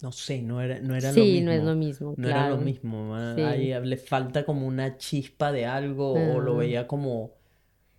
no 0.02 0.12
sé, 0.12 0.42
no 0.42 0.62
era, 0.62 0.80
no 0.80 0.96
era 0.96 1.12
lo 1.12 1.24
mismo. 1.24 1.34
Sí, 1.34 1.42
no 1.42 1.52
es 1.52 1.64
lo 1.64 1.76
mismo. 1.76 2.14
No 2.18 2.28
era 2.28 2.50
lo 2.50 2.58
mismo. 2.58 3.16
Ahí 3.16 3.74
le 3.84 3.98
falta 3.98 4.46
como 4.46 4.68
una 4.68 4.98
chispa 4.98 5.52
de 5.52 5.66
algo, 5.66 6.14
o 6.14 6.42
lo 6.42 6.58
veía 6.58 6.88
como 6.88 7.32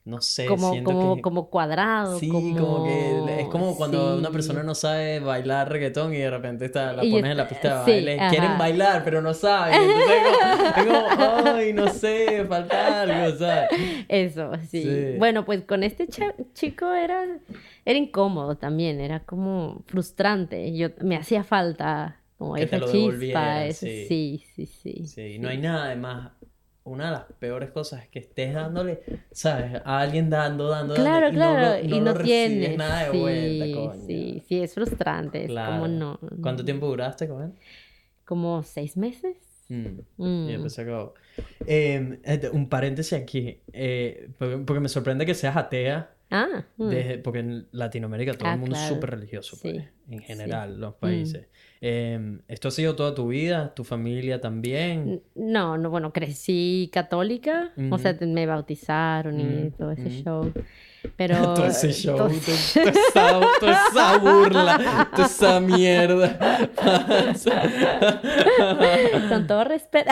no 0.04 0.20
sé, 0.20 0.44
como, 0.44 0.70
siento 0.70 0.90
como, 0.90 1.22
como 1.22 1.48
cuadrado. 1.48 2.18
Sí, 2.18 2.28
como... 2.28 2.84
que 2.84 3.40
es 3.40 3.48
como 3.48 3.74
cuando 3.74 4.18
una 4.18 4.30
persona 4.30 4.62
no 4.62 4.74
sabe 4.74 5.18
bailar 5.18 5.72
reggaetón 5.72 6.12
y 6.12 6.18
de 6.18 6.30
repente 6.30 6.66
está, 6.66 6.92
la 6.92 7.02
pones 7.02 7.24
en 7.24 7.36
la 7.38 7.48
pista 7.48 7.84
de 7.84 7.92
baile. 7.92 8.18
Quieren 8.28 8.58
bailar, 8.58 9.02
pero 9.02 9.22
no 9.22 9.32
saben. 9.32 9.80
Entonces 9.80 10.72
como, 10.74 11.54
ay, 11.54 11.72
no 11.72 11.88
sé, 11.88 12.44
falta 12.46 13.00
algo, 13.00 13.38
¿sabes? 13.38 13.70
Eso, 14.08 14.52
sí. 14.68 15.14
Bueno, 15.18 15.46
pues 15.46 15.62
con 15.64 15.82
este 15.82 16.06
chico 16.52 16.92
era, 16.92 17.24
era 17.86 17.98
incómodo 17.98 18.56
también, 18.56 19.00
era 19.00 19.20
como 19.20 19.84
frustrante. 19.86 20.76
Yo, 20.76 20.88
me 21.00 21.16
hacía 21.16 21.44
falta 21.44 22.20
como 22.36 22.58
esa 22.58 22.78
chispa. 22.78 23.72
sí, 23.72 24.44
sí, 24.54 24.66
sí. 24.66 25.06
Sí, 25.06 25.38
no 25.38 25.48
hay 25.48 25.56
nada 25.56 25.88
de 25.88 25.96
más 25.96 26.32
una 26.84 27.06
de 27.06 27.10
las 27.12 27.24
peores 27.38 27.70
cosas 27.70 28.02
es 28.02 28.08
que 28.08 28.18
estés 28.18 28.52
dándole, 28.52 29.00
¿sabes? 29.32 29.80
A 29.84 30.00
alguien 30.00 30.28
dando, 30.28 30.68
dando, 30.68 30.94
claro, 30.94 31.26
dando. 31.26 31.38
Claro, 31.38 31.84
y 31.84 31.88
no, 31.88 31.96
y 31.96 32.00
no, 32.00 32.14
tienes 32.14 32.76
nada 32.76 33.04
de 33.04 33.10
sí, 33.10 33.18
vuelta, 33.18 33.64
coño. 33.74 34.06
Sí, 34.06 34.42
sí, 34.46 34.62
es 34.62 34.74
frustrante. 34.74 35.44
Es 35.44 35.50
como 35.50 35.88
no. 35.88 36.18
¿Cuánto 36.42 36.64
tiempo 36.64 36.86
duraste 36.86 37.26
con 37.26 37.42
él? 37.42 37.52
Como 38.26 38.62
seis 38.62 38.96
meses. 38.98 39.36
Mm. 39.68 40.00
Mm. 40.18 40.48
Y 40.48 40.52
después 40.52 40.74
se 40.74 40.82
acabó. 40.82 41.14
Em, 41.66 42.20
este, 42.22 42.50
un 42.50 42.68
paréntesis 42.68 43.14
aquí, 43.14 43.62
eh, 43.72 44.28
porque, 44.38 44.80
me 44.80 44.88
sorprende 44.88 45.24
que 45.24 45.34
seas 45.34 45.56
atea. 45.56 46.10
Ah, 46.30 46.64
mm. 46.76 47.22
porque 47.22 47.38
en 47.38 47.68
Latinoamérica 47.70 48.34
todo 48.34 48.48
el 48.48 48.54
ah, 48.54 48.56
mundo 48.56 48.76
es 48.76 48.82
súper 48.82 49.10
religioso, 49.10 49.56
pues, 49.60 49.84
en 50.10 50.18
general, 50.20 50.80
los 50.80 50.94
países. 50.94 51.46
Em, 51.86 52.40
¿Esto 52.48 52.68
ha 52.68 52.70
sido 52.70 52.96
toda 52.96 53.14
tu 53.14 53.28
vida? 53.28 53.74
¿Tu 53.74 53.84
familia 53.84 54.40
también? 54.40 55.22
No, 55.34 55.76
no, 55.76 55.90
bueno, 55.90 56.14
crecí 56.14 56.88
católica, 56.90 57.74
o 57.90 57.98
sea, 57.98 58.16
me 58.22 58.46
bautizaron 58.46 59.38
y 59.38 59.70
todo 59.72 59.90
ese 59.90 60.08
show. 60.08 60.50
Pero... 61.16 61.36
todo 61.54 61.66
ese 61.66 61.92
show, 61.92 62.16
todo... 62.16 62.30
Toda, 63.60 63.88
esa, 63.90 64.16
burla, 64.16 65.10
toda 65.14 65.26
esa 65.26 65.60
mierda. 65.60 66.38
Con 69.28 69.46
todo 69.46 69.64
respeto. 69.64 70.10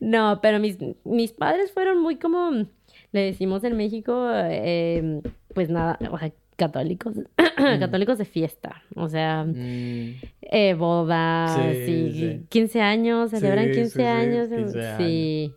no, 0.00 0.40
pero 0.42 0.58
mis, 0.58 0.76
mis 1.04 1.32
padres 1.32 1.72
fueron 1.72 2.02
muy 2.02 2.16
como, 2.16 2.66
le 3.12 3.20
decimos 3.20 3.64
en 3.64 3.78
México, 3.78 4.28
eh, 4.30 5.22
pues 5.54 5.70
nada, 5.70 5.98
o 6.10 6.18
sea, 6.18 6.34
católicos, 6.62 7.14
mm. 7.58 7.80
católicos 7.80 8.18
de 8.18 8.24
fiesta, 8.24 8.82
o 8.94 9.08
sea, 9.08 9.44
mm. 9.44 10.20
eh, 10.42 10.74
bodas, 10.74 11.56
sí, 11.84 12.46
15 12.48 12.80
años, 12.80 13.30
celebran 13.30 13.72
15, 13.72 14.06
años, 14.06 14.48
sí. 14.96 15.52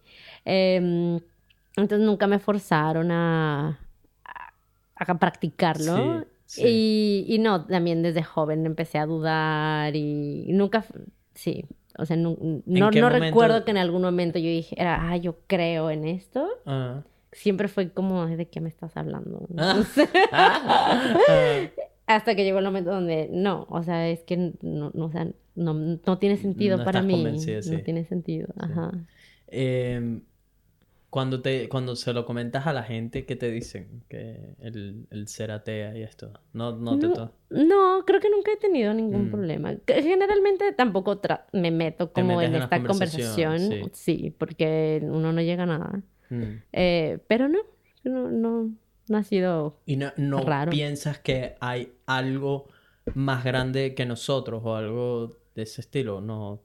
Em, 0.46 1.20
entonces 1.78 2.00
nunca 2.00 2.26
me 2.26 2.40
forzaron 2.40 3.12
a, 3.12 3.80
a, 4.96 5.20
practicarlo. 5.20 6.26
Y, 6.58 7.26
y, 7.28 7.40
no, 7.40 7.66
también 7.66 8.02
desde 8.02 8.24
joven 8.24 8.66
empecé 8.66 8.98
a 8.98 9.06
dudar 9.06 9.96
y, 9.96 10.48
nunca, 10.54 10.86
sí, 11.36 11.66
o 12.00 12.06
sea, 12.06 12.18
no, 12.18 12.36
no, 12.66 13.10
recuerdo 13.10 13.64
que 13.64 13.72
en 13.72 13.78
algún 13.78 14.02
momento 14.02 14.40
yo 14.40 14.50
dije, 14.50 14.76
ah, 14.80 15.18
yo 15.18 15.38
creo 15.48 15.92
en 15.92 16.06
esto. 16.06 16.48
Ah 16.66 17.04
siempre 17.36 17.68
fue 17.68 17.92
como, 17.92 18.26
¿de 18.26 18.48
qué 18.48 18.62
me 18.62 18.70
estás 18.70 18.98
hablando? 18.98 19.48
Hasta 22.08 22.36
que 22.36 22.44
llegó 22.44 22.60
el 22.60 22.66
momento 22.66 22.92
donde, 22.92 23.30
no, 23.32 23.66
o 23.70 23.84
sea, 23.84 24.10
es 24.10 24.24
que 24.24 24.38
no, 24.38 24.92
no, 24.94 25.06
o 25.06 25.12
sea, 25.12 25.28
no, 25.56 25.74
no 25.74 26.18
tiene 26.18 26.38
sentido 26.38 26.84
para 26.84 27.02
mí. 27.02 27.24
No 27.24 27.84
tiene 27.84 28.06
sentido, 28.06 28.48
ajá. 28.58 28.92
Em, 29.48 30.22
cuando, 31.10 31.42
te, 31.42 31.68
cuando 31.68 31.96
se 31.96 32.14
lo 32.14 32.26
comentas 32.26 32.68
a 32.68 32.74
la 32.74 32.84
gente, 32.84 33.26
¿qué 33.26 33.36
te 33.36 33.50
dicen? 33.50 34.04
Que 34.08 34.54
el, 34.60 35.08
el 35.10 35.28
ser 35.28 35.50
atea 35.52 35.98
y 35.98 36.04
esto. 36.04 36.32
No, 36.54 36.76
no, 36.76 37.00
te 37.00 37.08
no, 37.08 38.04
creo 38.06 38.20
que 38.20 38.30
nunca 38.30 38.52
he 38.52 38.58
tenido 38.58 38.94
ningún 38.94 39.28
mm. 39.28 39.32
problema. 39.32 39.74
Generalmente 39.88 40.74
tampoco 40.74 41.20
me 41.54 41.72
meto 41.72 42.12
como 42.12 42.40
en 42.42 42.56
esta 42.56 42.84
conversación. 42.84 43.60
Sí. 43.60 43.82
sí. 43.94 44.36
porque 44.38 45.02
uno 45.04 45.34
no 45.34 45.42
llega 45.42 45.64
a 45.64 45.68
nada. 45.68 46.04
Mm. 46.30 46.62
Eh, 46.74 47.20
pero 47.28 47.48
no, 47.48 47.60
no, 48.04 48.30
no, 49.08 49.18
ha 49.18 49.24
sido 49.24 49.80
¿Y 49.86 49.98
no, 49.98 50.12
piensas 50.70 51.20
que 51.20 51.56
hay 51.60 51.94
algo 52.06 52.68
más 53.14 53.44
grande 53.44 53.94
que 53.94 54.06
nosotros 54.06 54.62
o 54.64 54.76
algo 54.76 55.38
de 55.56 55.64
ese 55.64 55.82
estilo? 55.82 56.22
No. 56.22 56.62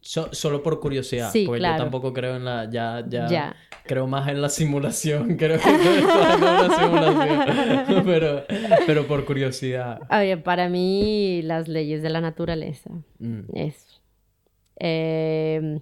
solo 0.00 0.62
por 0.62 0.80
curiosidad, 0.80 1.32
porque 1.46 1.62
yo 1.62 1.76
tampoco 1.76 2.12
creo 2.12 2.36
en 2.36 2.44
la. 2.44 2.70
Ya, 2.70 3.04
ya, 3.08 3.56
Creo 3.84 4.06
más 4.06 4.28
en 4.28 4.40
la 4.40 4.48
simulación. 4.48 5.36
Creo 5.36 5.60
que 5.60 5.70
la 5.70 6.70
simulación. 6.78 8.04
pero, 8.06 8.44
pero 8.86 9.06
por 9.06 9.26
curiosidad. 9.26 10.00
Oye, 10.10 10.38
para 10.38 10.70
mí, 10.70 11.42
las 11.42 11.68
leyes 11.68 12.02
de 12.02 12.08
la 12.08 12.22
naturaleza. 12.22 12.90
Mm. 13.18 13.40
Es. 13.52 14.00
Eh, 14.80 15.80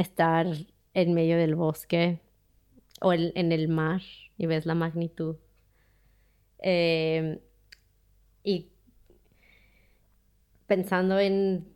estar 0.00 0.46
en 0.94 1.14
medio 1.14 1.36
del 1.36 1.54
bosque 1.54 2.20
o 3.00 3.12
en 3.12 3.52
el 3.52 3.68
mar 3.68 4.02
y 4.38 4.46
ves 4.46 4.66
la 4.66 4.74
magnitud. 4.74 5.36
Eh, 6.58 7.40
y 8.42 8.68
pensando 10.66 11.18
en, 11.18 11.66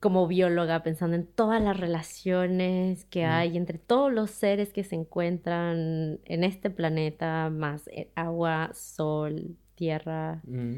como 0.00 0.26
bióloga, 0.26 0.82
pensando 0.82 1.16
en 1.16 1.26
todas 1.26 1.62
las 1.62 1.78
relaciones 1.78 3.04
que 3.06 3.26
mm. 3.26 3.30
hay 3.30 3.56
entre 3.56 3.78
todos 3.78 4.12
los 4.12 4.30
seres 4.30 4.72
que 4.72 4.84
se 4.84 4.94
encuentran 4.94 6.20
en 6.24 6.44
este 6.44 6.70
planeta, 6.70 7.50
más 7.50 7.88
eh, 7.88 8.10
agua, 8.14 8.70
sol, 8.74 9.56
tierra, 9.74 10.40
mm. 10.44 10.76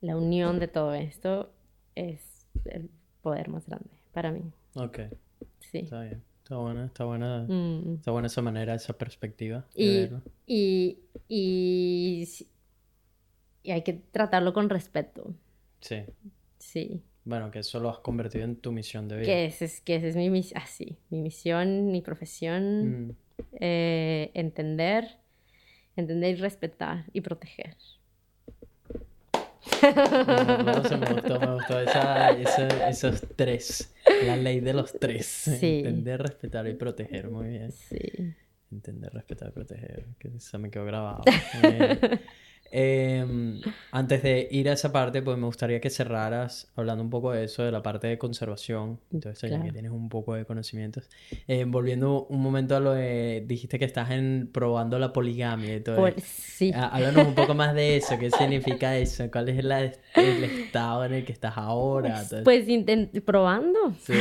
la 0.00 0.16
unión 0.16 0.58
de 0.58 0.68
todo 0.68 0.94
esto 0.94 1.52
es 1.94 2.46
el 2.64 2.90
poder 3.22 3.48
más 3.48 3.66
grande 3.66 3.90
para 4.12 4.32
mí. 4.32 4.42
Ok. 4.74 5.00
Sí. 5.60 5.78
Está 5.78 6.02
bien. 6.02 6.22
Está 6.42 6.56
buena, 6.56 6.86
está 6.86 7.04
buena, 7.04 7.46
mm. 7.46 7.96
está 7.96 8.10
buena 8.10 8.26
esa 8.28 8.40
manera, 8.40 8.74
esa 8.74 8.96
perspectiva. 8.96 9.66
Y, 9.74 10.08
y, 10.46 10.98
y, 11.28 12.26
y, 13.62 13.70
hay 13.70 13.82
que 13.82 13.92
tratarlo 13.92 14.54
con 14.54 14.70
respeto. 14.70 15.34
Sí. 15.80 16.04
Sí. 16.58 17.02
Bueno, 17.24 17.50
que 17.50 17.58
eso 17.58 17.80
lo 17.80 17.90
has 17.90 17.98
convertido 17.98 18.44
en 18.44 18.56
tu 18.56 18.72
misión 18.72 19.08
de 19.08 19.16
vida. 19.16 19.26
Que 19.26 19.44
esa 19.44 19.66
es, 19.66 19.82
que 19.82 19.96
es 19.96 20.16
mi 20.16 20.30
misión, 20.30 20.62
ah, 20.62 20.66
mi 21.10 21.20
misión, 21.20 21.92
mi 21.92 22.00
profesión. 22.00 23.08
Mm. 23.08 23.16
Eh, 23.60 24.30
entender, 24.34 25.18
entender 25.96 26.36
y 26.36 26.40
respetar 26.40 27.04
y 27.12 27.20
proteger. 27.20 27.76
Me 29.82 30.72
gustó, 30.72 30.98
me 30.98 31.06
gustó. 31.12 31.34
encantó 31.36 31.80
esa, 31.80 32.88
esos 32.88 33.22
tres. 33.36 33.92
La 34.24 34.36
ley 34.36 34.60
de 34.60 34.72
los 34.74 34.92
tres. 34.92 35.26
Sí. 35.26 35.78
Entender, 35.78 36.22
respetar 36.22 36.66
y 36.66 36.74
proteger. 36.74 37.30
Muy 37.30 37.48
bien. 37.48 37.72
Sí. 37.72 38.34
Entender, 38.70 39.12
respetar 39.12 39.48
y 39.48 39.52
proteger. 39.52 40.06
Que 40.18 40.28
eso 40.28 40.58
me 40.58 40.70
quedó 40.70 40.84
grabado. 40.84 41.22
Em, 42.70 43.60
antes 43.92 44.22
de 44.22 44.48
ir 44.50 44.68
a 44.68 44.72
esa 44.72 44.92
parte, 44.92 45.22
pues 45.22 45.38
me 45.38 45.46
gustaría 45.46 45.80
que 45.80 45.90
cerraras 45.90 46.70
hablando 46.76 47.02
un 47.02 47.10
poco 47.10 47.32
de 47.32 47.44
eso, 47.44 47.62
de 47.62 47.72
la 47.72 47.82
parte 47.82 48.06
de 48.06 48.18
conservación. 48.18 49.00
Entonces, 49.12 49.50
ya 49.50 49.62
que 49.62 49.72
tienes 49.72 49.90
un 49.90 50.08
poco 50.08 50.34
de 50.34 50.44
conocimientos. 50.44 51.08
Eh, 51.46 51.64
volviendo 51.66 52.26
un 52.28 52.42
momento 52.42 52.76
a 52.76 52.80
lo 52.80 52.92
de. 52.92 53.44
Dijiste 53.46 53.78
que 53.78 53.84
estás 53.84 54.10
en, 54.10 54.50
probando 54.52 54.98
la 54.98 55.12
poligamia 55.12 55.76
y 55.76 55.80
todo. 55.80 55.96
Pues, 55.96 56.14
sí. 56.22 56.72
Ah, 56.74 56.90
háblanos 56.92 57.28
un 57.28 57.34
poco 57.34 57.54
más 57.54 57.74
de 57.74 57.96
eso. 57.96 58.18
¿Qué 58.18 58.30
significa 58.30 58.96
eso? 58.96 59.30
¿Cuál 59.30 59.48
es 59.48 59.58
el 59.58 59.72
estado 59.72 61.04
en 61.04 61.14
el 61.14 61.24
que 61.24 61.32
estás 61.32 61.56
ahora? 61.56 62.22
Pues, 62.44 62.66
probando. 63.24 63.92
Sí. 64.02 64.14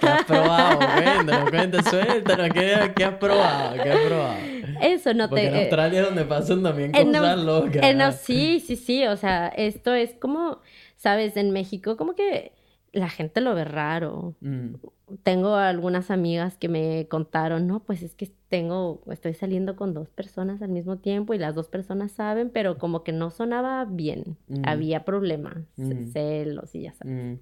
¿Qué 0.00 0.08
has 0.08 0.24
probado? 0.24 0.78
Cuéntanos, 0.78 1.50
cuéntanos, 1.50 1.86
suéltanos. 1.86 2.48
¿Qué, 2.50 2.92
¿Qué, 2.96 3.04
has 3.04 3.14
probado? 3.14 3.82
¿Qué 3.82 3.90
has 3.90 4.06
probado? 4.06 4.36
Eso 4.80 5.14
no 5.14 5.28
Porque 5.28 5.42
te. 5.42 5.48
En 5.48 5.56
Australia 5.56 6.00
es 6.00 6.06
donde 6.06 6.24
pasan 6.24 6.62
también 6.62 6.92
cosas 6.92 7.38
locas. 7.44 7.80
Bueno, 7.80 8.12
sí, 8.12 8.60
sí, 8.60 8.76
sí, 8.76 9.06
o 9.06 9.16
sea, 9.16 9.48
esto 9.48 9.94
es 9.94 10.14
como, 10.14 10.60
sabes, 10.96 11.36
en 11.36 11.50
México 11.50 11.96
como 11.96 12.14
que 12.14 12.52
la 12.92 13.08
gente 13.08 13.40
lo 13.40 13.54
ve 13.54 13.64
raro. 13.64 14.34
Mm. 14.40 14.74
Tengo 15.22 15.56
algunas 15.56 16.10
amigas 16.10 16.56
que 16.56 16.68
me 16.68 17.06
contaron, 17.08 17.66
no, 17.66 17.80
pues 17.80 18.02
es 18.02 18.14
que 18.14 18.30
tengo, 18.48 19.02
estoy 19.10 19.34
saliendo 19.34 19.76
con 19.76 19.94
dos 19.94 20.08
personas 20.08 20.62
al 20.62 20.70
mismo 20.70 20.98
tiempo 20.98 21.34
y 21.34 21.38
las 21.38 21.54
dos 21.54 21.68
personas 21.68 22.12
saben, 22.12 22.50
pero 22.50 22.78
como 22.78 23.02
que 23.02 23.12
no 23.12 23.30
sonaba 23.30 23.84
bien, 23.84 24.36
mm. 24.48 24.62
había 24.64 25.04
problemas, 25.04 25.58
mm. 25.76 26.12
celos 26.12 26.74
y 26.74 26.82
ya 26.82 26.92
sabes. 26.92 27.40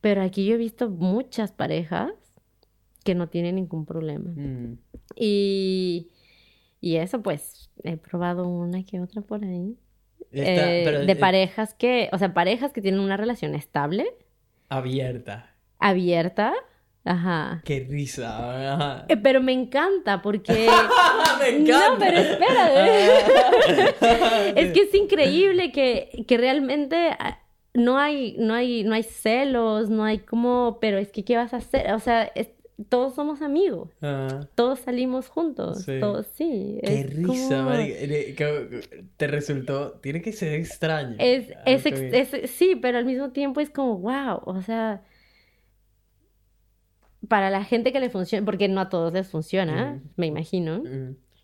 Pero 0.00 0.22
aquí 0.22 0.44
yo 0.46 0.54
he 0.54 0.58
visto 0.58 0.88
muchas 0.88 1.52
parejas 1.52 2.12
que 3.02 3.14
no 3.14 3.28
tienen 3.28 3.54
ningún 3.54 3.86
problema. 3.86 4.30
Y 5.14 6.10
y 6.86 6.98
eso, 6.98 7.20
pues, 7.20 7.68
he 7.82 7.96
probado 7.96 8.46
una 8.46 8.84
que 8.84 9.00
otra 9.00 9.20
por 9.20 9.42
ahí. 9.42 9.76
Eh, 10.30 11.04
de 11.04 11.16
parejas 11.16 11.74
que, 11.74 12.08
o 12.12 12.18
sea, 12.18 12.32
parejas 12.32 12.72
que 12.72 12.80
tienen 12.80 13.00
una 13.00 13.16
relación 13.16 13.56
estable. 13.56 14.06
Abierta. 14.68 15.52
Abierta. 15.80 16.54
Ajá. 17.04 17.60
Qué 17.64 17.84
risa. 17.90 19.04
Eh, 19.08 19.16
pero 19.16 19.40
me 19.40 19.52
encanta 19.52 20.22
porque. 20.22 20.52
me 21.40 21.48
encanta. 21.48 21.88
No, 21.90 21.98
pero 21.98 22.18
espera. 22.18 22.70
es 24.54 24.72
que 24.72 24.82
es 24.82 24.94
increíble 24.94 25.72
que, 25.72 26.24
que 26.28 26.38
realmente 26.38 27.16
ah, 27.18 27.40
no 27.74 27.98
hay, 27.98 28.36
no 28.38 28.54
hay, 28.54 28.84
no 28.84 28.94
hay 28.94 29.02
celos, 29.02 29.90
no 29.90 30.04
hay 30.04 30.20
como, 30.20 30.78
pero 30.80 30.98
es 30.98 31.10
que 31.10 31.24
¿qué 31.24 31.36
vas 31.36 31.52
a 31.52 31.56
hacer? 31.56 31.92
O 31.94 31.98
sea, 31.98 32.30
es, 32.36 32.50
todos 32.88 33.14
somos 33.14 33.40
amigos. 33.40 33.90
Ah. 34.02 34.46
Todos 34.54 34.80
salimos 34.80 35.28
juntos. 35.28 35.84
Sí. 35.84 35.98
Todos, 35.98 36.26
sí. 36.34 36.78
Qué 36.82 37.04
risa, 37.04 37.66
Te 39.16 39.26
resultó. 39.26 39.92
Tiene 40.02 40.20
que 40.20 40.32
ser 40.32 40.54
extraño. 40.54 41.16
Es, 41.18 41.48
es, 41.64 42.50
sí, 42.50 42.76
pero 42.80 42.98
al 42.98 43.06
mismo 43.06 43.30
tiempo 43.30 43.60
es 43.60 43.70
como, 43.70 43.98
wow. 43.98 44.42
O 44.44 44.62
sea. 44.62 45.02
Para 47.28 47.50
la 47.50 47.64
gente 47.64 47.92
que 47.92 47.98
le 47.98 48.10
funciona, 48.10 48.44
porque 48.44 48.68
no 48.68 48.80
a 48.80 48.88
todos 48.88 49.12
les 49.12 49.28
funciona, 49.28 50.00
me 50.16 50.26
imagino. 50.26 50.82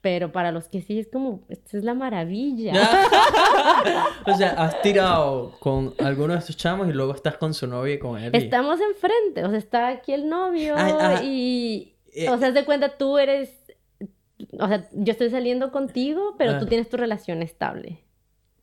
Pero 0.02 0.32
para 0.32 0.50
los 0.50 0.68
que 0.68 0.82
sí 0.82 0.98
es 0.98 1.06
como, 1.06 1.42
esta 1.48 1.78
es 1.78 1.84
la 1.84 1.94
maravilla. 1.94 2.72
o 4.26 4.34
sea, 4.34 4.50
has 4.50 4.82
tirado 4.82 5.52
con 5.60 5.94
alguno 5.98 6.32
de 6.32 6.40
estos 6.40 6.56
chamos 6.56 6.88
y 6.88 6.92
luego 6.92 7.14
estás 7.14 7.36
con 7.36 7.54
su 7.54 7.68
novia 7.68 7.94
y 7.94 7.98
con 8.00 8.20
él. 8.20 8.34
Estamos 8.34 8.80
enfrente, 8.80 9.44
o 9.44 9.50
sea, 9.50 9.58
está 9.58 9.88
aquí 9.88 10.12
el 10.12 10.28
novio 10.28 10.74
y... 11.22 11.94
Eh, 12.14 12.28
o 12.28 12.36
sea, 12.36 12.48
haz 12.48 12.54
de 12.54 12.64
cuenta, 12.64 12.98
tú 12.98 13.16
eres... 13.16 13.50
O 14.58 14.66
sea, 14.66 14.88
yo 14.92 15.12
estoy 15.12 15.30
saliendo 15.30 15.70
contigo, 15.70 16.34
pero 16.36 16.58
tú 16.58 16.64
ah. 16.64 16.68
tienes 16.68 16.88
tu 16.88 16.96
relación 16.96 17.40
estable. 17.40 18.00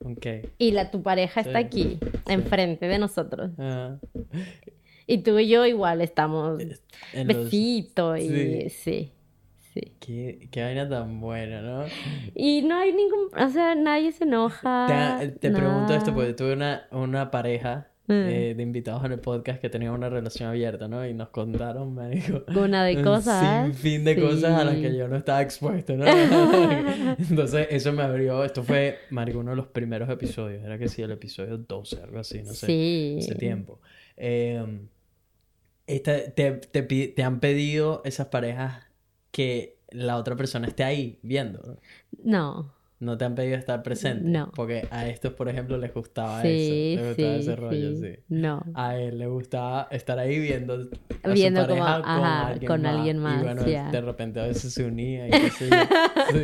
Ok. 0.03 0.26
Y 0.57 0.72
la, 0.72 0.91
tu 0.91 1.02
pareja 1.02 1.40
está 1.40 1.57
aquí, 1.57 1.99
enfrente 2.28 2.88
de 2.88 2.99
nosotros. 2.99 3.52
Ah. 3.57 3.98
Y 5.07 5.20
tú 5.20 5.40
y 5.40 5.48
yo 5.48 5.66
igual 5.66 6.02
estamos 6.02 6.61
besito 7.26 8.18
y 8.18 8.70
sí. 8.70 8.70
Sí. 8.70 9.11
Qué, 9.99 10.47
qué 10.51 10.64
vaina 10.64 10.88
tan 10.89 11.19
buena, 11.19 11.61
¿no? 11.61 11.85
Y 12.35 12.61
no 12.64 12.77
hay 12.77 12.93
ningún, 12.93 13.30
o 13.38 13.49
sea, 13.49 13.76
nadie 13.76 14.11
se 14.11 14.23
enoja. 14.23 15.19
Te, 15.39 15.51
pregunto 15.51 15.93
esto 15.93 16.14
porque 16.14 16.34
tuve 16.34 16.53
una, 16.53 16.88
una 16.91 17.31
pareja 17.31 17.89
mm. 18.07 18.11
eh, 18.11 18.53
de 18.56 18.64
invitados 18.64 19.03
en 19.06 19.14
el 19.14 19.19
podcast 19.19 19.61
que 19.61 19.69
tenía 19.69 19.91
una 19.91 20.10
relación 20.10 20.49
abierta, 20.49 20.88
¿no? 20.88 21.06
Y 21.06 21.14
nos 21.14 21.30
contaron, 21.30 21.93
me 21.93 22.10
dijo... 22.10 22.43
Una 22.56 22.84
de 22.84 23.01
cosas. 23.01 23.65
Sin 23.65 23.73
fin 23.76 24.03
de 24.03 24.19
cosas 24.19 24.60
a 24.60 24.64
las 24.64 24.76
que 24.76 24.95
yo 24.95 25.07
no 25.07 25.15
estaba 25.15 25.41
expuesto, 25.41 25.95
¿no? 25.95 26.06
Entonces, 27.18 27.68
eso 27.69 27.93
me 27.93 28.03
abrió... 28.03 28.43
Esto 28.43 28.64
fue, 28.64 28.99
marico, 29.11 29.39
uno 29.39 29.51
de 29.51 29.57
los 29.57 29.68
primeros 29.68 30.10
episodios. 30.10 30.64
Era 30.64 30.77
que 30.77 30.88
sí, 30.88 31.01
el 31.01 31.11
episodio 31.11 31.57
12, 31.57 32.01
algo 32.01 32.19
así, 32.19 32.41
no 32.43 32.53
sé. 32.53 32.65
Sí. 32.65 33.15
Ese 33.19 33.35
tiempo. 33.35 33.80
Eh, 34.18 34.64
te, 35.85 36.31
te, 36.31 36.51
te 36.51 37.23
han 37.23 37.39
pedido 37.39 38.01
esas 38.06 38.27
parejas 38.27 38.89
que 39.31 39.77
la 39.91 40.18
otra 40.18 40.35
persona 40.35 40.68
esté 40.68 40.84
ahí 40.84 41.19
viendo. 41.22 41.77
No. 42.23 42.73
No 42.99 43.18
te 43.18 43.23
han 43.23 43.34
pedido 43.34 43.56
estar 43.56 43.81
presente. 43.81 44.27
No. 44.27 44.51
Porque 44.53 44.85
a 44.91 45.07
estos, 45.07 45.31
por 45.34 45.47
ejemplo, 45.47 45.77
les 45.77 45.93
gustaba 45.93 46.43
eso. 46.43 47.01
Les 47.01 47.07
gustaba 47.07 47.35
ese 47.35 47.56
rollo, 47.56 47.95
sí. 47.95 48.19
No. 48.27 48.61
A 48.73 48.97
él 48.97 49.18
le 49.18 49.27
gustaba 49.27 49.88
estar 49.89 50.19
ahí 50.19 50.38
viendo 50.38 50.89
a 51.23 51.30
viendo 51.30 51.61
su 51.61 51.68
pareja 51.69 52.01
con, 52.01 52.26
alguien, 52.26 52.68
con 52.68 52.81
más. 52.81 52.95
alguien 52.95 53.19
más. 53.19 53.41
Y 53.41 53.43
bueno, 53.45 53.91
de 53.91 54.01
repente 54.01 54.41
a 54.41 54.47
veces 54.47 54.73
se 54.73 54.84
unía 54.84 55.30
y 55.30 55.31
así. 55.34 55.65
sí. 55.65 56.43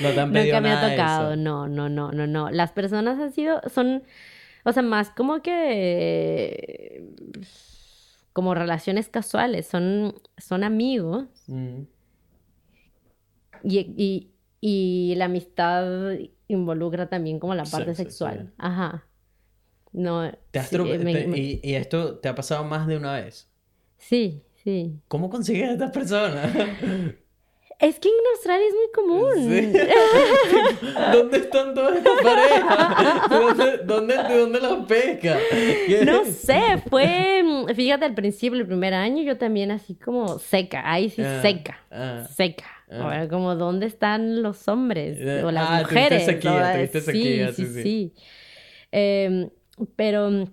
No 0.00 0.10
te 0.10 0.20
han 0.20 0.32
pedido 0.32 0.56
Nunca 0.56 0.60
me 0.60 0.72
ha 0.72 0.90
tocado. 0.90 1.36
No, 1.36 1.68
no, 1.68 1.88
no, 1.88 2.10
no, 2.10 2.26
no. 2.26 2.50
Las 2.50 2.72
personas 2.72 3.20
han 3.20 3.32
sido, 3.32 3.60
son, 3.72 4.02
o 4.64 4.72
sea, 4.72 4.82
más 4.82 5.10
como 5.10 5.40
que 5.40 7.04
como 8.32 8.54
relaciones 8.54 9.08
casuales, 9.08 9.66
son, 9.66 10.14
son 10.36 10.62
amigos. 10.64 11.24
Mm. 11.46 11.84
Y, 13.62 14.30
y, 14.60 15.14
la 15.16 15.26
amistad 15.26 16.12
involucra 16.48 17.08
también 17.08 17.38
como 17.38 17.54
la 17.54 17.64
parte 17.64 17.94
sexual. 17.94 18.52
Ajá. 18.58 19.06
No, 19.92 20.30
¿Te 20.50 20.58
has 20.58 20.72
y, 20.72 21.60
y, 21.62 21.74
esto 21.74 22.18
te 22.18 22.28
ha 22.28 22.34
pasado 22.34 22.64
más 22.64 22.86
de 22.86 22.96
una 22.96 23.14
vez? 23.14 23.48
Sí, 23.98 24.42
sí. 24.62 25.00
¿Cómo 25.08 25.30
consigues 25.30 25.70
a 25.70 25.72
estas 25.72 25.90
personas? 25.90 26.52
Es 27.78 27.98
que 27.98 28.08
en 28.08 28.14
Australia 28.32 28.66
es 28.68 28.74
muy 28.74 28.90
común. 28.94 29.72
¿Dónde 31.12 31.36
están 31.36 31.74
todas 31.74 31.98
estas 31.98 32.22
parejas? 32.22 33.28
¿Dónde, 33.28 33.78
dónde, 33.84 34.16
¿De 34.16 34.38
dónde 34.38 34.60
las 34.60 34.86
pesca? 34.86 35.38
No 36.06 36.24
sé, 36.24 36.82
fue, 36.88 37.44
fíjate, 37.74 38.06
al 38.06 38.14
principio, 38.14 38.58
el 38.58 38.66
primer 38.66 38.94
año, 38.94 39.22
yo 39.22 39.36
también 39.36 39.70
así 39.70 39.94
como 39.94 40.38
seca, 40.38 40.90
ahí 40.90 41.10
sí 41.10 41.20
ah, 41.22 41.42
seca, 41.42 41.84
ah. 41.90 42.26
seca. 42.34 42.64
Ah. 42.90 43.26
como, 43.28 43.56
¿dónde 43.56 43.86
están 43.86 44.42
los 44.42 44.68
hombres 44.68 45.18
eh, 45.20 45.42
o 45.44 45.50
las 45.50 45.82
mujeres? 45.82 46.24
Sequía, 46.24 46.86
sí, 46.86 47.00
sequía, 47.00 47.52
sí, 47.52 47.66
sí, 47.66 47.82
sí. 47.82 48.14
Eh, 48.92 49.50
pero 49.96 50.46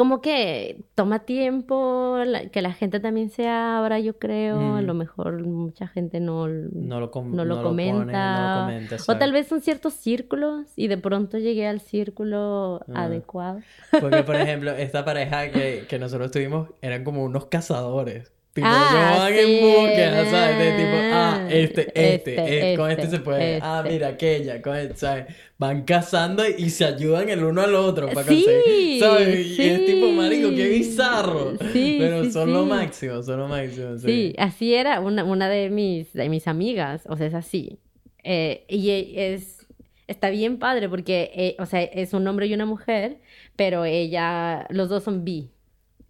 como 0.00 0.22
que 0.22 0.82
toma 0.94 1.26
tiempo 1.26 2.16
que 2.52 2.62
la 2.62 2.72
gente 2.72 3.00
también 3.00 3.28
se 3.28 3.46
abra, 3.46 3.98
yo 3.98 4.18
creo. 4.18 4.76
A 4.76 4.80
lo 4.80 4.94
mejor 4.94 5.46
mucha 5.46 5.88
gente 5.88 6.20
no, 6.20 6.48
no 6.48 7.00
lo, 7.00 7.10
no 7.24 7.44
lo 7.44 7.62
comenta. 7.62 8.70
o 9.06 9.16
tal 9.18 9.32
vez 9.32 9.46
son 9.46 9.60
ciertos 9.60 9.92
círculos 9.92 10.72
y 10.74 10.88
de 10.88 10.96
pronto 10.96 11.36
llegué 11.36 11.66
al 11.66 11.80
círculo 11.80 12.80
ah. 12.88 13.04
adecuado. 13.04 13.60
Porque, 14.00 14.22
por 14.22 14.36
ejemplo, 14.36 14.70
esta 14.70 15.04
pareja 15.04 15.50
que, 15.50 15.84
que 15.86 15.98
nosotros 15.98 16.30
tuvimos 16.30 16.70
eran 16.80 17.04
como 17.04 17.22
unos 17.22 17.46
cazadores. 17.48 18.32
Tipo, 18.52 18.66
ah, 18.68 19.16
van 19.16 19.32
en 19.32 19.60
búsqueda, 19.60 20.24
¿sabes? 20.28 20.58
De 20.58 20.72
tipo, 20.72 20.96
ah, 21.12 21.46
este, 21.48 21.80
este, 21.94 22.32
este, 22.32 22.76
con 22.76 22.90
este, 22.90 23.04
este 23.04 23.16
se 23.16 23.22
puede. 23.22 23.60
Ah, 23.62 23.84
mira, 23.88 24.08
aquella, 24.08 24.60
con 24.60 24.76
este, 24.76 24.96
¿sabes? 24.96 25.26
Van 25.56 25.82
cazando 25.82 26.42
y 26.48 26.68
se 26.70 26.84
ayudan 26.84 27.28
el 27.28 27.44
uno 27.44 27.62
al 27.62 27.76
otro 27.76 28.08
para 28.08 28.26
sí, 28.26 28.44
conseguir, 28.44 29.00
¿sabes? 29.00 29.56
Sí, 29.56 29.62
y 29.62 29.68
es 29.68 29.86
tipo, 29.86 30.08
marico, 30.10 30.50
qué 30.50 30.68
bizarro. 30.68 31.52
Sí, 31.72 31.96
Pero 32.00 32.28
son 32.32 32.52
lo 32.52 32.66
máximo, 32.66 33.22
son 33.22 33.38
lo 33.38 33.46
máximo. 33.46 33.98
Sí, 33.98 34.34
así 34.36 34.74
era 34.74 34.98
una, 34.98 35.22
una 35.22 35.48
de, 35.48 35.70
mis, 35.70 36.12
de 36.12 36.28
mis 36.28 36.48
amigas, 36.48 37.04
o 37.08 37.16
sea, 37.16 37.28
es 37.28 37.34
así. 37.34 37.78
Eh, 38.24 38.64
y 38.68 38.90
es, 38.90 39.64
está 40.08 40.28
bien 40.28 40.58
padre 40.58 40.88
porque, 40.88 41.30
eh, 41.34 41.56
o 41.60 41.66
sea, 41.66 41.82
es 41.82 42.14
un 42.14 42.26
hombre 42.26 42.48
y 42.48 42.54
una 42.54 42.66
mujer, 42.66 43.18
pero 43.54 43.84
ella, 43.84 44.66
los 44.70 44.88
dos 44.88 45.04
son 45.04 45.24
bi. 45.24 45.52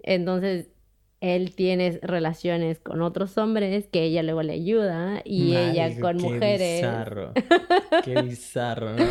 Entonces, 0.03 0.71
él 1.21 1.55
tiene 1.55 1.99
relaciones 2.03 2.81
con 2.81 3.03
otros 3.03 3.37
hombres 3.37 3.87
que 3.89 4.05
ella 4.05 4.23
luego 4.23 4.43
le 4.43 4.55
ayuda 4.55 5.21
y 5.25 5.55
ella 5.55 6.01
con 6.01 6.17
mujeres. 6.17 6.81
Bizarro. 6.81 7.33
qué 8.05 8.23
bizarro, 8.25 8.97
¿no? 8.97 9.05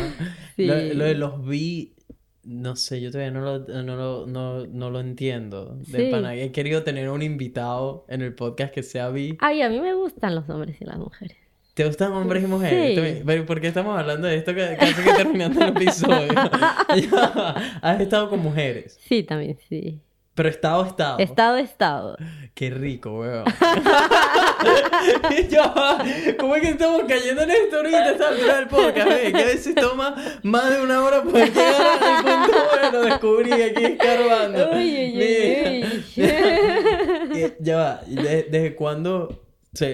Lo, 0.56 0.74
de 0.74 1.14
los 1.14 1.46
bi 1.46 1.94
No 2.42 2.74
sé, 2.74 3.00
yo 3.00 3.12
todavía 3.12 3.30
no 3.30 3.40
lo, 3.42 3.58
no 3.60 3.96
lo, 3.96 4.26
no, 4.26 4.66
no 4.66 4.90
lo 4.90 4.98
entiendo. 4.98 5.76
De 5.76 6.10
sí. 6.10 6.40
He 6.40 6.50
querido 6.50 6.82
tener 6.82 7.08
un 7.10 7.22
invitado 7.22 8.04
en 8.08 8.22
el 8.22 8.34
podcast 8.34 8.74
que 8.74 8.82
sea 8.82 9.10
bi. 9.10 9.36
Ay, 9.40 9.62
a 9.62 9.68
mí 9.68 9.80
me 9.80 9.94
gustan 9.94 10.34
los 10.34 10.48
hombres 10.50 10.80
y 10.80 10.84
las 10.84 10.98
mujeres. 10.98 11.36
¿Te 11.74 11.86
gustan 11.86 12.12
hombres 12.12 12.42
y 12.42 12.46
mujeres? 12.46 13.22
Sí. 13.24 13.42
¿Por 13.46 13.60
qué 13.60 13.68
estamos 13.68 13.96
hablando 13.96 14.26
de 14.26 14.36
esto 14.36 14.52
casi 14.52 15.02
que 15.02 15.12
terminando 15.14 15.62
el 15.62 15.68
episodio? 15.68 16.28
¿Has 17.82 18.00
estado 18.00 18.28
con 18.28 18.40
mujeres? 18.40 18.98
Sí, 19.00 19.22
también, 19.22 19.56
sí. 19.68 20.00
Pero 20.40 20.48
estado, 20.48 20.86
estado. 20.86 21.18
Estado, 21.18 21.58
estado. 21.58 22.16
Qué 22.54 22.70
rico, 22.70 23.20
weón. 23.20 23.44
¿Cómo 26.38 26.56
es 26.56 26.62
que 26.62 26.70
estamos 26.70 27.02
cayendo 27.06 27.42
en 27.42 27.50
esto 27.50 27.76
ahorita 27.76 28.08
altura 28.08 28.56
del 28.56 28.68
podcast? 28.68 29.10
¿eh? 29.10 29.32
Que 29.32 29.42
a 29.42 29.44
veces 29.44 29.74
toma 29.74 30.16
más 30.42 30.70
de 30.70 30.80
una 30.80 31.04
hora 31.04 31.22
para 31.22 31.44
llegar 31.44 31.74
al 31.76 32.24
punto 32.24 32.58
bueno. 32.72 33.02
Descubrí 33.02 33.52
aquí 33.52 33.84
escarbando. 33.84 34.70
Uy, 34.70 35.18
uy, 35.18 35.84
uy. 36.16 37.52
ya 37.60 37.76
va. 37.76 38.00
¿Desde 38.06 38.74
cuándo 38.74 39.44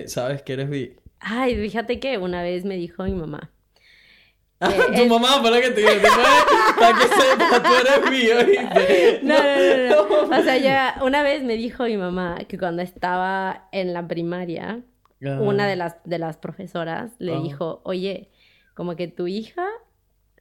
sabes 0.07 0.43
que 0.43 0.53
eres 0.53 0.71
bi? 0.71 0.95
Ay, 1.19 1.57
fíjate 1.57 1.99
que 1.99 2.19
una 2.19 2.45
vez 2.45 2.65
me 2.65 2.77
dijo 2.77 3.03
mi 3.03 3.15
mamá. 3.15 3.51
Ah, 4.59 4.71
tu 4.97 5.07
mamá 5.07 5.43
para 5.43 5.61
que 5.61 5.71
te 5.71 5.81
diga, 5.83 6.09
para 6.79 6.99
que 6.99 7.05
sepa, 7.05 7.63
tú 7.63 7.71
eres 7.75 8.11
mío, 8.11 8.37
¿viste? 8.47 9.21
No, 9.23 9.35
no, 9.37 10.07
no, 10.07 10.27
no. 10.29 10.39
O 10.39 10.43
sea, 10.43 10.57
ya 10.57 10.99
una 11.03 11.23
vez 11.23 11.43
me 11.43 11.57
dijo 11.57 11.85
mi 11.85 11.97
mamá 11.97 12.39
que 12.49 12.59
cuando 12.59 12.83
estaba 12.83 13.69
en 13.73 13.93
la 13.93 14.07
primaria, 14.09 14.81
una 15.21 15.67
de 15.67 15.77
las, 15.77 15.97
de 16.05 16.19
las 16.19 16.37
profesoras 16.37 17.11
le 17.19 17.39
dijo, 17.41 17.81
oye, 17.85 18.31
como 18.75 18.97
que 18.97 19.09
tu 19.09 19.27
hija 19.27 19.67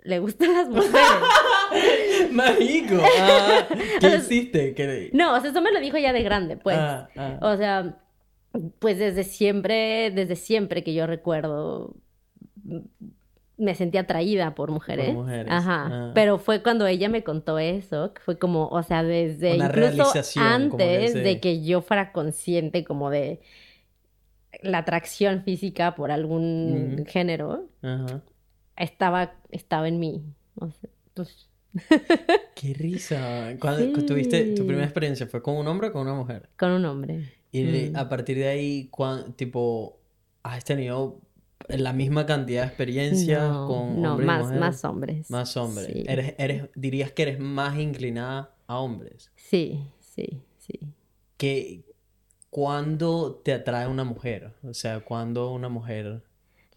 le 0.03 0.19
gustan 0.19 0.53
las 0.53 0.69
mujeres. 0.69 2.31
Marico. 2.31 3.01
Ah, 3.19 3.67
¿Qué 3.99 4.15
hiciste? 4.17 5.09
No, 5.13 5.33
o 5.33 5.41
sea, 5.41 5.49
eso 5.49 5.61
me 5.61 5.71
lo 5.71 5.79
dijo 5.79 5.97
ya 5.97 6.13
de 6.13 6.21
grande, 6.23 6.57
pues. 6.57 6.77
Ah, 6.77 7.09
o 7.41 7.57
sea, 7.57 7.97
pues 8.79 8.99
desde 8.99 9.23
siempre, 9.23 10.11
desde 10.11 10.35
siempre 10.35 10.83
que 10.83 10.93
yo 10.93 11.07
recuerdo 11.07 11.95
me 13.57 13.75
sentí 13.75 13.97
atraída 13.97 14.55
por 14.55 14.71
mujeres. 14.71 15.07
Por 15.07 15.23
mujeres. 15.23 15.47
Ajá. 15.49 15.87
Ah. 15.89 16.11
Pero 16.13 16.37
fue 16.37 16.61
cuando 16.61 16.87
ella 16.87 17.09
me 17.09 17.23
contó 17.23 17.59
eso, 17.59 18.13
que 18.13 18.21
fue 18.21 18.37
como, 18.37 18.67
o 18.67 18.83
sea, 18.83 19.03
desde 19.03 19.55
incluso 19.55 20.11
antes 20.37 21.13
de 21.13 21.39
que 21.39 21.63
yo 21.63 21.81
fuera 21.81 22.11
consciente 22.11 22.83
como 22.83 23.09
de 23.09 23.41
la 24.61 24.79
atracción 24.79 25.43
física 25.43 25.95
por 25.95 26.11
algún 26.11 27.05
género, 27.07 27.67
Ajá. 27.81 28.21
estaba 28.75 29.33
estaba 29.51 29.87
en 29.87 29.99
mí. 29.99 30.23
O 30.55 30.69
sea, 30.69 30.89
pues... 31.13 31.47
Qué 32.55 32.73
risa. 32.73 33.55
¿Cuándo 33.59 34.05
tuviste 34.05 34.53
tu 34.55 34.65
primera 34.65 34.85
experiencia 34.85 35.27
fue 35.27 35.41
con 35.41 35.57
un 35.57 35.67
hombre 35.67 35.89
o 35.89 35.91
con 35.91 36.03
una 36.03 36.13
mujer? 36.13 36.49
Con 36.57 36.71
un 36.71 36.85
hombre. 36.85 37.33
Y 37.51 37.63
mm. 37.63 37.95
a 37.97 38.07
partir 38.07 38.37
de 38.37 38.47
ahí, 38.47 38.89
tipo, 39.35 39.97
has 40.43 40.63
tenido 40.63 41.19
la 41.69 41.93
misma 41.93 42.25
cantidad 42.25 42.61
de 42.61 42.67
experiencia 42.67 43.49
con 43.67 44.01
no, 44.01 44.17
más, 44.17 44.51
más 44.51 44.83
hombres. 44.85 45.29
Más 45.29 45.55
hombres. 45.57 45.89
Eres, 46.07 46.35
eres, 46.37 46.69
dirías 46.75 47.11
que 47.11 47.23
eres 47.23 47.39
más 47.39 47.77
inclinada 47.77 48.55
a 48.67 48.79
hombres. 48.79 49.31
Sí, 49.35 49.83
sí, 49.99 50.41
sí. 50.57 50.79
¿Qué, 51.37 51.85
¿Cuándo 52.55 53.41
te 53.43 53.51
atrae 53.51 53.85
una 53.85 54.05
mujer? 54.05 54.53
O 54.63 54.73
sea, 54.73 55.01
¿cuándo 55.01 55.51
una 55.51 55.67
mujer... 55.67 56.23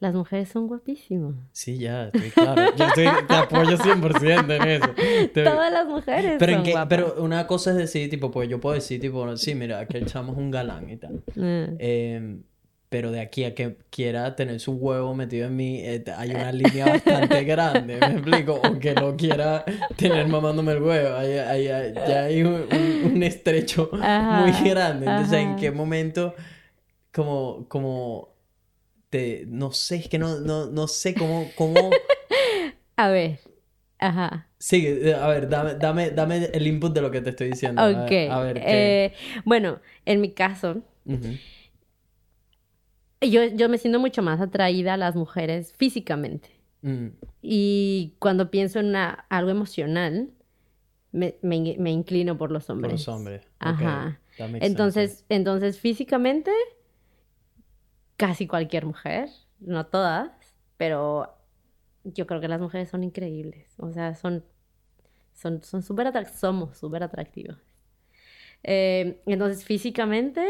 Las 0.01 0.13
mujeres 0.13 0.49
son 0.49 0.67
guapísimas. 0.67 1.37
Sí, 1.53 1.79
ya, 1.79 2.07
estoy 2.07 2.31
claro. 2.31 2.77
Yo 2.77 2.85
estoy, 2.85 3.07
te 3.29 3.35
apoyo 3.35 3.77
100% 3.79 4.57
en 4.57 4.69
eso. 4.69 4.89
Todas 5.35 5.73
las 5.73 5.87
mujeres 5.87 6.35
pero 6.37 6.55
son 6.55 6.65
guapas. 6.65 6.87
Pero 6.89 7.23
una 7.23 7.47
cosa 7.47 7.71
es 7.71 7.77
decir, 7.77 8.11
tipo, 8.11 8.33
pues 8.33 8.49
yo 8.49 8.61
puedo 8.61 8.75
decir, 8.75 9.01
tipo, 9.01 9.37
sí, 9.37 9.55
mira, 9.55 9.87
que 9.87 9.99
echamos 9.99 10.37
un 10.37 10.51
galán 10.51 10.91
y 10.91 10.97
tal. 10.97 11.23
Mm. 11.37 11.77
Eh, 11.79 12.39
pero 12.89 13.11
de 13.11 13.21
aquí 13.21 13.45
a 13.45 13.55
que 13.55 13.77
quiera 13.91 14.35
tener 14.35 14.61
su 14.61 14.73
huevo 14.73 15.15
metido 15.15 15.47
en 15.47 15.57
mí, 15.57 15.81
eh, 15.81 16.03
hay 16.17 16.31
una 16.31 16.53
línea 16.53 16.87
bastante 16.87 17.45
grande, 17.45 17.99
¿me 18.01 18.07
explico? 18.07 18.55
O 18.55 18.79
que 18.79 18.95
no 18.95 19.17
quiera 19.17 19.65
tener 19.97 20.27
mamándome 20.29 20.73
el 20.73 20.83
huevo, 20.83 21.17
hay, 21.17 21.65
ya 21.65 22.23
hay 22.25 22.43
un, 22.43 23.23
estrecho 23.23 23.91
muy 23.93 24.53
grande. 24.71 25.07
Entonces, 25.07 25.39
¿en 25.39 25.57
qué 25.57 25.71
momento, 25.71 26.35
como, 27.13 27.67
como, 27.69 28.35
te, 29.11 29.45
no 29.47 29.73
sé, 29.73 29.97
es 29.97 30.09
que 30.09 30.19
no, 30.19 30.41
no, 30.41 30.67
no 30.67 30.89
sé 30.89 31.15
cómo, 31.15 31.51
cómo... 31.57 31.91
a 32.97 33.09
ver, 33.09 33.39
ajá. 33.99 34.49
Sigue, 34.59 35.15
a 35.15 35.27
ver, 35.29 35.49
dame, 35.49 35.75
dame, 35.75 36.11
dame 36.11 36.47
el 36.55 36.67
input 36.67 36.95
de 36.95 37.03
lo 37.03 37.11
que 37.11 37.21
te 37.21 37.31
estoy 37.31 37.51
diciendo. 37.51 37.83
Ok. 37.83 38.13
A 38.31 38.41
ver, 38.41 38.63
eh, 38.65 39.13
bueno, 39.45 39.81
en 40.07 40.23
mi 40.23 40.31
caso... 40.31 40.83
Yo, 43.21 43.45
yo 43.45 43.69
me 43.69 43.79
siento 43.79 43.99
mucho 43.99 44.23
más 44.23 44.41
atraída 44.41 44.95
a 44.95 44.97
las 44.97 45.17
mujeres 45.17 45.73
físicamente. 45.77 46.51
Mm. 46.83 47.09
Y 47.43 48.15
cuando 48.19 48.51
pienso 48.51 48.79
en 48.79 48.95
algo 48.95 49.51
emocional, 49.51 50.31
me, 51.13 51.37
me, 51.43 51.91
inclino 51.91 52.37
por 52.37 52.51
los 52.51 52.71
hombres. 52.71 52.93
Por 52.93 52.99
los 52.99 53.09
hombres. 53.09 53.49
Ajá. 53.59 54.21
Entonces, 54.39 55.25
entonces, 55.29 55.81
físicamente, 55.81 56.53
casi 58.17 58.47
cualquier 58.47 58.87
mujer, 58.87 59.29
no 59.59 59.87
todas, 59.87 60.31
pero 60.77 61.35
yo 62.05 62.27
creo 62.27 62.41
que 62.41 62.49
las 62.49 62.61
mujeres 62.61 62.89
son 62.89 63.03
increíbles. 63.03 63.75
O 63.79 63.91
sea, 63.93 64.15
son 64.15 64.45
son 65.33 65.63
son 65.63 65.83
súper 65.83 66.09
atractivas, 66.09 66.41
somos 66.41 66.77
súper 66.77 67.03
atractivos. 67.03 67.57
Eh, 68.63 69.21
entonces, 69.27 69.65
físicamente, 69.65 70.47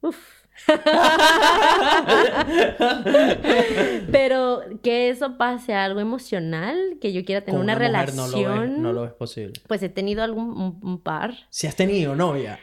uff, 0.00 0.45
Pero 4.10 4.62
que 4.82 5.10
eso 5.10 5.36
pase 5.36 5.74
a 5.74 5.84
algo 5.84 6.00
emocional, 6.00 6.98
que 7.00 7.12
yo 7.12 7.24
quiera 7.24 7.42
tener 7.42 7.60
una, 7.60 7.74
relación. 7.74 8.82
No 8.82 8.92
lo, 8.92 9.04
es 9.04 9.12
posible. 9.12 9.60
Pues 9.66 9.82
he 9.82 9.88
tenido 9.88 10.22
algún 10.22 10.78
un, 10.82 11.00
par. 11.00 11.34
Si 11.50 11.66
has 11.66 11.76
tenido 11.76 12.16
novia. 12.16 12.58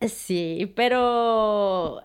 Sí, 0.00 0.72
pero 0.76 2.02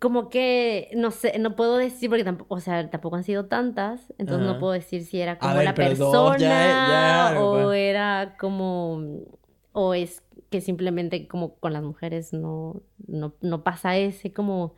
como 0.00 0.28
que 0.28 0.90
no 0.94 1.10
sé, 1.10 1.38
no 1.38 1.56
puedo 1.56 1.76
decir 1.76 2.10
porque 2.10 2.24
tampoco, 2.24 2.56
o 2.56 2.60
sea, 2.60 2.90
tampoco 2.90 3.16
han 3.16 3.24
sido 3.24 3.46
tantas, 3.46 4.12
entonces 4.18 4.46
no 4.46 4.58
puedo 4.58 4.72
decir 4.72 5.04
si 5.04 5.20
era 5.20 5.38
como 5.38 5.62
la 5.62 5.74
persona 5.74 7.40
o 7.40 7.72
era 7.72 8.36
como 8.38 9.24
o 9.72 9.94
es 9.94 10.22
que 10.50 10.60
simplemente 10.60 11.28
como 11.28 11.56
con 11.56 11.72
las 11.72 11.82
mujeres 11.82 12.32
no, 12.32 12.82
no, 13.06 13.64
pasa 13.64 13.96
ese 13.96 14.32
como 14.32 14.74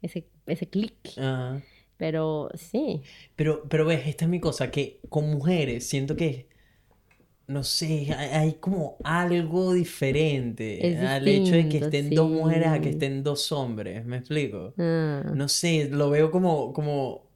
ese, 0.00 0.26
ese 0.46 0.68
clic. 0.68 0.94
Pero 1.96 2.50
sí. 2.54 3.02
Pero, 3.36 3.62
pero 3.68 3.86
ves, 3.86 4.06
esta 4.06 4.24
es 4.24 4.30
mi 4.30 4.40
cosa, 4.40 4.70
que 4.70 5.00
con 5.08 5.30
mujeres 5.30 5.86
siento 5.86 6.16
que, 6.16 6.48
no 7.46 7.62
sé, 7.62 8.12
hay, 8.12 8.54
como 8.54 8.96
algo 9.04 9.72
diferente 9.72 10.98
al 11.06 11.28
hecho 11.28 11.52
de 11.52 11.68
que 11.68 11.78
estén 11.78 12.10
dos 12.10 12.28
mujeres 12.28 12.68
a 12.68 12.80
que 12.80 12.90
estén 12.90 13.22
dos 13.22 13.52
hombres, 13.52 14.04
¿me 14.04 14.16
explico? 14.16 14.74
Ah. 14.78 15.30
No 15.34 15.48
sé, 15.48 15.88
lo 15.90 16.10
veo 16.10 16.30
como, 16.30 16.72
como 16.72 17.31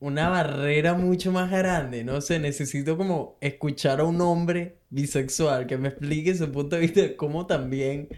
una 0.00 0.30
barrera 0.30 0.94
mucho 0.94 1.30
más 1.30 1.50
grande, 1.50 2.04
no 2.04 2.20
sé, 2.20 2.38
necesito 2.38 2.96
como 2.96 3.36
escuchar 3.40 4.00
a 4.00 4.04
un 4.04 4.20
hombre 4.22 4.78
bisexual 4.88 5.66
que 5.66 5.76
me 5.76 5.88
explique 5.88 6.34
su 6.34 6.50
punto 6.50 6.76
de 6.76 6.82
vista 6.82 7.00
de 7.02 7.16
cómo 7.16 7.46
también 7.46 8.08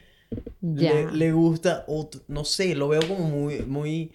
le, 0.61 1.33
gusta, 1.33 1.85
o 1.89 2.09
no 2.29 2.45
sé, 2.45 2.75
lo 2.77 2.89
veo 2.89 3.01
como 3.07 3.29
muy, 3.29 3.63
muy 3.63 4.13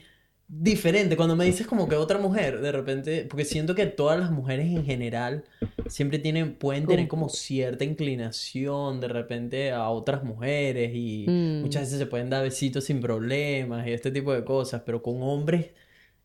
diferente. 0.48 1.18
Cuando 1.18 1.36
me 1.36 1.44
dices 1.44 1.68
como 1.68 1.90
que 1.90 1.96
otra 1.96 2.18
mujer, 2.20 2.62
de 2.62 2.72
repente, 2.72 3.28
porque 3.30 3.44
siento 3.44 3.76
que 3.76 3.86
todas 3.86 4.18
las 4.18 4.32
mujeres 4.32 4.68
en 4.68 4.86
general 4.86 5.44
siempre 5.88 6.20
tienen, 6.20 6.56
pueden 6.56 6.88
tener 6.88 7.10
como 7.10 7.28
cierta 7.28 7.84
inclinación 7.84 9.02
de 9.02 9.10
repente 9.10 9.72
a 9.72 9.90
otras 9.90 10.24
mujeres 10.24 10.92
y 10.94 11.26
mm. 11.28 11.62
muchas 11.62 11.84
veces 11.84 12.00
se 12.00 12.06
pueden 12.06 12.30
dar 12.30 12.44
besitos 12.44 12.86
sin 12.86 13.02
problemas 13.02 13.86
y 13.86 13.92
este 13.92 14.10
tipo 14.10 14.34
de 14.34 14.46
cosas, 14.46 14.84
pero 14.86 15.04
con 15.04 15.22
hombres 15.22 15.72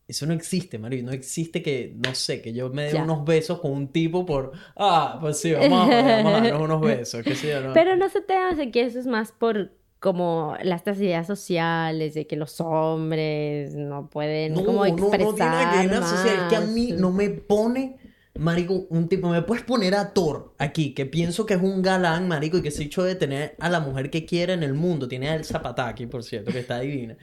eso 0.09 0.27
no 0.27 0.35
existe, 0.35 0.79
Mario. 0.79 1.03
No 1.05 1.13
existe 1.13 1.63
que, 1.63 1.95
no 2.05 2.15
sé, 2.15 2.43
que 2.43 2.53
yo 2.53 2.71
me 2.71 2.93
dé 2.93 3.01
unos 3.01 3.25
besos 3.25 3.61
con 3.61 3.73
un 3.73 3.89
tipo 3.89 4.27
por. 4.27 4.53
Ah, 4.77 5.19
pues 5.21 5.39
sí, 5.39 5.53
vamos 5.53 5.91
a, 5.91 6.03
darnos 6.03 6.61
unos 6.61 6.81
besos, 6.83 7.23
qué 7.23 7.35
sé 7.35 7.51
yo, 7.51 7.61
¿no? 7.61 7.73
Pero 7.73 7.97
no 7.97 8.09
se 8.09 8.21
te 8.21 8.35
hace 8.35 8.71
que 8.71 8.83
eso 8.83 8.99
es 8.99 9.07
más 9.07 9.33
por 9.33 9.73
como 10.03 10.57
las 10.65 10.83
ideas 10.99 11.29
sociales 11.29 12.15
de 12.15 12.27
que 12.27 12.35
los 12.35 12.61
hombres 12.61 13.77
no 13.77 14.11
pueden 14.11 14.53
como 14.53 14.85
expresar 14.85 15.87
no, 15.87 16.01
no 16.01 16.07
tiene 16.07 16.39
que 16.41 16.49
que 16.49 16.57
a 16.57 16.61
mí 16.61 16.91
no 16.91 17.13
me 17.13 17.31
pone 17.31 17.99
marico 18.37 18.85
un 18.91 19.09
tipo 19.09 19.29
me 19.29 19.43
puedes 19.43 19.63
poner 19.63 19.95
a 19.95 20.13
Thor 20.13 20.55
aquí 20.59 20.93
que 20.93 21.07
pienso 21.07 21.47
que 21.47 21.55
es 21.55 21.63
un 21.63 21.83
galán 21.83 22.27
marico 22.27 22.59
y 22.59 22.63
que 22.63 22.73
se 22.73 22.83
hecho 22.83 23.05
de 23.05 23.15
tener 23.15 23.55
a 23.61 23.71
la 23.71 23.79
mujer 23.79 24.11
que 24.11 24.27
quiera 24.27 24.55
en 24.55 24.65
el 24.65 24.75
mundo 24.75 25.07
tiene 25.07 25.33
El 25.33 25.45
Zapataki 25.45 26.07
por 26.07 26.25
cierto 26.25 26.51
que 26.51 26.59
está 26.59 26.81
divina 26.81 27.17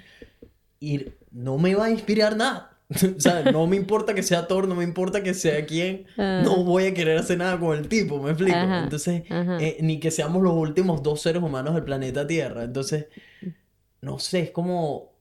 y 0.79 1.05
no 1.31 1.57
me 1.57 1.75
va 1.75 1.85
a 1.85 1.91
inspirar 1.91 2.35
nada 2.37 2.79
o 3.17 3.19
sea, 3.19 3.43
no 3.51 3.67
me 3.67 3.75
importa 3.75 4.15
que 4.15 4.23
sea 4.23 4.47
Thor, 4.47 4.67
no 4.67 4.73
me 4.73 4.83
importa 4.83 5.21
que 5.21 5.35
sea 5.35 5.63
quien, 5.65 6.07
ah. 6.17 6.41
no 6.43 6.63
voy 6.63 6.87
a 6.87 6.93
querer 6.93 7.19
hacer 7.19 7.37
nada 7.37 7.59
con 7.59 7.77
el 7.77 7.87
tipo, 7.87 8.19
¿me 8.19 8.31
explico? 8.31 8.57
Entonces, 8.57 9.23
eh, 9.29 9.77
ni 9.81 9.99
que 9.99 10.09
seamos 10.09 10.41
los 10.41 10.53
últimos 10.53 11.03
dos 11.03 11.21
seres 11.21 11.43
humanos 11.43 11.75
del 11.75 11.83
planeta 11.83 12.25
Tierra. 12.25 12.63
Entonces, 12.63 13.05
no 14.01 14.17
sé, 14.17 14.39
es 14.39 14.51
como 14.51 15.13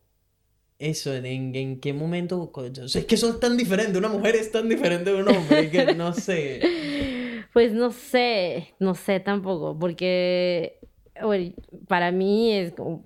eso, 0.79 1.13
en, 1.15 1.27
en 1.27 1.79
qué 1.79 1.93
momento, 1.93 2.51
es 2.73 3.05
que 3.05 3.17
son 3.19 3.39
tan 3.39 3.59
diferentes, 3.59 3.97
una 3.97 4.09
mujer 4.09 4.37
es 4.37 4.51
tan 4.51 4.67
diferente 4.69 5.13
de 5.13 5.23
un 5.23 5.29
hombre, 5.29 5.71
que 5.71 5.95
no 5.95 6.13
sé. 6.15 6.61
Pues 7.51 7.73
no 7.73 7.91
sé, 7.91 8.75
no 8.79 8.95
sé 8.95 9.21
tampoco, 9.21 9.77
porque 9.77 10.79
para 11.89 12.13
mí 12.13 12.53
es 12.53 12.73
como, 12.73 13.03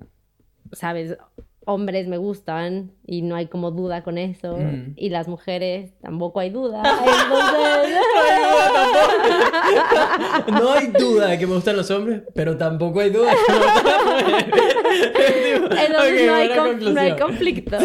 sabes, 0.73 1.17
hombres 1.65 2.09
me 2.09 2.17
gustan 2.17 2.91
y 3.07 3.23
no 3.23 3.37
hay 3.37 3.47
como 3.47 3.71
duda 3.71 4.03
con 4.03 4.19
eso. 4.19 4.57
Mm. 4.57 4.95
Y 4.97 5.11
las 5.11 5.29
mujeres 5.29 5.93
tampoco 6.01 6.41
hay 6.41 6.51
duda. 6.51 6.83
no 10.49 10.73
hay 10.73 10.89
duda 10.89 11.29
de 11.29 11.39
que 11.39 11.47
me 11.47 11.55
gustan 11.55 11.77
los 11.77 11.89
hombres, 11.91 12.23
pero 12.35 12.57
tampoco 12.57 12.99
hay 13.01 13.11
duda 13.11 13.31
de 13.31 13.37
que 13.37 13.53
me 13.53 13.59
gustan 13.59 13.85
las 13.85 14.05
mujeres. 14.05 14.45
Entonces 15.87 16.27
no, 16.27 16.35
hay 16.35 16.49
no, 16.49 16.65
hay 17.01 17.17
conflicto. 17.17 17.79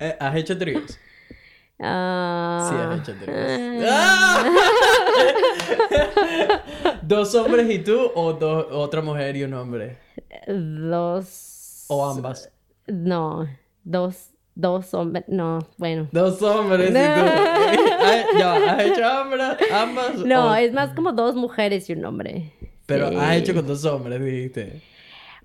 Eh, 0.00 0.16
¿Has 0.18 0.34
hecho 0.36 0.56
tríos? 0.58 0.98
Ah. 1.78 2.70
Sí, 2.70 2.76
has 2.76 3.00
hecho 3.00 3.14
tríos. 3.20 3.36
Ah. 3.88 4.44
¿Dos 7.12 7.34
hombres 7.34 7.70
y 7.70 7.80
tú 7.80 8.10
o 8.14 8.32
dos, 8.32 8.66
otra 8.70 9.02
mujer 9.02 9.36
y 9.36 9.44
un 9.44 9.52
hombre? 9.54 9.98
Dos 10.46 11.51
¿O 11.88 12.04
ambas? 12.04 12.50
No, 12.86 13.46
dos, 13.84 14.30
dos 14.54 14.92
hombres, 14.94 15.24
no, 15.28 15.58
bueno. 15.78 16.08
Dos 16.12 16.42
hombres 16.42 16.90
y 16.90 16.92
tú. 16.92 16.98
ya, 18.38 18.72
¿has 18.72 18.84
hecho 18.84 19.04
ambas? 19.04 19.58
ambas 19.72 20.16
no, 20.16 20.54
es 20.54 20.72
más 20.72 20.94
como 20.94 21.12
dos 21.12 21.34
mujeres 21.34 21.88
y 21.90 21.94
un 21.94 22.04
hombre. 22.04 22.52
Pero 22.86 23.08
has 23.20 23.36
hecho 23.36 23.54
con 23.54 23.66
dos 23.66 23.84
hombres, 23.84 24.22
dijiste. 24.24 24.82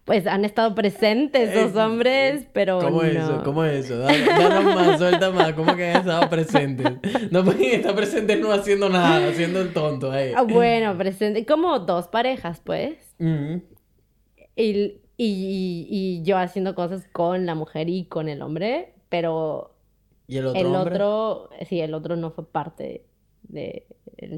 Pues 0.08 0.26
han 0.26 0.46
estado 0.46 0.74
presentes 0.74 1.54
dos 1.54 1.76
hombres, 1.76 2.48
pero 2.54 2.80
¿Cómo 2.80 3.04
es 3.04 3.18
eso? 3.18 3.42
¿Cómo 3.44 3.66
es 3.66 3.86
eso? 3.86 3.98
Danos 3.98 4.64
más, 4.74 4.98
suelta 4.98 5.32
más. 5.32 5.52
¿Cómo 5.52 5.76
que 5.76 5.90
han 5.90 5.98
estado 5.98 6.30
presentes? 6.30 6.94
No 7.30 7.44
pueden 7.44 7.82
estar 7.82 7.94
presentes 7.94 8.40
no 8.40 8.54
haciendo 8.54 8.88
nada, 8.88 9.28
haciendo 9.28 9.60
el 9.60 9.74
tonto 9.74 10.10
ahí. 10.10 10.32
Ah, 10.34 10.44
bueno, 10.44 10.98
presentes. 10.98 11.46
Como 11.46 11.80
dos 11.80 12.08
parejas, 12.08 12.62
pues. 12.64 13.16
Y 14.56 15.02
y, 15.18 15.88
y, 15.90 16.24
yo 16.24 16.38
haciendo 16.38 16.76
cosas 16.76 17.08
con 17.12 17.46
la 17.46 17.56
mujer 17.56 17.90
y 17.90 18.06
con 18.06 18.30
el 18.30 18.42
hombre, 18.42 18.94
pero 19.10 19.74
¿Y 20.28 20.38
el 20.38 20.48
otro? 20.48 20.60
El 20.62 20.76
otro, 20.76 21.50
sí, 21.68 21.80
el 21.80 21.94
otro 21.94 22.16
no 22.16 22.32
fue 22.32 22.46
parte 22.46 23.06
del 23.44 23.84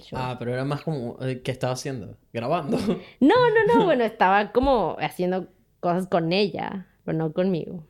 show. 0.02 0.20
Ah, 0.22 0.36
pero 0.38 0.54
era 0.54 0.64
más 0.64 0.82
como, 0.82 1.18
eh, 1.22 1.42
¿qué 1.42 1.52
estaba 1.52 1.74
haciendo? 1.74 2.16
¿Grabando? 2.32 2.78
No, 3.20 3.36
no, 3.50 3.76
no, 3.76 3.86
bueno, 3.86 4.04
estaba 4.04 4.52
como 4.52 4.96
haciendo 5.00 5.48
cosas 5.80 6.08
con 6.08 6.32
ella, 6.32 6.88
pero 7.04 7.18
no 7.18 7.34
conmigo. 7.34 7.84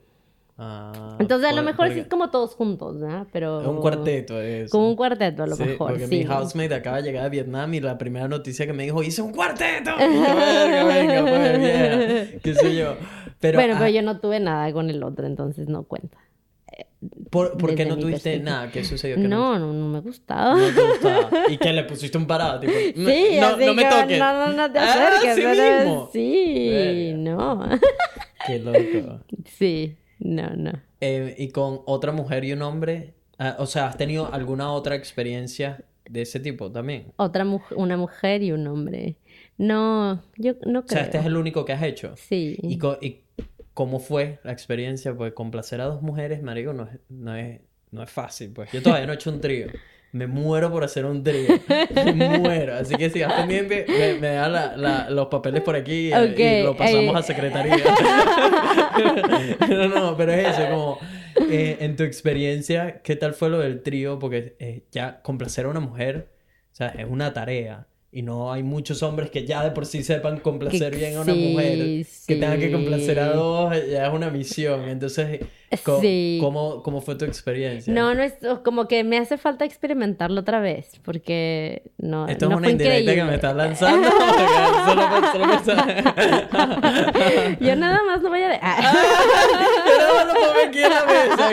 Ah, 0.62 1.16
Entonces 1.20 1.50
a 1.50 1.54
lo 1.54 1.64
mejor 1.64 1.94
sí 1.94 2.00
es 2.00 2.08
como 2.08 2.32
todos 2.32 2.54
juntos, 2.54 2.98
¿no? 2.98 3.26
Pero... 3.32 3.62
Es 3.62 3.68
un 3.68 3.80
cuarteto 3.80 4.42
eso. 4.42 4.72
Como 4.72 4.90
un 4.90 4.98
cuarteto 4.98 5.44
a 5.44 5.48
lo 5.48 5.56
sí, 5.56 5.64
mejor, 5.64 5.92
porque 5.92 6.08
sí. 6.08 6.18
mi 6.18 6.26
housemate 6.26 6.76
acaba 6.76 6.98
de 6.98 7.04
llegar 7.04 7.26
a 7.26 7.30
Vietnam 7.30 7.74
y 7.74 7.80
la 7.80 7.98
primera 7.98 8.28
noticia 8.28 8.68
que 8.68 8.74
me 8.74 8.84
dijo, 8.84 9.02
hice 9.02 9.22
un 9.22 9.32
cuarteto. 9.32 9.92
venga, 9.98 10.84
venga, 10.84 11.22
pues, 11.22 12.42
qué 12.44 12.56
sé 12.56 12.76
yo. 12.76 12.96
Pero, 13.40 13.58
bueno, 13.58 13.76
pero 13.76 13.86
ah 13.86 13.90
yo 13.90 14.02
no 14.02 14.20
tuve 14.20 14.42
nada 14.42 14.74
con 14.74 14.90
el 14.90 15.02
otro, 15.02 15.26
entonces 15.28 15.70
no 15.70 15.84
cuenta. 15.84 16.18
¿Por, 17.30 17.58
¿por 17.58 17.76
qué 17.76 17.86
no 17.86 17.98
tuviste 17.98 18.40
nada? 18.40 18.70
¿Qué 18.70 18.84
sucedió? 18.84 19.16
Que 19.16 19.22
no, 19.22 19.58
no, 19.58 19.72
no, 19.72 19.88
me 19.88 20.02
gustaba. 20.02 20.56
No 20.56 20.68
te 20.68 20.88
gustaba. 20.90 21.30
¿Y 21.50 21.58
qué? 21.58 21.72
¿Le 21.72 21.86
pusiste 21.86 22.18
un 22.18 22.28
parado? 22.28 22.60
Tipo, 22.60 22.74
sí, 22.74 23.38
no, 23.40 23.56
no 23.56 23.74
me 23.74 23.86
toques. 23.86 24.20
No, 24.20 24.34
no, 24.34 24.54
no 24.54 24.72
te 24.72 24.80
ah, 24.80 24.92
acerques. 24.92 25.46
Ah, 25.46 25.54
sí, 25.56 25.80
mismo. 25.80 26.10
sí 26.12 27.14
no. 27.16 27.70
Qué 28.46 28.60
loco. 28.60 29.24
Sí. 29.46 29.96
No, 30.20 30.50
no. 30.56 30.74
Eh, 31.02 31.36
y 31.38 31.50
con 31.50 31.82
otra 31.86 32.12
mujer 32.12 32.44
y 32.44 32.54
un 32.54 32.62
hombre, 32.62 33.14
ah, 33.38 33.56
o 33.60 33.66
sea, 33.66 33.88
¿has 33.88 33.98
tenido 33.98 34.32
alguna 34.32 34.72
otra 34.72 34.96
experiencia 34.96 35.84
de 36.10 36.22
ese 36.24 36.40
tipo 36.40 36.72
también? 36.72 37.14
Otra 37.18 37.46
mujer, 37.46 37.78
una 37.78 37.98
mujer 37.98 38.44
y 38.44 38.52
un 38.52 38.68
hombre. 38.68 39.16
No, 39.58 40.22
yo 40.38 40.54
no 40.66 40.86
creo. 40.86 40.86
O 40.86 40.88
sea, 40.88 41.02
este 41.04 41.18
es 41.18 41.26
el 41.26 41.38
único 41.38 41.66
que 41.66 41.74
has 41.74 41.84
hecho. 41.84 42.16
Sí. 42.18 42.58
¿Y, 42.62 42.80
y 43.02 43.24
cómo 43.74 44.00
fue 44.00 44.40
la 44.44 44.52
experiencia? 44.52 45.16
Pues 45.16 45.34
complacer 45.34 45.82
a 45.82 45.86
dos 45.86 46.02
mujeres, 46.02 46.44
marico, 46.44 46.74
no 46.74 46.84
es, 46.84 47.00
no 47.10 47.36
es, 47.36 47.62
no 47.92 48.04
es 48.04 48.10
fácil, 48.10 48.52
pues. 48.52 48.72
Yo 48.72 48.82
todavía 48.82 49.06
no 49.06 49.14
he 49.14 49.16
hecho 49.16 49.30
un 49.30 49.42
trío. 49.42 49.68
Me 50.12 50.26
muero 50.26 50.72
por 50.72 50.84
hacer 50.84 51.06
un 51.06 51.24
trío. 51.24 51.60
Me 52.16 52.40
muero. 52.40 52.76
Así 52.76 52.96
que 52.96 53.10
si 53.10 53.22
vas 53.22 53.34
pendiente, 53.34 53.86
me, 53.88 54.16
me 54.16 54.28
da 54.30 54.50
la, 54.50 55.10
los 55.10 55.28
papeles 55.28 55.62
por 55.62 55.76
aquí 55.76 56.12
y 56.12 56.64
lo 56.64 56.76
pasamos 56.76 57.16
a 57.16 57.22
secretaría. 57.22 57.78
no, 59.70 59.88
no, 59.88 60.18
pero 60.18 60.34
es 60.34 60.48
eso, 60.48 60.70
como 60.70 61.00
eh, 61.50 61.78
en 61.80 61.96
tu 61.96 62.04
experiencia, 62.04 63.02
¿qué 63.02 63.16
tal 63.16 63.34
fue 63.34 63.50
lo 63.50 63.60
del 63.60 63.82
trío? 63.82 64.20
Porque 64.20 64.56
eh, 64.60 64.84
ya 64.92 65.22
complacer 65.22 65.66
a 65.66 65.70
una 65.70 65.80
mujer, 65.80 66.30
o 66.72 66.76
sea, 66.76 66.88
es 66.90 67.06
una 67.08 67.34
tarea. 67.34 67.88
Y 68.12 68.24
no 68.24 68.52
hay 68.52 68.64
muchos 68.64 69.04
hombres 69.04 69.30
que 69.30 69.46
ya 69.46 69.64
de 69.64 69.70
por 69.70 69.86
sí 69.86 70.02
sepan 70.02 70.40
complacer 70.40 70.96
bien 70.96 71.18
a 71.18 71.22
una 71.22 71.36
mujer. 71.36 72.06
Que 72.26 72.36
tengan 72.36 72.60
que 72.60 72.72
complacer 72.72 73.20
a 73.20 73.28
dos, 73.34 73.72
ya 73.88 74.08
es 74.08 74.14
una 74.14 74.32
misión. 74.32 74.90
Entonces, 74.90 75.42
¿cómo, 76.40 76.82
¿cómo, 76.84 77.02
fue 77.02 77.16
tu 77.16 77.26
experiencia? 77.26 77.92
No, 77.94 78.16
no 78.16 78.24
es 78.24 78.36
como 78.64 78.88
que 78.88 79.04
me 79.04 79.18
hace 79.18 79.38
falta 79.38 79.66
experimentarlo 79.66 80.40
otra 80.42 80.60
vez. 80.60 81.00
Porque 81.04 81.92
no. 81.98 82.28
Esto 82.28 82.48
no 82.48 82.56
es 82.56 82.60
una 82.60 82.70
indirecta 82.72 83.16
que 83.16 83.24
me 83.24 83.36
estás 83.36 83.56
lanzando. 83.56 84.10
Yo 87.60 87.76
nada 87.76 88.00
más 88.08 88.22
lo 88.22 88.30
voy 88.30 88.42
a. 88.42 88.58
Ah. 88.62 88.80
Yo 89.86 89.98
nada 89.98 90.14
más 90.14 90.28
lo 90.28 90.34
pongo 90.34 90.54
aquí 90.68 90.80
en 90.80 90.90
la 90.90 91.06
mesa. 91.06 91.52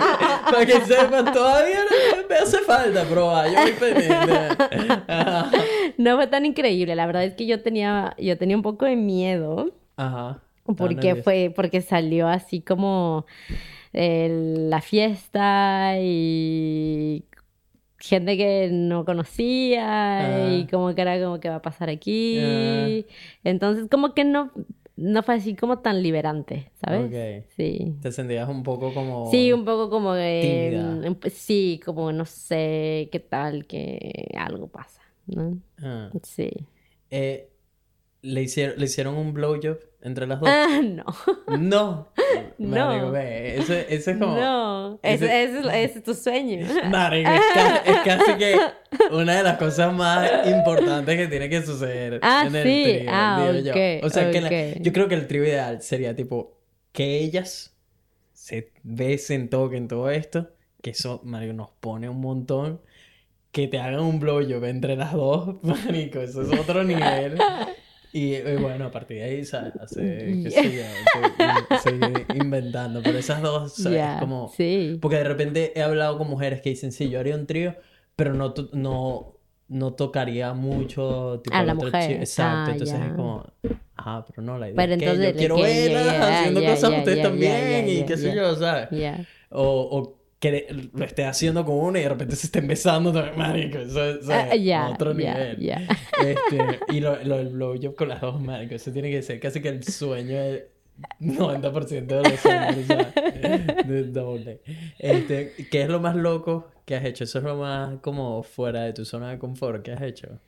Para 0.50 0.66
que 0.66 0.80
sepan, 0.80 1.32
todavía 1.32 1.80
me 2.28 2.34
hace 2.36 2.58
falta 2.58 3.04
probar. 3.04 3.48
Yo 3.50 3.60
voy 3.60 3.72
pendiente. 3.72 4.34
no 5.98 6.16
fue 6.16 6.26
tan 6.26 6.46
increíble. 6.46 6.94
La 6.94 7.06
verdad 7.06 7.24
es 7.24 7.34
que 7.34 7.46
yo 7.46 7.62
tenía, 7.62 8.14
yo 8.18 8.38
tenía 8.38 8.56
un 8.56 8.62
poco 8.62 8.86
de 8.86 8.96
miedo. 8.96 9.72
Ajá. 9.96 10.40
Porque 10.74 11.16
fue, 11.16 11.52
porque 11.54 11.80
salió 11.80 12.28
así 12.28 12.60
como 12.60 13.24
la 13.96 14.80
fiesta 14.82 15.94
y 16.00 17.24
gente 17.98 18.36
que 18.36 18.68
no 18.70 19.04
conocía 19.04 20.54
y 20.54 20.66
como 20.66 20.94
que 20.94 21.00
era 21.00 21.18
como 21.18 21.40
que 21.40 21.48
va 21.48 21.56
a 21.56 21.62
pasar 21.62 21.88
aquí. 21.88 23.06
Entonces 23.42 23.88
como 23.90 24.12
que 24.12 24.24
no, 24.24 24.52
no 24.96 25.22
fue 25.22 25.36
así 25.36 25.54
como 25.54 25.78
tan 25.78 26.02
liberante, 26.02 26.70
¿sabes? 26.74 27.44
Sí. 27.56 27.94
¿Te 28.00 28.12
sentías 28.12 28.48
un 28.48 28.62
poco 28.62 28.92
como... 28.92 29.30
Sí, 29.30 29.52
un 29.52 29.64
poco 29.64 29.90
como 29.90 30.12
de... 30.12 31.16
Sí, 31.30 31.80
como 31.84 32.12
no 32.12 32.24
sé 32.26 33.08
qué 33.10 33.20
tal, 33.20 33.66
que 33.66 34.28
algo 34.36 34.68
pasa. 34.68 35.00
¿no? 35.26 35.58
Ah. 35.82 36.10
Sí. 36.22 36.50
Eh, 37.10 37.50
¿le, 38.22 38.42
hicieron, 38.42 38.78
¿Le 38.78 38.84
hicieron 38.84 39.16
un 39.16 39.32
blowjob 39.32 39.78
entre 40.06 40.26
las 40.26 40.40
dos? 40.40 40.48
Ah, 40.48 40.80
no. 40.82 41.04
No. 41.58 42.08
No. 42.58 43.10
ve, 43.10 43.58
ese, 43.58 43.86
ese, 43.94 44.12
es 44.12 44.18
como. 44.18 44.34
No, 44.34 44.98
ese, 45.02 45.44
ese, 45.44 45.84
es, 45.84 46.02
tu 46.02 46.14
sueño. 46.14 46.66
Marico, 46.88 47.30
es, 47.30 47.98
casi, 48.04 48.34
que 48.38 48.58
una 49.10 49.36
de 49.36 49.42
las 49.42 49.58
cosas 49.58 49.92
más 49.92 50.46
importantes 50.46 51.16
que 51.16 51.26
tiene 51.26 51.48
que 51.50 51.62
suceder 51.62 52.18
ah, 52.22 52.44
en 52.46 52.56
el 52.56 52.62
sí. 52.62 52.82
trío. 52.84 53.10
Ah, 53.12 53.46
okay, 53.50 54.00
yo. 54.00 54.06
O 54.06 54.10
sea, 54.10 54.30
que 54.30 54.78
yo 54.80 54.92
creo 54.92 55.08
que 55.08 55.16
el 55.16 55.26
trío 55.26 55.44
ideal 55.44 55.82
sería 55.82 56.16
tipo 56.16 56.58
que 56.92 57.18
ellas 57.18 57.76
se 58.32 58.72
besen, 58.82 59.50
toquen 59.50 59.86
todo 59.86 60.10
esto, 60.10 60.48
que 60.82 60.90
eso, 60.90 61.20
Marico, 61.24 61.52
nos 61.52 61.70
pone 61.80 62.08
un 62.08 62.20
montón 62.20 62.80
que 63.52 63.68
te 63.68 63.78
hagan 63.78 64.00
un 64.00 64.20
blowjob 64.20 64.64
entre 64.64 64.96
las 64.96 65.12
dos, 65.12 65.56
marico, 65.62 66.20
eso 66.20 66.42
es 66.42 66.58
otro 66.58 66.84
nivel. 66.84 67.38
Y, 68.16 68.40
bueno, 68.56 68.86
a 68.86 68.90
partir 68.90 69.18
de 69.18 69.24
ahí 69.24 69.44
se 69.44 69.58
hace, 69.58 70.40
qué 70.42 70.50
sé 70.50 70.74
yo, 70.74 71.78
seguir 71.80 72.26
inventando. 72.34 73.02
Pero 73.02 73.18
esas 73.18 73.42
dos, 73.42 73.74
¿sabes? 73.74 74.20
como... 74.20 74.50
Sí. 74.56 74.98
Porque 75.02 75.18
de 75.18 75.24
repente 75.24 75.78
he 75.78 75.82
hablado 75.82 76.16
con 76.16 76.30
mujeres 76.30 76.62
que 76.62 76.70
dicen, 76.70 76.92
sí, 76.92 77.10
yo 77.10 77.20
haría 77.20 77.34
un 77.34 77.46
trío, 77.46 77.74
pero 78.16 78.32
no, 78.32 78.54
no, 78.72 79.34
no 79.68 79.92
tocaría 79.92 80.54
mucho 80.54 81.42
tipo, 81.44 81.54
a 81.54 81.62
la 81.62 81.74
mujer. 81.74 82.12
Exacto, 82.12 82.70
ah, 82.70 82.72
entonces 82.72 82.98
es 82.98 83.12
como, 83.12 83.52
ah, 83.98 84.24
pero 84.26 84.40
no, 84.40 84.58
la 84.58 84.70
idea 84.70 84.76
pero 84.76 84.92
es 84.94 84.98
que 84.98 85.04
entonces, 85.04 85.32
yo 85.32 85.38
quiero 85.38 85.56
verla 85.56 86.38
haciendo 86.38 86.64
cosas 86.64 86.98
ustedes 86.98 87.22
también 87.22 87.86
y 87.86 88.06
qué 88.06 88.16
sé 88.16 88.34
yo, 88.34 88.56
¿sabes? 88.56 88.88
O, 89.50 89.62
o 89.62 90.18
que 90.50 90.88
lo 90.92 91.04
esté 91.04 91.24
haciendo 91.24 91.64
con 91.64 91.76
uno 91.76 91.98
y 91.98 92.02
de 92.02 92.08
repente 92.08 92.36
se 92.36 92.46
estén 92.46 92.66
besando 92.66 93.12
también, 93.12 93.38
marico. 93.38 93.78
Eso, 93.78 94.04
es 94.04 94.26
uh, 94.26 94.92
otro 94.92 95.14
nivel. 95.14 95.58
Este, 95.60 96.80
y 96.88 97.00
lo, 97.00 97.22
lo, 97.24 97.42
lo, 97.42 97.74
yo 97.74 97.94
con 97.94 98.08
las 98.08 98.20
dos, 98.20 98.40
marico. 98.40 98.74
Eso 98.74 98.92
tiene 98.92 99.10
que 99.10 99.22
ser 99.22 99.40
casi 99.40 99.60
que 99.60 99.68
el 99.68 99.84
sueño 99.84 100.36
de, 100.36 100.68
90% 101.20 102.06
de 102.06 102.22
los 102.22 102.46
hombres, 102.46 104.12
doble. 104.12 104.62
Este, 104.98 105.52
¿Qué 105.70 105.82
es 105.82 105.88
lo 105.88 106.00
más 106.00 106.16
loco 106.16 106.68
que 106.84 106.96
has 106.96 107.04
hecho? 107.04 107.24
Eso 107.24 107.38
es 107.38 107.44
lo 107.44 107.56
más 107.56 107.98
como 108.00 108.42
fuera 108.42 108.82
de 108.82 108.92
tu 108.92 109.04
zona 109.04 109.30
de 109.30 109.38
confort 109.38 109.82
que 109.82 109.92
has 109.92 110.02
hecho. 110.02 110.38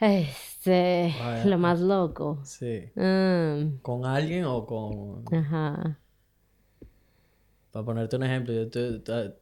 Este, 0.00 1.14
lo 1.44 1.58
más 1.58 1.80
loco. 1.80 2.40
Sí. 2.44 2.90
Mm. 2.94 3.78
¿Con 3.80 4.04
alguien 4.04 4.44
o 4.44 4.66
con...? 4.66 5.24
Ajá. 5.32 5.98
Para 7.74 7.86
ponerte 7.86 8.14
un 8.14 8.22
ejemplo, 8.22 8.54
yo 8.54 8.68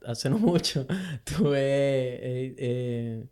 hace 0.07 0.31
no 0.31 0.39
mucho 0.39 0.87
tuve 1.25 1.59
eh, 1.59 2.55
eh, 2.57 3.27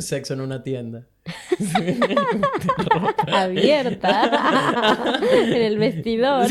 sexo 0.00 0.34
en 0.34 0.40
una 0.40 0.64
tienda. 0.64 1.06
Abierta. 3.32 5.20
en 5.32 5.52
el 5.52 5.78
vestidor. 5.78 6.48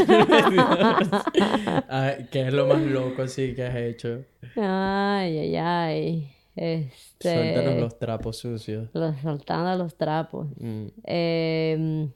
¿Qué 2.32 2.48
es 2.48 2.54
lo 2.54 2.68
más 2.68 2.82
loco 2.84 3.24
así 3.24 3.54
que 3.54 3.66
has 3.66 3.76
hecho? 3.76 4.24
Ay, 4.56 5.38
ay, 5.38 5.58
ay. 5.58 6.32
Este... 6.56 7.34
Suéltanos 7.34 7.82
los 7.82 8.00
trapos 8.00 8.38
sucios. 8.38 8.88
Los, 8.94 9.20
soltando 9.20 9.84
los 9.84 9.98
trapos. 9.98 10.48
Mm. 10.58 10.88
Em, 11.04 12.12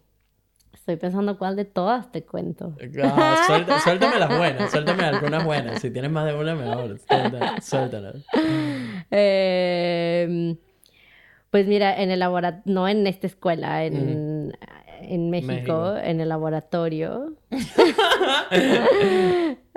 estoy 0.85 0.97
pensando 0.97 1.39
cuál 1.39 1.55
de 1.55 1.65
todas 1.65 2.11
te 2.11 2.23
cuento. 2.23 2.77
Ah, 3.03 3.65
suéltame 3.83 4.19
las 4.19 4.37
buenas, 4.37 4.69
suéltame 4.69 5.03
algunas 5.03 5.43
buenas. 5.43 5.81
Si 5.81 5.89
tienes 5.89 6.11
más 6.11 6.27
de 6.27 6.35
una, 6.35 6.53
mejor. 6.53 6.99
Suéltalas. 7.61 8.23
Eh, 9.11 10.55
pues 11.49 11.67
mira, 11.67 12.01
en 12.01 12.11
el 12.11 12.19
laboratorio, 12.19 12.63
no 12.65 12.87
en 12.87 13.07
esta 13.07 13.25
escuela, 13.27 13.83
en, 13.83 14.55
en 15.01 15.29
México, 15.31 15.95
en 15.95 16.21
el 16.21 16.29
laboratorio. 16.29 17.33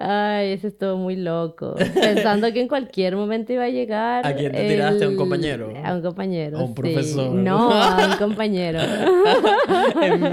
Ay, 0.01 0.53
eso 0.53 0.69
estuvo 0.69 0.97
muy 0.97 1.17
loco. 1.17 1.75
Pensando 1.75 2.53
que 2.53 2.61
en 2.61 2.69
cualquier 2.69 3.17
momento 3.17 3.53
iba 3.53 3.65
a 3.65 3.69
llegar. 3.69 4.25
¿A 4.25 4.33
quién 4.33 4.53
te 4.53 4.69
tiraste? 4.69 5.05
¿A 5.05 5.09
un 5.09 5.17
compañero? 5.17 5.73
A 5.85 5.95
un 5.95 6.03
compañero. 6.03 6.59
¿A 6.59 6.63
un 6.63 6.73
profesor? 6.73 7.35
No, 7.35 7.73
a 7.73 8.11
un 8.13 8.17
compañero. 8.17 8.79
en, 10.01 10.25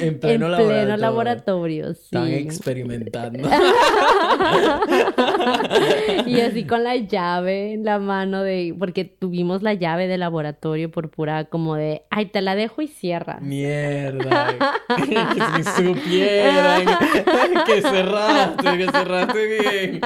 en, 0.00 0.18
pleno 0.18 0.48
en 0.48 0.56
pleno 0.66 0.96
laboratorio. 0.96 1.94
sí. 1.94 2.00
Están 2.02 2.32
experimentando. 2.32 3.48
y 6.26 6.40
así 6.40 6.64
con 6.64 6.82
la 6.82 6.96
llave 6.96 7.74
en 7.74 7.84
la 7.84 8.00
mano 8.00 8.42
de. 8.42 8.74
Porque 8.76 9.04
tuvimos 9.04 9.62
la 9.62 9.74
llave 9.74 10.08
de 10.08 10.18
laboratorio 10.18 10.90
por 10.90 11.10
pura, 11.10 11.44
como 11.44 11.76
de. 11.76 12.02
Ay, 12.10 12.26
te 12.26 12.42
la 12.42 12.56
dejo 12.56 12.82
y 12.82 12.88
cierra. 12.88 13.38
Mierda. 13.40 14.48
si 15.76 15.94
que 17.66 17.82
cerraste, 17.82 18.78
que 18.78 18.86
cerraste 18.90 19.46
bien. 19.46 20.00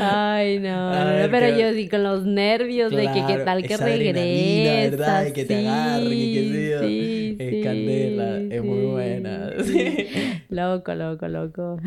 Ay, 0.00 0.58
no. 0.58 0.92
pero 1.30 1.56
yo 1.56 1.72
sí 1.72 1.88
con 1.88 2.02
los 2.02 2.24
nervios 2.24 2.90
de 2.90 3.10
que 3.12 3.24
qué 3.26 3.36
tal 3.44 3.62
que 3.66 3.76
regresa. 3.76 4.90
¿verdad? 4.90 5.32
que 5.32 5.44
te 5.44 5.66
agarre, 5.66 6.08
que 6.08 6.78
sí, 6.80 7.36
Es 7.38 7.64
candela, 7.64 8.38
es 8.54 8.62
muy 8.62 8.86
buena. 8.86 9.50
Loco, 10.48 10.94
loco, 10.94 11.28
loco. 11.28 11.78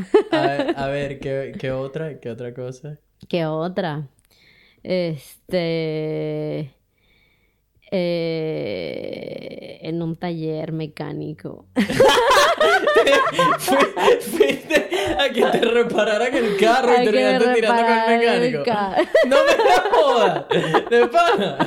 A 0.76 0.88
ver, 0.88 1.20
¿qué, 1.20 1.54
¿qué 1.58 1.72
otra? 1.72 2.20
¿Qué 2.20 2.30
otra 2.30 2.54
cosa? 2.54 3.00
¿Qué 3.28 3.46
otra? 3.46 4.08
Este 4.84 6.74
eh, 7.92 9.80
en 9.82 10.02
un 10.02 10.16
taller 10.16 10.72
mecánico. 10.72 11.66
Fuiste 14.20 14.90
a 15.18 15.30
que 15.30 15.42
te 15.44 15.60
repararan 15.60 16.34
el 16.36 16.58
carro 16.58 16.92
y 17.02 17.06
terminaste 17.06 17.54
tirando 17.56 17.82
con 17.84 17.92
el 17.92 18.20
mecánico. 18.20 18.64
no 19.28 19.38
me 19.46 19.54
jodas, 19.92 20.46
de 20.90 21.08
pana. 21.08 21.58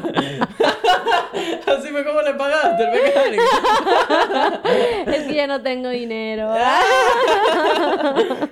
Así 1.67 1.89
fue 1.89 2.05
como 2.05 2.21
le 2.23 2.35
pagaste 2.35 2.85
el 2.85 2.91
mecánico. 3.03 3.43
es 5.07 5.23
que 5.25 5.35
ya 5.35 5.47
no 5.47 5.63
tengo 5.63 5.89
dinero. 5.89 6.53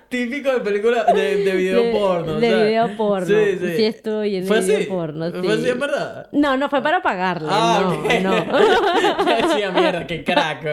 Típico 0.08 0.50
de 0.52 0.60
película 0.60 1.04
de, 1.04 1.36
de 1.44 1.52
video 1.56 1.92
porno. 1.92 2.40
De 2.40 2.64
video 2.64 2.96
porno. 2.96 3.26
Sí, 3.26 3.58
sí. 3.60 3.76
sí 3.76 3.84
estoy 3.84 4.36
en 4.36 4.46
¿Fue 4.46 4.60
video 4.60 4.78
así? 4.78 4.86
porno. 4.86 5.30
¿Fue 5.30 5.52
así 5.52 5.68
en 5.68 5.78
verdad? 5.78 6.28
No, 6.32 6.56
no 6.56 6.68
fue 6.68 6.82
para 6.82 7.00
pagarle. 7.02 7.48
Ah, 7.50 7.59
no, 7.60 8.20
no. 8.20 8.34
Decía 9.48 9.70
mierda, 9.70 10.06
qué 10.06 10.24
crack. 10.24 10.64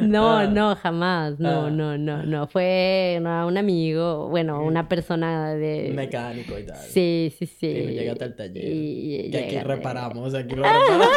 No, 0.00 0.38
ah. 0.38 0.46
no, 0.46 0.76
jamás. 0.76 1.38
No, 1.38 1.66
ah. 1.66 1.70
no, 1.70 1.98
no, 1.98 2.22
no. 2.24 2.46
Fue 2.46 3.18
un 3.20 3.56
amigo, 3.56 4.28
bueno, 4.28 4.62
una 4.62 4.88
persona 4.88 5.54
de. 5.54 5.92
Mecánico 5.94 6.58
y 6.58 6.64
tal. 6.64 6.76
Sí, 6.76 7.34
sí, 7.38 7.46
sí. 7.46 7.66
Y 7.66 7.92
llegaste 7.94 8.24
al 8.24 8.34
taller. 8.34 8.64
Y, 8.64 9.36
aquí 9.36 9.58
reparamos, 9.58 10.34
aquí 10.34 10.54
lo 10.54 10.62
reparamos. 10.64 11.08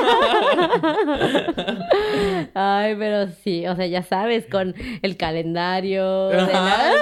Ay, 2.54 2.96
pero 2.98 3.28
sí, 3.44 3.66
o 3.68 3.76
sea, 3.76 3.86
ya 3.86 4.04
sabes, 4.04 4.46
con 4.48 4.76
el 5.02 5.18
calendario. 5.18 6.30
De 6.30 6.38
la... 6.38 6.94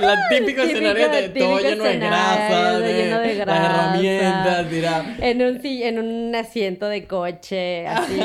el 0.00 0.38
típico 0.38 0.62
escenario 0.62 1.08
de 1.08 1.28
todo 1.30 1.58
lleno 1.60 1.84
de 1.84 1.98
grasa, 1.98 2.80
de, 2.80 2.92
lleno 2.94 3.18
de 3.20 3.34
grasa. 3.34 3.62
Las 3.62 3.78
herramientas, 3.78 4.66
mira. 4.70 5.16
En 5.20 5.42
un, 5.42 5.60
en 5.64 5.98
un 5.98 6.34
asiento 6.34 6.86
de 6.86 7.06
coche, 7.06 7.69
así. 7.86 8.20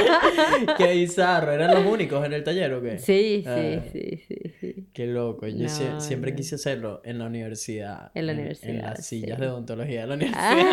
qué 0.78 0.92
bizarro, 0.92 1.52
¿eran 1.52 1.74
los 1.74 1.86
únicos 1.86 2.24
en 2.24 2.32
el 2.32 2.44
taller 2.44 2.72
o 2.74 2.82
qué? 2.82 2.98
Sí, 2.98 3.42
sí, 3.44 3.46
ah. 3.46 3.82
sí, 3.92 4.22
sí, 4.26 4.36
sí. 4.60 4.86
Qué 4.92 5.06
loco, 5.06 5.46
yo 5.46 5.68
siempre 6.00 6.34
quise 6.34 6.56
hacerlo 6.56 7.00
en 7.04 7.18
la 7.18 7.26
universidad. 7.26 8.10
En 8.14 8.26
la 8.26 8.32
universidad. 8.32 8.70
En, 8.70 8.82
las 8.82 9.06
sillas 9.06 9.38
de 9.38 9.48
odontología 9.48 10.02
de 10.02 10.06
la 10.06 10.14
universidad. 10.14 10.70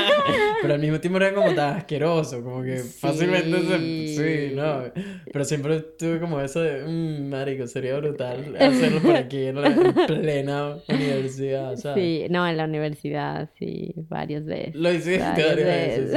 Pero 0.61 0.73
al 0.73 0.79
mismo 0.79 0.99
tiempo 0.99 1.17
era 1.17 1.33
como 1.33 1.53
tan 1.53 1.77
asqueroso, 1.77 2.43
como 2.43 2.63
que 2.63 2.77
fácilmente 2.77 3.61
se... 3.61 4.49
Sí, 4.49 4.55
no. 4.55 4.83
Pero 5.31 5.45
siempre 5.45 5.81
tuve 5.97 6.19
como 6.19 6.39
eso 6.41 6.61
de, 6.61 6.83
mmm, 6.85 7.29
marico, 7.29 7.67
sería 7.67 7.97
brutal 7.97 8.55
hacerlo 8.59 9.01
por 9.01 9.15
aquí 9.15 9.45
en 9.45 9.61
la 9.61 9.93
plena 10.07 10.77
universidad, 10.87 11.75
¿sabes? 11.75 12.03
Sí, 12.03 12.25
no, 12.29 12.47
en 12.47 12.57
la 12.57 12.65
universidad, 12.65 13.49
sí, 13.57 13.93
varias 14.09 14.45
veces. 14.45 14.75
Lo 14.75 14.91
hiciste 14.91 15.19
varias, 15.19 15.55
veces. 15.55 16.11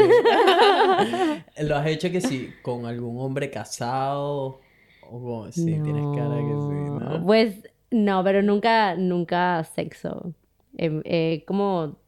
¿Lo 1.63 1.77
has 1.77 1.87
hecho 1.87 2.11
que 2.11 2.21
sí 2.21 2.51
con 2.63 2.87
algún 2.87 3.21
hombre 3.21 3.51
casado? 3.51 4.61
O 5.03 5.49
sí, 5.51 5.65
tienes 5.65 6.05
cara 6.17 6.37
que 6.37 6.43
sí, 6.43 7.15
¿no? 7.19 7.27
Pues 7.27 7.57
no, 7.91 8.23
pero 8.23 8.43
nunca, 8.43 8.95
nunca 8.95 9.65
sexo. 9.65 10.33
Eh, 10.79 11.01
eh, 11.05 11.45
como, 11.47 11.99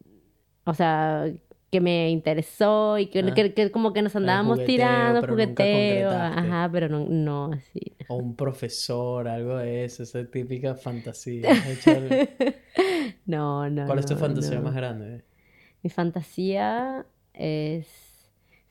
o 0.65 0.75
sea, 0.75 1.27
que 1.73 1.81
me 1.81 2.11
interesó 2.11 2.99
y 2.99 3.07
que, 3.07 3.55
que, 3.55 3.71
como 3.71 3.95
que 3.95 4.03
nos 4.03 4.15
andábamos 4.15 4.63
tirando, 4.65 5.27
jugueteo, 5.27 6.11
ajá, 6.11 6.69
pero 6.71 6.89
no, 6.89 7.07
no 7.09 7.53
así. 7.53 7.97
O 8.09 8.17
un 8.17 8.37
profesor, 8.37 9.27
algo 9.27 9.57
de 9.57 9.87
eso, 9.87 10.03
esa 10.03 10.23
típica 10.27 10.75
fantasía. 10.75 11.49
no, 13.27 13.71
no. 13.71 13.87
¿Cuál 13.87 13.99
es 13.99 14.07
tu 14.07 14.17
fantasía 14.17 14.61
más 14.61 14.75
grande? 14.75 15.25
Mi 15.83 15.89
fantasía 15.89 17.07
es, 17.33 17.89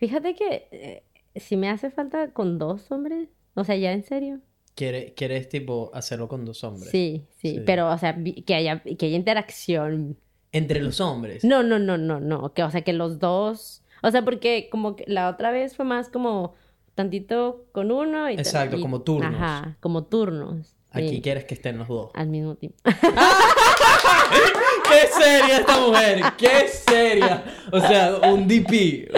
fíjate 0.01 0.35
que 0.35 0.67
eh, 0.71 1.03
si 1.35 1.55
me 1.55 1.69
hace 1.69 1.91
falta 1.91 2.31
con 2.31 2.57
dos 2.57 2.91
hombres, 2.91 3.29
o 3.53 3.63
sea, 3.63 3.75
ya 3.75 3.91
en 3.91 4.03
serio. 4.03 4.39
¿Quieres, 4.73 5.13
¿Quieres 5.15 5.47
tipo 5.47 5.91
hacerlo 5.93 6.27
con 6.27 6.43
dos 6.43 6.63
hombres? 6.63 6.89
Sí, 6.89 7.27
sí, 7.37 7.61
pero 7.65 7.91
o 7.91 7.97
sea, 7.99 8.17
que 8.45 8.55
haya, 8.55 8.81
que 8.81 9.05
haya 9.05 9.15
interacción 9.15 10.17
entre 10.51 10.81
los 10.81 10.99
hombres. 10.99 11.43
No, 11.43 11.61
no, 11.61 11.77
no, 11.77 11.99
no, 11.99 12.19
no. 12.19 12.51
Que, 12.53 12.63
o 12.63 12.71
sea, 12.71 12.81
que 12.81 12.93
los 12.93 13.19
dos. 13.19 13.83
O 14.01 14.09
sea, 14.09 14.25
porque 14.25 14.69
como 14.71 14.95
que 14.95 15.03
la 15.07 15.29
otra 15.29 15.51
vez 15.51 15.75
fue 15.75 15.85
más 15.85 16.09
como 16.09 16.55
tantito 16.95 17.67
con 17.71 17.91
uno 17.91 18.27
y 18.29 18.33
Exacto, 18.33 18.81
como 18.81 19.03
turnos. 19.03 19.35
Ajá, 19.35 19.77
como 19.81 20.05
turnos. 20.05 20.75
Aquí 20.89 21.21
quieres 21.21 21.45
que 21.45 21.53
estén 21.53 21.77
los 21.77 21.87
dos. 21.87 22.09
Al 22.15 22.27
mismo 22.27 22.55
tiempo. 22.55 22.77
¡Qué 24.91 25.07
seria 25.23 25.57
esta 25.59 25.79
mujer! 25.79 26.21
¡Qué 26.37 26.67
seria! 26.67 27.43
O 27.71 27.79
sea, 27.79 28.17
un 28.29 28.47
DP, 28.47 29.09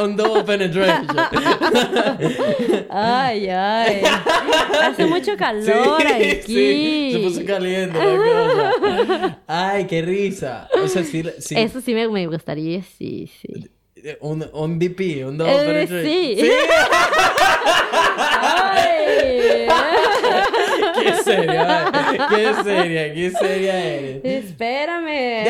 un, 0.00 0.16
double 0.16 0.44
penetration. 0.44 1.06
Ay, 2.90 3.48
ay. 3.48 4.02
Hace 4.82 5.04
mucho 5.06 5.36
calor 5.36 6.06
aquí. 6.06 6.40
Sí, 6.46 7.10
se 7.12 7.18
puso 7.18 7.44
caliente 7.44 7.98
la 7.98 8.16
cosa. 8.16 9.38
Ay, 9.46 9.86
qué 9.86 10.02
risa. 10.02 10.68
O 10.82 10.88
sea, 10.88 11.04
sí, 11.04 11.22
sí. 11.38 11.54
Eso 11.58 11.80
sí 11.80 11.92
me, 11.94 12.08
me 12.08 12.26
gustaría, 12.26 12.82
sí, 12.82 13.30
sí. 13.40 13.48
Un, 14.20 14.44
un 14.52 14.78
DP, 14.78 15.26
un 15.26 15.38
double 15.38 15.54
eh, 15.54 15.66
penetration. 15.66 16.04
Sí. 16.04 16.36
¿Sí? 16.40 16.50
Ay. 18.40 18.94
Qué 21.04 21.14
seria, 21.22 21.92
qué 22.30 22.54
seria, 22.62 23.14
qué 23.14 23.30
seria 23.30 23.84
eres. 23.84 24.24
Espérame. 24.24 25.46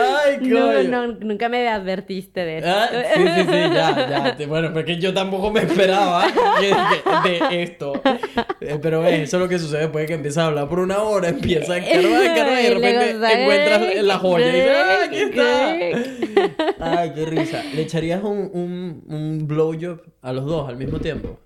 Ay, 0.00 0.38
coño. 0.38 0.82
No, 0.84 1.06
nunca 1.06 1.48
me 1.48 1.68
advertiste 1.68 2.44
de 2.44 2.58
eso. 2.58 2.68
Ah, 2.68 2.88
sí, 3.14 3.22
sí, 3.22 3.40
sí, 3.42 3.50
ya, 3.50 4.34
ya. 4.38 4.46
Bueno, 4.46 4.72
porque 4.72 4.98
yo 4.98 5.12
tampoco 5.14 5.50
me 5.50 5.60
esperaba 5.60 6.26
de, 7.24 7.62
esto. 7.62 8.00
Eh, 8.60 8.78
pero 8.80 9.06
eso 9.06 9.36
es 9.36 9.42
lo 9.42 9.48
que 9.48 9.58
sucede 9.58 9.82
después 9.82 10.02
de 10.02 10.06
que 10.08 10.14
empiezas 10.14 10.44
a 10.44 10.46
hablar 10.48 10.68
por 10.68 10.80
una 10.80 11.02
hora, 11.02 11.28
empiezas 11.28 11.70
a 11.70 11.78
encargar, 11.78 12.22
encargar 12.22 12.60
y 12.60 12.64
de 12.64 12.74
repente 12.74 13.42
encuentras 13.42 14.04
la 14.04 14.18
joya 14.18 14.48
y 14.48 14.52
dices, 14.52 14.72
¡ah, 14.74 15.04
aquí 15.04 15.16
está! 15.16 17.00
Ay, 17.00 17.12
qué 17.14 17.24
risa. 17.26 17.62
¿Le 17.74 17.82
echarías 17.82 18.22
un, 18.22 18.50
un, 18.52 19.04
un 19.08 19.46
blowjob 19.46 20.00
a 20.22 20.32
los 20.32 20.44
dos 20.44 20.68
al 20.68 20.76
mismo 20.76 20.98
tiempo? 20.98 21.38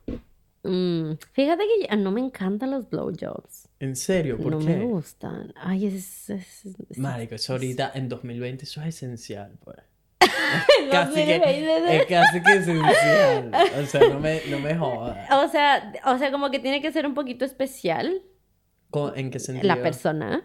Mm, 0.63 1.13
fíjate 1.33 1.65
que 1.89 1.97
no 1.97 2.11
me 2.11 2.21
encantan 2.21 2.71
los 2.71 2.89
blowjobs. 2.89 3.69
¿En 3.79 3.97
serio? 3.97 4.37
¿Por 4.37 4.59
qué? 4.59 4.77
No 4.77 4.79
me 4.79 4.85
gustan. 4.85 5.53
Ay, 5.57 5.87
es... 5.87 6.29
es, 6.29 6.65
Marico, 6.97 7.35
eso 7.35 7.55
ahorita 7.55 7.93
en 7.95 8.09
2020 8.09 8.65
eso 8.65 8.83
es 8.83 8.89
esencial, 8.89 9.59
pues. 9.65 9.79
Es 10.81 10.91
casi, 10.91 11.15
que, 11.25 11.37
es 11.37 12.07
casi 12.07 12.43
que 12.43 12.53
esencial. 12.55 13.53
O 13.81 13.87
sea, 13.87 14.09
no 14.09 14.19
me, 14.19 14.41
no 14.51 14.59
me 14.59 14.75
jodas. 14.75 15.31
O 15.31 15.49
sea, 15.49 15.93
o 16.07 16.19
sea, 16.19 16.33
como 16.33 16.51
que 16.51 16.59
tiene 16.59 16.83
que 16.83 16.91
ser 16.91 17.07
un 17.07 17.15
poquito 17.15 17.45
especial. 17.45 18.23
¿En 19.15 19.31
qué 19.31 19.39
sentido? 19.39 19.69
La 19.69 19.81
persona. 19.81 20.45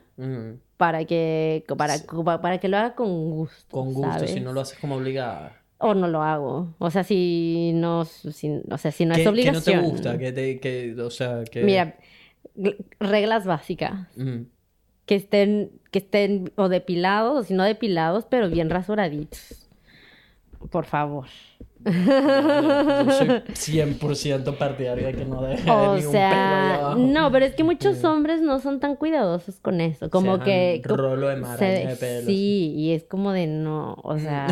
Para 0.77 1.05
que 1.05 1.65
para, 1.75 1.97
para 2.39 2.59
que 2.59 2.67
lo 2.67 2.77
haga 2.77 2.93
con 2.93 3.31
gusto. 3.31 3.65
Con 3.69 3.93
gusto, 3.93 4.27
si 4.27 4.39
no 4.39 4.53
lo 4.53 4.61
haces 4.61 4.77
como 4.77 4.95
obligada 4.95 5.64
o 5.77 5.93
no 5.93 6.07
lo 6.07 6.23
hago. 6.23 6.73
O 6.79 6.89
sea, 6.89 7.03
si 7.03 7.71
no, 7.73 8.01
o 8.01 8.05
sea, 8.05 8.91
si 8.91 9.05
no 9.05 9.15
es 9.15 9.27
obligación. 9.27 9.63
¿Qué 9.63 9.75
no 9.75 9.81
te 9.81 9.87
gusta? 9.89 10.17
Que 10.17 10.31
te, 10.31 10.59
que, 10.59 10.95
o 11.01 11.09
sea, 11.09 11.43
que... 11.43 11.63
Mira, 11.63 11.97
reglas 12.99 13.45
básicas. 13.45 14.07
Que 15.05 15.15
estén, 15.15 15.71
que 15.91 15.99
estén 15.99 16.51
o 16.55 16.69
depilados, 16.69 17.37
o 17.37 17.43
si 17.43 17.53
no 17.53 17.63
depilados, 17.63 18.25
pero 18.29 18.49
bien 18.49 18.69
rasuraditos. 18.69 19.69
Por 20.71 20.85
favor. 20.85 21.27
Yo 21.83 21.91
soy 23.11 23.79
100% 23.79 24.57
partidario 24.57 25.05
de 25.05 25.13
que 25.13 25.25
no 25.25 25.43
deje 25.43 25.69
o 25.69 25.99
sea, 25.99 26.95
No, 26.97 27.31
pero 27.31 27.45
es 27.45 27.53
que 27.53 27.63
muchos 27.63 28.03
hombres 28.03 28.41
no 28.41 28.59
son 28.59 28.79
tan 28.79 28.95
cuidadosos 28.95 29.59
con 29.59 29.81
eso. 29.81 30.09
Como 30.09 30.39
que. 30.39 30.81
Rolo 30.83 31.27
de 31.27 31.35
de 31.35 31.95
pelo. 31.95 32.27
Sí, 32.27 32.73
y 32.75 32.93
es 32.93 33.03
como 33.03 33.31
de 33.31 33.47
no. 33.47 33.97
O 34.03 34.17
sea. 34.19 34.47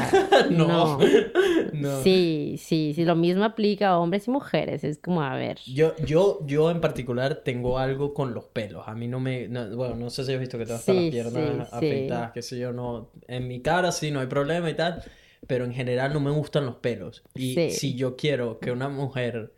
no. 0.52 1.00
no. 1.74 2.02
Sí, 2.02 2.56
sí, 2.60 2.94
sí. 2.96 3.06
Lo 3.06 3.16
mismo 3.16 3.44
aplica 3.44 3.90
a 3.90 4.00
hombres 4.00 4.28
y 4.28 4.32
mujeres. 4.32 4.84
Es 4.84 5.00
como, 5.00 5.24
a 5.24 5.36
ver. 5.36 5.60
Yo, 5.66 5.96
yo, 6.06 6.40
yo 6.46 6.70
en 6.70 6.82
particular 6.82 7.42
tengo 7.44 7.80
algo 7.80 8.14
con 8.14 8.34
los 8.34 8.46
pelos. 8.46 8.84
A 8.88 8.94
mí 8.94 9.08
no 9.08 9.20
me. 9.20 9.48
bueno, 9.48 9.96
no 9.96 10.10
sé 10.10 10.24
si 10.24 10.34
has 10.34 10.40
visto 10.40 10.58
que 10.58 10.66
todas 10.66 10.88
las 10.88 10.98
piernas 11.10 11.74
afeitadas, 11.74 12.32
qué 12.32 12.42
sé 12.42 12.60
yo, 12.60 12.74
no. 12.74 13.10
En 13.28 13.48
mi 13.48 13.62
cara 13.62 13.92
sí, 13.92 14.12
no 14.12 14.20
hay 14.20 14.28
problema 14.28 14.70
y 14.70 14.76
tal 14.76 15.04
pero 15.48 15.66
en 15.66 15.74
general 15.74 16.14
no 16.14 16.20
me 16.20 16.32
gustan 16.32 16.66
los 16.66 16.76
pelos. 16.76 17.24
Y 17.36 17.72
si 17.72 17.96
yo 17.96 18.16
quiero 18.16 18.60
que 18.60 18.72
una 18.72 18.90
mujer 18.90 19.54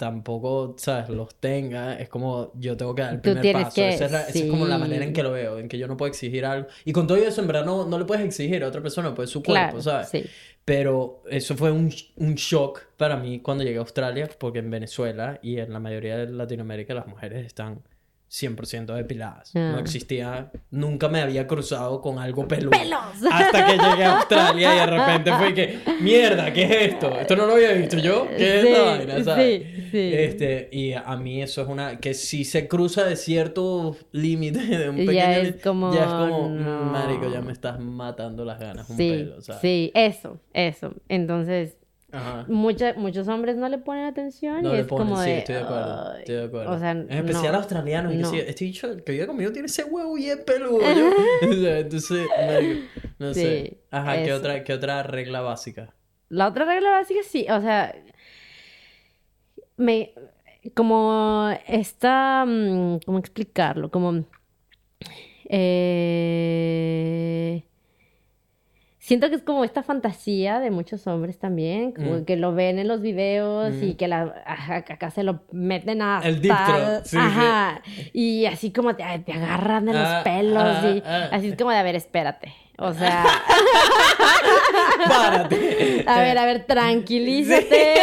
tampoco, 0.00 0.76
¿sabes?, 0.78 1.10
los 1.10 1.34
tenga, 1.34 1.98
es 1.98 2.08
como 2.08 2.52
yo 2.54 2.74
tengo 2.74 2.94
que 2.94 3.02
dar 3.02 3.12
el 3.12 3.20
primer 3.20 3.52
paso. 3.52 3.82
esa, 3.82 4.28
es 4.28 4.44
como 4.44 4.66
la 4.66 4.78
manera 4.78 5.04
en 5.04 5.12
que 5.12 5.22
lo 5.22 5.30
veo, 5.30 5.58
en 5.58 5.68
que 5.68 5.76
yo 5.76 5.86
no 5.86 5.98
puedo 5.98 6.08
exigir 6.08 6.46
algo. 6.46 6.68
Y 6.86 6.92
con 6.92 7.06
todo 7.06 7.18
eso, 7.18 7.42
en 7.42 7.46
verdad, 7.46 7.66
no, 7.66 7.86
no 7.86 7.98
le 7.98 8.06
puedes 8.06 8.24
exigir 8.24 8.64
a 8.64 8.68
otra 8.68 8.80
persona, 8.80 9.14
pues 9.14 9.28
su 9.28 9.42
cuerpo, 9.42 9.82
¿sabes? 9.82 10.10
Pero 10.64 11.22
eso 11.28 11.54
fue 11.54 11.70
un, 11.70 11.92
un, 12.16 12.34
shock 12.34 12.80
para 12.96 13.16
mí 13.16 13.40
cuando 13.40 13.62
llegué 13.62 13.76
a 13.76 13.80
Australia, 13.80 14.28
porque 14.38 14.60
en 14.60 14.70
Venezuela 14.70 15.38
y 15.42 15.58
en 15.58 15.72
la 15.72 15.80
mayoría 15.80 16.16
de 16.16 16.32
Latinoamérica 16.32 16.94
las 16.94 17.06
mujeres 17.06 17.44
están 17.44 17.82
100% 18.30 18.94
depiladas. 18.94 19.54
No 19.54 19.76
ah. 19.76 19.80
existía, 19.80 20.52
nunca 20.70 21.08
me 21.08 21.20
había 21.20 21.48
cruzado 21.48 22.00
con 22.00 22.20
algo 22.20 22.46
peludo. 22.46 22.70
¡Pelos! 22.70 23.00
Hasta 23.30 23.66
que 23.66 23.72
llegué 23.72 24.04
a 24.04 24.18
Australia 24.18 24.74
y 24.74 24.78
de 24.78 24.86
repente 24.86 25.32
fue 25.32 25.54
que, 25.54 25.80
mierda, 26.00 26.52
¿qué 26.52 26.62
es 26.62 26.92
esto? 26.92 27.18
Esto 27.18 27.34
no 27.34 27.46
lo 27.46 27.54
había 27.54 27.72
visto 27.72 27.98
yo. 27.98 28.28
¿Qué 28.28 28.60
es 28.60 28.64
esta 28.66 28.82
vaina? 28.82 29.24
¿sabes? 29.24 29.62
Sí, 29.62 29.88
sí. 29.90 30.10
Este, 30.14 30.68
y 30.70 30.92
a 30.92 31.16
mí 31.16 31.42
eso 31.42 31.62
es 31.62 31.68
una, 31.68 31.98
que 31.98 32.14
si 32.14 32.44
se 32.44 32.68
cruza 32.68 33.04
de 33.04 33.16
cierto 33.16 33.96
límite, 34.12 34.60
de 34.60 34.90
un 34.90 34.96
pequeño 34.96 35.12
ya 35.14 35.38
es 35.38 35.56
como, 35.62 35.92
ya 35.92 36.04
es 36.04 36.10
como, 36.10 36.50
mm, 36.50 36.92
marico, 36.92 37.32
ya 37.32 37.40
me 37.40 37.52
estás 37.52 37.80
matando 37.80 38.44
las 38.44 38.60
ganas 38.60 38.88
un 38.88 38.96
sí, 38.96 39.10
pelo, 39.10 39.40
¿sabes? 39.40 39.60
Sí, 39.60 39.90
eso, 39.94 40.38
eso. 40.52 40.94
Entonces, 41.08 41.79
muchos 42.48 43.28
hombres 43.28 43.56
no 43.56 43.68
le 43.68 43.78
ponen 43.78 44.04
atención 44.04 44.64
y 44.66 44.76
es 44.76 44.86
como 44.86 45.16
sí, 45.18 45.30
de... 45.30 45.38
estoy 45.38 45.54
de 45.56 45.60
acuerdo, 45.60 46.16
estoy 46.16 46.34
de 46.34 46.44
acuerdo. 46.44 46.72
O 46.72 46.78
sea, 46.78 46.90
en 46.90 47.10
especial 47.10 47.54
australianos. 47.54 48.14
No. 48.14 48.30
Que 48.30 48.48
este 48.48 48.64
dicho 48.64 48.88
que 49.04 49.12
vive 49.12 49.26
conmigo 49.26 49.52
tiene 49.52 49.66
ese 49.66 49.84
huevo 49.84 50.14
bien 50.14 50.40
peludo. 50.44 50.80
Entonces, 51.42 52.26
no, 53.18 53.34
sé. 53.34 53.78
Ajá, 53.90 54.22
¿qué 54.22 54.32
otra, 54.32 54.64
¿qué 54.64 54.72
otra 54.72 55.02
regla 55.02 55.40
básica? 55.40 55.94
La 56.28 56.48
otra 56.48 56.64
regla 56.64 56.90
básica 56.90 57.20
sí, 57.22 57.46
o 57.50 57.60
sea... 57.60 57.94
Me... 59.76 60.12
Como 60.74 61.50
está... 61.66 62.44
Mm, 62.46 62.98
¿Cómo 63.06 63.18
explicarlo? 63.18 63.90
Como... 63.90 64.24
Eh 65.48 67.64
siento 69.10 69.28
que 69.28 69.34
es 69.34 69.42
como 69.42 69.64
esta 69.64 69.82
fantasía 69.82 70.60
de 70.60 70.70
muchos 70.70 71.08
hombres 71.08 71.36
también, 71.36 71.90
como 71.90 72.18
mm. 72.18 72.24
que 72.24 72.36
lo 72.36 72.54
ven 72.54 72.78
en 72.78 72.86
los 72.86 73.00
videos 73.00 73.74
y 73.82 73.94
mm. 73.94 73.96
que 73.96 74.06
la, 74.06 74.44
acá 74.46 75.10
se 75.10 75.24
lo 75.24 75.40
meten 75.50 76.00
a... 76.00 76.20
El 76.22 76.40
dictro, 76.40 77.00
sí, 77.02 77.16
Ajá, 77.16 77.82
y 78.12 78.46
así 78.46 78.70
como 78.72 78.94
te, 78.94 79.02
agarran 79.02 79.86
de 79.86 79.94
los 79.94 80.06
ah, 80.06 80.20
pelos 80.22 80.62
ah, 80.62 80.90
y 80.94 81.02
ah. 81.04 81.28
así 81.32 81.48
es 81.48 81.56
como 81.56 81.72
de, 81.72 81.78
a 81.78 81.82
ver, 81.82 81.96
espérate. 81.96 82.54
O 82.78 82.94
sea... 82.94 83.24
Párate. 85.08 86.04
A 86.06 86.20
ver, 86.20 86.38
a 86.38 86.44
ver, 86.44 86.64
tranquilízate. 86.66 87.94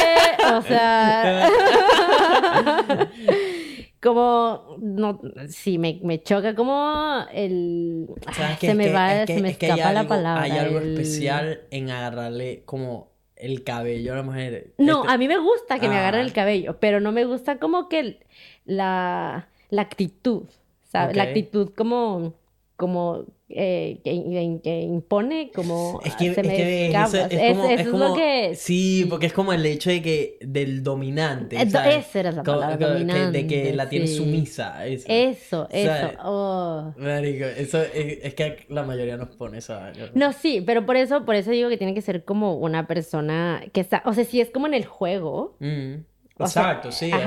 O 0.54 0.62
sea 0.62 1.50
como 4.02 4.78
no 4.80 5.20
sí 5.48 5.78
me, 5.78 6.00
me 6.04 6.22
choca 6.22 6.56
como 6.56 7.26
el 7.34 8.08
se 8.60 8.76
me 8.76 8.92
va 8.92 9.26
se 9.26 9.42
me 9.42 9.50
escapa 9.52 9.92
la 9.92 10.08
palabra 10.08 10.44
hay 10.44 10.52
algo 10.52 10.80
especial 10.80 11.62
en 11.72 11.90
agarrarle 11.90 12.64
como 12.66 13.12
el 13.36 13.64
cabello 13.64 14.14
a 14.14 14.18
la 14.18 14.24
mujer 14.24 14.74
no 14.78 15.02
este 15.02 15.14
a 15.14 15.18
mí 15.18 15.28
me 15.28 15.38
gusta 15.38 15.80
que 15.80 15.90
me 15.90 15.98
agarren 15.98 16.22
el 16.22 16.32
ah. 16.32 16.34
cabello 16.34 16.78
pero 16.80 17.00
no 17.00 17.12
me 17.12 17.26
gusta 17.26 17.58
como 17.58 17.90
que 17.90 18.20
la 18.66 19.50
la 19.70 19.82
actitud 19.82 20.44
¿sabes? 20.84 21.16
la 21.16 21.24
actitud 21.24 21.72
como 21.76 22.36
como 22.76 23.26
eh, 23.50 24.02
que, 24.04 24.12
impone 24.82 25.52
como 25.56 26.02
es 26.04 26.16
que, 26.18 26.34
se 26.34 26.44
me 26.44 26.88
es, 26.88 27.14
es, 27.14 27.88
como, 27.88 28.10
lo 28.10 28.14
que 28.14 28.56
sí 28.56 29.06
porque 29.10 29.28
es 29.28 29.34
como 29.34 29.54
el 29.54 29.66
hecho 29.66 29.90
de 29.90 30.02
que 30.02 30.38
del 30.42 30.84
dominante 30.84 31.56
esa 31.62 31.90
era 32.14 32.34
la 32.34 32.44
palabra 32.44 32.76
dominante 32.76 33.44
de 33.44 33.48
que 33.48 33.74
la 33.74 33.88
tiene 33.88 34.08
sumisa 34.08 34.86
eso 34.86 35.06
eso, 35.08 35.68
eso. 35.72 36.10
Oh. 36.26 36.94
eso 37.00 37.82
es, 37.94 38.34
que 38.34 38.66
la 38.68 38.84
mayoría 38.84 39.16
nos 39.16 39.30
pone 39.30 39.60
esa 39.60 39.94
no 40.14 40.34
sí 40.34 40.62
pero 40.66 40.86
por 40.86 40.98
eso 40.98 41.24
por 41.24 41.36
eso 41.36 41.52
digo 41.52 41.70
que 41.70 41.78
tiene 41.78 41.94
que 41.94 42.02
ser 42.02 42.26
como 42.26 42.58
una 42.58 42.86
persona 42.86 43.64
que 43.72 43.80
está 43.80 44.04
o 44.04 44.14
sea 44.14 44.26
si 44.26 44.42
es 44.42 44.50
como 44.50 44.68
en 44.68 44.74
el 44.74 44.86
juego 44.86 45.56
mm. 45.60 45.96
Exacto, 46.40 46.92
sí. 46.92 47.10
es, 47.12 47.22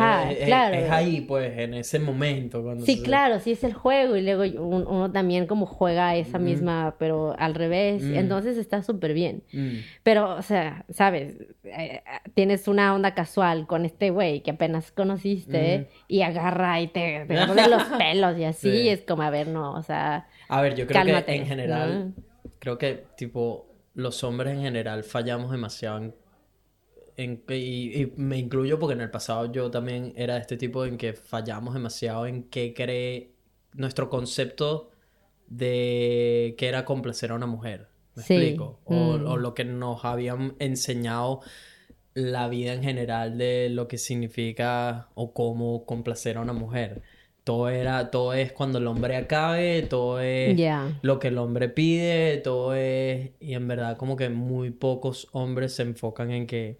claro. 0.44 0.76
es, 0.76 0.90
ahí, 0.90 1.20
pues, 1.20 1.58
en 1.58 1.74
ese 1.74 1.98
momento. 1.98 2.62
Cuando 2.62 2.86
sí, 2.86 3.02
claro, 3.02 3.40
sí 3.40 3.52
es 3.52 3.64
el 3.64 3.74
juego 3.74 4.16
y 4.16 4.22
luego 4.22 4.44
uno, 4.62 5.10
también 5.10 5.46
como 5.46 5.66
juega 5.66 6.14
esa 6.16 6.38
misma, 6.38 6.94
pero 6.98 7.34
al 7.38 7.54
revés. 7.54 8.02
Entonces 8.02 8.56
está 8.56 8.82
súper 8.82 9.14
bien. 9.14 9.42
Pero, 10.02 10.36
o 10.36 10.42
sea, 10.42 10.84
sabes, 10.90 11.36
eh, 11.64 12.02
tienes 12.34 12.68
una 12.68 12.94
onda 12.94 13.14
casual 13.14 13.66
con 13.66 13.84
este 13.84 14.10
güey 14.10 14.42
que 14.42 14.52
apenas 14.52 14.92
conociste 14.92 15.88
y 16.08 16.22
agarra 16.22 16.80
y 16.80 16.88
te, 16.88 17.24
te 17.26 17.68
los 17.68 17.82
pelos 17.98 18.38
y 18.38 18.44
así. 18.44 18.88
Es 18.88 19.02
como, 19.02 19.22
a 19.22 19.30
ver, 19.30 19.48
no, 19.48 19.72
o 19.74 19.82
sea. 19.82 20.26
A 20.48 20.60
ver, 20.60 20.74
yo 20.74 20.86
creo 20.86 21.24
que 21.24 21.34
en 21.34 21.46
general, 21.46 22.14
creo 22.58 22.78
que, 22.78 23.04
tipo, 23.16 23.66
los 23.94 24.22
hombres 24.24 24.54
en 24.54 24.62
general 24.62 25.04
fallamos 25.04 25.50
demasiado 25.50 25.98
en 25.98 26.14
y, 27.22 28.12
me 28.16 28.38
incluyo 28.38 28.78
porque 28.78 28.94
en 28.94 29.00
el 29.00 29.10
pasado 29.10 29.50
yo 29.52 29.70
también 29.70 30.12
era 30.16 30.34
de 30.34 30.40
este 30.40 30.56
tipo 30.56 30.84
en 30.84 30.96
que 30.96 31.12
fallamos 31.12 31.74
demasiado 31.74 32.26
en 32.26 32.44
qué 32.44 32.74
cree 32.74 33.32
nuestro 33.74 34.08
concepto 34.08 34.90
de 35.48 36.54
que 36.58 36.68
era 36.68 36.84
complacer 36.84 37.32
a 37.32 37.34
una 37.34 37.46
mujer. 37.46 37.88
¿Me 38.14 38.22
explico? 38.22 38.80
O, 38.84 38.94
mm. 38.94 39.26
o, 39.26 39.36
lo 39.36 39.54
que 39.54 39.64
nos 39.64 40.04
habían 40.04 40.54
enseñado 40.58 41.40
la 42.14 42.48
vida 42.48 42.72
en 42.72 42.82
general 42.82 43.38
de 43.38 43.68
lo 43.70 43.88
que 43.88 43.98
significa 43.98 45.08
o 45.14 45.32
cómo 45.32 45.84
complacer 45.84 46.36
a 46.36 46.40
una 46.40 46.52
mujer. 46.52 47.02
Todo 47.44 47.68
era, 47.68 48.10
todo 48.10 48.34
es 48.34 48.52
cuando 48.52 48.78
el 48.78 48.86
hombre 48.86 49.16
acabe, 49.16 49.82
todo 49.82 50.20
es 50.20 50.60
lo 51.02 51.18
que 51.18 51.28
el 51.28 51.38
hombre 51.38 51.68
pide, 51.68 52.36
todo 52.38 52.74
es, 52.74 53.30
y 53.40 53.54
en 53.54 53.66
verdad 53.66 53.96
como 53.96 54.16
que 54.16 54.28
muy 54.28 54.70
pocos 54.70 55.28
hombres 55.32 55.74
se 55.74 55.82
enfocan 55.82 56.30
en 56.30 56.46
que 56.46 56.78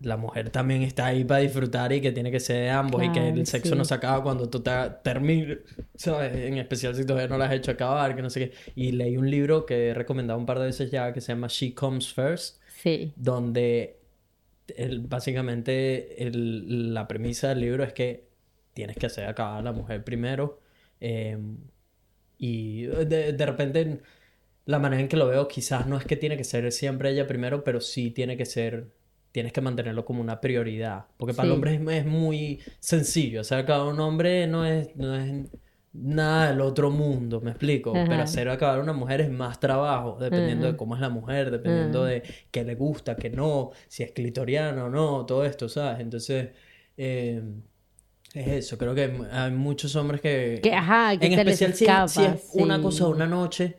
la 0.00 0.16
mujer 0.16 0.50
también 0.50 0.82
está 0.82 1.06
ahí 1.06 1.24
para 1.24 1.40
disfrutar 1.40 1.92
y 1.92 2.00
que 2.00 2.12
tiene 2.12 2.30
que 2.30 2.40
ser 2.40 2.56
de 2.64 2.70
ambos 2.70 3.02
y 3.02 3.10
que 3.12 3.28
el 3.28 3.46
sexo 3.46 3.74
no 3.74 3.84
se 3.84 3.94
acaba 3.94 4.22
cuando 4.22 4.48
tú 4.48 4.60
te 4.60 4.70
termines, 5.02 5.58
¿sabes? 5.94 6.34
En 6.34 6.58
especial 6.58 6.94
si 6.94 7.06
todavía 7.06 7.28
no 7.28 7.38
lo 7.38 7.44
has 7.44 7.52
hecho 7.52 7.70
acabar, 7.70 8.14
que 8.14 8.22
no 8.22 8.28
sé 8.28 8.40
qué. 8.40 8.52
Y 8.74 8.92
leí 8.92 9.16
un 9.16 9.30
libro 9.30 9.64
que 9.64 9.88
he 9.88 9.94
recomendado 9.94 10.38
un 10.38 10.46
par 10.46 10.58
de 10.58 10.66
veces 10.66 10.90
ya 10.90 11.12
que 11.12 11.20
se 11.20 11.32
llama 11.32 11.46
She 11.48 11.74
Comes 11.74 12.12
First. 12.12 12.60
Sí. 12.82 13.12
Donde 13.16 14.00
el, 14.76 15.00
básicamente 15.00 16.22
el, 16.26 16.92
la 16.92 17.08
premisa 17.08 17.48
del 17.48 17.60
libro 17.60 17.82
es 17.82 17.92
que 17.94 18.28
tienes 18.74 18.96
que 18.96 19.06
hacer 19.06 19.26
acabar 19.26 19.60
a 19.60 19.62
la 19.62 19.72
mujer 19.72 20.04
primero. 20.04 20.60
Em, 21.00 21.56
y 22.38 22.82
de, 22.82 23.32
de 23.32 23.46
repente 23.46 24.00
la 24.66 24.78
manera 24.78 25.00
en 25.00 25.08
que 25.08 25.16
lo 25.16 25.28
veo 25.28 25.48
quizás 25.48 25.86
no 25.86 25.96
es 25.96 26.04
que 26.04 26.16
tiene 26.16 26.36
que 26.36 26.44
ser 26.44 26.70
siempre 26.70 27.10
ella 27.10 27.26
primero, 27.26 27.64
pero 27.64 27.80
sí 27.80 28.10
tiene 28.10 28.36
que 28.36 28.44
ser 28.44 28.88
tienes 29.36 29.52
que 29.52 29.60
mantenerlo 29.60 30.02
como 30.06 30.22
una 30.22 30.40
prioridad. 30.40 31.04
Porque 31.18 31.34
para 31.34 31.46
el 31.46 31.52
hombre 31.52 31.74
es, 31.74 32.06
muy 32.06 32.58
sencillo. 32.80 33.42
O 33.42 33.44
sea, 33.44 33.66
cada 33.66 33.84
un 33.84 34.00
hombre 34.00 34.46
no 34.46 34.64
es, 34.64 34.96
no 34.96 35.14
es 35.14 35.30
nada 35.92 36.48
del 36.48 36.62
otro 36.62 36.90
mundo, 36.90 37.42
me 37.42 37.50
explico. 37.50 37.92
Pero 37.92 38.22
hacer 38.22 38.48
acabar 38.48 38.80
una 38.80 38.94
mujer 38.94 39.20
es 39.20 39.30
más 39.30 39.60
trabajo, 39.60 40.16
dependiendo 40.18 40.66
de 40.66 40.74
cómo 40.74 40.94
es 40.94 41.02
la 41.02 41.10
mujer, 41.10 41.50
dependiendo 41.50 42.06
de 42.06 42.22
qué 42.50 42.64
le 42.64 42.76
gusta, 42.76 43.14
qué 43.14 43.28
no, 43.28 43.72
si 43.88 44.04
es 44.04 44.12
clitoriano 44.12 44.86
o 44.86 44.88
no, 44.88 45.26
todo 45.26 45.44
esto, 45.44 45.68
¿sabes? 45.68 46.00
Entonces, 46.00 46.52
eh, 46.96 47.42
es 48.32 48.48
eso. 48.48 48.78
Creo 48.78 48.94
que 48.94 49.20
hay 49.32 49.50
muchos 49.50 49.94
hombres 49.96 50.22
que. 50.22 50.60
que 50.62 50.72
ajá, 50.72 51.14
que 51.18 51.26
en 51.26 51.46
especial 51.46 52.08
si, 52.08 52.24
es 52.24 52.52
una 52.54 52.80
cosa 52.80 53.06
una 53.06 53.26
noche 53.26 53.76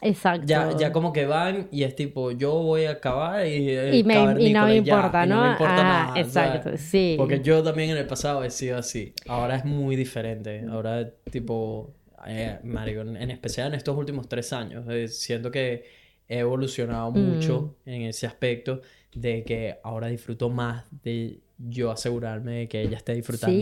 Exacto. 0.00 0.46
Ya, 0.46 0.76
ya 0.76 0.92
como 0.92 1.12
que 1.12 1.26
van 1.26 1.68
y 1.70 1.84
es 1.84 1.94
tipo, 1.94 2.32
yo 2.32 2.54
voy 2.54 2.86
a 2.86 2.92
acabar 2.92 3.46
y, 3.46 3.98
y, 3.98 4.04
me, 4.04 4.42
y 4.42 4.52
no 4.52 4.66
me 4.66 4.76
importa, 4.76 5.26
¿no? 5.26 5.36
no 5.36 5.42
me 5.42 5.50
importa 5.52 5.78
ah, 5.78 6.06
nada. 6.06 6.20
Exacto, 6.20 6.76
sí. 6.76 7.14
Porque 7.16 7.40
yo 7.40 7.62
también 7.62 7.90
en 7.90 7.98
el 7.98 8.06
pasado 8.06 8.42
he 8.44 8.50
sido 8.50 8.78
así. 8.78 9.14
Ahora 9.28 9.56
es 9.56 9.64
muy 9.64 9.94
diferente. 9.94 10.64
Ahora, 10.68 11.08
tipo, 11.30 11.94
eh, 12.26 12.58
Mario, 12.64 13.02
en 13.02 13.30
especial 13.30 13.68
en 13.68 13.74
estos 13.74 13.96
últimos 13.96 14.28
tres 14.28 14.52
años, 14.52 14.84
eh, 14.88 15.08
siento 15.08 15.50
que 15.50 15.84
he 16.28 16.38
evolucionado 16.38 17.10
mucho 17.10 17.76
mm. 17.84 17.88
en 17.90 18.02
ese 18.02 18.26
aspecto 18.26 18.80
de 19.14 19.44
que 19.44 19.78
ahora 19.82 20.08
disfruto 20.08 20.48
más 20.48 20.84
de 21.02 21.41
yo 21.68 21.90
asegurarme 21.90 22.52
de 22.60 22.68
que 22.68 22.82
ella 22.82 22.96
esté 22.96 23.14
disfrutando 23.14 23.54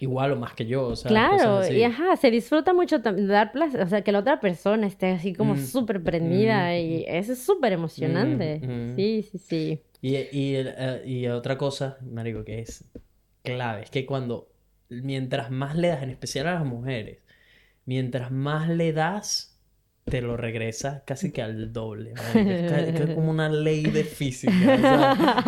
igual 0.00 0.32
o 0.32 0.36
más 0.36 0.54
que 0.54 0.66
yo. 0.66 0.88
O 0.88 0.96
sea, 0.96 1.08
claro, 1.08 1.70
y 1.70 1.82
ajá, 1.82 2.16
se 2.16 2.30
disfruta 2.30 2.72
mucho 2.72 2.98
dar 2.98 3.52
placer, 3.52 3.82
o 3.82 3.88
sea, 3.88 4.02
que 4.02 4.12
la 4.12 4.20
otra 4.20 4.40
persona 4.40 4.86
esté 4.86 5.08
así 5.08 5.34
como 5.34 5.54
mm, 5.54 5.66
súper 5.66 6.02
prendida 6.02 6.70
mm, 6.70 6.76
y 6.76 7.04
eso 7.06 7.32
es 7.32 7.42
súper 7.42 7.72
emocionante. 7.72 8.60
Sí, 8.96 9.22
sí, 9.30 9.38
sí. 9.38 9.82
Y, 10.02 10.16
y, 10.16 10.54
eh, 10.56 11.02
y 11.04 11.26
otra 11.26 11.58
cosa, 11.58 11.98
Marico, 12.00 12.44
que 12.44 12.60
es 12.60 12.84
clave, 13.42 13.82
es 13.82 13.90
que 13.90 14.06
cuando, 14.06 14.48
mientras 14.88 15.50
más 15.50 15.76
le 15.76 15.88
das, 15.88 16.02
en 16.02 16.10
especial 16.10 16.46
a 16.46 16.54
las 16.54 16.64
mujeres, 16.64 17.18
mientras 17.84 18.30
más 18.30 18.68
le 18.68 18.92
das, 18.92 19.49
te 20.10 20.20
lo 20.20 20.36
regresa 20.36 21.02
casi 21.06 21.30
que 21.30 21.42
al 21.42 21.72
doble. 21.72 22.14
Es, 22.34 23.14
como 23.14 23.30
una 23.30 23.48
ley 23.48 23.82
de 23.84 24.04
física, 24.04 24.52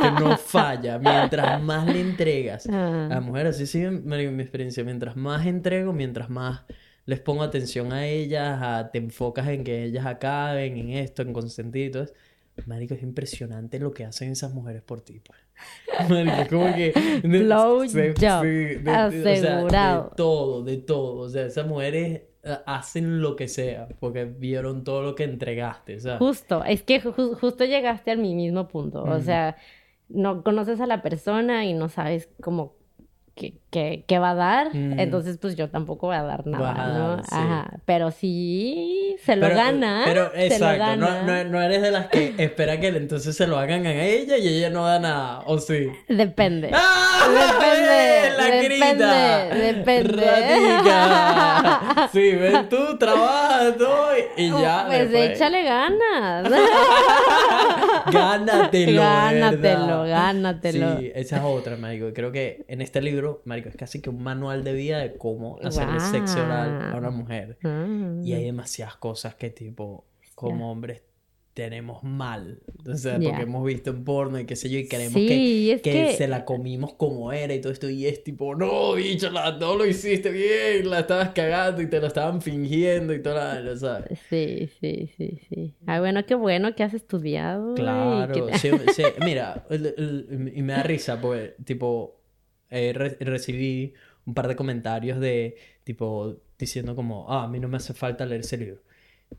que 0.00 0.10
no 0.12 0.36
falla. 0.38 0.98
Mientras 0.98 1.62
más 1.62 1.86
le 1.86 2.00
entregas 2.00 2.66
a 2.66 3.08
la 3.08 3.20
mujer, 3.20 3.48
así 3.48 3.66
sigue 3.66 3.90
mi 3.90 4.42
experiencia. 4.42 4.84
Mientras 4.84 5.16
más 5.16 5.46
entrego, 5.46 5.92
mientras 5.92 6.30
más 6.30 6.62
les 7.04 7.20
pongo 7.20 7.42
atención 7.42 7.92
a 7.92 8.06
ellas, 8.06 8.90
te 8.92 8.98
enfocas 8.98 9.48
en 9.48 9.64
que 9.64 9.84
ellas 9.84 10.06
acaben, 10.06 10.78
en 10.78 10.90
esto, 10.90 11.22
en 11.22 11.32
consentir 11.32 11.86
y 11.86 11.90
todo 11.90 12.04
eso. 12.04 12.14
Marico, 12.66 12.94
es 12.94 13.02
impresionante 13.02 13.78
lo 13.78 13.92
que 13.92 14.04
hacen 14.04 14.30
esas 14.30 14.52
mujeres 14.52 14.82
por 14.82 15.00
ti, 15.00 15.20
pues. 15.20 15.38
Marico, 16.08 16.56
como 16.56 16.74
que... 16.74 16.92
Blow 17.24 17.80
job. 17.80 18.88
Asegurado. 18.88 20.10
de 20.10 20.16
todo, 20.16 20.62
de 20.62 20.76
todo. 20.78 21.20
O 21.22 21.28
sea, 21.28 21.46
esas 21.46 21.66
mujeres 21.66 22.22
hacen 22.66 23.20
lo 23.20 23.36
que 23.36 23.46
sea 23.46 23.88
porque 24.00 24.24
vieron 24.24 24.84
todo 24.84 25.02
lo 25.02 25.14
que 25.14 25.24
entregaste. 25.24 25.98
Justo, 26.18 26.64
es 26.64 26.82
que 26.82 27.00
justo 27.00 27.64
llegaste 27.64 28.10
al 28.10 28.18
mismo 28.18 28.68
punto. 28.68 29.04
O 29.04 29.20
sea, 29.20 29.56
no 30.08 30.42
conoces 30.42 30.80
a 30.80 30.86
la 30.86 31.02
persona 31.02 31.64
y 31.64 31.74
no 31.74 31.88
sabes 31.88 32.28
cómo 32.40 32.74
que, 33.72 34.18
va 34.18 34.30
a 34.32 34.34
dar, 34.34 34.74
mm. 34.74 35.00
entonces 35.00 35.38
pues 35.38 35.56
yo 35.56 35.70
tampoco 35.70 36.08
voy 36.08 36.16
a 36.16 36.22
dar 36.22 36.46
nada, 36.46 36.88
¿no? 36.88 37.22
Ajá, 37.30 37.70
pero 37.86 38.10
sí 38.10 39.16
se 39.24 39.34
lo 39.34 39.48
gana. 39.48 40.02
Pero 40.04 40.30
exacto, 40.34 40.96
No, 40.96 41.44
no, 41.44 41.62
eres 41.62 41.80
de 41.80 41.90
las 41.90 42.08
que 42.08 42.34
espera 42.38 42.78
que 42.78 42.88
entonces 42.88 43.34
se 43.34 43.46
lo 43.46 43.58
hagan 43.58 43.86
a 43.86 44.04
ella 44.04 44.36
y 44.36 44.46
ella 44.46 44.68
no 44.68 44.84
da 44.84 44.98
nada, 44.98 45.40
¿o 45.46 45.58
sí? 45.58 45.88
Depende. 46.06 46.70
¡Ah! 46.74 47.28
Depende. 47.32 48.30
La 48.36 48.44
depende, 48.44 49.72
depende. 49.72 50.22
Sí, 52.12 52.32
ven 52.32 52.68
tú, 52.68 52.98
trabajas 52.98 53.76
tú 53.78 53.86
y 54.36 54.50
ya. 54.50 54.84
Pues 54.86 55.14
échale 55.14 55.62
ganas. 55.62 56.50
gánatelo. 58.12 59.00
Gánatelo, 59.00 60.04
gánatelo. 60.04 60.98
Sí, 60.98 61.12
esa 61.14 61.36
es 61.38 61.42
otra, 61.42 61.76
marico. 61.76 62.12
Creo 62.12 62.32
que 62.32 62.64
en 62.68 62.82
este 62.82 63.00
libro 63.00 63.40
marico, 63.44 63.61
es 63.68 63.76
casi 63.76 64.00
que 64.00 64.10
un 64.10 64.22
manual 64.22 64.64
de 64.64 64.72
vida 64.72 64.98
de 64.98 65.16
cómo 65.16 65.58
hacerle 65.62 66.00
sexo 66.00 66.42
oral 66.42 66.92
a 66.92 66.96
una 66.96 67.10
mujer. 67.10 67.58
Y 68.24 68.32
hay 68.32 68.44
demasiadas 68.44 68.96
cosas 68.96 69.34
que 69.34 69.50
tipo, 69.50 70.04
como 70.34 70.70
hombres 70.70 71.02
tenemos 71.54 72.02
mal. 72.02 72.60
O 72.90 72.96
sea, 72.96 73.18
porque 73.20 73.42
hemos 73.42 73.64
visto 73.64 73.90
en 73.90 74.04
porno 74.04 74.38
y 74.40 74.46
qué 74.46 74.56
sé 74.56 74.70
yo, 74.70 74.78
y 74.78 74.88
creemos 74.88 75.14
que, 75.16 76.14
se 76.16 76.28
la 76.28 76.44
comimos 76.44 76.94
como 76.94 77.32
era 77.32 77.54
y 77.54 77.60
todo 77.60 77.72
esto. 77.72 77.90
Y 77.90 78.06
es 78.06 78.24
tipo, 78.24 78.54
no, 78.54 78.94
bicho, 78.94 79.30
no 79.30 79.76
lo 79.76 79.86
hiciste 79.86 80.30
bien, 80.30 80.88
la 80.88 81.00
estabas 81.00 81.30
cagando 81.30 81.82
y 81.82 81.86
te 81.88 82.00
lo 82.00 82.06
estaban 82.06 82.40
fingiendo 82.40 83.12
y 83.12 83.22
todo 83.22 83.60
lo 83.60 83.76
¿sabes? 83.76 84.18
Sí, 84.30 84.70
sí, 84.80 85.10
sí, 85.16 85.40
sí. 85.48 85.74
Ah, 85.86 86.00
bueno, 86.00 86.24
qué 86.24 86.34
bueno 86.34 86.74
que 86.74 86.82
has 86.82 86.94
estudiado. 86.94 87.74
Claro, 87.74 88.48
sí, 88.58 88.70
mira, 89.24 89.66
y 89.70 90.62
me 90.62 90.72
da 90.72 90.82
risa, 90.82 91.20
porque, 91.20 91.54
tipo, 91.64 92.21
eh, 92.72 92.92
recibí 93.20 93.94
un 94.26 94.34
par 94.34 94.48
de 94.48 94.56
comentarios 94.56 95.20
de 95.20 95.56
tipo 95.84 96.36
diciendo 96.58 96.94
como, 96.96 97.30
ah, 97.30 97.44
a 97.44 97.48
mí 97.48 97.60
no 97.60 97.68
me 97.68 97.76
hace 97.76 97.92
falta 97.92 98.24
leer 98.24 98.40
ese 98.40 98.56
libro. 98.56 98.80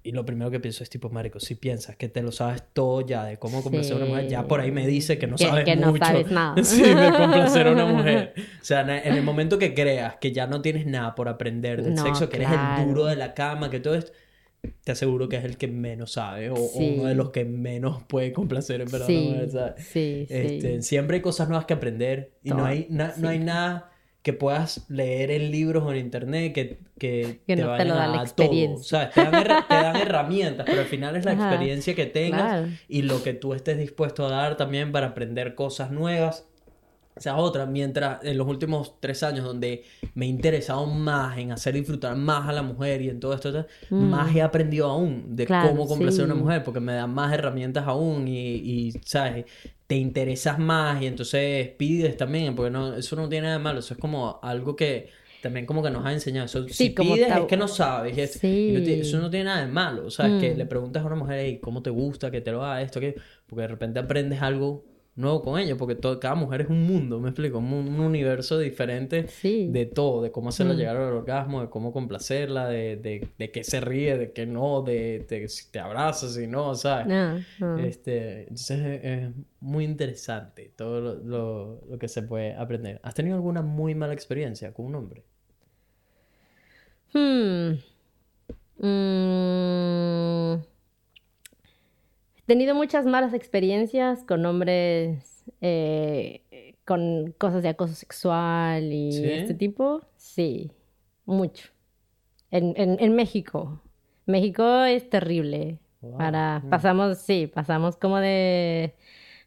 Y 0.02 0.12
lo 0.12 0.26
primero 0.26 0.50
que 0.50 0.60
pienso 0.60 0.84
es 0.84 0.90
tipo, 0.90 1.10
marico, 1.10 1.40
si 1.40 1.56
piensas 1.56 1.96
que 1.96 2.10
te 2.10 2.24
lo 2.24 2.32
sabes 2.32 2.64
todo 2.74 3.02
ya 3.02 3.26
de 3.26 3.38
cómo 3.38 3.62
complacer 3.62 3.94
a 3.94 3.98
una 3.98 4.06
mujer, 4.06 4.28
ya 4.28 4.48
por 4.48 4.60
ahí 4.60 4.72
me 4.72 4.88
dice 4.88 5.20
que 5.20 5.28
no 5.28 5.38
sabes 5.38 5.66
que 5.66 5.76
mucho. 5.76 5.92
no 5.92 5.98
sabes 5.98 6.32
nada. 6.32 6.56
sí, 6.64 6.82
de 6.82 7.12
complacer 7.12 7.68
a 7.68 7.72
una 7.72 7.86
mujer. 7.94 8.34
O 8.38 8.66
sea, 8.66 8.82
en 8.82 9.14
el 9.14 9.24
momento 9.24 9.60
que 9.60 9.74
creas 9.74 10.16
que 10.16 10.32
ya 10.32 10.48
no 10.48 10.62
tienes 10.62 10.88
nada 10.88 11.14
por 11.16 11.30
aprender 11.30 11.84
del 11.84 11.98
sexo, 11.98 12.30
que 12.30 12.38
eres 12.38 12.50
el 12.52 12.88
duro 12.88 13.06
de 13.06 13.16
la 13.16 13.34
cama, 13.34 13.70
que 13.70 13.80
todo 13.80 13.96
esto, 13.96 14.12
te 14.84 14.92
aseguro 14.92 15.30
que 15.30 15.38
es 15.38 15.46
el 15.46 15.58
que 15.58 15.68
menos 15.68 16.14
sabe 16.14 16.50
o, 16.50 16.56
uno 16.56 17.06
de 17.06 17.16
los 17.16 17.32
que 17.32 17.46
menos 17.46 18.04
puede 18.04 18.34
complacer 18.34 18.82
en 18.82 18.92
verdad. 18.92 19.08
Sí, 19.08 19.36
sí, 19.78 20.28
este, 20.30 20.82
Siempre 20.82 21.18
hay 21.18 21.22
cosas 21.22 21.50
nuevas 21.50 21.66
que 21.66 21.74
aprender 21.74 22.34
y 22.44 22.52
no 22.52 22.66
hay, 22.66 22.88
no 22.90 23.30
hay 23.30 23.40
nada 23.40 23.92
que 24.24 24.32
puedas 24.32 24.86
leer 24.90 25.32
en 25.32 25.52
libros 25.52 25.84
o 25.84 25.92
en 25.92 25.98
internet 25.98 26.54
que, 26.54 26.80
que, 26.98 27.42
te 27.46 27.56
no 27.58 27.76
te 27.76 27.84
lo 27.84 27.94
da 27.94 28.08
la 28.08 28.22
experiencia. 28.22 29.12
Todo. 29.14 29.30
O 29.30 29.44
sea, 29.44 29.64
te 29.68 29.74
dan, 29.76 29.98
herramientas, 29.98 30.66
pero 30.66 30.80
al 30.80 30.88
final 30.88 31.18
es 31.18 31.26
la 31.26 31.34
experiencia 31.34 31.94
que 31.94 32.06
tengas 32.06 32.70
y 32.88 33.02
lo 33.02 33.22
que 33.22 33.34
tú 33.34 33.54
estés 33.54 33.78
dispuesto 33.78 34.26
a 34.26 34.30
dar 34.30 34.56
también 34.56 34.94
para 34.94 35.08
aprender 35.08 35.56
cosas 35.56 35.92
nuevas 35.92 36.48
o 37.16 37.22
sea, 37.22 37.36
otra, 37.38 37.66
mientras 37.66 38.24
en 38.24 38.38
los 38.38 38.48
últimos 38.48 39.00
tres 39.00 39.22
años 39.22 39.46
donde 39.46 39.84
me 40.16 40.26
he 40.26 40.30
interesado 40.30 40.86
más 40.88 41.38
en 41.38 41.52
hacer 41.52 41.76
disfrutar 41.76 42.16
más 42.16 42.50
a 42.50 42.52
la 42.52 42.64
mujer 42.64 43.02
y 43.02 43.10
en 43.10 43.20
todo 43.20 43.34
esto, 43.34 43.66
mm. 43.90 43.96
más 43.96 44.36
he 44.36 44.42
aprendido 44.42 44.88
aún 44.88 45.36
de 45.36 45.46
cómo 45.46 45.88
complacer 45.88 46.22
a 46.22 46.26
una 46.26 46.36
mujer, 46.36 46.64
porque 46.64 46.80
me 46.80 46.94
dan 46.94 47.14
más 47.14 47.32
herramientas 47.34 47.86
aún 47.88 48.28
y, 48.28 48.56
y, 48.56 48.92
¿sabes? 49.06 49.46
Te 49.86 49.96
interesas 49.96 50.58
más 50.58 51.02
y 51.04 51.06
entonces 51.06 51.70
pides 51.78 52.18
también, 52.18 52.56
porque 52.56 52.72
no, 52.72 52.96
eso 52.96 53.16
no 53.16 53.30
tiene 53.30 53.46
nada 53.46 53.58
de 53.58 53.64
malo, 53.64 53.80
eso 53.80 53.94
es 53.94 54.00
como 54.00 54.40
algo 54.42 54.76
que 54.76 55.10
también 55.44 55.66
como 55.66 55.84
que 55.84 55.92
nos 55.92 56.06
ha 56.06 56.14
enseñado. 56.14 56.46
Eso, 56.46 56.68
si 56.70 56.92
pides 56.92 57.30
es 57.30 57.46
que 57.46 57.58
no 57.58 57.68
sabes, 57.68 58.18
eso 58.18 59.20
no 59.20 59.30
tiene 59.30 59.46
nada 59.46 59.62
de 59.62 59.72
malo, 59.72 60.08
o 60.08 60.10
sea, 60.10 60.26
es 60.28 60.42
que 60.42 60.56
mm. 60.56 60.58
le 60.58 60.66
preguntas 60.66 61.04
a 61.04 61.06
una 61.06 61.16
mujer, 61.18 61.40
hey, 61.42 61.60
¿cómo 61.62 61.84
te 61.84 61.92
gusta 61.92 62.32
que 62.32 62.42
te 62.42 62.52
lo 62.52 62.66
haga 62.66 62.82
esto? 62.82 63.00
que 63.00 63.16
Porque 63.46 63.62
de 63.62 63.68
repente 63.68 64.00
aprendes 64.00 64.42
algo 64.42 64.84
nuevo 65.16 65.44
con 65.44 65.60
ellos, 65.60 65.78
porque 65.78 65.96
todo, 65.96 66.20
cada 66.20 66.34
mujer 66.36 66.62
es 66.62 66.70
un 66.70 66.84
mundo, 66.84 67.20
me 67.20 67.30
explico, 67.30 67.60
un, 67.60 68.00
universo 68.00 68.58
diferente 68.58 69.28
de 69.44 69.86
todo, 69.86 70.24
de 70.24 70.32
cómo 70.32 70.50
hacerla 70.50 70.74
mm. 70.74 70.78
llegar 70.78 70.98
al 70.98 71.14
orgasmo, 71.14 71.62
de 71.62 71.70
cómo 71.70 71.94
complacerla, 71.94 72.68
de, 72.68 72.96
de, 72.98 73.28
de 73.38 73.52
qué 73.52 73.64
se 73.64 73.80
ríe, 73.80 74.18
de 74.18 74.32
qué 74.32 74.46
no, 74.46 74.82
de, 74.82 75.26
de 75.30 75.48
si 75.48 75.70
te 75.70 75.80
abrazas, 75.80 76.34
si 76.34 76.48
no, 76.48 76.74
¿sabes? 76.76 77.46
Este, 77.80 78.42
entonces 78.42 79.00
es, 79.04 79.30
muy 79.60 79.86
interesante 79.86 80.74
todo 80.76 81.00
lo, 81.00 81.80
lo, 81.88 81.98
que 82.00 82.08
se 82.08 82.22
puede 82.24 82.54
aprender. 82.54 83.00
¿Has 83.04 83.14
tenido 83.14 83.36
alguna 83.36 83.62
muy 83.62 83.96
mala 83.96 84.14
experiencia 84.14 84.74
con 84.74 84.88
un 84.88 84.96
hombre? 84.96 85.24
Hmm. 87.14 87.76
Mm. 88.80 90.73
Tenido 92.46 92.76
muchas 92.76 93.06
malas 93.06 93.34
experiencias 93.34 94.24
con 94.24 94.46
hombres 94.46 95.34
eh, 95.62 96.76
con 96.86 97.34
cosas 97.38 97.64
de 97.64 97.70
acoso 97.70 97.94
sexual 97.96 98.92
y 98.92 99.24
este 99.24 99.54
tipo, 99.54 100.02
sí, 100.18 100.72
mucho. 101.26 101.70
En, 102.52 102.74
en, 102.78 103.16
México. 103.16 103.82
México 104.26 104.84
es 104.84 105.10
terrible. 105.10 105.80
Para, 106.18 106.60
mm. 106.60 106.70
pasamos, 106.70 107.18
sí, 107.18 107.48
pasamos 107.48 107.96
como 107.96 108.20
de 108.20 108.94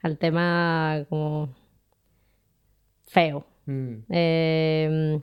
al 0.02 0.18
tema 0.18 1.04
como 1.08 1.54
feo. 3.06 3.46
Mm. 3.66 3.94
Em, 4.08 5.22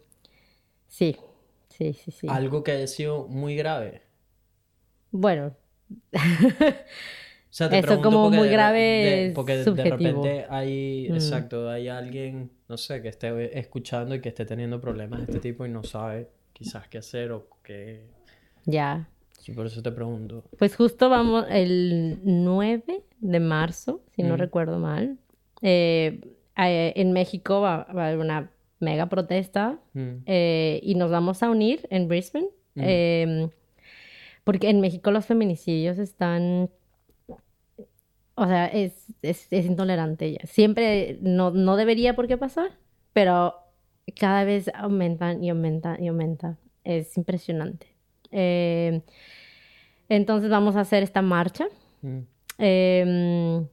sí, 0.88 1.18
sí, 1.70 1.94
sí, 1.94 2.12
sí. 2.12 2.28
Algo 2.30 2.64
que 2.64 2.72
haya 2.72 2.88
sido 2.88 3.28
muy 3.28 3.56
grave. 3.56 4.04
Bueno. 5.12 5.56
Eso 7.60 8.02
como 8.02 8.32
muy 8.32 8.50
grave 8.50 9.32
porque 9.36 9.58
de 9.58 9.84
repente 9.84 10.46
hay, 10.50 11.08
mm. 11.10 11.14
exacto, 11.14 11.70
hay 11.70 11.88
alguien, 11.88 12.50
no 12.68 12.78
sé, 12.78 13.02
que 13.04 13.10
esté 13.10 13.60
escuchando 13.60 14.16
y 14.16 14.22
que 14.22 14.30
esté 14.30 14.46
teniendo 14.46 14.82
problemas 14.82 15.20
de 15.20 15.26
este 15.26 15.40
tipo 15.40 15.64
y 15.64 15.70
no 15.70 15.84
sabe 15.84 16.30
quizás 16.52 16.88
qué 16.88 16.98
hacer 16.98 17.32
o 17.32 17.48
qué... 17.62 18.08
Ya. 18.66 19.08
Sí, 19.38 19.52
por 19.52 19.68
eso 19.68 19.84
te 19.84 19.92
pregunto. 19.92 20.46
Pues 20.58 20.76
justo 20.76 21.10
vamos 21.10 21.46
el 21.50 22.20
9 22.24 23.04
de 23.20 23.40
marzo, 23.40 24.02
si 24.16 24.24
no 24.24 24.34
mm. 24.34 24.38
recuerdo 24.38 24.80
mal. 24.80 25.18
Eh, 25.62 26.22
eh, 26.58 26.94
en 26.96 27.12
México 27.12 27.62
va, 27.62 27.82
a 27.82 27.92
haber 27.92 28.18
una 28.18 28.52
mega 28.80 29.10
protesta 29.10 29.80
mm. 29.94 30.24
eh, 30.26 30.80
y 30.82 30.96
nos 30.96 31.12
vamos 31.12 31.44
a 31.44 31.52
unir 31.52 31.88
en 31.92 32.08
Brisbane. 32.08 32.48
Em, 32.76 33.50
porque 34.44 34.72
en 34.72 34.82
México 34.82 35.12
los 35.12 35.28
feminicidios 35.28 36.00
están 36.00 36.72
o 38.36 38.46
sea, 38.48 38.66
es, 38.68 39.08
es, 39.22 39.52
intolerante 39.52 40.32
ya. 40.32 40.46
Siempre 40.46 41.18
no, 41.22 41.52
no 41.52 41.76
debería 41.76 42.16
por 42.16 42.28
qué 42.28 42.38
pasar, 42.38 42.72
pero 43.14 43.56
cada 44.20 44.44
vez 44.44 44.70
aumentan 44.74 45.44
y 45.44 45.50
aumentan 45.50 46.04
y 46.04 46.08
aumentan. 46.08 46.58
Es 46.84 47.16
impresionante. 47.18 47.88
Eh, 48.32 49.02
entonces 50.10 50.50
vamos 50.50 50.76
a 50.76 50.82
hacer 50.82 51.04
esta 51.04 51.22
marcha 51.22 51.68
mm. 52.02 52.20
em, 52.58 53.68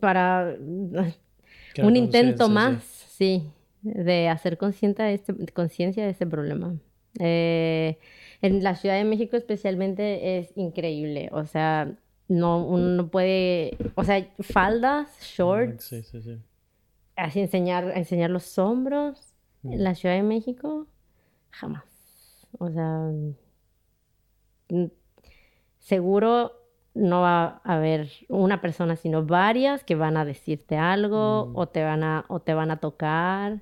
para 0.00 0.56
un 1.82 1.96
intento 1.96 2.48
más, 2.48 2.82
sí. 2.82 3.50
de 3.82 4.28
hacer 4.28 4.56
conciencia 4.56 5.04
de, 5.04 5.14
este, 5.14 5.34
conciencia 5.52 6.04
de 6.04 6.10
este 6.10 6.26
problema. 6.26 6.74
Eh, 7.18 7.98
en 8.42 8.62
la 8.62 8.74
Ciudad 8.76 8.96
de 8.96 9.04
México 9.04 9.36
especialmente 9.36 10.38
es 10.38 10.52
increíble, 10.56 11.28
o 11.32 11.44
sea, 11.44 11.94
no, 12.30 12.64
uno 12.64 12.86
no 12.90 13.08
puede, 13.08 13.76
o 13.96 14.04
sea, 14.04 14.24
faldas, 14.38 15.08
shorts, 15.20 15.84
sí, 15.84 16.02
sí, 16.04 16.22
sí. 16.22 16.38
así 17.16 17.40
enseñar, 17.40 17.90
enseñar 17.96 18.30
los 18.30 18.56
hombros 18.56 19.34
en 19.64 19.82
la 19.82 19.96
Ciudad 19.96 20.14
de 20.14 20.22
México, 20.22 20.86
jamás. 21.50 21.82
O 22.56 22.70
sea, 22.70 23.10
seguro 25.80 26.52
no 26.94 27.20
va 27.20 27.60
a 27.64 27.74
haber 27.74 28.08
una 28.28 28.60
persona, 28.60 28.94
sino 28.94 29.26
varias 29.26 29.82
que 29.82 29.96
van 29.96 30.16
a 30.16 30.24
decirte 30.24 30.76
algo 30.76 31.46
mm. 31.46 31.56
o 31.56 31.66
te 31.66 31.82
van 31.82 32.04
a, 32.04 32.26
o 32.28 32.38
te 32.38 32.54
van 32.54 32.70
a 32.70 32.76
tocar. 32.76 33.60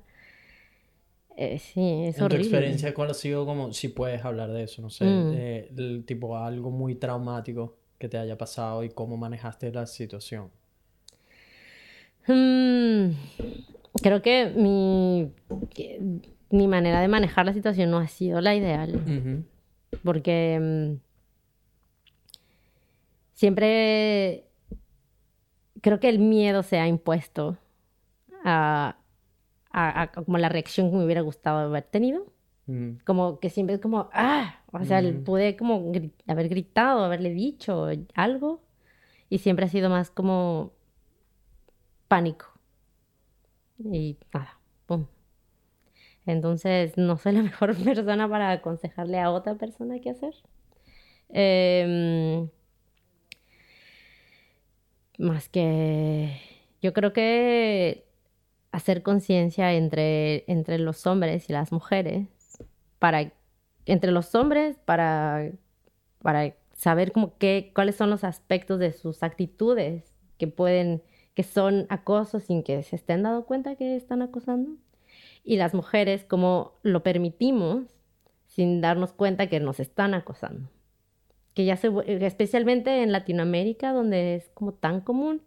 Eh, 1.35 1.57
sí, 1.57 2.03
es 2.05 2.19
en 2.19 2.27
tu 2.27 2.35
experiencia, 2.35 2.93
¿cuál 2.93 3.09
ha 3.09 3.13
sido 3.15 3.47
como, 3.47 3.73
si 3.73 3.87
puedes 3.87 4.23
hablar 4.23 4.51
de 4.51 4.63
eso, 4.63 4.83
no 4.83 4.91
sé, 4.91 5.69
mm. 5.71 6.03
tipo 6.03 6.37
algo 6.37 6.69
muy 6.69 6.93
traumático 6.93 7.78
que 7.99 8.09
te 8.09 8.17
haya 8.17 8.37
pasado 8.37 8.83
y 8.83 8.89
cómo 8.89 9.17
manejaste 9.17 9.71
la 9.71 9.85
situación? 9.85 10.49
Mm, 12.27 13.11
creo 14.01 14.21
que 14.21 14.51
mi, 14.55 15.31
mi 16.49 16.67
manera 16.67 17.01
de 17.01 17.07
manejar 17.07 17.45
la 17.45 17.53
situación 17.53 17.91
no 17.91 17.97
ha 17.97 18.07
sido 18.07 18.41
la 18.41 18.55
ideal. 18.55 19.45
Porque 20.03 20.59
mm, 20.59 21.09
siempre 23.33 24.45
creo 25.81 25.99
que 25.99 26.09
el 26.09 26.19
miedo 26.19 26.63
se 26.63 26.79
ha 26.79 26.87
impuesto 26.87 27.57
a, 28.43 28.97
a, 29.71 30.11
como 30.11 30.37
la 30.37 30.49
reacción 30.49 30.89
que 30.89 30.97
me 30.97 31.05
hubiera 31.05 31.21
gustado 31.21 31.59
haber 31.59 31.83
tenido. 31.83 32.25
Como 33.03 33.39
que 33.39 33.49
siempre 33.49 33.75
es 33.75 33.81
como, 33.81 34.11
ah, 34.13 34.58
o 34.71 34.85
sea, 34.85 35.01
pude 35.25 35.55
como 35.55 35.91
haber 36.27 36.49
gritado, 36.49 37.03
haberle 37.03 37.31
dicho 37.31 37.87
algo 38.13 38.61
y 39.29 39.39
siempre 39.39 39.65
ha 39.65 39.69
sido 39.69 39.89
más 39.89 40.11
como 40.11 40.73
pánico. 42.07 42.47
Y 43.79 44.17
nada, 44.33 44.59
pum. 44.85 45.07
Entonces, 46.25 46.97
no 46.97 47.17
soy 47.17 47.33
la 47.33 47.43
mejor 47.43 47.75
persona 47.75 48.29
para 48.29 48.51
aconsejarle 48.51 49.19
a 49.19 49.31
otra 49.31 49.55
persona 49.55 49.99
qué 49.99 50.11
hacer. 50.11 50.35
Em, 51.29 52.49
más 55.17 55.49
que 55.49 56.39
yo 56.81 56.93
creo 56.93 57.13
que 57.13 58.05
hacer 58.71 59.03
conciencia 59.03 59.73
entre, 59.73 60.43
entre 60.51 60.79
los 60.79 61.05
hombres 61.07 61.49
y 61.49 61.53
las 61.53 61.71
mujeres 61.71 62.27
para, 62.99 63.31
entre 63.85 64.11
los 64.11 64.35
hombres, 64.35 64.77
para, 64.85 65.51
para 66.21 66.55
saber 66.73 67.11
como 67.11 67.37
qué, 67.37 67.71
cuáles 67.75 67.95
son 67.95 68.09
los 68.09 68.23
aspectos 68.23 68.79
de 68.79 68.93
sus 68.93 69.23
actitudes 69.23 70.13
que 70.37 70.47
pueden, 70.47 71.03
que 71.33 71.43
son 71.43 71.85
acoso 71.89 72.39
sin 72.39 72.63
que 72.63 72.81
se 72.83 72.95
estén 72.95 73.23
dando 73.23 73.45
cuenta 73.45 73.75
que 73.75 73.95
están 73.95 74.21
acosando. 74.21 74.71
Y 75.43 75.57
las 75.57 75.73
mujeres, 75.73 76.23
como 76.23 76.73
lo 76.83 77.03
permitimos 77.03 77.85
sin 78.47 78.81
darnos 78.81 79.13
cuenta 79.13 79.47
que 79.47 79.59
nos 79.59 79.79
están 79.79 80.13
acosando. 80.13 80.69
Que 81.53 81.65
ya 81.65 81.77
se, 81.77 81.91
especialmente 82.25 83.03
en 83.03 83.11
Latinoamérica, 83.11 83.91
donde 83.91 84.35
es 84.35 84.49
como 84.53 84.73
tan 84.73 85.01
común, 85.01 85.41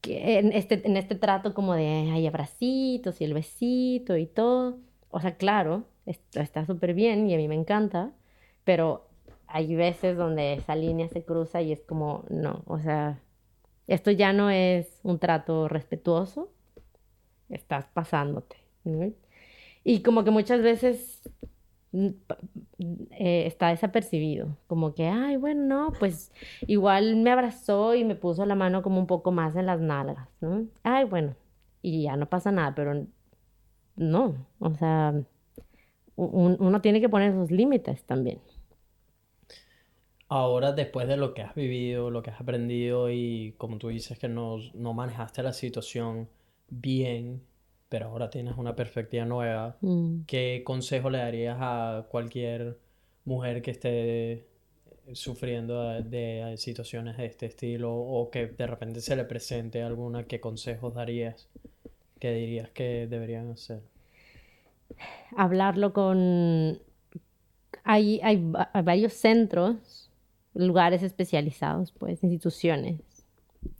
que 0.00 0.38
en 0.38 0.52
este, 0.52 0.86
en 0.86 0.96
este 0.96 1.14
trato 1.14 1.54
como 1.54 1.74
de 1.74 1.86
hay 1.86 2.26
abracitos 2.26 3.20
y 3.20 3.24
el 3.24 3.34
besito 3.34 4.16
y 4.16 4.26
todo. 4.26 4.78
O 5.10 5.20
sea, 5.20 5.36
claro, 5.36 5.84
está 6.06 6.66
súper 6.66 6.94
bien 6.94 7.28
y 7.28 7.34
a 7.34 7.36
mí 7.36 7.48
me 7.48 7.54
encanta, 7.54 8.12
pero 8.64 9.06
hay 9.46 9.74
veces 9.74 10.16
donde 10.16 10.54
esa 10.54 10.76
línea 10.76 11.08
se 11.08 11.24
cruza 11.24 11.62
y 11.62 11.72
es 11.72 11.82
como, 11.82 12.24
no, 12.28 12.62
o 12.66 12.78
sea, 12.78 13.20
esto 13.86 14.10
ya 14.10 14.32
no 14.32 14.50
es 14.50 15.00
un 15.02 15.18
trato 15.18 15.68
respetuoso, 15.68 16.50
estás 17.48 17.86
pasándote. 17.86 18.56
Y 19.84 20.02
como 20.02 20.24
que 20.24 20.30
muchas 20.30 20.62
veces 20.62 21.22
mm, 21.92 22.08
eh, 23.10 23.46
está 23.46 23.68
desapercibido, 23.68 24.56
como 24.66 24.94
que, 24.94 25.06
ay, 25.06 25.36
bueno, 25.36 25.62
no, 25.62 25.92
pues 25.98 26.32
igual 26.66 27.16
me 27.16 27.30
abrazó 27.30 27.94
y 27.94 28.04
me 28.04 28.14
puso 28.14 28.46
la 28.46 28.54
mano 28.54 28.82
como 28.82 28.98
un 28.98 29.06
poco 29.06 29.30
más 29.32 29.56
en 29.56 29.66
las 29.66 29.80
nalgas, 29.80 30.28
¿no? 30.40 30.66
Ay, 30.82 31.04
bueno, 31.04 31.36
y 31.82 32.04
ya 32.04 32.16
no 32.16 32.28
pasa 32.28 32.50
nada, 32.50 32.74
pero 32.74 33.06
no, 33.96 34.46
o 34.58 34.74
sea, 34.74 35.14
uno 36.16 36.80
tiene 36.80 37.00
que 37.00 37.08
poner 37.08 37.32
sus 37.32 37.50
límites 37.50 38.04
también. 38.04 38.40
Ahora, 40.28 40.72
después 40.72 41.06
de 41.06 41.16
lo 41.16 41.34
que 41.34 41.42
has 41.42 41.54
vivido, 41.54 42.10
lo 42.10 42.22
que 42.22 42.30
has 42.30 42.40
aprendido 42.40 43.10
y 43.10 43.54
como 43.58 43.78
tú 43.78 43.88
dices 43.88 44.18
que 44.18 44.28
no, 44.28 44.58
manejaste 44.74 45.42
la 45.42 45.52
situación 45.52 46.28
bien, 46.68 47.42
pero 47.88 48.08
ahora 48.08 48.30
tienes 48.30 48.56
una 48.56 48.74
perspectiva 48.74 49.24
nueva, 49.26 49.76
mm. 49.80 50.22
¿qué 50.26 50.62
consejo 50.64 51.10
le 51.10 51.18
darías 51.18 51.58
a 51.60 52.06
cualquier 52.10 52.78
mujer 53.24 53.62
que 53.62 53.70
esté 53.70 54.48
sufriendo 55.12 56.02
de, 56.02 56.54
situaciones 56.56 57.16
de 57.18 57.26
este 57.26 57.46
estilo 57.46 57.94
o 57.94 58.30
que 58.30 58.46
de 58.46 58.66
repente 58.66 59.00
se 59.00 59.16
le 59.16 59.24
presente 59.24 59.82
alguna, 59.82 60.24
¿qué 60.24 60.40
consejos 60.40 60.94
darías? 60.94 61.48
¿Qué 62.18 62.32
dirías 62.32 62.70
que 62.70 63.06
deberían 63.06 63.50
hacer? 63.50 63.82
Hablarlo 65.36 65.92
con... 65.92 66.78
Hay, 67.84 68.20
hay, 68.22 68.42
varios 68.84 69.12
centros, 69.12 70.10
lugares 70.54 71.02
especializados, 71.02 71.92
pues, 71.92 72.22
instituciones, 72.22 73.00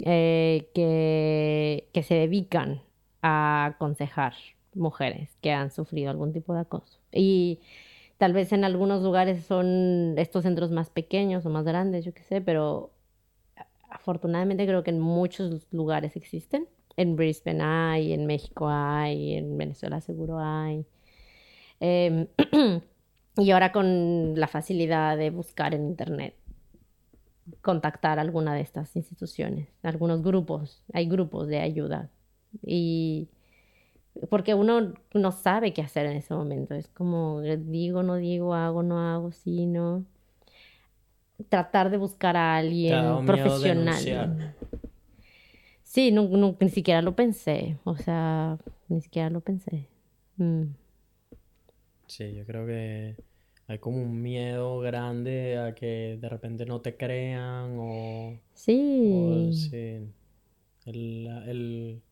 eh, 0.01 0.69
que, 0.75 1.89
que 1.93 2.03
se 2.03 2.15
dedican 2.15 2.83
a 3.23 3.67
aconsejar 3.67 4.35
mujeres 4.75 5.31
que 5.41 5.53
han 5.53 5.71
sufrido 5.71 6.11
algún 6.11 6.33
tipo 6.33 6.55
de 6.55 6.61
acoso. 6.61 6.99
Y 7.13 7.61
tal 8.19 8.33
vez 8.33 8.53
en 8.53 8.65
algunos 8.65 9.03
lugares 9.03 9.45
son 9.45 10.15
estos 10.19 10.43
centros 10.43 10.71
más 10.71 10.91
pequeños 10.91 11.47
o 11.47 11.51
más 11.51 11.65
grandes, 11.65 12.05
yo 12.05 12.13
qué 12.13 12.23
sé, 12.23 12.41
pero 12.41 12.91
afortunadamente 13.89 14.67
creo 14.67 14.83
que 14.83 14.91
en 14.91 15.01
muchos 15.01 15.67
lugares 15.71 16.17
existen. 16.17 16.69
En 16.97 17.17
Brisbane 17.17 17.63
hay, 17.63 18.13
en 18.13 18.27
México 18.27 18.69
hay, 18.69 19.35
en 19.35 19.57
Venezuela 19.57 20.01
seguro 20.01 20.39
hay. 20.39 20.87
Em, 21.87 22.29
y 23.37 23.51
ahora 23.51 23.71
con 23.71 24.41
la 24.41 24.49
facilidad 24.49 25.19
de 25.19 25.29
buscar 25.29 25.75
en 25.75 25.85
internet, 25.85 26.35
contactar 27.61 28.19
alguna 28.19 28.55
de 28.55 28.63
estas 28.63 28.97
instituciones, 28.97 29.69
algunos 29.83 30.23
grupos, 30.23 30.83
hay 30.95 31.07
grupos 31.07 31.47
de 31.47 31.59
ayuda. 31.61 32.09
Y 32.65 33.29
porque 34.31 34.55
uno 34.55 34.95
no 35.13 35.31
sabe 35.31 35.75
qué 35.75 35.83
hacer 35.83 36.07
en 36.07 36.17
ese 36.17 36.33
momento, 36.33 36.75
es 36.75 36.89
como 36.89 37.43
digo, 37.43 38.03
no 38.03 38.15
digo, 38.15 38.55
hago, 38.55 38.83
no 38.83 38.99
hago, 39.01 39.33
sí, 39.33 39.67
no. 39.67 40.07
Tratar 41.51 41.91
de 41.91 41.99
buscar 41.99 42.35
a 42.39 42.57
alguien 42.57 43.27
profesional. 43.27 44.55
Sí, 45.83 46.11
ni 46.13 46.71
siquiera 46.71 47.03
lo 47.03 47.15
pensé, 47.15 47.77
o 47.85 47.95
sea, 47.95 48.57
ni 48.89 49.03
siquiera 49.03 49.29
lo 49.29 49.43
pensé. 49.43 49.87
Mm. 50.39 50.84
Sí, 52.07 52.35
yo 52.35 52.45
creo 52.45 52.67
que 52.67 53.17
hay 53.67 53.79
como 53.79 54.03
un 54.03 54.21
miedo 54.21 54.81
grande 54.81 55.59
a 55.59 55.75
que 55.75 56.19
de 56.21 56.29
repente 56.29 56.67
no 56.67 56.81
te 56.81 56.97
crean 56.97 57.77
o... 57.79 58.39
Sí. 58.55 59.51
sí. 59.53 60.01
El, 60.85 61.27
el, 61.47 62.03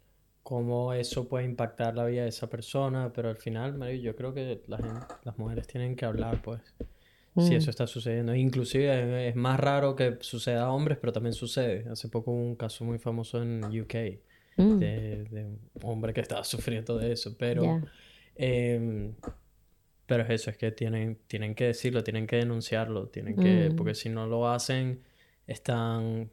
cómo 0.43 0.95
eso 0.95 1.29
puede 1.29 1.45
impactar 1.45 1.95
la 1.95 2.07
vida 2.07 2.23
de 2.23 2.31
esa 2.31 2.49
persona, 2.49 3.13
pero 3.13 3.29
al 3.29 3.37
final, 3.37 3.79
yo 4.01 4.17
creo 4.17 4.33
que 4.33 4.63
las 4.67 5.39
mujeres 5.39 5.67
tienen 5.67 5.95
que 5.95 6.07
hablar, 6.07 6.41
pues, 6.41 6.61
si 7.37 7.51
mm. 7.51 7.57
eso 7.57 7.71
está 7.71 7.87
sucediendo. 7.87 8.35
Inclusive 8.35 9.29
es, 9.29 9.37
más 9.37 9.61
raro 9.61 9.95
que 9.95 10.17
suceda 10.21 10.65
a 10.65 10.73
hombres, 10.73 10.97
pero 10.99 11.13
también 11.13 11.35
sucede. 11.35 11.87
Hace 11.91 12.09
poco 12.09 12.33
hubo 12.33 12.41
un 12.41 12.57
caso 12.57 12.85
muy 12.85 12.99
famoso 12.99 13.43
en 13.43 13.65
UK 13.65 13.95
mm. 14.57 14.79
de, 14.79 15.27
un 15.35 15.59
hombre 15.83 16.15
que 16.15 16.23
estaba 16.23 16.45
sufriendo 16.45 16.97
de 16.97 17.13
eso, 17.13 17.37
pero... 17.39 17.83
Em, 18.35 19.15
pero 20.07 20.25
es 20.25 20.31
eso, 20.31 20.51
es 20.51 20.57
que 20.57 20.71
tienen, 20.73 21.19
tienen 21.27 21.55
que 21.55 21.67
decirlo, 21.67 22.03
tienen 22.03 22.27
que 22.27 22.37
denunciarlo, 22.37 23.09
tienen 23.09 23.37
que, 23.37 23.71
mm. 23.71 23.77
porque 23.77 23.95
si 23.95 24.09
no 24.09 24.27
lo 24.27 24.49
hacen, 24.49 25.03
están 25.47 26.31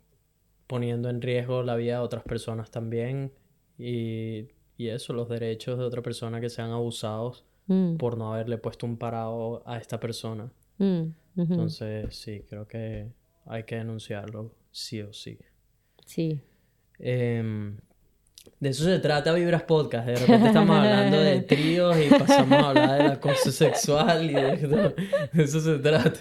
poniendo 0.67 1.09
en 1.09 1.21
riesgo 1.21 1.63
la 1.63 1.75
vida 1.75 1.95
de 1.95 2.03
otras 2.03 2.23
personas 2.23 2.71
también 2.71 3.31
y, 3.77 4.47
eso, 4.77 5.13
los 5.13 5.27
derechos 5.27 5.77
de 5.77 5.83
otra 5.83 6.01
persona 6.01 6.39
que 6.39 6.49
sean 6.49 6.71
abusados 6.71 7.45
mm. 7.67 7.97
por 7.97 8.17
no 8.17 8.33
haberle 8.33 8.57
puesto 8.57 8.85
un 8.85 8.97
parado 8.97 9.61
a 9.65 9.77
esta 9.77 9.99
persona. 9.99 10.51
Mm, 10.77 11.03
Entonces, 11.35 12.15
sí, 12.15 12.45
creo 12.47 12.67
que 12.67 13.07
hay 13.45 13.63
que 13.63 13.75
denunciarlo 13.75 14.53
sí 14.71 15.01
o 15.01 15.11
sí. 15.11 15.37
Sí. 16.05 16.39
Eh, 16.97 17.73
de 18.59 18.69
eso 18.69 18.83
se 18.83 18.99
trata 18.99 19.33
Vibras 19.33 19.63
Podcast. 19.63 20.05
De 20.05 20.15
repente 20.15 20.47
estamos 20.47 20.77
hablando 20.77 21.17
de 21.17 21.41
tríos 21.47 21.95
y 21.97 22.09
pasamos 22.09 22.61
a 22.61 22.69
hablar 22.69 23.01
del 23.01 23.11
acoso 23.11 23.51
sexual 23.53 24.29
y 24.29 24.33
de, 24.33 24.95
eso 25.33 25.61
se 25.61 25.77
trata. 25.79 26.19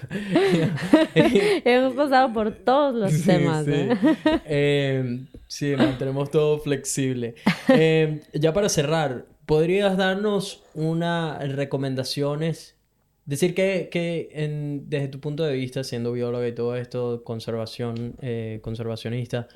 Hemos 1.16 1.94
pasado 1.94 2.32
por 2.32 2.52
todos 2.52 2.94
los 2.94 3.24
temas. 3.24 3.65
Sí. 3.65 3.73
¿eh? 3.73 3.97
Eh, 4.51 5.20
sí, 5.48 5.74
mantenemos 5.77 6.31
todo 6.31 6.59
flexible. 6.60 7.35
Eh, 7.69 8.20
ya 8.32 8.52
para 8.52 8.69
cerrar, 8.69 9.27
¿podrías 9.44 9.97
darnos 9.97 10.62
unas 10.74 11.56
recomendaciones? 11.56 12.77
Decir 13.24 13.55
que, 13.55 13.89
que 13.90 14.28
en, 14.32 14.89
desde 14.89 15.09
tu 15.09 15.20
punto 15.20 15.44
de 15.44 15.55
vista, 15.55 15.82
siendo 15.82 16.12
bióloga 16.12 16.47
y 16.47 16.55
todo 16.55 16.77
esto, 16.77 17.24
conservación, 17.24 18.15
conservacionista, 18.62 19.48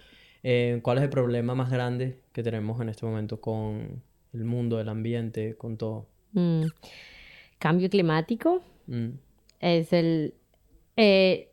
eh, 0.42 0.80
¿Cuál 0.82 0.98
es 0.98 1.04
el 1.04 1.10
problema 1.10 1.54
más 1.54 1.70
grande 1.70 2.18
que 2.32 2.42
tenemos 2.42 2.80
en 2.80 2.88
este 2.88 3.06
momento 3.06 3.40
con 3.40 4.02
el 4.32 4.44
mundo, 4.44 4.80
el 4.80 4.88
ambiente, 4.88 5.56
con 5.56 5.76
todo? 5.76 6.06
Mm. 6.32 6.64
Cambio 7.58 7.88
climático. 7.88 8.62
Mm. 8.86 9.10
Es 9.60 9.92
el... 9.92 10.34
Eh, 10.96 11.48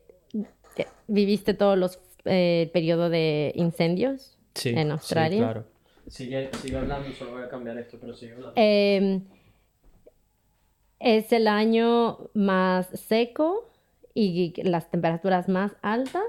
¿Viviste 1.06 1.54
todos 1.54 1.76
los 1.78 2.00
eh, 2.24 2.70
periodos 2.72 3.10
de 3.10 3.52
incendios 3.54 4.36
en 4.64 4.90
Australia? 4.90 5.38
Sí, 5.38 5.44
claro. 5.44 5.64
Sigue, 6.06 6.50
sigue, 6.60 6.76
hablando, 6.76 7.12
solo 7.12 7.32
voy 7.32 7.42
a 7.42 7.48
cambiar 7.48 7.78
esto, 7.78 7.98
pero 8.00 8.14
sigue 8.14 8.32
hablando. 8.32 8.54
Em, 8.56 9.22
es 10.98 11.32
el 11.32 11.46
año 11.46 12.30
más 12.34 12.88
seco 12.88 13.70
y 14.14 14.52
las 14.64 14.90
temperaturas 14.90 15.48
más 15.48 15.76
altas 15.82 16.24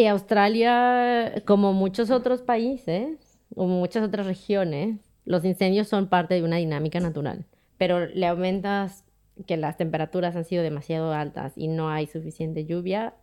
y 0.00 0.06
Australia, 0.06 1.42
como 1.44 1.72
muchos 1.72 2.10
otros 2.10 2.40
países, 2.40 3.38
o 3.54 3.66
muchas 3.66 4.02
otras 4.02 4.26
regiones, 4.26 4.98
los 5.24 5.44
incendios 5.44 5.88
son 5.88 6.08
parte 6.08 6.34
de 6.34 6.42
una 6.42 6.56
dinámica 6.56 7.00
natural, 7.00 7.44
pero 7.76 8.06
le 8.06 8.26
aumentas 8.26 9.04
que 9.46 9.56
las 9.56 9.76
temperaturas 9.76 10.36
han 10.36 10.44
sido 10.44 10.62
demasiado 10.62 11.12
altas 11.12 11.52
y 11.56 11.68
no 11.68 11.90
hay 11.90 12.06
suficiente 12.06 12.64
lluvia, 12.64 13.14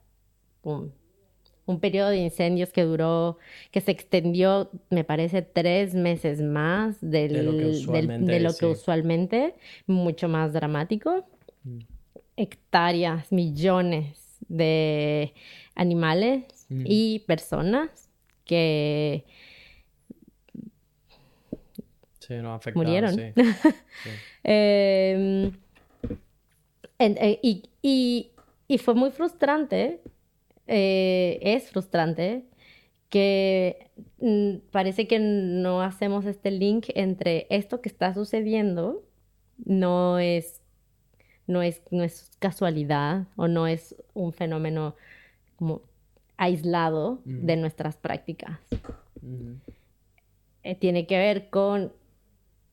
¡pum! 0.61 0.91
Un 1.65 1.79
periodo 1.79 2.09
de 2.09 2.17
incendios 2.17 2.71
que 2.71 2.83
duró, 2.83 3.39
que 3.71 3.81
se 3.81 3.91
extendió, 3.91 4.69
me 4.89 5.03
parece, 5.03 5.41
tres 5.41 5.95
meses 5.95 6.41
más 6.41 6.97
de 7.01 7.27
lo 7.27 7.57
que 8.55 8.67
usualmente, 8.67 9.55
mucho 9.85 10.29
más 10.29 10.53
dramático. 10.53 11.25
Mm. 11.63 11.79
Hectáreas, 12.37 13.31
millones 13.33 14.37
de 14.47 15.33
animales 15.75 16.56
mm. 16.69 16.83
y 16.85 17.19
personas 17.19 18.09
que 18.45 19.25
murieron. 22.73 23.15
Em, 24.43 25.51
eh, 26.99 27.39
y, 27.81 28.31
fue 28.77 28.93
muy 28.93 29.11
frustrante, 29.11 30.01
eh, 30.67 31.39
es 31.41 31.69
frustrante, 31.69 32.45
que 33.09 33.89
mm, 34.19 34.69
parece 34.71 35.07
que 35.07 35.19
no 35.19 35.81
hacemos 35.81 36.25
este 36.25 36.51
link 36.51 36.87
entre 36.95 37.47
esto 37.49 37.81
que 37.81 37.89
está 37.89 38.13
sucediendo, 38.13 39.03
no 39.65 40.19
es, 40.19 40.61
no 41.45 41.61
es, 41.61 41.81
no 41.91 42.03
es 42.03 42.31
casualidad 42.39 43.27
o 43.35 43.47
no 43.47 43.67
es 43.67 43.95
un 44.13 44.31
fenómeno 44.31 44.95
como 45.57 45.81
aislado 46.37 47.21
de 47.25 47.57
nuestras 47.57 47.97
prácticas. 47.97 48.59
Eh, 50.63 50.75
tiene 50.75 51.07
que 51.07 51.17
ver 51.17 51.49
con 51.49 51.91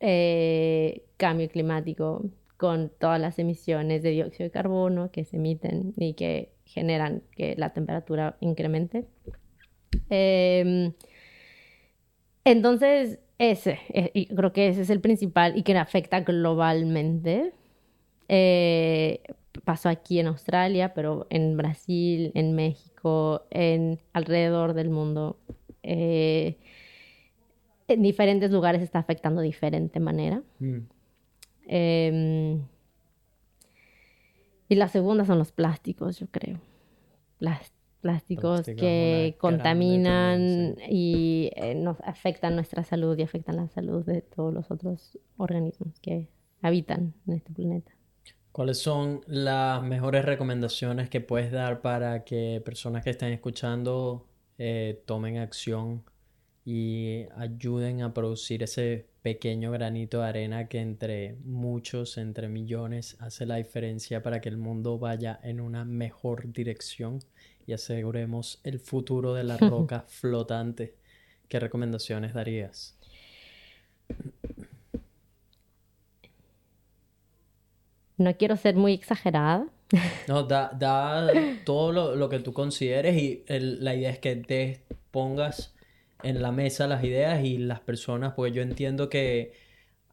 eh, 0.00 1.04
cambio 1.16 1.48
climático, 1.48 2.24
con 2.56 2.90
todas 2.98 3.20
las 3.20 3.38
emisiones 3.38 4.02
de 4.02 4.10
dióxido 4.10 4.44
de 4.44 4.50
carbono 4.50 5.10
que 5.10 5.24
se 5.24 5.36
emiten 5.36 5.94
y 5.96 6.14
que 6.14 6.52
generan 6.66 7.22
que 7.34 7.54
la 7.56 7.72
temperatura 7.72 8.36
incremente. 8.40 9.06
Em, 10.10 10.92
entonces, 12.44 13.18
ese, 13.38 13.78
eh, 13.88 14.28
creo 14.34 14.52
que 14.52 14.68
ese 14.68 14.82
es 14.82 14.90
el 14.90 15.00
principal 15.00 15.56
y 15.56 15.62
que 15.62 15.76
afecta 15.76 16.20
globalmente 16.20 17.52
pasó 19.64 19.88
aquí 19.88 20.18
en 20.18 20.26
Australia, 20.26 20.94
pero 20.94 21.26
en 21.30 21.56
Brasil, 21.56 22.32
en 22.34 22.54
México, 22.54 22.93
en 23.50 24.00
alrededor 24.12 24.74
del 24.74 24.90
mundo. 24.90 25.38
Eh, 25.82 26.58
en 27.88 28.02
diferentes 28.02 28.50
lugares 28.50 28.82
está 28.82 28.98
afectando 28.98 29.40
de 29.40 29.46
diferente 29.46 30.00
manera. 30.00 30.42
Mm. 30.58 30.78
Em, 31.66 32.62
y 34.68 34.74
la 34.74 34.88
segunda 34.88 35.24
son 35.24 35.38
los 35.38 35.52
plásticos, 35.52 36.18
yo 36.18 36.26
creo. 36.28 36.58
plásticos 38.00 38.66
que 38.66 39.36
contaminan 39.38 40.76
y 40.90 41.50
eh, 41.56 41.74
nos 41.74 42.00
afectan 42.02 42.54
nuestra 42.54 42.84
salud 42.84 43.16
y 43.18 43.22
afectan 43.22 43.56
la 43.56 43.68
salud 43.68 44.04
de 44.04 44.20
todos 44.20 44.52
los 44.52 44.70
otros 44.70 45.18
organismos 45.38 45.98
que 46.00 46.28
habitan 46.60 47.14
en 47.26 47.34
este 47.34 47.52
planeta. 47.52 47.93
¿Cuáles 48.54 48.78
son 48.78 49.22
las 49.26 49.82
mejores 49.82 50.24
recomendaciones 50.24 51.10
que 51.10 51.20
puedes 51.20 51.50
dar 51.50 51.80
para 51.80 52.22
que 52.22 52.62
personas 52.64 53.02
que 53.02 53.10
estén 53.10 53.32
escuchando 53.32 54.28
eh, 54.58 55.02
tomen 55.06 55.38
acción 55.38 56.04
y 56.64 57.24
ayuden 57.36 58.02
a 58.02 58.14
producir 58.14 58.62
ese 58.62 59.08
pequeño 59.22 59.72
granito 59.72 60.20
de 60.20 60.28
arena 60.28 60.68
que 60.68 60.78
entre 60.78 61.34
muchos, 61.44 62.16
entre 62.16 62.46
millones, 62.46 63.16
hace 63.18 63.44
la 63.44 63.56
diferencia 63.56 64.22
para 64.22 64.40
que 64.40 64.50
el 64.50 64.56
mundo 64.56 65.00
vaya 65.00 65.40
en 65.42 65.60
una 65.60 65.84
mejor 65.84 66.52
dirección 66.52 67.18
y 67.66 67.72
aseguremos 67.72 68.60
el 68.62 68.78
futuro 68.78 69.34
de 69.34 69.42
la 69.42 69.56
roca 69.58 70.04
flotante? 70.06 70.94
¿Qué 71.48 71.58
recomendaciones 71.58 72.34
darías? 72.34 72.96
No 78.16 78.36
quiero 78.36 78.56
ser 78.56 78.76
muy 78.76 78.92
exagerada. 78.92 79.66
No, 80.28 80.42
da, 80.42 80.72
da 80.76 81.28
todo 81.64 82.16
lo, 82.16 82.28
que 82.28 82.40
tú 82.40 82.52
consideres 82.52 83.16
y 83.20 83.44
la 83.48 83.94
idea 83.94 84.10
es 84.10 84.18
que 84.18 84.34
te 84.34 84.82
pongas 85.10 85.74
en 86.22 86.42
la 86.42 86.50
mesa 86.50 86.86
las 86.86 87.04
ideas 87.04 87.44
y 87.44 87.58
las 87.58 87.80
personas, 87.80 88.32
porque 88.34 88.52
yo 88.52 88.62
entiendo 88.62 89.08
que 89.08 89.52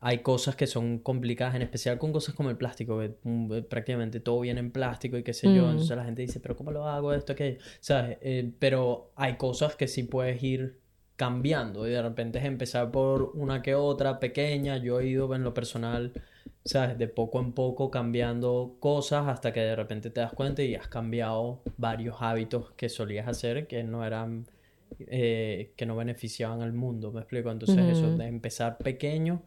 hay 0.01 0.19
cosas 0.19 0.55
que 0.55 0.65
son 0.65 0.97
complicadas, 0.97 1.55
en 1.55 1.61
especial 1.61 1.99
con 1.99 2.11
cosas 2.11 2.33
como 2.33 2.49
el 2.49 2.57
plástico, 2.57 2.99
que 2.99 3.13
mm, 3.23 3.61
prácticamente 3.69 4.19
todo 4.19 4.41
viene 4.41 4.59
en 4.59 4.71
plástico 4.71 5.15
y 5.15 5.23
qué 5.23 5.33
sé 5.33 5.53
yo. 5.53 5.67
Mm. 5.67 5.71
Entonces 5.71 5.95
la 5.95 6.03
gente 6.03 6.23
dice, 6.23 6.39
pero 6.39 6.55
¿cómo 6.55 6.71
lo 6.71 6.87
hago 6.87 7.13
esto, 7.13 7.33
aquello? 7.33 7.59
¿Sabes? 7.79 8.17
Eh, 8.21 8.51
pero 8.59 9.11
hay 9.15 9.37
cosas 9.37 9.75
que 9.75 9.87
sí 9.87 10.03
puedes 10.03 10.41
ir 10.41 10.79
cambiando 11.15 11.87
y 11.87 11.91
de 11.91 12.01
repente 12.01 12.39
es 12.39 12.45
empezar 12.45 12.89
por 12.89 13.31
una 13.35 13.61
que 13.61 13.75
otra 13.75 14.19
pequeña. 14.19 14.77
Yo 14.77 14.99
he 14.99 15.07
ido 15.07 15.33
en 15.35 15.43
lo 15.43 15.53
personal, 15.53 16.13
¿sabes? 16.65 16.97
De 16.97 17.07
poco 17.07 17.39
en 17.39 17.53
poco 17.53 17.91
cambiando 17.91 18.75
cosas 18.79 19.27
hasta 19.27 19.51
que 19.53 19.61
de 19.61 19.75
repente 19.75 20.09
te 20.09 20.21
das 20.21 20.33
cuenta 20.33 20.63
y 20.63 20.75
has 20.75 20.87
cambiado 20.87 21.61
varios 21.77 22.17
hábitos 22.19 22.71
que 22.71 22.89
solías 22.89 23.27
hacer 23.27 23.67
que 23.67 23.83
no 23.83 24.05
eran... 24.05 24.45
Eh, 24.99 25.71
que 25.77 25.85
no 25.85 25.95
beneficiaban 25.95 26.61
al 26.61 26.73
mundo, 26.73 27.13
me 27.13 27.21
explico. 27.21 27.49
Entonces, 27.49 27.79
eso 27.97 28.17
de 28.17 28.27
empezar 28.27 28.77
pequeño 28.77 29.41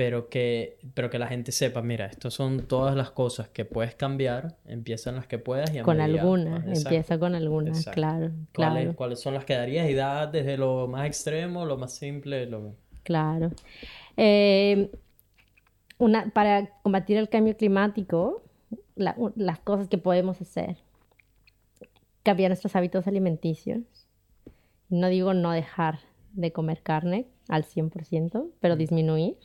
pero 0.00 0.30
que, 0.30 0.78
pero 0.94 1.10
que 1.10 1.18
la 1.18 1.26
gente 1.26 1.52
sepa, 1.52 1.82
mira, 1.82 2.06
estas 2.06 2.32
son 2.32 2.66
todas 2.66 2.96
las 2.96 3.10
cosas 3.10 3.50
que 3.50 3.66
puedes 3.66 3.94
cambiar, 3.94 4.56
empiezan 4.64 5.16
las 5.16 5.26
que 5.26 5.38
puedas 5.38 5.74
y 5.74 5.78
a 5.78 5.82
Con 5.82 6.00
algunas, 6.00 6.64
empieza 6.66 7.18
con 7.18 7.34
algunas, 7.34 7.84
claro, 7.84 8.30
claro. 8.52 8.96
¿Cuáles, 8.96 9.20
son 9.20 9.34
las 9.34 9.44
que 9.44 9.52
darías 9.52 9.90
y 9.90 9.92
da 9.92 10.26
desde 10.26 10.56
lo 10.56 10.88
más 10.88 11.06
extremo, 11.06 11.66
lo 11.66 11.76
más 11.76 11.92
simple, 11.92 12.46
lo... 12.46 12.76
Claro. 13.02 13.50
Eh, 14.16 14.90
una, 16.00 16.30
para 16.30 16.66
combatir 16.82 17.16
el 17.16 17.28
cambio 17.28 17.56
climático, 17.56 18.42
las 18.96 19.60
cosas 19.60 19.88
que 19.88 19.98
podemos 19.98 20.40
hacer, 20.40 20.76
cambiar 22.22 22.50
nuestros 22.50 22.74
hábitos 22.74 23.06
alimenticios, 23.06 23.82
no 24.88 25.08
digo 25.08 25.34
no 25.34 25.52
dejar 25.52 26.00
de 26.32 26.52
comer 26.52 26.82
carne, 26.82 27.26
al 27.48 27.64
100%, 27.64 28.50
pero 28.60 28.76
disminuir. 28.76 29.36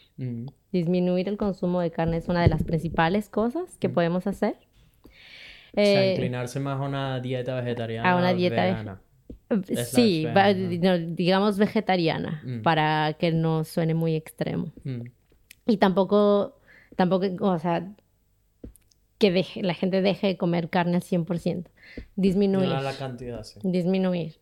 Disminuir 0.71 1.27
el 1.27 1.37
consumo 1.37 1.81
de 1.81 1.91
carne 1.91 2.17
es 2.17 2.27
una 2.27 2.41
de 2.41 2.47
las 2.47 2.63
principales 2.63 3.29
cosas 3.29 3.77
que 3.77 3.89
podemos 3.89 4.27
hacer. 4.27 4.55
o 5.03 5.75
sea, 5.75 6.05
eh, 6.05 6.11
inclinarse 6.11 6.59
más 6.59 6.79
a 6.79 6.83
una 6.83 7.19
dieta 7.19 7.55
vegetariana. 7.55 8.11
A 8.11 8.15
una 8.15 8.33
dieta 8.33 8.63
vegana. 8.63 9.01
Sí, 9.85 10.27
digamos 11.09 11.57
vegetariana, 11.57 12.41
mm. 12.43 12.61
para 12.61 13.13
que 13.19 13.31
no 13.31 13.63
suene 13.63 13.93
muy 13.93 14.15
extremo. 14.15 14.71
Y 15.65 15.77
tampoco, 15.77 16.59
tampoco, 16.95 17.25
o 17.41 17.59
sea, 17.59 17.91
que 19.17 19.31
deje, 19.31 19.63
la 19.63 19.73
gente 19.73 20.01
deje 20.01 20.27
de 20.27 20.37
comer 20.37 20.69
carne 20.69 20.95
al 20.95 21.03
100%. 21.03 21.65
Disminuir. 22.15 22.69
No 22.69 22.81
la 22.81 22.95
cantidad, 22.97 23.43
sí. 23.43 23.59
Disminuir. 23.63 24.35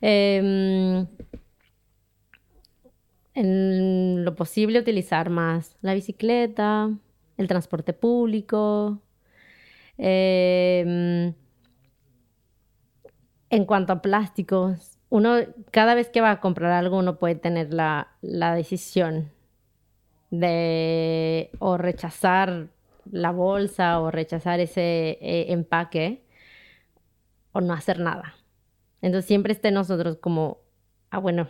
eh, 0.00 1.06
en 3.34 4.24
lo 4.24 4.34
posible 4.34 4.78
utilizar 4.78 5.30
más 5.30 5.76
la 5.80 5.94
bicicleta, 5.94 6.90
el 7.36 7.48
transporte 7.48 7.92
público. 7.92 9.00
Em, 9.96 11.34
en 13.50 13.64
cuanto 13.64 13.92
a 13.92 14.02
plásticos, 14.02 14.98
uno 15.08 15.36
cada 15.70 15.94
vez 15.94 16.08
que 16.08 16.20
va 16.20 16.30
a 16.30 16.40
comprar 16.40 16.72
algo 16.72 16.98
uno 16.98 17.18
puede 17.18 17.34
tener 17.34 17.72
la, 17.74 18.08
decisión 18.22 19.30
de 20.30 21.50
o 21.58 21.76
rechazar 21.76 22.68
la 23.10 23.32
bolsa 23.32 24.00
o 24.00 24.10
rechazar 24.10 24.60
ese 24.60 25.18
eh, 25.20 25.52
empaque 25.52 26.24
o 27.52 27.60
no 27.60 27.72
hacer 27.74 27.98
nada. 27.98 28.34
Entonces 29.02 29.26
siempre 29.26 29.52
esté 29.52 29.70
nosotros 29.70 30.18
como, 30.18 30.58
ah, 31.10 31.18
bueno, 31.18 31.48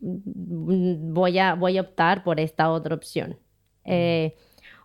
voy 0.00 1.38
a, 1.38 1.54
voy 1.54 1.78
a 1.78 1.82
optar 1.82 2.24
por 2.24 2.40
esta 2.40 2.70
otra 2.70 2.94
opción. 2.94 3.38
Eh, 3.84 4.36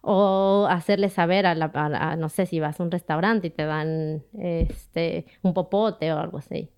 o 0.02 0.68
hacerle 0.70 1.10
saber 1.10 1.46
a 1.46 1.56
la, 1.56 2.16
no 2.18 2.30
sé 2.30 2.46
si 2.46 2.60
vas 2.60 2.80
a 2.80 2.84
un 2.84 2.92
restaurante 2.92 3.48
y 3.48 3.50
te 3.52 3.66
dan 3.66 4.24
este, 4.40 5.26
un 5.44 5.54
popote 5.54 6.12
o 6.12 6.20
algo 6.20 6.40
así. 6.40 6.70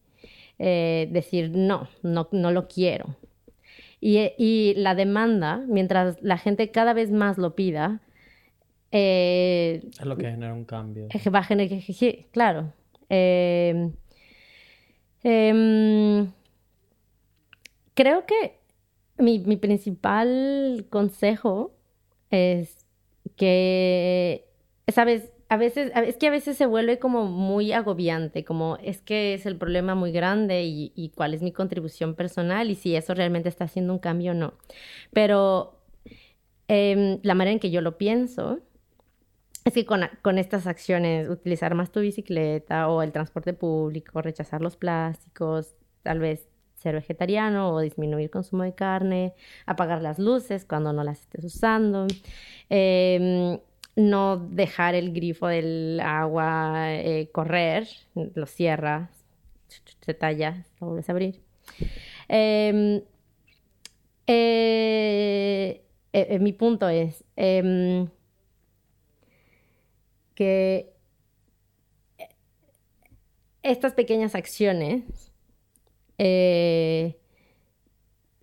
Eh, 0.60 1.10
decir, 1.12 1.52
no, 1.56 1.88
no, 2.04 2.28
no 2.32 2.52
lo 2.52 2.68
quiero. 2.68 3.16
Y, 4.06 4.34
y, 4.38 4.74
la 4.76 4.96
demanda, 4.96 5.64
mientras 5.66 6.22
la 6.22 6.38
gente 6.38 6.72
cada 6.72 6.92
vez 6.92 7.10
más 7.10 7.38
lo 7.38 7.56
pida, 7.56 8.02
eh, 8.92 9.82
es 9.98 10.06
lo 10.06 10.18
que 10.18 10.30
genera 10.30 10.54
un 10.54 10.66
cambio. 10.66 11.08
Va 11.34 11.40
a 11.40 11.44
generar, 11.44 11.80
claro. 12.32 12.74
Eh, 13.10 13.92
em, 15.24 16.32
creo 17.96 18.26
que 18.26 18.60
mi, 19.18 19.40
principal 19.58 20.86
consejo 20.90 21.74
es 22.30 22.86
que, 23.36 24.46
sabes, 24.90 25.33
a 25.54 25.58
veces, 25.58 25.92
es 25.96 26.18
que 26.18 26.26
a 26.26 26.32
veces 26.32 26.58
se 26.58 26.66
vuelve 26.66 26.98
como 26.98 27.26
muy 27.26 27.74
agobiante, 27.74 28.44
como 28.44 28.78
es 28.82 29.02
que 29.02 29.36
es 29.36 29.46
el 29.46 29.56
problema 29.56 29.94
muy 29.94 30.12
grande 30.12 30.64
y, 30.66 31.12
cuál 31.16 31.36
es 31.36 31.44
mi 31.44 31.52
contribución 31.52 32.16
personal 32.16 32.72
y 32.72 32.76
si 32.76 32.96
eso 32.96 33.14
realmente 33.14 33.50
está 33.50 33.66
haciendo 33.66 33.94
un 33.94 34.00
cambio 34.00 34.32
o 34.32 34.34
no. 34.34 34.56
Pero 35.12 35.80
em, 36.68 37.20
la 37.22 37.36
manera 37.36 37.52
en 37.52 37.60
que 37.60 37.70
yo 37.70 37.82
lo 37.82 38.00
pienso 38.00 38.62
es 39.64 39.74
que 39.74 39.86
con, 39.86 40.02
con, 40.24 40.40
estas 40.40 40.66
acciones, 40.66 41.30
utilizar 41.30 41.76
más 41.76 41.92
tu 41.92 42.00
bicicleta 42.00 42.90
o 42.90 43.04
el 43.04 43.12
transporte 43.12 43.54
público, 43.54 44.24
rechazar 44.24 44.60
los 44.60 44.76
plásticos, 44.76 45.76
tal 46.02 46.18
vez 46.18 46.50
ser 46.78 46.96
vegetariano 46.96 47.74
o 47.74 47.80
disminuir 47.80 48.32
consumo 48.32 48.64
de 48.64 48.74
carne, 48.74 49.36
apagar 49.68 50.02
las 50.02 50.18
luces 50.18 50.66
cuando 50.66 50.94
no 50.94 51.04
las 51.04 51.22
estés 51.22 51.46
usando, 51.46 52.08
em, 52.70 53.60
no 53.96 54.38
dejar 54.38 54.96
el 54.96 55.14
grifo 55.14 55.48
del 55.48 56.00
agua 56.00 56.94
eh, 56.94 57.30
correr, 57.32 57.88
lo 58.16 58.46
cierras, 58.46 59.10
se 60.02 60.14
talla, 60.14 60.66
lo 60.80 60.88
vuelves 60.88 61.10
a 61.10 61.12
abrir. 61.12 61.42
Em, 62.28 63.02
eh, 64.28 65.84
eh, 66.14 66.40
mi 66.40 66.54
punto 66.54 66.90
es 66.90 67.24
em, 67.36 68.08
que 70.36 70.92
estas 73.62 73.94
pequeñas 73.94 74.36
acciones 74.36 75.04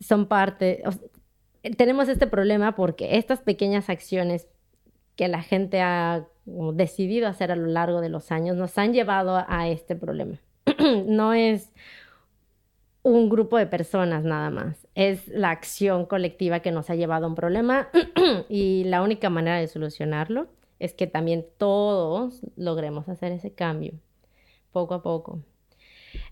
son 0.00 0.26
parte, 0.26 0.82
tenemos 1.76 2.08
este 2.08 2.26
problema 2.26 2.74
porque 2.74 3.16
estas 3.16 3.40
pequeñas 3.40 3.88
acciones 3.88 4.46
que 5.20 5.28
la 5.28 5.42
gente 5.42 5.82
ha 5.82 6.26
decidido 6.46 7.28
hacer 7.28 7.52
a 7.52 7.54
lo 7.54 7.66
largo 7.66 8.00
de 8.00 8.08
los 8.08 8.32
años 8.32 8.56
nos 8.56 8.78
han 8.78 8.94
llevado 8.94 9.44
a 9.46 9.68
este 9.68 9.94
problema. 9.94 10.40
no 11.04 11.34
es 11.34 11.70
un 13.02 13.28
grupo 13.28 13.58
de 13.58 13.66
personas 13.66 14.24
nada 14.24 14.48
más, 14.48 14.88
es 14.94 15.28
la 15.28 15.50
acción 15.50 16.06
colectiva 16.06 16.60
que 16.60 16.72
nos 16.72 16.88
ha 16.88 16.94
llevado 16.94 17.26
a 17.26 17.28
un 17.28 17.34
problema 17.34 17.88
y 18.48 18.84
la 18.84 19.02
única 19.02 19.28
manera 19.28 19.58
de 19.58 19.68
solucionarlo 19.68 20.46
es 20.78 20.94
que 20.94 21.06
también 21.06 21.44
todos 21.58 22.40
logremos 22.56 23.06
hacer 23.10 23.30
ese 23.30 23.52
cambio, 23.52 23.92
poco 24.72 24.94
a 24.94 25.02
poco. 25.02 25.40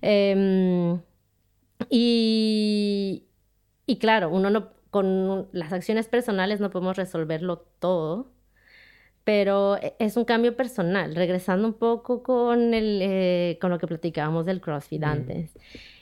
Eh, 0.01 0.99
y, 1.91 3.27
y 3.85 3.99
claro, 3.99 4.31
uno 4.31 4.49
no, 4.49 4.71
con 4.89 5.47
las 5.53 5.75
acciones 5.75 6.09
personales 6.09 6.59
no 6.59 6.71
podemos 6.71 6.97
resolverlo 6.97 7.67
todo, 7.81 8.31
pero 9.29 9.77
e, 9.77 9.95
es 9.99 10.17
un 10.17 10.25
cambio 10.25 10.57
personal. 10.57 11.15
Regresando 11.15 11.69
un 11.69 11.75
poco 11.75 12.23
con, 12.23 12.73
el, 12.73 13.01
eh, 13.03 13.59
con 13.61 13.69
lo 13.71 13.79
que 13.79 13.87
platicábamos 13.87 14.47
del 14.47 14.63
CrossFit 14.63 15.05
antes. 15.05 15.51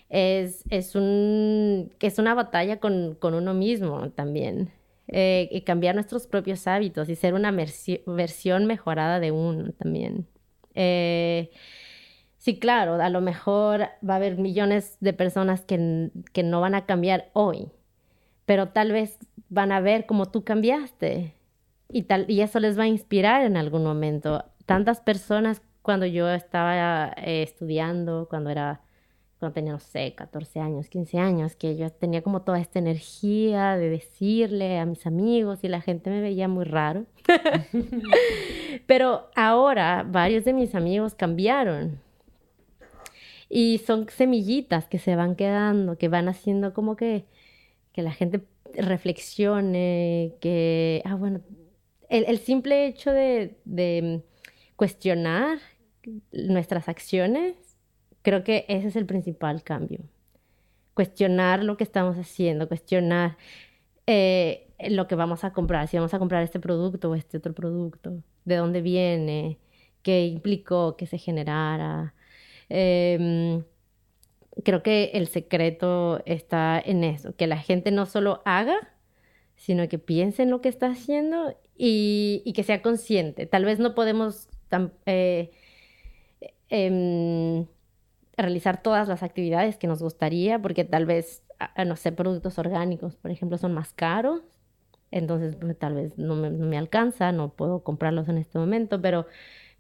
Es, 0.09 0.63
es, 0.71 0.95
un, 0.95 1.93
es 1.99 2.21
una 2.21 2.35
batalla 2.35 2.79
con, 2.79 3.17
con 3.17 3.35
uno 3.35 3.53
mismo 3.53 4.11
también. 4.11 4.71
Eh, 5.09 5.49
y 5.51 5.63
cambiar 5.63 5.97
nuestros 5.97 6.29
propios 6.29 6.69
hábitos 6.69 7.09
y 7.09 7.17
ser 7.17 7.35
una 7.35 7.51
versión 8.07 8.67
mejorada 8.67 9.19
de 9.19 9.33
uno 9.33 9.73
también. 9.73 10.29
Eh, 10.75 11.51
Sí, 12.39 12.61
claro, 12.61 12.95
a 13.03 13.11
lo 13.11 13.21
mejor 13.21 13.89
va 14.09 14.15
a 14.15 14.17
haber 14.17 14.39
millones 14.39 14.99
de 15.01 15.13
personas 15.13 15.63
que, 15.63 16.11
que 16.33 16.45
no 16.45 16.61
van 16.61 16.77
a 16.77 16.87
cambiar 16.87 17.31
hoy, 17.33 17.73
pero 18.45 18.69
tal 18.69 18.93
vez 18.93 19.19
van 19.49 19.73
a 19.73 19.81
ver 19.81 20.07
cómo 20.07 20.27
tú 20.27 20.45
cambiaste 20.45 21.35
y, 21.89 22.03
tal, 22.03 22.27
y 22.29 22.41
eso 22.41 22.61
les 22.61 22.79
va 22.79 22.85
a 22.85 22.89
inspirar 22.89 23.43
en 23.43 23.57
algún 23.57 23.85
momento. 23.85 24.45
Tantas 24.67 25.01
personas 25.01 25.63
cuando 25.83 26.07
yo 26.07 26.29
estaba 26.29 27.13
eh, 27.17 27.43
estudiando, 27.43 28.27
cuando 28.29 28.51
era 28.51 28.81
cuando 29.39 29.53
tenía, 29.55 29.73
no 29.73 29.81
sé, 29.81 30.15
14 30.15 30.61
años, 30.61 30.89
15 30.89 31.19
años, 31.19 31.57
que 31.57 31.77
yo 31.77 31.91
tenía 31.91 32.23
como 32.23 32.41
toda 32.43 32.59
esta 32.59 32.79
energía 32.79 33.77
de 33.77 33.91
decirle 33.91 34.79
a 34.79 34.87
mis 34.87 35.07
amigos 35.07 35.63
y 35.63 35.69
la 35.69 35.83
gente 35.83 36.09
me 36.09 36.23
veía 36.23 36.49
muy 36.49 36.65
raro. 36.65 37.05
Pero 38.87 39.29
ahora 39.35 40.07
varios 40.09 40.45
de 40.45 40.55
mis 40.55 40.75
amigos 40.75 41.15
cambiaron 41.15 42.01
y 43.49 43.79
son 43.79 44.09
semillitas 44.09 44.89
que 44.89 44.99
se 44.99 45.17
van 45.17 45.37
quedando, 45.37 45.99
que 45.99 46.09
van 46.09 46.29
haciendo 46.29 46.73
como 46.73 46.97
que, 46.97 47.27
que 47.93 48.03
la 48.03 48.13
gente 48.13 48.41
reflexione, 48.75 50.33
que, 50.41 51.03
ah, 51.05 51.15
bueno, 51.15 51.41
el, 52.09 52.39
simple 52.39 52.87
hecho 52.87 53.13
de, 53.13 54.23
cuestionar 54.77 55.59
nuestras 56.33 56.89
acciones, 56.89 57.57
creo 58.23 58.45
que 58.45 58.65
ese 58.69 58.89
es 58.89 58.97
el 58.97 59.07
principal 59.07 59.63
cambio. 59.63 60.01
Cuestionar 60.95 61.63
lo 61.63 61.77
que 61.77 61.85
estamos 61.85 62.17
haciendo, 62.17 62.69
cuestionar 62.69 63.37
eh, 64.07 64.69
lo 64.89 65.07
que 65.09 65.15
vamos 65.15 65.45
a 65.45 65.53
comprar, 65.53 65.89
si 65.89 65.97
vamos 65.97 66.15
a 66.15 66.19
comprar 66.19 66.43
este 66.43 66.61
producto 66.61 67.11
o 67.11 67.15
este 67.15 67.39
otro 67.39 67.55
producto, 67.55 68.23
de 68.45 68.57
dónde 68.57 68.81
viene, 68.83 69.59
qué 70.03 70.27
implicó 70.27 70.97
que 70.97 71.07
se 71.07 71.19
generara. 71.19 72.15
Em, 72.69 73.65
creo 74.65 74.83
que 74.83 75.11
el 75.15 75.29
secreto 75.29 76.23
está 76.27 76.81
en 76.85 77.05
eso, 77.05 77.35
que 77.37 77.47
la 77.47 77.59
gente 77.59 77.91
no 77.91 78.07
solo 78.07 78.43
haga, 78.45 78.77
sino 79.57 79.89
que 79.89 79.99
piense 79.99 80.43
en 80.45 80.51
lo 80.51 80.61
que 80.61 80.69
está 80.69 80.89
haciendo 80.89 81.57
y, 81.79 82.53
que 82.55 82.63
sea 82.63 82.83
consciente. 82.83 83.47
Tal 83.47 83.65
vez 83.65 83.79
no 83.79 83.95
podemos 83.95 84.49
eh, 85.07 85.51
em, 86.69 87.67
realizar 88.37 88.83
todas 88.83 89.09
las 89.09 89.23
actividades 89.23 89.77
que 89.77 89.87
nos 89.87 90.03
gustaría, 90.03 90.59
porque 90.61 90.85
tal 90.85 91.07
vez, 91.07 91.43
no 91.85 91.97
sé, 91.97 92.13
productos 92.13 92.59
orgánicos, 92.59 93.17
por 93.17 93.31
ejemplo, 93.31 93.59
son 93.59 93.75
más 93.75 93.93
caros, 93.93 94.43
entonces 95.11 95.57
pues, 95.57 95.79
tal 95.79 95.95
vez 95.95 96.19
no 96.19 96.35
me, 96.35 96.51
no 96.51 96.67
me 96.67 96.79
alcanza, 96.79 97.33
no 97.33 97.51
puedo 97.51 97.83
comprarlos 97.83 98.29
en 98.29 98.39
este 98.39 98.59
momento, 98.59 99.01
pero 99.01 99.27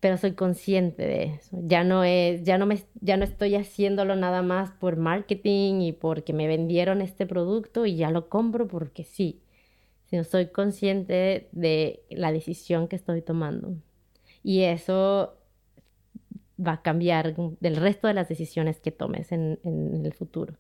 pero 0.00 0.18
soy 0.18 0.32
consciente 0.32 1.02
de 1.02 1.24
eso. 1.24 1.58
Ya 1.62 1.84
no 1.84 2.04
es, 2.04 2.42
ya 2.44 2.58
no 2.58 2.66
me, 2.66 2.82
ya 3.00 3.16
no 3.16 3.24
estoy 3.24 3.54
haciéndolo 3.54 4.16
nada 4.16 4.42
más 4.42 4.70
por 4.72 4.96
marketing 4.96 5.80
y 5.80 5.92
porque 5.92 6.32
me 6.32 6.46
vendieron 6.46 7.00
este 7.00 7.26
producto 7.26 7.86
y 7.86 7.96
ya 7.96 8.10
lo 8.10 8.28
compro 8.28 8.68
porque 8.68 9.04
sí, 9.04 9.40
sino 10.06 10.24
soy 10.24 10.46
consciente 10.46 11.48
de 11.52 12.04
la 12.10 12.32
decisión 12.32 12.88
que 12.88 12.96
estoy 12.96 13.22
tomando. 13.22 13.74
Y 14.42 14.62
eso 14.62 15.36
va 16.64 16.72
a 16.72 16.82
cambiar 16.82 17.34
del 17.60 17.76
resto 17.76 18.06
de 18.06 18.14
las 18.14 18.28
decisiones 18.28 18.80
que 18.80 18.92
tomes 18.92 19.32
en, 19.32 19.58
el 20.04 20.12
futuro. 20.12 20.54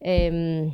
Em, 0.00 0.72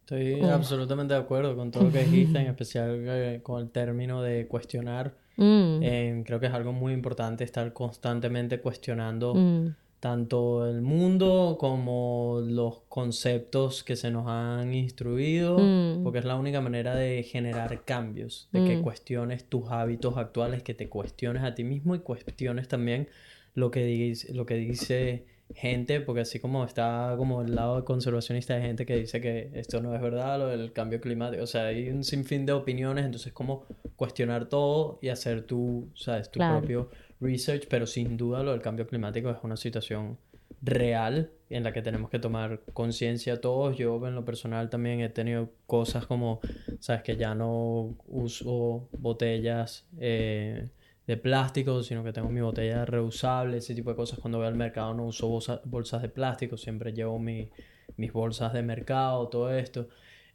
estoy 0.00 0.40
absolutamente 0.42 1.14
de 1.14 1.20
acuerdo 1.20 1.56
con 1.56 1.70
todo 1.70 1.84
lo 1.84 1.92
que 1.92 2.04
dijiste, 2.04 2.38
en 2.38 2.46
especial 2.48 3.04
eh, 3.06 3.40
con 3.42 3.62
el 3.62 3.70
término 3.70 4.22
de 4.22 4.46
cuestionar 4.46 5.14
Mm. 5.36 5.80
Eh, 5.82 6.22
creo 6.24 6.40
que 6.40 6.46
es 6.46 6.52
algo 6.52 6.72
muy 6.72 6.92
importante 6.92 7.44
estar 7.44 7.72
constantemente 7.72 8.60
cuestionando 8.60 9.34
mm. 9.34 9.74
Tanto 10.06 10.68
el 10.70 10.82
mundo 10.82 11.56
como 11.58 12.40
los 12.40 12.82
conceptos 12.88 13.82
que 13.82 13.96
se 13.96 14.12
nos 14.12 14.28
han 14.28 14.72
instruido, 14.72 15.58
mm. 15.58 16.04
porque 16.04 16.20
es 16.20 16.24
la 16.24 16.36
única 16.36 16.60
manera 16.60 16.94
de 16.94 17.24
generar 17.24 17.84
cambios, 17.84 18.48
de 18.52 18.64
que 18.64 18.80
cuestiones 18.82 19.42
tus 19.48 19.68
hábitos 19.68 20.16
actuales, 20.16 20.62
que 20.62 20.74
te 20.74 20.88
cuestiones 20.88 21.42
a 21.42 21.56
ti 21.56 21.64
mismo 21.64 21.96
y 21.96 21.98
cuestiones 21.98 22.68
también 22.68 23.08
lo 23.54 23.72
que 23.72 23.84
dice, 23.84 24.32
lo 24.32 24.46
que 24.46 24.54
dice 24.54 25.24
gente, 25.56 26.00
porque 26.00 26.20
así 26.20 26.38
como 26.38 26.64
está 26.64 27.14
como 27.16 27.42
el 27.42 27.56
lado 27.56 27.84
conservacionista 27.84 28.54
de 28.54 28.62
gente 28.62 28.86
que 28.86 28.94
dice 28.94 29.20
que 29.20 29.50
esto 29.54 29.80
no 29.80 29.92
es 29.92 30.00
verdad, 30.00 30.38
lo 30.38 30.46
del 30.46 30.72
cambio 30.72 31.00
climático, 31.00 31.42
o 31.42 31.48
sea, 31.48 31.66
hay 31.66 31.88
un 31.88 32.04
sinfín 32.04 32.46
de 32.46 32.52
opiniones, 32.52 33.04
entonces 33.04 33.32
como 33.32 33.64
cuestionar 33.96 34.48
todo 34.48 35.00
y 35.02 35.08
hacer 35.08 35.42
tu, 35.42 35.88
sabes, 35.96 36.30
tu 36.30 36.38
propio 36.38 36.90
research, 37.20 37.66
pero 37.68 37.86
sin 37.86 38.16
duda 38.16 38.42
lo 38.42 38.52
del 38.52 38.62
cambio 38.62 38.86
climático 38.86 39.30
es 39.30 39.38
una 39.42 39.56
situación 39.56 40.18
real 40.62 41.30
en 41.50 41.62
la 41.62 41.72
que 41.72 41.82
tenemos 41.82 42.10
que 42.10 42.18
tomar 42.18 42.60
conciencia 42.72 43.40
todos. 43.40 43.76
Yo 43.76 44.04
en 44.06 44.14
lo 44.14 44.24
personal 44.24 44.70
también 44.70 45.00
he 45.00 45.08
tenido 45.08 45.50
cosas 45.66 46.06
como, 46.06 46.40
sabes, 46.80 47.02
que 47.02 47.16
ya 47.16 47.34
no 47.34 47.96
uso 48.06 48.88
botellas 48.98 49.86
eh, 49.98 50.68
de 51.06 51.16
plástico, 51.16 51.82
sino 51.82 52.02
que 52.02 52.12
tengo 52.12 52.28
mi 52.30 52.40
botella 52.40 52.84
reusable, 52.84 53.58
ese 53.58 53.74
tipo 53.74 53.90
de 53.90 53.96
cosas. 53.96 54.18
Cuando 54.18 54.38
voy 54.38 54.46
al 54.46 54.56
mercado 54.56 54.94
no 54.94 55.06
uso 55.06 55.28
bolsas 55.64 56.02
de 56.02 56.08
plástico, 56.08 56.56
siempre 56.56 56.92
llevo 56.92 57.18
mi, 57.18 57.50
mis 57.96 58.12
bolsas 58.12 58.52
de 58.52 58.62
mercado, 58.62 59.28
todo 59.28 59.52
esto. 59.54 59.88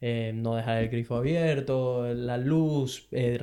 Eh, 0.03 0.31
no 0.33 0.55
dejar 0.55 0.81
el 0.81 0.89
grifo 0.89 1.15
abierto, 1.15 2.11
la 2.13 2.37
luz, 2.37 3.07
eh, 3.11 3.39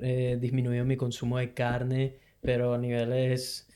eh, 0.00 0.38
disminuido 0.40 0.86
mi 0.86 0.96
consumo 0.96 1.36
de 1.36 1.52
carne, 1.52 2.16
pero 2.46 2.72
a 2.74 2.78
niveles 2.78 3.68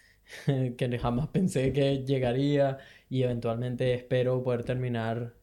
que 0.79 0.99
jamás 0.99 1.29
pensé 1.29 1.73
que 1.73 2.05
llegaría 2.05 2.79
y 3.11 3.23
eventualmente 3.25 3.93
espero 3.95 4.43
poder 4.43 4.65
terminar, 4.65 5.35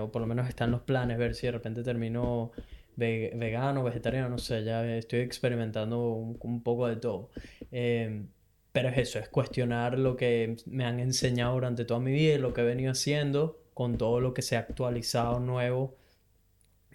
o 0.00 0.10
por 0.12 0.22
lo 0.22 0.26
menos 0.26 0.48
están 0.48 0.70
los 0.70 0.82
planes, 0.82 1.18
ver 1.18 1.34
si 1.34 1.46
de 1.46 1.52
repente 1.52 1.82
termino 1.82 2.52
vegano, 2.98 3.84
vegetariano, 3.84 4.28
no 4.28 4.38
sé, 4.38 4.64
ya 4.64 4.84
estoy 4.96 5.20
experimentando 5.20 6.12
un, 6.12 6.62
poco 6.62 6.88
de 6.88 6.96
todo. 6.96 7.30
Em, 7.70 8.28
pero 8.72 8.88
es 8.88 8.98
eso, 8.98 9.18
es 9.18 9.28
cuestionar 9.28 9.98
lo 9.98 10.16
que 10.16 10.56
me 10.66 10.84
han 10.84 11.00
enseñado 11.00 11.54
durante 11.54 11.84
toda 11.84 12.00
mi 12.00 12.12
vida 12.12 12.34
y 12.34 12.38
lo 12.38 12.52
que 12.54 12.62
he 12.62 12.64
venido 12.64 12.92
haciendo 12.92 13.60
con 13.74 13.98
todo 13.98 14.20
lo 14.20 14.34
que 14.34 14.42
se 14.42 14.56
ha 14.56 14.60
actualizado 14.60 15.40
nuevo 15.40 15.96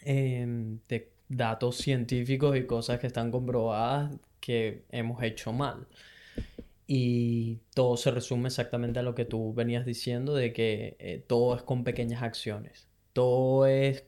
em, 0.06 0.80
de 0.88 1.12
datos 1.30 1.78
científicos 1.78 2.56
y 2.58 2.66
cosas 2.66 3.00
que 3.00 3.08
están 3.08 3.32
comprobadas 3.32 4.12
que 4.44 4.84
hemos 4.90 5.24
hecho 5.24 5.54
mal. 5.54 5.88
Y 6.86 7.60
todo 7.74 7.96
se 7.96 8.12
resume 8.12 8.48
exactamente 8.48 9.00
a 9.00 9.04
lo 9.04 9.16
que 9.16 9.24
tú 9.24 9.54
venías 9.54 9.86
diciendo, 9.86 10.36
de 10.36 10.52
que 10.52 10.98
eh, 11.00 11.24
todo 11.26 11.56
es 11.56 11.64
con 11.64 11.86
pequeñas 11.86 12.22
acciones. 12.24 12.90
Todo 13.14 13.66
es 13.68 14.04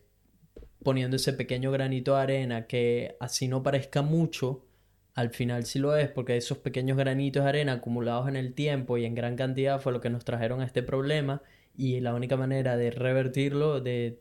poniendo 0.84 1.16
ese 1.16 1.32
pequeño 1.32 1.72
granito 1.72 2.16
de 2.16 2.22
arena 2.22 2.68
que 2.68 3.16
así 3.22 3.48
no 3.48 3.64
parezca 3.64 4.02
mucho, 4.02 4.66
al 5.14 5.30
final 5.30 5.66
sí 5.66 5.80
lo 5.80 5.95
es, 5.95 6.10
porque 6.10 6.36
esos 6.36 6.57
pequeños 6.57 6.98
granitos 6.98 7.44
de 7.44 7.49
arena 7.49 7.74
acumulados 7.74 8.28
en 8.28 8.36
el 8.36 8.53
tiempo 8.53 8.98
y 8.98 9.06
en 9.06 9.16
gran 9.16 9.38
cantidad 9.38 9.80
fue 9.80 9.94
lo 9.94 10.02
que 10.02 10.10
nos 10.10 10.26
trajeron 10.26 10.60
a 10.60 10.66
este 10.66 10.84
problema 10.84 11.41
y 11.78 12.02
la 12.02 12.14
única 12.14 12.36
manera 12.36 12.76
de 12.76 12.91
revertirlo, 12.91 13.80
de, 13.80 14.20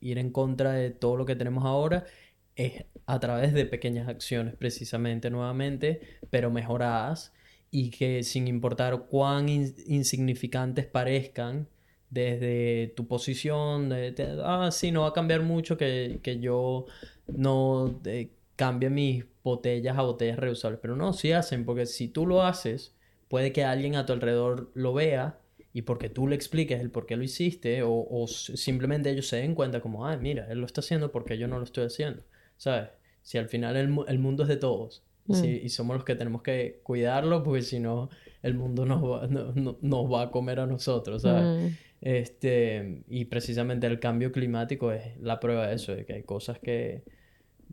ir 0.00 0.18
en 0.18 0.30
contra 0.30 0.72
de 0.72 0.90
todo 0.90 1.16
lo 1.16 1.26
que 1.26 1.36
tenemos 1.36 1.64
ahora, 1.64 2.04
es 2.56 2.86
a 3.06 3.20
través 3.20 3.52
de 3.52 3.66
pequeñas 3.66 4.08
acciones 4.08 4.54
precisamente 4.56 5.30
nuevamente, 5.30 6.00
pero 6.30 6.50
mejoradas 6.50 7.32
y 7.70 7.90
que 7.90 8.22
sin 8.22 8.48
importar 8.48 9.06
cuán 9.08 9.48
insignificantes 9.48 10.86
parezcan, 10.86 11.68
desde 12.14 12.92
tu 12.96 13.08
posición, 13.08 13.88
de, 13.88 14.14
ah, 14.44 14.70
sí, 14.70 14.92
no 14.92 15.02
va 15.02 15.08
a 15.08 15.12
cambiar 15.12 15.42
mucho 15.42 15.76
que, 15.76 16.20
yo 16.40 16.86
no 17.26 18.00
cambie 18.56 18.88
mis 18.88 19.24
botellas 19.42 19.98
a 19.98 20.02
botellas 20.02 20.38
reusables, 20.38 20.78
pero 20.80 20.94
no, 20.96 21.12
sí 21.12 21.32
hacen, 21.32 21.64
porque 21.64 21.86
si 21.86 22.06
tú 22.08 22.26
lo 22.26 22.44
haces, 22.44 22.94
puede 23.28 23.52
que 23.52 23.64
alguien 23.64 23.96
a 23.96 24.06
tu 24.06 24.12
alrededor 24.12 24.70
lo 24.74 24.94
vea 24.94 25.40
y 25.72 25.82
porque 25.82 26.08
tú 26.08 26.28
le 26.28 26.36
expliques 26.36 26.80
el 26.80 26.90
por 26.90 27.04
qué 27.06 27.16
lo 27.16 27.24
hiciste 27.24 27.82
o, 27.84 28.26
simplemente 28.28 29.10
ellos 29.10 29.26
se 29.26 29.38
den 29.38 29.56
cuenta 29.56 29.80
como, 29.80 30.06
ah, 30.06 30.16
mira, 30.16 30.46
él 30.50 30.60
lo 30.60 30.66
está 30.66 30.82
haciendo 30.82 31.10
porque 31.10 31.36
yo 31.36 31.48
no 31.48 31.58
lo 31.58 31.64
estoy 31.64 31.86
haciendo, 31.86 32.22
¿sabes? 32.56 32.88
Si 33.22 33.38
al 33.38 33.48
final 33.48 33.76
el, 33.76 34.18
mundo 34.18 34.42
es 34.42 34.48
de 34.48 34.56
todos 34.56 35.02
mm. 35.26 35.44
y 35.44 35.68
somos 35.70 35.96
los 35.96 36.04
que 36.04 36.14
tenemos 36.14 36.42
que 36.42 36.80
cuidarlo, 36.82 37.42
porque 37.42 37.62
si 37.62 37.80
no, 37.80 38.10
el 38.42 38.54
mundo 38.54 38.84
nos 38.84 39.02
va, 39.02 39.26
no, 39.26 40.08
va 40.08 40.22
a 40.22 40.30
comer 40.30 40.60
a 40.60 40.66
nosotros, 40.66 41.22
¿sabes? 41.22 41.44
Mm. 41.44 41.74
Este, 42.02 43.02
y 43.08 43.24
precisamente 43.24 43.86
el 43.86 43.98
cambio 43.98 44.30
climático 44.30 44.92
es 44.92 45.16
la 45.20 45.40
prueba 45.40 45.68
de 45.68 45.76
eso, 45.76 45.94
de 45.94 46.04
que 46.04 46.12
hay 46.12 46.22
cosas 46.22 46.58
que 46.58 47.02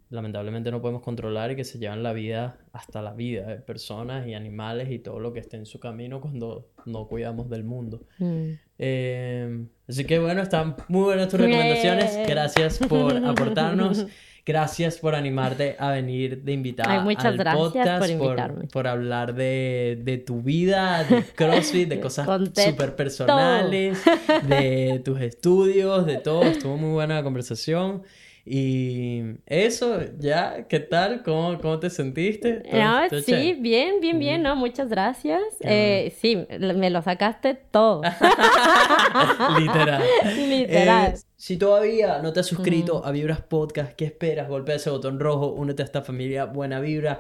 lamentablemente 0.10 0.72
no 0.72 0.82
podemos 0.82 1.02
controlar 1.02 1.52
y 1.52 1.56
que 1.56 1.64
se 1.64 1.80
llevan 1.80 2.03
la 2.03 2.14
vida 2.14 2.60
hasta 2.74 3.02
la 3.02 3.14
vida 3.14 3.45
de 3.48 3.56
personas 3.56 4.28
y 4.28 4.34
animales 4.34 4.91
y 4.91 4.99
todo 4.99 5.20
lo 5.20 5.34
que 5.34 5.40
esté 5.40 5.58
en 5.58 5.66
su 5.66 5.80
camino 5.80 6.22
cuando 6.22 6.70
no 6.86 7.08
cuidamos 7.08 7.49
del 7.49 7.64
mundo. 7.64 8.03
Mm. 8.20 8.52
Eh, 8.78 9.66
así 9.88 10.06
que 10.06 10.20
bueno, 10.20 10.41
están 10.41 10.76
muy 10.90 11.03
buenas 11.03 11.30
tus 11.30 11.40
recomendaciones. 11.40 12.28
Gracias 12.28 12.80
por 12.80 13.16
aportarnos. 13.26 14.06
Gracias 14.45 14.97
por 14.97 15.13
animarte 15.13 15.76
a 15.77 15.91
venir 15.91 16.41
de 16.41 16.53
invitada 16.53 17.01
muchas 17.01 17.26
al 17.26 17.38
gracias 17.38 17.63
podcast, 17.63 17.99
por, 17.99 18.09
invitarme. 18.09 18.68
Por, 18.68 18.88
hablar 18.88 19.35
de, 19.35 19.99
de, 20.01 20.18
tu 20.18 20.41
vida, 20.41 21.03
de 21.03 21.23
CrossFit, 21.23 21.89
de 21.89 21.99
cosas 22.01 22.27
súper 22.55 22.95
personales, 22.95 24.01
de 24.47 25.01
tus 25.05 25.22
estudios, 25.22 26.05
de 26.05 26.18
todo. 26.18 26.43
Estuvo 26.43 26.77
muy 26.77 26.91
buena 26.91 27.15
la 27.15 27.23
conversación. 27.23 28.01
Y 28.43 29.22
eso, 29.45 29.99
ya, 30.18 30.65
¿qué 30.68 30.80
tal? 30.80 31.22
¿Cómo, 31.23 31.59
cómo 31.59 31.80
te 31.80 31.91
sentiste? 31.91 32.63
Ah, 32.73 33.07
sí, 33.23 33.55
bien, 33.59 34.01
bien, 34.01 34.18
bien, 34.18 34.41
¿no? 34.41 34.55
Muchas 34.55 34.89
gracias. 34.89 35.41
Eh, 35.59 36.15
sí, 36.19 36.47
me 36.59 36.89
lo 36.89 37.03
sacaste 37.03 37.53
todo. 37.53 38.01
Literal. 39.59 40.03
Literal. 40.49 41.13
Eh, 41.13 41.19
si 41.35 41.57
todavía 41.57 42.19
no 42.23 42.34
te 42.34 42.39
has 42.39 42.47
suscrito 42.47 43.05
a 43.05 43.11
Vibras 43.11 43.41
Podcast, 43.41 43.93
¿qué 43.93 44.05
esperas? 44.05 44.49
Golpea 44.49 44.76
ese 44.76 44.89
botón 44.89 45.19
rojo, 45.19 45.51
únete 45.51 45.84
a 45.84 45.85
esta 45.85 46.01
familia 46.01 46.45
Buena 46.45 46.80
Vibra. 46.80 47.19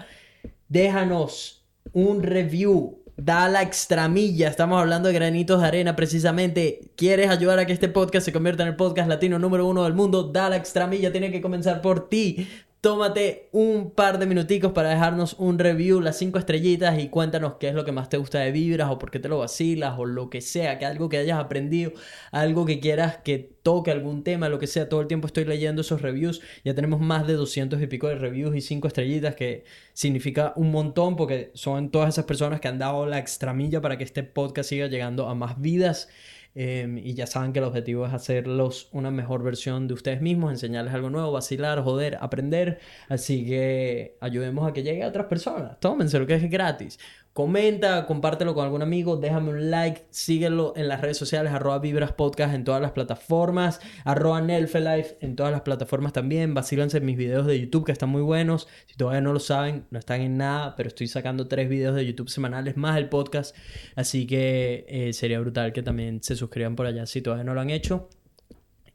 Déjanos 0.69 1.67
un 1.93 2.23
review 2.23 3.00
da 3.25 3.47
la 3.49 3.61
extramilla. 3.61 4.47
Estamos 4.47 4.79
hablando 4.81 5.07
de 5.07 5.13
granitos 5.13 5.61
de 5.61 5.67
arena 5.67 5.95
precisamente. 5.95 6.91
¿Quieres 6.95 7.29
ayudar 7.29 7.59
a 7.59 7.65
que 7.65 7.73
este 7.73 7.87
podcast 7.89 8.25
se 8.25 8.33
convierta 8.33 8.63
en 8.63 8.69
el 8.69 8.75
podcast 8.75 9.07
latino 9.07 9.37
número 9.37 9.67
uno 9.67 9.83
del 9.83 9.93
mundo? 9.93 10.23
Da 10.23 10.49
la 10.49 10.55
extramilla. 10.55 11.11
Tiene 11.11 11.31
que 11.31 11.41
comenzar 11.41 11.81
por 11.81 12.09
ti. 12.09 12.47
Tómate 12.81 13.47
un 13.51 13.91
par 13.91 14.17
de 14.17 14.25
minuticos 14.25 14.71
para 14.71 14.89
dejarnos 14.89 15.35
un 15.37 15.59
review, 15.59 16.01
las 16.01 16.17
cinco 16.17 16.39
estrellitas 16.39 16.97
y 16.97 17.09
cuéntanos 17.09 17.57
qué 17.59 17.67
es 17.67 17.75
lo 17.75 17.85
que 17.85 17.91
más 17.91 18.09
te 18.09 18.17
gusta 18.17 18.39
de 18.39 18.51
Vibras 18.51 18.89
o 18.89 18.97
por 18.97 19.11
qué 19.11 19.19
te 19.19 19.29
lo 19.29 19.37
vacilas 19.37 19.99
o 19.99 20.05
lo 20.05 20.31
que 20.31 20.41
sea, 20.41 20.79
que 20.79 20.87
algo 20.87 21.07
que 21.07 21.17
hayas 21.17 21.37
aprendido, 21.37 21.91
algo 22.31 22.65
que 22.65 22.79
quieras 22.79 23.17
que 23.17 23.37
toque 23.61 23.91
algún 23.91 24.23
tema, 24.23 24.49
lo 24.49 24.57
que 24.57 24.65
sea. 24.65 24.89
Todo 24.89 25.01
el 25.01 25.07
tiempo 25.07 25.27
estoy 25.27 25.45
leyendo 25.45 25.81
esos 25.81 26.01
reviews. 26.01 26.41
Ya 26.65 26.73
tenemos 26.73 26.99
más 26.99 27.27
de 27.27 27.33
200 27.33 27.79
y 27.79 27.85
pico 27.85 28.07
de 28.07 28.15
reviews 28.15 28.55
y 28.55 28.61
cinco 28.61 28.87
estrellitas 28.87 29.35
que 29.35 29.63
significa 29.93 30.53
un 30.55 30.71
montón 30.71 31.15
porque 31.15 31.51
son 31.53 31.91
todas 31.91 32.09
esas 32.09 32.25
personas 32.25 32.61
que 32.61 32.67
han 32.67 32.79
dado 32.79 33.05
la 33.05 33.19
extramilla 33.19 33.79
para 33.81 33.99
que 33.99 34.05
este 34.05 34.23
podcast 34.23 34.69
siga 34.69 34.87
llegando 34.87 35.29
a 35.29 35.35
más 35.35 35.61
vidas. 35.61 36.09
Em, 36.53 36.97
y 36.97 37.13
ya 37.13 37.27
saben 37.27 37.53
que 37.53 37.59
el 37.59 37.65
objetivo 37.65 38.05
es 38.05 38.13
hacerlos 38.13 38.89
una 38.91 39.09
mejor 39.09 39.41
versión 39.41 39.87
de 39.87 39.93
ustedes 39.93 40.21
mismos, 40.21 40.51
enseñarles 40.51 40.93
algo 40.93 41.09
nuevo, 41.09 41.31
vacilar, 41.31 41.81
joder, 41.81 42.17
aprender. 42.19 42.79
Así 43.07 43.45
que 43.45 44.17
ayudemos 44.19 44.69
a 44.69 44.73
que 44.73 44.83
llegue 44.83 45.03
a 45.03 45.07
otras 45.07 45.27
personas. 45.27 45.79
Tómense 45.79 46.19
lo 46.19 46.27
que 46.27 46.35
es 46.35 46.49
gratis. 46.49 46.99
Comenta, 47.33 48.05
compártelo 48.07 48.53
con 48.53 48.65
algún 48.65 48.81
amigo, 48.81 49.15
déjame 49.15 49.51
un 49.51 49.71
like, 49.71 50.05
síguelo 50.09 50.73
en 50.75 50.89
las 50.89 50.99
redes 50.99 51.15
sociales, 51.15 51.53
arroba 51.53 51.79
Vibras 51.79 52.11
Podcast 52.11 52.53
en 52.53 52.65
todas 52.65 52.81
las 52.81 52.91
plataformas, 52.91 53.79
arroba 54.03 54.41
Nelfelife 54.41 55.15
en 55.21 55.37
todas 55.37 55.53
las 55.53 55.61
plataformas 55.61 56.11
también, 56.11 56.53
vacílanse 56.53 56.99
mis 56.99 57.15
videos 57.15 57.45
de 57.47 57.57
YouTube 57.57 57.85
que 57.85 57.93
están 57.93 58.09
muy 58.09 58.21
buenos, 58.21 58.67
si 58.85 58.97
todavía 58.97 59.21
no 59.21 59.31
lo 59.31 59.39
saben, 59.39 59.85
no 59.91 59.99
están 59.99 60.19
en 60.19 60.35
nada, 60.35 60.75
pero 60.75 60.89
estoy 60.89 61.07
sacando 61.07 61.47
tres 61.47 61.69
videos 61.69 61.95
de 61.95 62.05
YouTube 62.05 62.29
semanales 62.29 62.75
más 62.75 62.97
el 62.97 63.07
podcast, 63.07 63.55
así 63.95 64.27
que 64.27 64.85
eh, 64.89 65.13
sería 65.13 65.39
brutal 65.39 65.71
que 65.71 65.83
también 65.83 66.21
se 66.21 66.35
suscriban 66.35 66.75
por 66.75 66.85
allá 66.85 67.05
si 67.05 67.21
todavía 67.21 67.45
no 67.45 67.53
lo 67.53 67.61
han 67.61 67.69
hecho. 67.69 68.09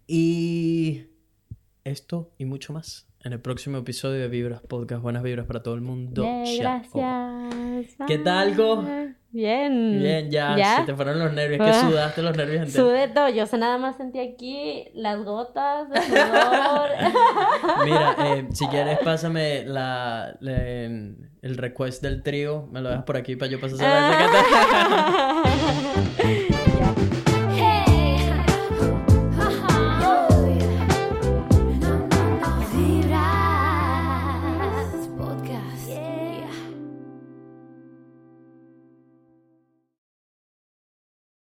Y 0.07 1.07
esto 1.85 2.35
y 2.37 2.45
mucho 2.45 2.75
más 2.75 3.06
en 3.27 3.33
el 3.33 3.41
próximo 3.41 3.79
episodio 3.79 4.21
de 4.21 4.29
Vibras 4.29 4.61
Podcast. 4.61 5.03
Buenas 5.03 5.25
vibras 5.25 5.47
para 5.47 5.61
todo 5.61 5.75
el 5.75 5.81
mundo. 5.81 6.23
gracias. 6.61 7.97
¿Qué 8.07 8.19
tal, 8.19 8.51
algo? 8.51 8.85
Bien. 9.33 9.99
Bien, 9.99 10.31
ya, 10.31 10.57
¿Ya? 10.57 10.77
Se 10.77 10.85
te 10.85 10.95
fueron 10.95 11.19
los 11.19 11.33
nervios. 11.33 11.61
¿Qué 11.61 11.71
ah. 11.71 11.81
sudaste 11.81 12.23
los 12.23 12.37
nervios 12.37 12.67
enteros? 12.67 12.89
Sudé 12.89 13.09
todo. 13.09 13.29
Yo 13.29 13.45
nada 13.59 13.79
más 13.79 13.97
sentí 13.97 14.21
aquí 14.21 14.85
las 14.95 15.25
gotas 15.25 15.91
de 15.91 16.03
sudor. 16.03 16.91
Mira, 17.85 18.17
eh, 18.17 18.47
si 18.53 18.69
quieres, 18.69 19.01
pásame 19.01 19.65
la, 19.65 20.39
el 20.41 21.57
request 21.57 22.05
del 22.05 22.23
trío. 22.23 22.69
Me 22.71 22.81
lo 22.81 22.91
dejas 22.91 23.05
por 23.05 23.17
aquí 23.17 23.35
para 23.35 23.51
yo 23.51 23.61
pasar 23.61 23.85
a 23.85 24.89
la 24.89 25.83